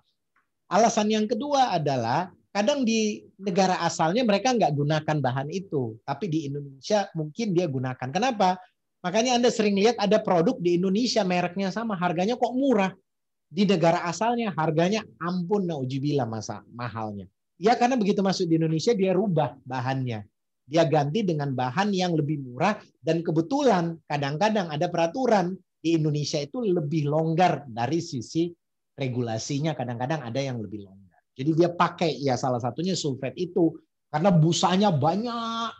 Alasan 0.68 1.10
yang 1.10 1.26
kedua 1.26 1.74
adalah 1.74 2.30
kadang 2.54 2.84
di 2.86 3.24
negara 3.40 3.82
asalnya 3.82 4.22
mereka 4.22 4.54
nggak 4.54 4.74
gunakan 4.76 5.18
bahan 5.18 5.50
itu, 5.50 5.98
tapi 6.04 6.26
di 6.28 6.46
Indonesia 6.46 7.08
mungkin 7.16 7.56
dia 7.56 7.66
gunakan. 7.66 8.10
Kenapa? 8.12 8.60
Makanya 9.02 9.40
Anda 9.40 9.50
sering 9.54 9.80
lihat 9.80 9.96
ada 9.98 10.20
produk 10.20 10.60
di 10.60 10.76
Indonesia 10.76 11.24
mereknya 11.24 11.72
sama, 11.72 11.96
harganya 11.96 12.36
kok 12.36 12.54
murah. 12.54 12.92
Di 13.48 13.64
negara 13.64 14.04
asalnya 14.04 14.52
harganya 14.52 15.08
ampun 15.24 15.64
naujubillah 15.72 16.28
masa 16.28 16.68
mahalnya. 16.76 17.32
Ya 17.58 17.74
karena 17.74 17.98
begitu 17.98 18.22
masuk 18.22 18.46
di 18.46 18.62
Indonesia 18.62 18.94
dia 18.94 19.18
rubah 19.18 19.58
bahannya. 19.66 20.26
Dia 20.68 20.84
ganti 20.86 21.24
dengan 21.24 21.56
bahan 21.56 21.96
yang 21.96 22.14
lebih 22.14 22.44
murah 22.44 22.78
dan 23.00 23.24
kebetulan 23.24 23.98
kadang-kadang 24.06 24.68
ada 24.68 24.92
peraturan 24.92 25.56
di 25.80 25.96
Indonesia 25.96 26.44
itu 26.44 26.60
lebih 26.60 27.08
longgar 27.08 27.66
dari 27.66 28.04
sisi 28.04 28.52
regulasinya 28.98 29.74
kadang-kadang 29.74 30.28
ada 30.28 30.38
yang 30.44 30.60
lebih 30.60 30.86
longgar. 30.86 31.22
Jadi 31.38 31.52
dia 31.54 31.70
pakai 31.72 32.18
ya 32.20 32.36
salah 32.36 32.60
satunya 32.60 32.98
sulfat 32.98 33.34
itu 33.40 33.80
karena 34.12 34.34
busanya 34.34 34.90
banyak 34.90 35.72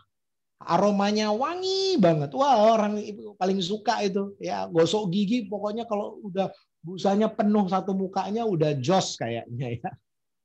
aromanya 0.64 1.30
wangi 1.30 1.98
banget. 2.02 2.34
Wah, 2.34 2.74
orang 2.78 2.98
paling 3.38 3.60
suka 3.62 4.02
itu. 4.02 4.34
Ya, 4.42 4.66
gosok 4.66 5.10
gigi 5.10 5.46
pokoknya 5.46 5.86
kalau 5.86 6.18
udah 6.24 6.50
busanya 6.82 7.30
penuh 7.30 7.66
satu 7.70 7.94
mukanya 7.94 8.46
udah 8.46 8.78
jos 8.78 9.18
kayaknya 9.18 9.78
ya. 9.78 9.90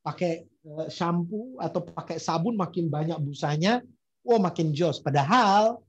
Pakai 0.03 0.43
eh, 0.43 0.87
shampoo 0.91 1.57
atau 1.63 1.81
pakai 1.81 2.19
sabun 2.19 2.59
makin 2.59 2.91
banyak 2.91 3.17
busanya, 3.23 3.79
wah 4.21 4.39
makin 4.39 4.75
jos. 4.75 4.99
Padahal 4.99 5.79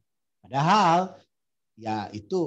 padahal 0.41 1.19
ya 1.75 2.07
itu 2.15 2.47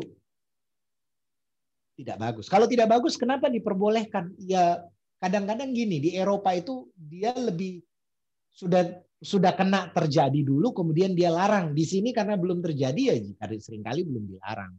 tidak 1.97 2.17
bagus. 2.21 2.45
Kalau 2.47 2.69
tidak 2.69 2.87
bagus, 2.93 3.17
kenapa 3.17 3.49
diperbolehkan? 3.49 4.31
Ya 4.37 4.85
kadang-kadang 5.17 5.73
gini 5.73 5.97
di 5.97 6.09
Eropa 6.13 6.53
itu 6.53 6.87
dia 6.93 7.33
lebih 7.33 7.81
sudah 8.53 9.01
sudah 9.17 9.57
kena 9.57 9.89
terjadi 9.89 10.45
dulu, 10.45 10.77
kemudian 10.77 11.17
dia 11.17 11.33
larang. 11.33 11.73
Di 11.73 11.81
sini 11.81 12.13
karena 12.13 12.37
belum 12.37 12.61
terjadi 12.61 13.01
ya 13.01 13.15
sering 13.57 13.81
kali 13.81 14.05
belum 14.05 14.29
dilarang. 14.29 14.77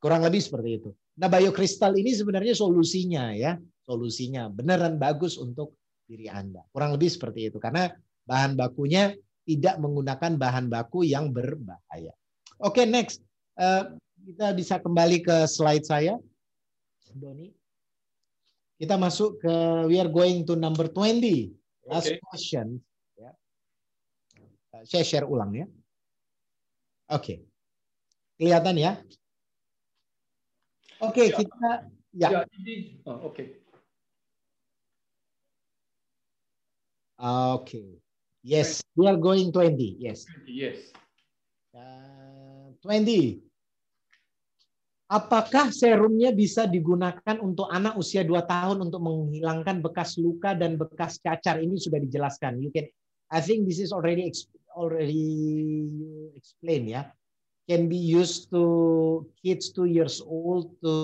Kurang 0.00 0.24
lebih 0.24 0.40
seperti 0.40 0.80
itu. 0.80 0.90
Nah 1.20 1.28
biokristal 1.28 1.92
ini 2.00 2.16
sebenarnya 2.16 2.56
solusinya 2.56 3.36
ya, 3.36 3.60
solusinya 3.84 4.48
beneran 4.48 4.96
bagus 4.96 5.36
untuk 5.36 5.76
diri 6.04 6.28
Anda. 6.28 6.64
Kurang 6.70 6.94
lebih 6.94 7.08
seperti 7.08 7.48
itu 7.48 7.58
karena 7.60 7.92
bahan 8.28 8.56
bakunya 8.56 9.12
tidak 9.44 9.76
menggunakan 9.76 10.40
bahan 10.40 10.66
baku 10.72 11.04
yang 11.04 11.32
berbahaya. 11.32 12.12
Oke, 12.60 12.82
okay, 12.82 12.84
next. 12.88 13.20
Uh, 13.54 13.92
kita 14.24 14.56
bisa 14.56 14.74
kembali 14.80 15.20
ke 15.20 15.44
slide 15.44 15.84
saya. 15.84 16.16
Doni. 17.14 17.52
Kita 18.74 18.98
masuk 18.98 19.38
ke 19.38 19.54
we 19.86 20.00
are 20.00 20.10
going 20.10 20.42
to 20.42 20.58
number 20.58 20.90
20. 20.90 21.52
Last 21.86 22.10
okay. 22.10 22.18
question. 22.24 22.80
Ya. 23.14 23.30
Saya 24.88 25.04
share 25.06 25.28
ulang 25.28 25.52
ya. 25.54 25.66
Oke. 27.12 27.20
Okay. 27.20 27.38
Kelihatan 28.40 28.74
ya? 28.80 28.92
Oke, 31.04 31.22
okay, 31.22 31.26
ya. 31.30 31.36
kita 31.38 31.70
ya. 32.16 32.28
ya 32.32 32.40
oh, 33.06 33.30
Oke. 33.30 33.30
Okay. 33.30 33.46
Okay. 37.18 37.98
Yes, 38.44 38.84
we 38.92 39.06
are 39.06 39.16
going 39.16 39.52
20. 39.52 39.96
Yes. 39.98 40.26
Yes. 40.44 40.92
Uh, 41.72 42.74
20. 42.82 43.40
Apakah 45.08 45.70
serumnya 45.70 46.34
bisa 46.34 46.66
digunakan 46.66 47.36
untuk 47.38 47.70
anak 47.70 47.94
usia 48.00 48.24
2 48.26 48.34
tahun 48.44 48.88
untuk 48.88 49.00
menghilangkan 49.04 49.84
bekas 49.84 50.18
luka 50.18 50.56
dan 50.56 50.74
bekas 50.80 51.20
cacar? 51.20 51.60
Ini 51.60 51.76
sudah 51.76 52.00
dijelaskan. 52.02 52.58
You 52.58 52.72
can 52.74 52.88
I 53.32 53.40
think 53.40 53.68
this 53.68 53.80
is 53.80 53.92
already 53.92 54.28
already 54.74 55.28
explained 56.34 56.92
ya. 56.92 57.08
Can 57.64 57.88
be 57.88 57.96
used 57.96 58.52
to 58.52 59.24
kids 59.40 59.72
2 59.72 59.88
years 59.88 60.20
old 60.20 60.76
to 60.84 60.94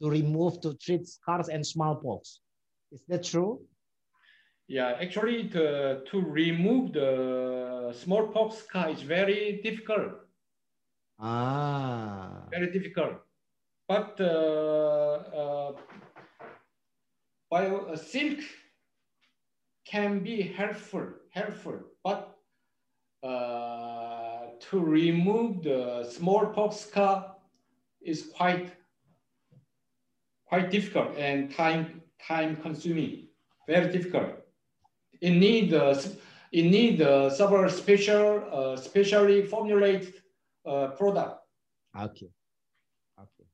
to 0.00 0.04
remove 0.08 0.60
to 0.64 0.72
treat 0.80 1.04
scars 1.04 1.52
and 1.52 1.60
smallpox. 1.64 2.40
Is 2.92 3.04
that 3.08 3.24
true? 3.24 3.60
Yeah, 4.72 4.96
actually 4.98 5.50
to 5.50 6.00
to 6.10 6.18
remove 6.18 6.94
the 6.94 7.92
smallpox 7.92 8.56
scar 8.64 8.88
is 8.88 9.02
very 9.02 9.60
difficult. 9.62 10.12
Ah. 11.20 12.48
Very 12.50 12.72
difficult. 12.72 13.20
But 13.86 14.18
uh, 14.18 15.12
uh, 15.40 15.72
bio, 17.50 17.84
uh, 17.84 17.96
silk 17.96 18.38
can 19.84 20.24
be 20.24 20.40
helpful, 20.40 21.06
helpful, 21.28 21.78
but 22.02 22.34
uh, 23.22 24.56
to 24.58 24.80
remove 24.80 25.64
the 25.64 26.08
smallpox 26.10 26.76
scar 26.76 27.36
is 28.00 28.30
quite 28.34 28.72
quite 30.46 30.70
difficult 30.70 31.14
and 31.18 31.54
time 31.54 32.00
time 32.26 32.56
consuming, 32.56 33.28
very 33.68 33.92
difficult. 33.92 34.41
It 35.22 35.38
need 35.38 35.70
uh, 35.70 35.94
it 36.50 36.66
need 36.66 36.98
uh, 36.98 37.30
several 37.30 37.70
special 37.70 38.42
uh, 38.50 38.74
specially 38.74 39.46
formulated 39.46 40.18
product. 40.98 41.46
Okay. 41.94 42.30
Okay. 43.14 43.46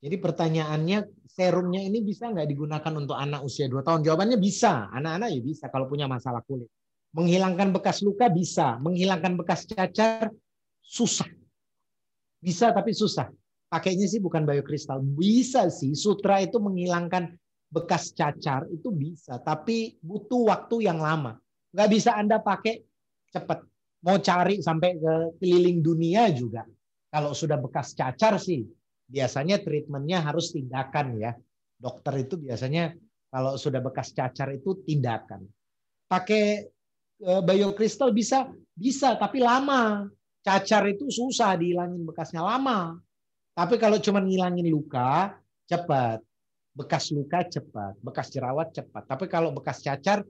Jadi 0.00 0.16
pertanyaannya 0.16 1.28
serumnya 1.28 1.84
ini 1.84 2.00
bisa 2.00 2.32
nggak 2.32 2.48
digunakan 2.48 2.92
untuk 2.96 3.16
anak 3.20 3.44
usia 3.44 3.68
2 3.68 3.84
tahun? 3.84 4.00
Jawabannya 4.00 4.40
bisa. 4.40 4.88
Anak-anak 4.92 5.28
ya 5.28 5.40
bisa 5.44 5.64
kalau 5.68 5.90
punya 5.90 6.08
masalah 6.08 6.40
kulit. 6.48 6.72
Menghilangkan 7.12 7.68
bekas 7.72 8.00
luka 8.00 8.32
bisa. 8.32 8.80
Menghilangkan 8.80 9.36
bekas 9.36 9.68
cacar 9.68 10.32
susah. 10.80 11.28
Bisa 12.40 12.72
tapi 12.72 12.96
susah. 12.96 13.28
Pakainya 13.68 14.08
sih 14.08 14.22
bukan 14.22 14.48
biokristal. 14.48 15.04
Bisa 15.04 15.68
sih. 15.68 15.92
Sutra 15.92 16.40
itu 16.40 16.56
menghilangkan 16.56 17.36
bekas 17.68 18.16
cacar 18.16 18.64
itu 18.72 18.88
bisa. 18.88 19.36
Tapi 19.40 20.00
butuh 20.00 20.48
waktu 20.48 20.88
yang 20.88 20.98
lama. 20.98 21.36
Nggak 21.72 21.90
bisa 21.92 22.16
Anda 22.16 22.40
pakai 22.40 22.80
cepat 23.28 23.60
mau 24.04 24.18
cari 24.18 24.62
sampai 24.64 24.90
ke 24.96 25.14
keliling 25.40 25.84
dunia 25.84 26.32
juga. 26.32 26.64
Kalau 27.08 27.32
sudah 27.32 27.56
bekas 27.56 27.96
cacar 27.96 28.36
sih, 28.36 28.64
biasanya 29.08 29.60
treatmentnya 29.64 30.20
harus 30.20 30.52
tindakan 30.52 31.16
ya. 31.16 31.32
Dokter 31.78 32.26
itu 32.26 32.36
biasanya 32.36 32.92
kalau 33.32 33.56
sudah 33.56 33.80
bekas 33.80 34.12
cacar 34.12 34.52
itu 34.52 34.82
tindakan. 34.84 35.46
Pakai 36.08 36.68
e, 37.20 37.32
biokristal 37.44 38.12
bisa, 38.12 38.48
bisa 38.76 39.16
tapi 39.16 39.40
lama. 39.40 40.08
Cacar 40.44 40.88
itu 40.88 41.08
susah 41.12 41.56
dihilangin 41.56 42.04
bekasnya 42.08 42.40
lama. 42.40 42.96
Tapi 43.52 43.74
kalau 43.76 43.98
cuma 44.00 44.22
ngilangin 44.22 44.68
luka, 44.70 45.36
cepat. 45.66 46.22
Bekas 46.78 47.10
luka 47.10 47.42
cepat, 47.42 47.98
bekas 47.98 48.30
jerawat 48.30 48.70
cepat. 48.70 49.02
Tapi 49.10 49.26
kalau 49.26 49.50
bekas 49.50 49.82
cacar 49.82 50.22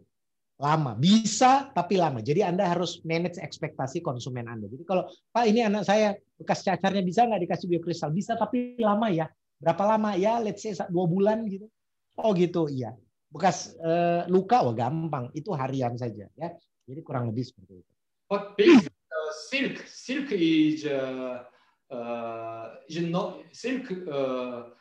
lama. 0.58 0.96
Bisa 0.98 1.70
tapi 1.70 2.00
lama. 2.00 2.18
Jadi 2.24 2.42
Anda 2.42 2.66
harus 2.66 3.04
manage 3.06 3.38
ekspektasi 3.38 4.02
konsumen 4.02 4.48
Anda. 4.48 4.66
Jadi 4.66 4.84
kalau 4.88 5.06
Pak 5.30 5.44
ini 5.46 5.62
anak 5.62 5.86
saya 5.86 6.16
bekas 6.40 6.64
cacarnya 6.66 7.04
bisa 7.04 7.28
nggak 7.28 7.44
dikasih 7.46 7.66
biokristal? 7.70 8.10
Bisa 8.10 8.34
tapi 8.34 8.74
lama 8.80 9.12
ya. 9.12 9.30
Berapa 9.60 9.84
lama 9.86 10.18
ya? 10.18 10.42
Let's 10.42 10.64
say 10.64 10.74
dua 10.90 11.06
bulan 11.06 11.46
gitu. 11.46 11.68
Oh 12.18 12.34
gitu, 12.34 12.66
iya. 12.66 12.96
Bekas 13.30 13.76
uh, 13.78 14.26
luka, 14.26 14.64
wah 14.66 14.74
gampang. 14.74 15.30
Itu 15.36 15.54
harian 15.54 15.94
saja 15.94 16.26
ya. 16.34 16.48
Jadi 16.88 17.00
kurang 17.06 17.30
lebih 17.30 17.46
seperti 17.46 17.78
itu. 17.78 17.92
But 18.26 18.58
this 18.58 18.88
uh, 18.88 19.30
silk, 19.52 19.76
silk 19.86 20.28
is 20.34 20.82
uh, 20.88 21.46
uh, 21.92 22.64
is 22.90 22.98
not 23.06 23.46
silk 23.54 23.86
uh, 24.10 24.74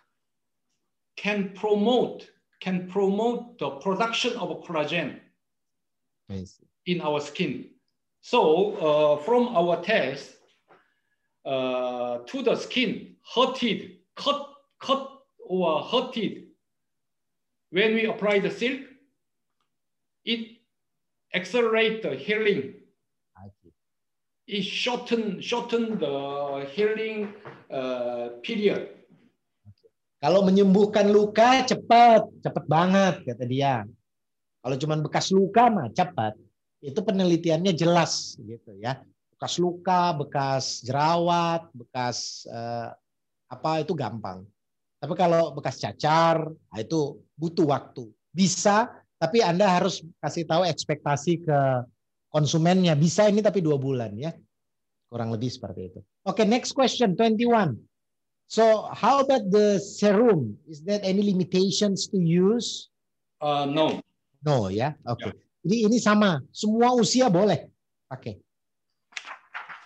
can 1.18 1.52
promote 1.54 2.30
can 2.60 2.88
promote 2.90 3.60
the 3.60 3.70
production 3.82 4.34
of 4.38 4.64
collagen 4.64 5.20
in 6.86 7.02
our 7.02 7.20
skin. 7.20 7.70
So 8.22 8.74
uh, 8.76 9.18
from 9.24 9.56
our 9.56 9.82
test 9.84 10.36
uh, 11.46 12.20
to 12.26 12.42
the 12.42 12.56
skin, 12.56 13.16
hurted, 13.34 13.98
cut, 14.16 14.50
cut 14.82 15.12
or 15.40 15.84
hurted, 15.84 16.48
when 17.70 17.94
we 17.94 18.06
apply 18.06 18.40
the 18.40 18.50
silk, 18.52 18.82
it 20.26 20.58
accelerate 21.34 22.02
the 22.02 22.16
healing. 22.16 22.74
It 24.48 24.64
shorten 24.64 25.42
shorten 25.42 26.00
the 26.00 26.68
healing 26.72 27.34
uh, 27.70 28.30
period. 28.44 28.97
Kalau 30.18 30.42
menyembuhkan 30.42 31.14
luka 31.14 31.62
cepat, 31.62 32.26
cepat 32.42 32.66
banget 32.66 33.22
kata 33.22 33.46
dia. 33.46 33.86
Kalau 34.66 34.76
cuma 34.82 34.98
bekas 34.98 35.30
luka 35.30 35.70
mah 35.70 35.94
cepat. 35.94 36.34
Itu 36.82 37.06
penelitiannya 37.06 37.74
jelas 37.78 38.34
gitu 38.42 38.74
ya. 38.82 38.98
Bekas 39.38 39.62
luka, 39.62 40.18
bekas 40.18 40.82
jerawat, 40.82 41.70
bekas 41.74 42.50
eh, 42.50 42.90
apa 43.54 43.86
itu 43.86 43.94
gampang. 43.94 44.42
Tapi 44.98 45.14
kalau 45.14 45.54
bekas 45.54 45.78
cacar, 45.78 46.50
nah 46.50 46.80
itu 46.82 47.22
butuh 47.38 47.70
waktu. 47.70 48.10
Bisa, 48.34 48.90
tapi 49.22 49.46
Anda 49.46 49.70
harus 49.70 50.02
kasih 50.18 50.50
tahu 50.50 50.66
ekspektasi 50.66 51.46
ke 51.46 51.60
konsumennya. 52.34 52.98
Bisa 52.98 53.30
ini 53.30 53.46
tapi 53.46 53.62
dua 53.62 53.78
bulan 53.78 54.18
ya. 54.18 54.34
Kurang 55.06 55.30
lebih 55.30 55.54
seperti 55.54 55.94
itu. 55.94 56.00
Oke, 56.26 56.42
okay, 56.42 56.46
next 56.50 56.74
question, 56.74 57.14
21. 57.14 57.78
So, 58.48 58.88
how 58.96 59.20
about 59.20 59.52
the 59.52 59.76
serum? 59.76 60.56
Is 60.72 60.80
there 60.80 61.04
any 61.04 61.20
limitations 61.20 62.08
to 62.08 62.18
use? 62.18 62.88
Uh, 63.44 63.68
no. 63.68 64.00
No 64.40 64.72
ya, 64.72 64.96
oke. 65.04 65.20
Okay. 65.20 65.32
Ya. 65.36 65.44
Jadi 65.68 65.76
ini 65.84 65.98
sama, 66.00 66.40
semua 66.56 66.96
usia 66.96 67.28
boleh 67.28 67.68
pakai. 68.08 68.40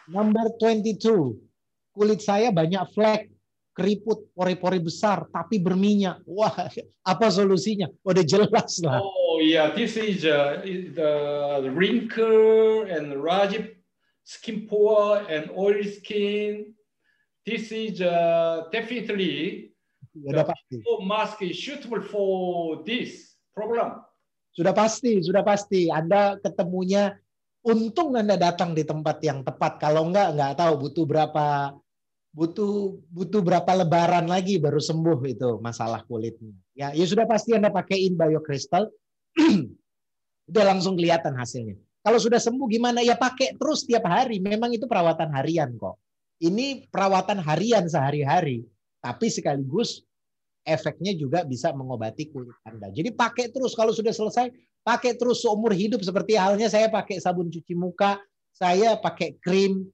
Number 0.06 0.46
22. 0.62 1.42
Kulit 1.90 2.22
saya 2.22 2.54
banyak 2.54 2.86
flek, 2.94 3.34
keriput, 3.74 4.30
pori-pori 4.38 4.78
besar, 4.78 5.26
tapi 5.34 5.58
berminyak. 5.58 6.22
Wah, 6.30 6.54
apa 7.02 7.26
solusinya? 7.34 7.90
Udah 8.06 8.22
jelas 8.22 8.78
lah. 8.86 9.02
Oh 9.02 9.42
yeah, 9.42 9.74
this 9.74 9.98
is 9.98 10.22
uh, 10.22 10.62
the 10.62 11.72
wrinkle 11.74 12.86
and 12.86 13.18
rajib 13.18 13.74
skin 14.22 14.70
pore 14.70 15.26
and 15.26 15.50
oily 15.58 15.90
skin, 15.90 16.78
this 17.48 17.74
is 17.74 18.02
uh, 18.02 18.68
definitely 18.70 19.68
Sudah 20.12 20.44
pasti. 20.44 20.76
mask 21.08 21.40
is 21.46 21.56
suitable 21.56 22.04
for 22.04 22.82
this 22.84 23.40
problem. 23.56 24.04
Sudah 24.52 24.76
pasti, 24.76 25.24
sudah 25.24 25.40
pasti. 25.48 25.88
Anda 25.88 26.36
ketemunya 26.44 27.16
untung 27.64 28.20
Anda 28.20 28.36
datang 28.36 28.76
di 28.76 28.84
tempat 28.84 29.24
yang 29.24 29.48
tepat. 29.48 29.80
Kalau 29.80 30.12
enggak, 30.12 30.36
enggak 30.36 30.60
tahu 30.60 30.74
butuh 30.88 31.06
berapa 31.08 31.48
butuh 32.32 32.96
butuh 33.12 33.44
berapa 33.44 33.72
lebaran 33.84 34.24
lagi 34.28 34.56
baru 34.56 34.80
sembuh 34.80 35.20
itu 35.28 35.60
masalah 35.64 36.04
kulitnya. 36.04 36.56
Ya, 36.76 36.92
ya 36.92 37.06
sudah 37.08 37.24
pasti 37.24 37.56
Anda 37.56 37.72
pakaiin 37.72 38.20
BioCrystal. 38.20 38.92
Udah 40.52 40.64
langsung 40.68 41.00
kelihatan 41.00 41.32
hasilnya. 41.40 41.80
Kalau 42.04 42.20
sudah 42.20 42.42
sembuh 42.42 42.68
gimana? 42.68 43.00
Ya 43.00 43.16
pakai 43.16 43.56
terus 43.56 43.88
tiap 43.88 44.04
hari. 44.04 44.44
Memang 44.44 44.76
itu 44.76 44.84
perawatan 44.84 45.32
harian 45.32 45.72
kok. 45.80 45.96
Ini 46.42 46.90
perawatan 46.90 47.38
harian 47.38 47.86
sehari-hari. 47.86 48.66
Tapi 49.02 49.30
sekaligus 49.30 50.02
efeknya 50.66 51.14
juga 51.14 51.46
bisa 51.46 51.74
mengobati 51.74 52.30
kulit 52.30 52.54
Anda. 52.66 52.90
Jadi 52.90 53.14
pakai 53.14 53.50
terus 53.50 53.74
kalau 53.78 53.94
sudah 53.94 54.14
selesai, 54.14 54.50
pakai 54.82 55.18
terus 55.18 55.42
seumur 55.42 55.74
hidup 55.74 56.02
seperti 56.02 56.38
halnya 56.38 56.70
saya 56.70 56.90
pakai 56.90 57.22
sabun 57.22 57.50
cuci 57.50 57.74
muka, 57.74 58.22
saya 58.54 58.98
pakai 58.98 59.38
krim, 59.42 59.90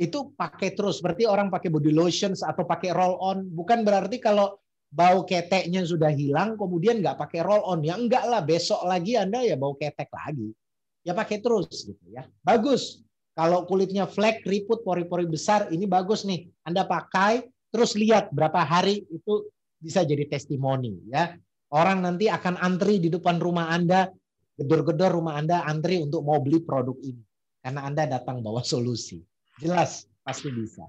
itu 0.00 0.32
pakai 0.32 0.72
terus 0.72 1.04
seperti 1.04 1.28
orang 1.28 1.52
pakai 1.52 1.68
body 1.68 1.92
lotions 1.92 2.40
atau 2.40 2.64
pakai 2.64 2.96
roll 2.96 3.20
on. 3.20 3.44
Bukan 3.52 3.84
berarti 3.84 4.16
kalau 4.16 4.56
bau 4.90 5.22
keteknya 5.22 5.86
sudah 5.86 6.10
hilang 6.10 6.58
kemudian 6.58 6.98
nggak 6.98 7.14
pakai 7.14 7.46
roll 7.46 7.62
on 7.62 7.78
ya 7.86 7.94
enggak 7.94 8.26
lah 8.26 8.42
besok 8.42 8.82
lagi 8.88 9.14
Anda 9.14 9.44
ya 9.44 9.60
bau 9.60 9.76
ketek 9.76 10.08
lagi. 10.08 10.56
Ya 11.04 11.12
pakai 11.12 11.40
terus 11.40 11.68
gitu 11.84 12.04
ya. 12.12 12.24
Bagus. 12.44 13.04
Kalau 13.40 13.64
kulitnya 13.64 14.04
flek, 14.04 14.44
keriput, 14.44 14.84
pori-pori 14.84 15.24
besar 15.24 15.72
ini 15.72 15.88
bagus 15.88 16.28
nih. 16.28 16.44
Anda 16.60 16.84
pakai 16.84 17.48
terus 17.72 17.96
lihat 17.96 18.28
berapa 18.36 18.60
hari 18.60 19.08
itu 19.08 19.48
bisa 19.80 20.04
jadi 20.04 20.28
testimoni 20.28 21.08
ya. 21.08 21.40
Orang 21.72 22.04
nanti 22.04 22.28
akan 22.28 22.60
antri 22.60 23.00
di 23.00 23.08
depan 23.08 23.40
rumah 23.40 23.72
Anda, 23.72 24.12
gedor-gedor 24.60 25.16
rumah 25.16 25.40
Anda 25.40 25.64
antri 25.64 26.04
untuk 26.04 26.20
mau 26.20 26.36
beli 26.44 26.60
produk 26.60 27.00
ini. 27.00 27.24
Karena 27.64 27.88
Anda 27.88 28.04
datang 28.12 28.44
bawa 28.44 28.60
solusi. 28.60 29.24
Jelas, 29.56 30.04
pasti 30.20 30.52
bisa. 30.52 30.84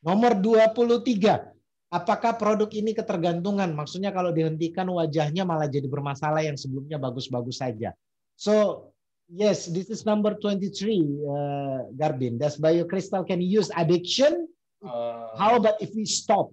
Nomor 0.00 0.40
23. 0.40 1.92
Apakah 1.92 2.40
produk 2.40 2.72
ini 2.72 2.96
ketergantungan? 2.96 3.68
Maksudnya 3.76 4.16
kalau 4.16 4.32
dihentikan 4.32 4.88
wajahnya 4.88 5.44
malah 5.44 5.68
jadi 5.68 5.84
bermasalah 5.92 6.40
yang 6.40 6.56
sebelumnya 6.56 6.96
bagus-bagus 6.96 7.60
saja. 7.60 7.92
So, 8.32 8.88
yes, 9.32 9.66
this 9.66 9.88
is 9.88 10.04
number 10.04 10.36
23, 10.36 11.24
uh, 11.24 11.88
Garbin. 11.96 12.38
Does 12.38 12.60
BioCrystal 12.60 13.26
can 13.26 13.40
use 13.40 13.70
addiction? 13.74 14.46
Uh, 14.84 15.32
How 15.38 15.56
about 15.56 15.80
if 15.80 15.94
we 15.96 16.04
stop? 16.04 16.52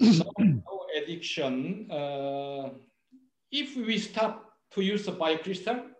no 0.00 0.78
addiction. 0.96 1.86
Uh, 1.90 2.70
if 3.52 3.76
we 3.76 3.98
stop 3.98 4.56
to 4.72 4.80
use 4.82 5.04
the 5.04 5.12
biocrystal, 5.12 5.92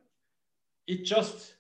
it 0.88 1.04
just 1.04 1.54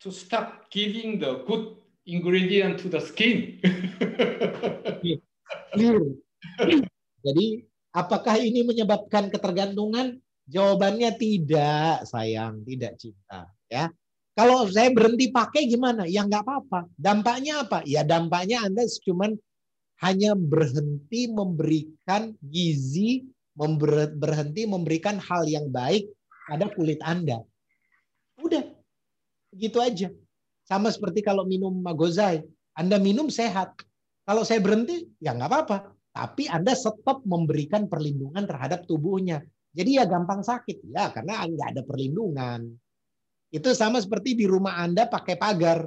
to 0.00 0.12
stop 0.12 0.70
giving 0.70 1.18
the 1.18 1.42
good 1.48 1.76
ingredient 2.06 2.78
to 2.80 2.88
the 2.88 3.00
skin. 3.00 3.58
Jadi, 7.26 7.46
apakah 7.92 8.36
ini 8.40 8.64
menyebabkan 8.64 9.28
ketergantungan? 9.28 10.20
Jawabannya 10.50 11.14
tidak, 11.14 12.10
sayang, 12.10 12.66
tidak 12.66 12.98
cinta. 12.98 13.46
Ya, 13.70 13.94
kalau 14.34 14.66
saya 14.66 14.90
berhenti 14.90 15.30
pakai 15.30 15.70
gimana? 15.70 16.10
Ya 16.10 16.26
nggak 16.26 16.42
apa-apa. 16.42 16.90
Dampaknya 16.98 17.62
apa? 17.62 17.86
Ya 17.86 18.02
dampaknya 18.02 18.66
Anda 18.66 18.82
cuman 19.06 19.38
hanya 20.00 20.32
berhenti 20.34 21.30
memberikan 21.30 22.34
gizi, 22.42 23.30
berhenti 24.16 24.64
memberikan 24.64 25.20
hal 25.20 25.44
yang 25.44 25.68
baik 25.68 26.08
pada 26.48 26.66
kulit 26.72 26.98
Anda. 27.04 27.44
Udah, 28.40 28.64
gitu 29.54 29.78
aja. 29.78 30.08
Sama 30.64 30.88
seperti 30.88 31.20
kalau 31.20 31.44
minum 31.44 31.76
magozai, 31.78 32.40
Anda 32.72 32.96
minum 32.96 33.28
sehat. 33.28 33.76
Kalau 34.24 34.46
saya 34.46 34.62
berhenti, 34.64 35.04
ya 35.20 35.36
nggak 35.36 35.50
apa-apa. 35.52 35.78
Tapi 36.16 36.48
Anda 36.48 36.72
tetap 36.74 37.22
memberikan 37.28 37.86
perlindungan 37.86 38.48
terhadap 38.48 38.88
tubuhnya. 38.88 39.44
Jadi 39.70 40.02
ya 40.02 40.04
gampang 40.04 40.42
sakit, 40.42 40.90
ya 40.90 41.14
karena 41.14 41.46
nggak 41.46 41.68
ada 41.78 41.82
perlindungan. 41.86 42.66
Itu 43.50 43.70
sama 43.74 44.02
seperti 44.02 44.34
di 44.34 44.46
rumah 44.46 44.78
Anda 44.82 45.06
pakai 45.06 45.38
pagar. 45.38 45.86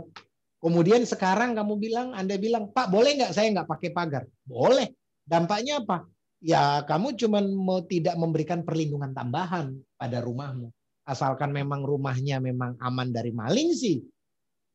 Kemudian 0.63 1.03
sekarang 1.03 1.59
kamu 1.59 1.75
bilang, 1.75 2.07
Anda 2.15 2.39
bilang, 2.39 2.71
Pak 2.71 2.87
boleh 2.87 3.19
nggak 3.19 3.35
saya 3.35 3.51
nggak 3.51 3.67
pakai 3.67 3.89
pagar? 3.91 4.23
Boleh. 4.47 4.95
Dampaknya 5.27 5.83
apa? 5.83 6.07
Ya 6.43 6.83
kamu 6.83 7.15
cuma 7.15 7.39
mau 7.43 7.79
tidak 7.83 8.19
memberikan 8.19 8.63
perlindungan 8.67 9.15
tambahan 9.15 9.75
pada 9.95 10.19
rumahmu. 10.19 10.71
Asalkan 11.03 11.51
memang 11.51 11.83
rumahnya 11.83 12.39
memang 12.39 12.79
aman 12.79 13.11
dari 13.11 13.35
maling 13.35 13.75
sih, 13.75 13.99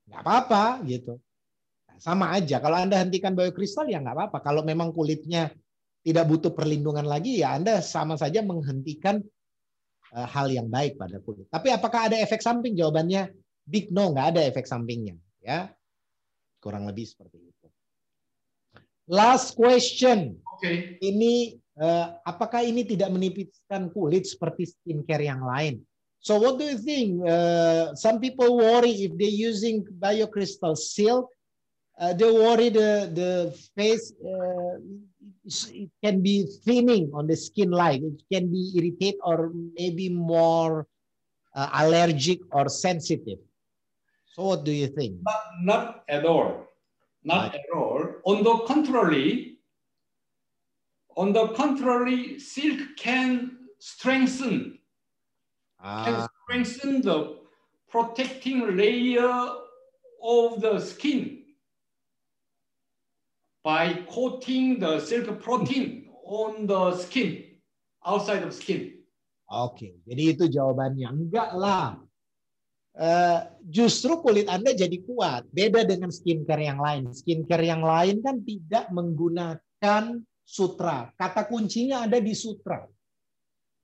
nggak 0.09 0.21
apa-apa 0.21 0.85
gitu. 0.85 1.17
Nah, 1.89 1.97
sama 2.01 2.37
aja. 2.37 2.61
Kalau 2.61 2.77
Anda 2.77 3.01
hentikan 3.01 3.33
biokristal 3.33 3.89
ya 3.89 4.01
nggak 4.01 4.17
apa-apa. 4.17 4.39
Kalau 4.45 4.61
memang 4.65 4.93
kulitnya 4.93 5.53
tidak 6.09 6.25
butuh 6.25 6.57
perlindungan 6.57 7.05
lagi 7.05 7.45
ya 7.45 7.53
Anda 7.53 7.85
sama 7.85 8.17
saja 8.17 8.41
menghentikan 8.41 9.21
eh, 10.17 10.29
hal 10.33 10.49
yang 10.49 10.73
baik 10.73 10.97
pada 10.97 11.21
kulit. 11.21 11.45
Tapi 11.53 11.69
apakah 11.69 12.09
ada 12.09 12.17
efek 12.17 12.41
samping? 12.41 12.73
Jawabannya 12.73 13.29
big 13.69 13.93
no, 13.93 14.17
nggak 14.17 14.33
ada 14.33 14.41
efek 14.49 14.65
sampingnya. 14.65 15.21
Ya, 15.45 15.69
kurang 16.65 16.89
lebih 16.89 17.05
seperti 17.05 17.45
itu. 17.45 17.67
Last 19.09 19.53
question. 19.53 20.41
okay. 20.57 20.97
Ini 21.05 21.61
eh, 21.77 22.07
apakah 22.25 22.65
ini 22.65 22.89
tidak 22.89 23.13
menipiskan 23.13 23.93
kulit 23.93 24.25
seperti 24.25 24.65
skincare 24.73 25.29
yang 25.29 25.45
lain? 25.45 25.85
So 26.19 26.41
what 26.43 26.59
do 26.59 26.67
you 26.67 26.79
think? 26.79 27.23
Uh, 27.23 27.95
some 27.95 28.19
people 28.19 28.59
worry 28.59 29.07
if 29.07 29.15
they 29.15 29.31
using 29.31 29.87
biocrystal 30.03 30.75
silk, 30.75 31.31
uh, 31.95 32.11
they 32.11 32.27
worry 32.27 32.75
the 32.75 33.07
the 33.15 33.31
face 33.79 34.11
uh, 34.19 34.83
it 35.73 35.91
can 36.05 36.23
be 36.23 36.47
thinning 36.65 37.11
on 37.15 37.27
the 37.27 37.37
skin 37.37 37.71
line. 37.71 38.05
It 38.05 38.23
can 38.33 38.51
be 38.51 38.73
irritate 38.77 39.17
or 39.23 39.53
maybe 39.75 40.09
more 40.09 40.87
uh, 41.55 41.69
allergic 41.75 42.41
or 42.53 42.69
sensitive. 42.69 43.39
So 44.35 44.45
what 44.45 44.65
do 44.65 44.73
you 44.73 44.89
think? 44.89 45.17
Not, 45.23 45.43
not 45.63 46.05
at 46.09 46.25
all. 46.25 46.67
Not 47.25 47.55
at 47.55 47.65
all. 47.75 48.05
On 48.25 48.45
the 48.45 48.59
contrary, 48.67 49.59
on 51.17 51.33
the 51.33 51.49
contrary, 51.49 52.39
silk 52.39 52.81
can 52.97 53.59
strengthen 53.79 54.79
can 56.05 56.15
Ah, 56.15 56.29
strengthen 56.43 57.03
the 57.03 57.39
protecting 57.89 58.77
layer 58.77 59.31
of 60.23 60.61
the 60.61 60.79
skin 60.81 61.45
by 63.69 64.09
coating 64.09 64.81
the 64.81 64.97
silk 64.97 65.29
protein 65.45 66.09
on 66.25 66.65
the 66.65 66.97
skin, 66.97 67.61
outside 68.01 68.41
of 68.41 68.57
skin. 68.57 68.97
Oke, 69.45 70.01
jadi 70.09 70.33
itu 70.33 70.49
jawabannya. 70.49 71.05
Enggak 71.13 71.53
lah. 71.53 72.01
Eh, 72.97 73.41
justru 73.69 74.25
kulit 74.25 74.49
Anda 74.49 74.73
jadi 74.73 74.97
kuat. 75.05 75.53
Beda 75.53 75.85
dengan 75.85 76.09
skincare 76.09 76.65
yang 76.65 76.81
lain. 76.81 77.13
Skincare 77.13 77.69
yang 77.69 77.85
lain 77.85 78.25
kan 78.25 78.41
tidak 78.41 78.89
menggunakan 78.89 80.05
sutra. 80.49 81.13
Kata 81.13 81.45
kuncinya 81.45 82.09
ada 82.09 82.17
di 82.25 82.33
sutra. 82.33 82.89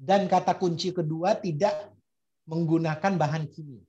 Dan 0.00 0.32
kata 0.32 0.56
kunci 0.56 0.96
kedua 0.96 1.36
tidak 1.36 1.92
menggunakan 2.48 3.12
bahan 3.20 3.52
kimia. 3.52 3.84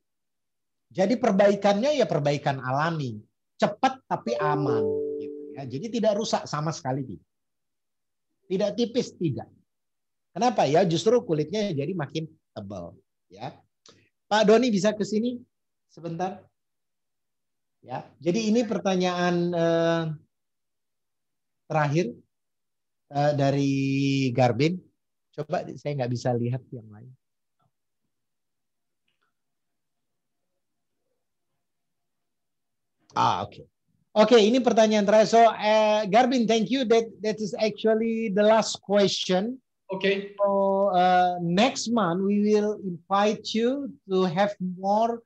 Jadi 0.92 1.16
perbaikannya 1.20 1.96
ya 1.96 2.08
perbaikan 2.08 2.60
alami. 2.60 3.20
Cepat 3.56 4.04
tapi 4.08 4.36
aman. 4.40 5.05
Ya. 5.56 5.64
Jadi 5.64 5.88
tidak 5.88 6.20
rusak 6.20 6.44
sama 6.52 6.76
sekali. 6.76 7.08
Tidak, 7.08 7.24
tidak 8.52 8.72
tipis, 8.76 9.16
tidak. 9.16 9.48
Kenapa 10.36 10.68
ya? 10.68 10.84
Justru 10.84 11.24
kulitnya 11.24 11.72
jadi 11.72 11.96
makin 11.96 12.28
tebal. 12.52 12.92
Ya, 13.32 13.56
Pak 14.28 14.44
Doni 14.52 14.68
bisa 14.68 14.92
ke 14.92 15.08
sini 15.08 15.40
sebentar. 15.88 16.44
Ya, 17.80 18.04
jadi 18.20 18.52
ini 18.52 18.68
pertanyaan 18.68 19.36
eh, 19.56 20.04
terakhir 21.72 22.06
eh, 23.16 23.32
dari 23.40 23.74
Garbin. 24.36 24.76
Coba 25.32 25.64
saya 25.80 26.04
nggak 26.04 26.12
bisa 26.12 26.36
lihat 26.36 26.64
yang 26.76 26.88
lain. 26.92 27.12
Ah, 33.16 33.48
oke. 33.48 33.75
Oke, 34.16 34.40
ini 34.40 34.64
pertanyaan 34.64 35.04
terakhir. 35.04 35.28
So, 35.28 35.44
eh, 35.60 36.08
Garbin, 36.08 36.48
thank 36.48 36.72
you. 36.72 36.88
That 36.88 37.04
that 37.20 37.36
is 37.44 37.52
actually 37.60 38.32
the 38.32 38.48
last 38.48 38.80
question. 38.80 39.60
Okay. 39.92 40.34
So 40.40 40.90
uh, 40.96 41.38
next 41.42 41.92
month 41.92 42.24
we 42.24 42.42
will 42.42 42.80
invite 42.82 43.54
you 43.54 43.94
to 44.10 44.24
have 44.26 44.56
more 44.60 45.22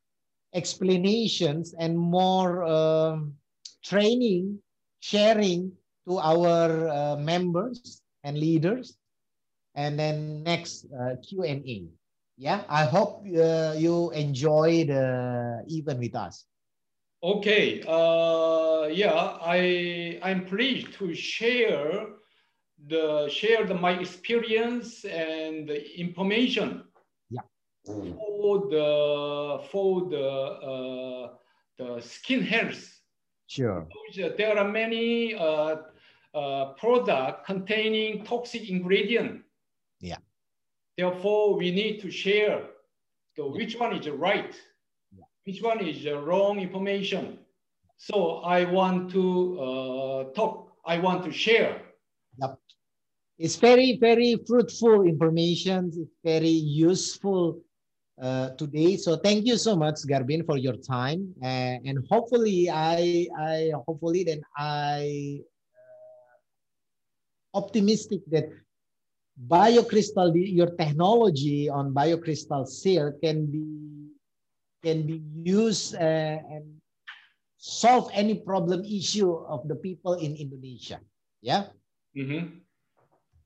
explanations 0.54 1.78
and 1.80 1.96
more 1.96 2.66
um, 2.66 3.38
training, 3.86 4.60
sharing 5.00 5.72
to 6.08 6.18
our 6.18 6.90
uh, 6.90 7.16
members 7.16 8.02
and 8.26 8.38
leaders. 8.38 8.98
And 9.76 9.96
then 9.96 10.44
next 10.44 10.90
uh, 10.92 11.16
Q&A. 11.24 11.88
Yeah, 12.36 12.64
I 12.68 12.84
hope 12.84 13.24
uh, 13.30 13.78
you 13.78 14.12
enjoy 14.12 14.90
the 14.90 15.62
event 15.70 16.00
with 16.00 16.16
us. 16.16 16.49
Okay. 17.22 17.84
Uh, 17.86 18.88
yeah, 18.92 19.38
I 19.42 20.20
I'm 20.24 20.46
pleased 20.46 20.94
to 20.94 21.14
share 21.14 22.08
the 22.88 23.28
share 23.30 23.66
the, 23.66 23.76
my 23.76 24.00
experience 24.00 25.04
and 25.04 25.68
the 25.68 26.00
information. 26.00 26.86
Yeah. 27.30 27.42
For 27.86 28.70
the 28.70 29.64
for 29.70 30.10
the 30.10 30.28
uh, 30.28 31.34
the 31.78 32.02
skin 32.02 32.42
health. 32.42 33.00
Sure. 33.48 33.86
Because 33.90 34.38
There 34.38 34.58
are 34.58 34.68
many 34.68 35.34
uh, 35.36 35.78
uh, 36.34 36.66
product 36.74 37.46
containing 37.46 38.24
toxic 38.24 38.70
ingredient. 38.70 39.42
Yeah. 40.00 40.18
Therefore, 40.98 41.58
we 41.58 41.72
need 41.72 42.00
to 42.02 42.12
share 42.12 42.62
the 43.36 43.48
which 43.48 43.78
one 43.78 43.96
is 43.96 44.08
right. 44.10 44.54
Which 45.50 45.64
one 45.64 45.82
is 45.84 46.04
the 46.04 46.16
wrong 46.16 46.60
information. 46.60 47.40
So 47.98 48.18
I 48.58 48.66
want 48.66 49.10
to 49.18 49.24
uh, 49.68 50.24
talk. 50.38 50.54
I 50.86 51.00
want 51.00 51.26
to 51.26 51.32
share. 51.32 51.82
Yep. 52.40 52.60
It's 53.40 53.56
very, 53.56 53.98
very 53.98 54.38
fruitful 54.48 55.08
information. 55.14 55.92
It's 56.02 56.18
very 56.24 56.58
useful 56.90 57.62
uh, 58.22 58.50
today. 58.62 58.96
So 58.98 59.18
thank 59.18 59.48
you 59.48 59.58
so 59.58 59.76
much, 59.76 59.96
Garbin, 60.12 60.46
for 60.46 60.58
your 60.58 60.78
time. 60.78 61.34
Uh, 61.42 61.82
and 61.88 61.98
hopefully, 62.12 62.70
I, 62.70 63.28
I 63.40 63.72
hopefully 63.88 64.24
then 64.24 64.42
I 64.56 65.42
uh, 67.56 67.58
optimistic 67.58 68.22
that 68.30 68.50
biocrystal, 69.48 70.32
your 70.36 70.70
technology 70.76 71.70
on 71.70 71.92
biocrystal 71.92 72.68
seal 72.68 73.14
can 73.24 73.48
be 73.48 73.99
can 74.80 75.04
be 75.04 75.20
used 75.44 75.96
uh, 75.96 76.38
and 76.40 76.80
solve 77.60 78.08
any 78.16 78.40
problem 78.40 78.88
issue 78.88 79.30
of 79.30 79.68
the 79.68 79.76
people 79.76 80.16
in 80.16 80.36
Indonesia. 80.40 81.04
Ya. 81.44 81.72
Mhm. 82.16 82.64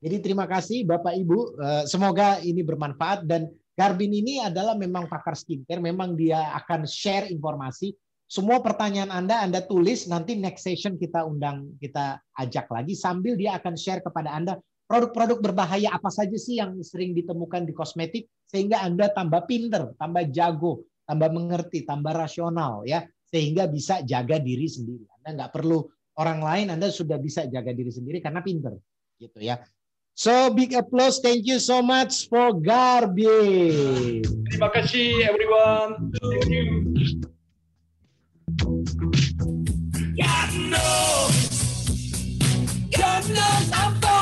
Jadi 0.04 0.16
terima 0.20 0.44
kasih 0.44 0.84
Bapak 0.84 1.16
Ibu, 1.16 1.56
Eh, 1.56 1.84
semoga 1.88 2.36
ini 2.44 2.60
bermanfaat 2.60 3.24
dan 3.24 3.48
Garbin 3.74 4.14
ini 4.14 4.38
adalah 4.38 4.78
memang 4.78 5.10
pakar 5.10 5.34
skincare, 5.34 5.82
memang 5.82 6.14
dia 6.14 6.54
akan 6.62 6.86
share 6.86 7.26
informasi. 7.26 7.90
Semua 8.30 8.62
pertanyaan 8.62 9.10
Anda 9.10 9.42
Anda 9.42 9.66
tulis 9.66 10.06
nanti 10.06 10.38
next 10.38 10.62
session 10.62 10.94
kita 10.94 11.26
undang 11.26 11.74
kita 11.82 12.22
ajak 12.38 12.70
lagi 12.70 12.94
sambil 12.94 13.34
dia 13.34 13.58
akan 13.58 13.74
share 13.74 13.98
kepada 13.98 14.30
Anda 14.30 14.62
produk-produk 14.86 15.42
berbahaya 15.42 15.90
apa 15.90 16.06
saja 16.06 16.38
sih 16.38 16.62
yang 16.62 16.78
sering 16.86 17.18
ditemukan 17.18 17.66
di 17.66 17.74
kosmetik 17.74 18.30
sehingga 18.46 18.86
Anda 18.86 19.10
tambah 19.10 19.42
pinter, 19.50 19.90
tambah 19.98 20.30
jago, 20.30 20.86
tambah 21.04 21.28
mengerti, 21.32 21.84
tambah 21.84 22.12
rasional 22.12 22.84
ya 22.88 23.04
sehingga 23.28 23.66
bisa 23.66 24.00
jaga 24.04 24.38
diri 24.40 24.68
sendiri. 24.68 25.04
Anda 25.20 25.30
nggak 25.44 25.52
perlu 25.52 25.84
orang 26.20 26.40
lain, 26.40 26.66
Anda 26.70 26.88
sudah 26.90 27.18
bisa 27.18 27.46
jaga 27.50 27.74
diri 27.74 27.90
sendiri 27.90 28.22
karena 28.22 28.40
pinter 28.40 28.78
gitu 29.18 29.38
ya. 29.42 29.58
So 30.14 30.54
big 30.54 30.70
applause. 30.78 31.18
Thank 31.18 31.42
you 31.50 31.58
so 31.58 31.82
much 31.82 32.30
for 32.30 32.54
Garbi. 32.54 34.22
Terima 34.46 34.70
kasih 34.70 35.26
everyone. 35.26 36.14
Thank 36.22 36.46
you. 36.54 36.66
God 40.14 40.50
knows, 40.54 41.36
God 42.94 43.24
knows 43.34 43.66
I'm 43.74 44.13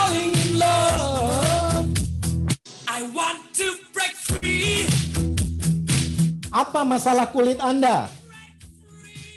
Apa 6.72 6.88
masalah 6.88 7.28
kulit 7.28 7.60
Anda? 7.60 8.08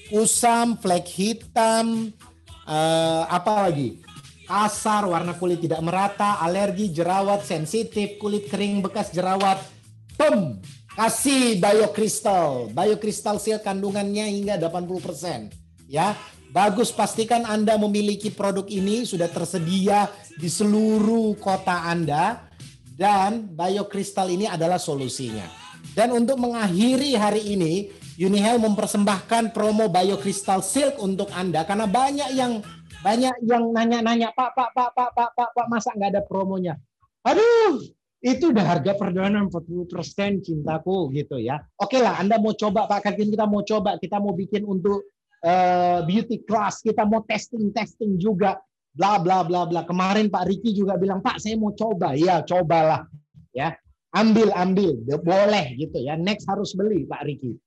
Kusam, 0.08 0.80
flek 0.80 1.04
hitam, 1.04 2.16
eh, 2.64 3.24
apa 3.28 3.68
lagi? 3.68 4.00
Kasar, 4.48 5.04
warna 5.04 5.36
kulit 5.36 5.60
tidak 5.60 5.84
merata, 5.84 6.40
alergi, 6.40 6.96
jerawat, 6.96 7.44
sensitif, 7.44 8.16
kulit 8.24 8.48
kering 8.48 8.80
bekas 8.80 9.12
jerawat. 9.12 9.60
Pem, 10.16 10.64
kasih 10.96 11.60
biokristal. 11.60 12.72
Biokristal 12.72 13.36
seal 13.44 13.60
kandungannya 13.60 14.32
hingga 14.32 14.56
80%. 14.56 15.52
Ya, 15.92 16.16
bagus 16.56 16.88
pastikan 16.96 17.44
Anda 17.44 17.76
memiliki 17.76 18.32
produk 18.32 18.64
ini 18.72 19.04
sudah 19.04 19.28
tersedia 19.28 20.08
di 20.40 20.48
seluruh 20.48 21.36
kota 21.36 21.84
Anda 21.84 22.48
dan 22.96 23.52
biokristal 23.52 24.32
ini 24.32 24.48
adalah 24.48 24.80
solusinya. 24.80 25.65
Dan 25.96 26.12
untuk 26.12 26.36
mengakhiri 26.44 27.16
hari 27.16 27.56
ini, 27.56 27.88
Unihel 28.20 28.60
mempersembahkan 28.60 29.56
promo 29.56 29.88
biokristal 29.88 30.60
silk 30.60 31.00
untuk 31.00 31.32
Anda 31.32 31.64
karena 31.64 31.88
banyak 31.88 32.36
yang 32.36 32.60
banyak 33.00 33.36
yang 33.48 33.72
nanya-nanya, 33.72 34.36
Pak, 34.36 34.56
Pak, 34.56 34.76
Pak, 34.76 34.90
Pak, 34.92 35.10
Pak, 35.16 35.30
Pak, 35.36 35.50
Pak, 35.56 35.66
masa 35.72 35.96
nggak 35.96 36.16
ada 36.16 36.22
promonya? 36.24 36.76
Aduh, 37.24 37.80
itu 38.20 38.52
udah 38.52 38.66
harga 38.76 38.92
perdana 38.98 39.40
40% 39.48 40.44
cintaku 40.44 41.16
gitu 41.16 41.40
ya. 41.40 41.64
Oke 41.80 42.04
lah, 42.04 42.20
Anda 42.20 42.44
mau 42.44 42.52
coba 42.52 42.92
Pak 42.92 43.08
Kakin, 43.12 43.32
kita 43.32 43.46
mau 43.48 43.64
coba, 43.64 43.96
kita 43.96 44.18
mau 44.20 44.36
bikin 44.36 44.68
untuk 44.68 45.06
eh, 45.44 46.00
beauty 46.04 46.44
class, 46.44 46.84
kita 46.84 47.08
mau 47.08 47.24
testing-testing 47.24 48.20
juga, 48.20 48.60
bla 48.92 49.16
bla 49.22 49.48
bla 49.48 49.64
bla. 49.64 49.88
Kemarin 49.88 50.28
Pak 50.28 50.44
Riki 50.44 50.76
juga 50.76 51.00
bilang, 51.00 51.24
Pak 51.24 51.40
saya 51.40 51.56
mau 51.56 51.72
coba, 51.72 52.18
ya 52.18 52.42
cobalah, 52.42 53.06
ya 53.54 53.78
ambil 54.16 54.50
ambil, 54.56 54.96
boleh 55.22 55.76
gitu 55.76 56.00
ya. 56.00 56.16
Next 56.16 56.48
harus 56.48 56.72
beli 56.72 57.04
Pak 57.04 57.28
Riki. 57.28 57.60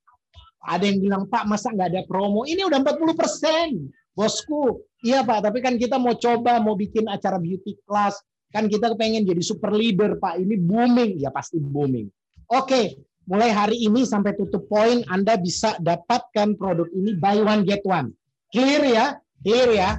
Ada 0.65 0.85
yang 0.89 0.99
bilang, 1.05 1.23
Pak 1.29 1.45
masa 1.47 1.71
nggak 1.71 1.89
ada 1.95 2.03
promo? 2.09 2.43
Ini 2.49 2.67
udah 2.67 2.81
40%. 2.83 3.95
Bosku, 4.19 4.83
iya 5.07 5.23
Pak, 5.23 5.47
tapi 5.47 5.63
kan 5.63 5.79
kita 5.79 5.95
mau 5.95 6.11
coba, 6.19 6.59
mau 6.59 6.75
bikin 6.75 7.07
acara 7.07 7.39
beauty 7.39 7.79
class. 7.87 8.19
Kan 8.51 8.67
kita 8.67 8.91
pengen 8.99 9.23
jadi 9.23 9.39
super 9.39 9.71
leader 9.71 10.19
Pak, 10.19 10.43
ini 10.43 10.59
booming. 10.59 11.23
Ya 11.23 11.31
pasti 11.31 11.63
booming. 11.63 12.11
Oke, 12.51 12.99
mulai 13.31 13.55
hari 13.55 13.79
ini 13.79 14.03
sampai 14.03 14.35
tutup 14.35 14.67
poin, 14.67 15.07
Anda 15.07 15.39
bisa 15.39 15.79
dapatkan 15.79 16.59
produk 16.59 16.91
ini 16.91 17.15
buy 17.15 17.39
one 17.47 17.63
get 17.63 17.87
one. 17.87 18.11
Clear 18.51 18.83
ya? 18.83 19.07
Clear 19.47 19.71
ya? 19.71 19.91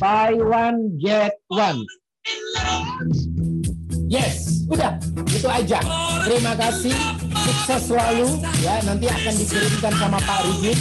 Buy 0.00 0.38
one 0.40 0.96
get 0.96 1.36
one. 1.52 1.84
Yes, 4.10 4.66
udah 4.66 4.98
itu 5.30 5.46
aja. 5.46 5.78
Terima 6.26 6.58
kasih, 6.58 6.90
sukses 7.30 7.94
selalu 7.94 8.42
ya. 8.58 8.82
Nanti 8.82 9.06
akan 9.06 9.34
dikirimkan 9.38 9.94
sama 9.94 10.18
Pak 10.18 10.38
Rigid. 10.50 10.78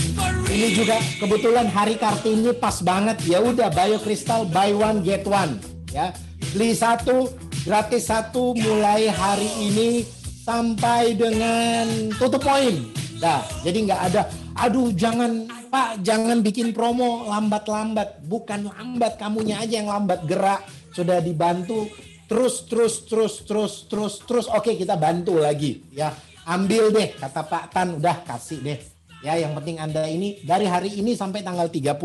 Ini 0.50 0.68
juga 0.74 0.98
kebetulan 1.22 1.70
hari 1.70 1.94
Kartini 2.02 2.50
pas 2.58 2.82
banget. 2.82 3.22
Ya 3.30 3.38
udah, 3.38 3.70
Biokristal 3.70 4.50
buy 4.50 4.74
one 4.74 5.06
get 5.06 5.30
one 5.30 5.62
ya. 5.94 6.10
Beli 6.58 6.74
satu 6.74 7.30
gratis 7.70 8.10
satu 8.10 8.58
mulai 8.58 9.14
hari 9.14 9.46
ini 9.62 10.10
sampai 10.42 11.14
dengan 11.14 12.10
tutup 12.18 12.42
poin. 12.42 12.82
Dah, 13.22 13.46
jadi 13.62 13.94
nggak 13.94 14.02
ada. 14.10 14.26
Aduh, 14.58 14.90
jangan 14.90 15.46
Pak, 15.70 16.02
jangan 16.02 16.42
bikin 16.42 16.74
promo 16.74 17.30
lambat-lambat. 17.30 18.26
Bukan 18.26 18.74
lambat, 18.74 19.22
kamunya 19.22 19.62
aja 19.62 19.86
yang 19.86 19.94
lambat 19.94 20.26
gerak. 20.26 20.66
Sudah 20.90 21.22
dibantu 21.22 21.86
terus 22.30 22.70
terus 22.70 23.04
terus 23.10 23.34
terus 23.44 23.74
terus 23.90 24.14
terus. 24.22 24.46
Oke 24.54 24.78
kita 24.78 24.94
bantu 24.96 25.42
lagi 25.42 25.84
ya. 25.90 26.14
Ambil 26.46 26.94
deh 26.94 27.18
kata 27.18 27.42
Pak 27.44 27.74
Tan. 27.74 27.98
Udah 27.98 28.22
kasih 28.22 28.62
deh. 28.62 28.80
Ya 29.20 29.36
yang 29.36 29.52
penting 29.58 29.82
anda 29.82 30.08
ini 30.08 30.40
dari 30.48 30.64
hari 30.64 30.96
ini 30.96 31.12
sampai 31.12 31.44
tanggal 31.44 31.68
30 31.68 32.00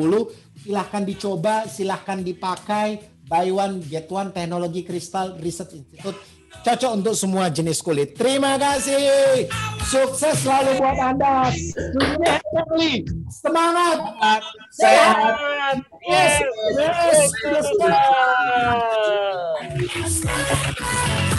silahkan 0.66 1.02
dicoba 1.04 1.68
silahkan 1.68 2.18
dipakai. 2.24 3.14
Buy 3.24 3.48
one 3.48 3.80
get 3.88 4.04
one 4.12 4.36
teknologi 4.36 4.84
kristal 4.84 5.40
research 5.40 5.80
institute 5.80 6.33
cocok 6.62 6.92
untuk 6.94 7.14
semua 7.18 7.50
jenis 7.50 7.82
kulit. 7.82 8.14
Terima 8.14 8.54
kasih. 8.54 9.48
Sukses 9.88 10.44
selalu 10.44 10.78
buat 10.78 10.98
anda. 11.00 11.50
Semangat. 13.28 13.98
Sehat. 14.70 15.82
Yes. 16.06 16.40
Yes, 16.78 17.32
yes, 17.42 17.66
yes. 20.04 21.33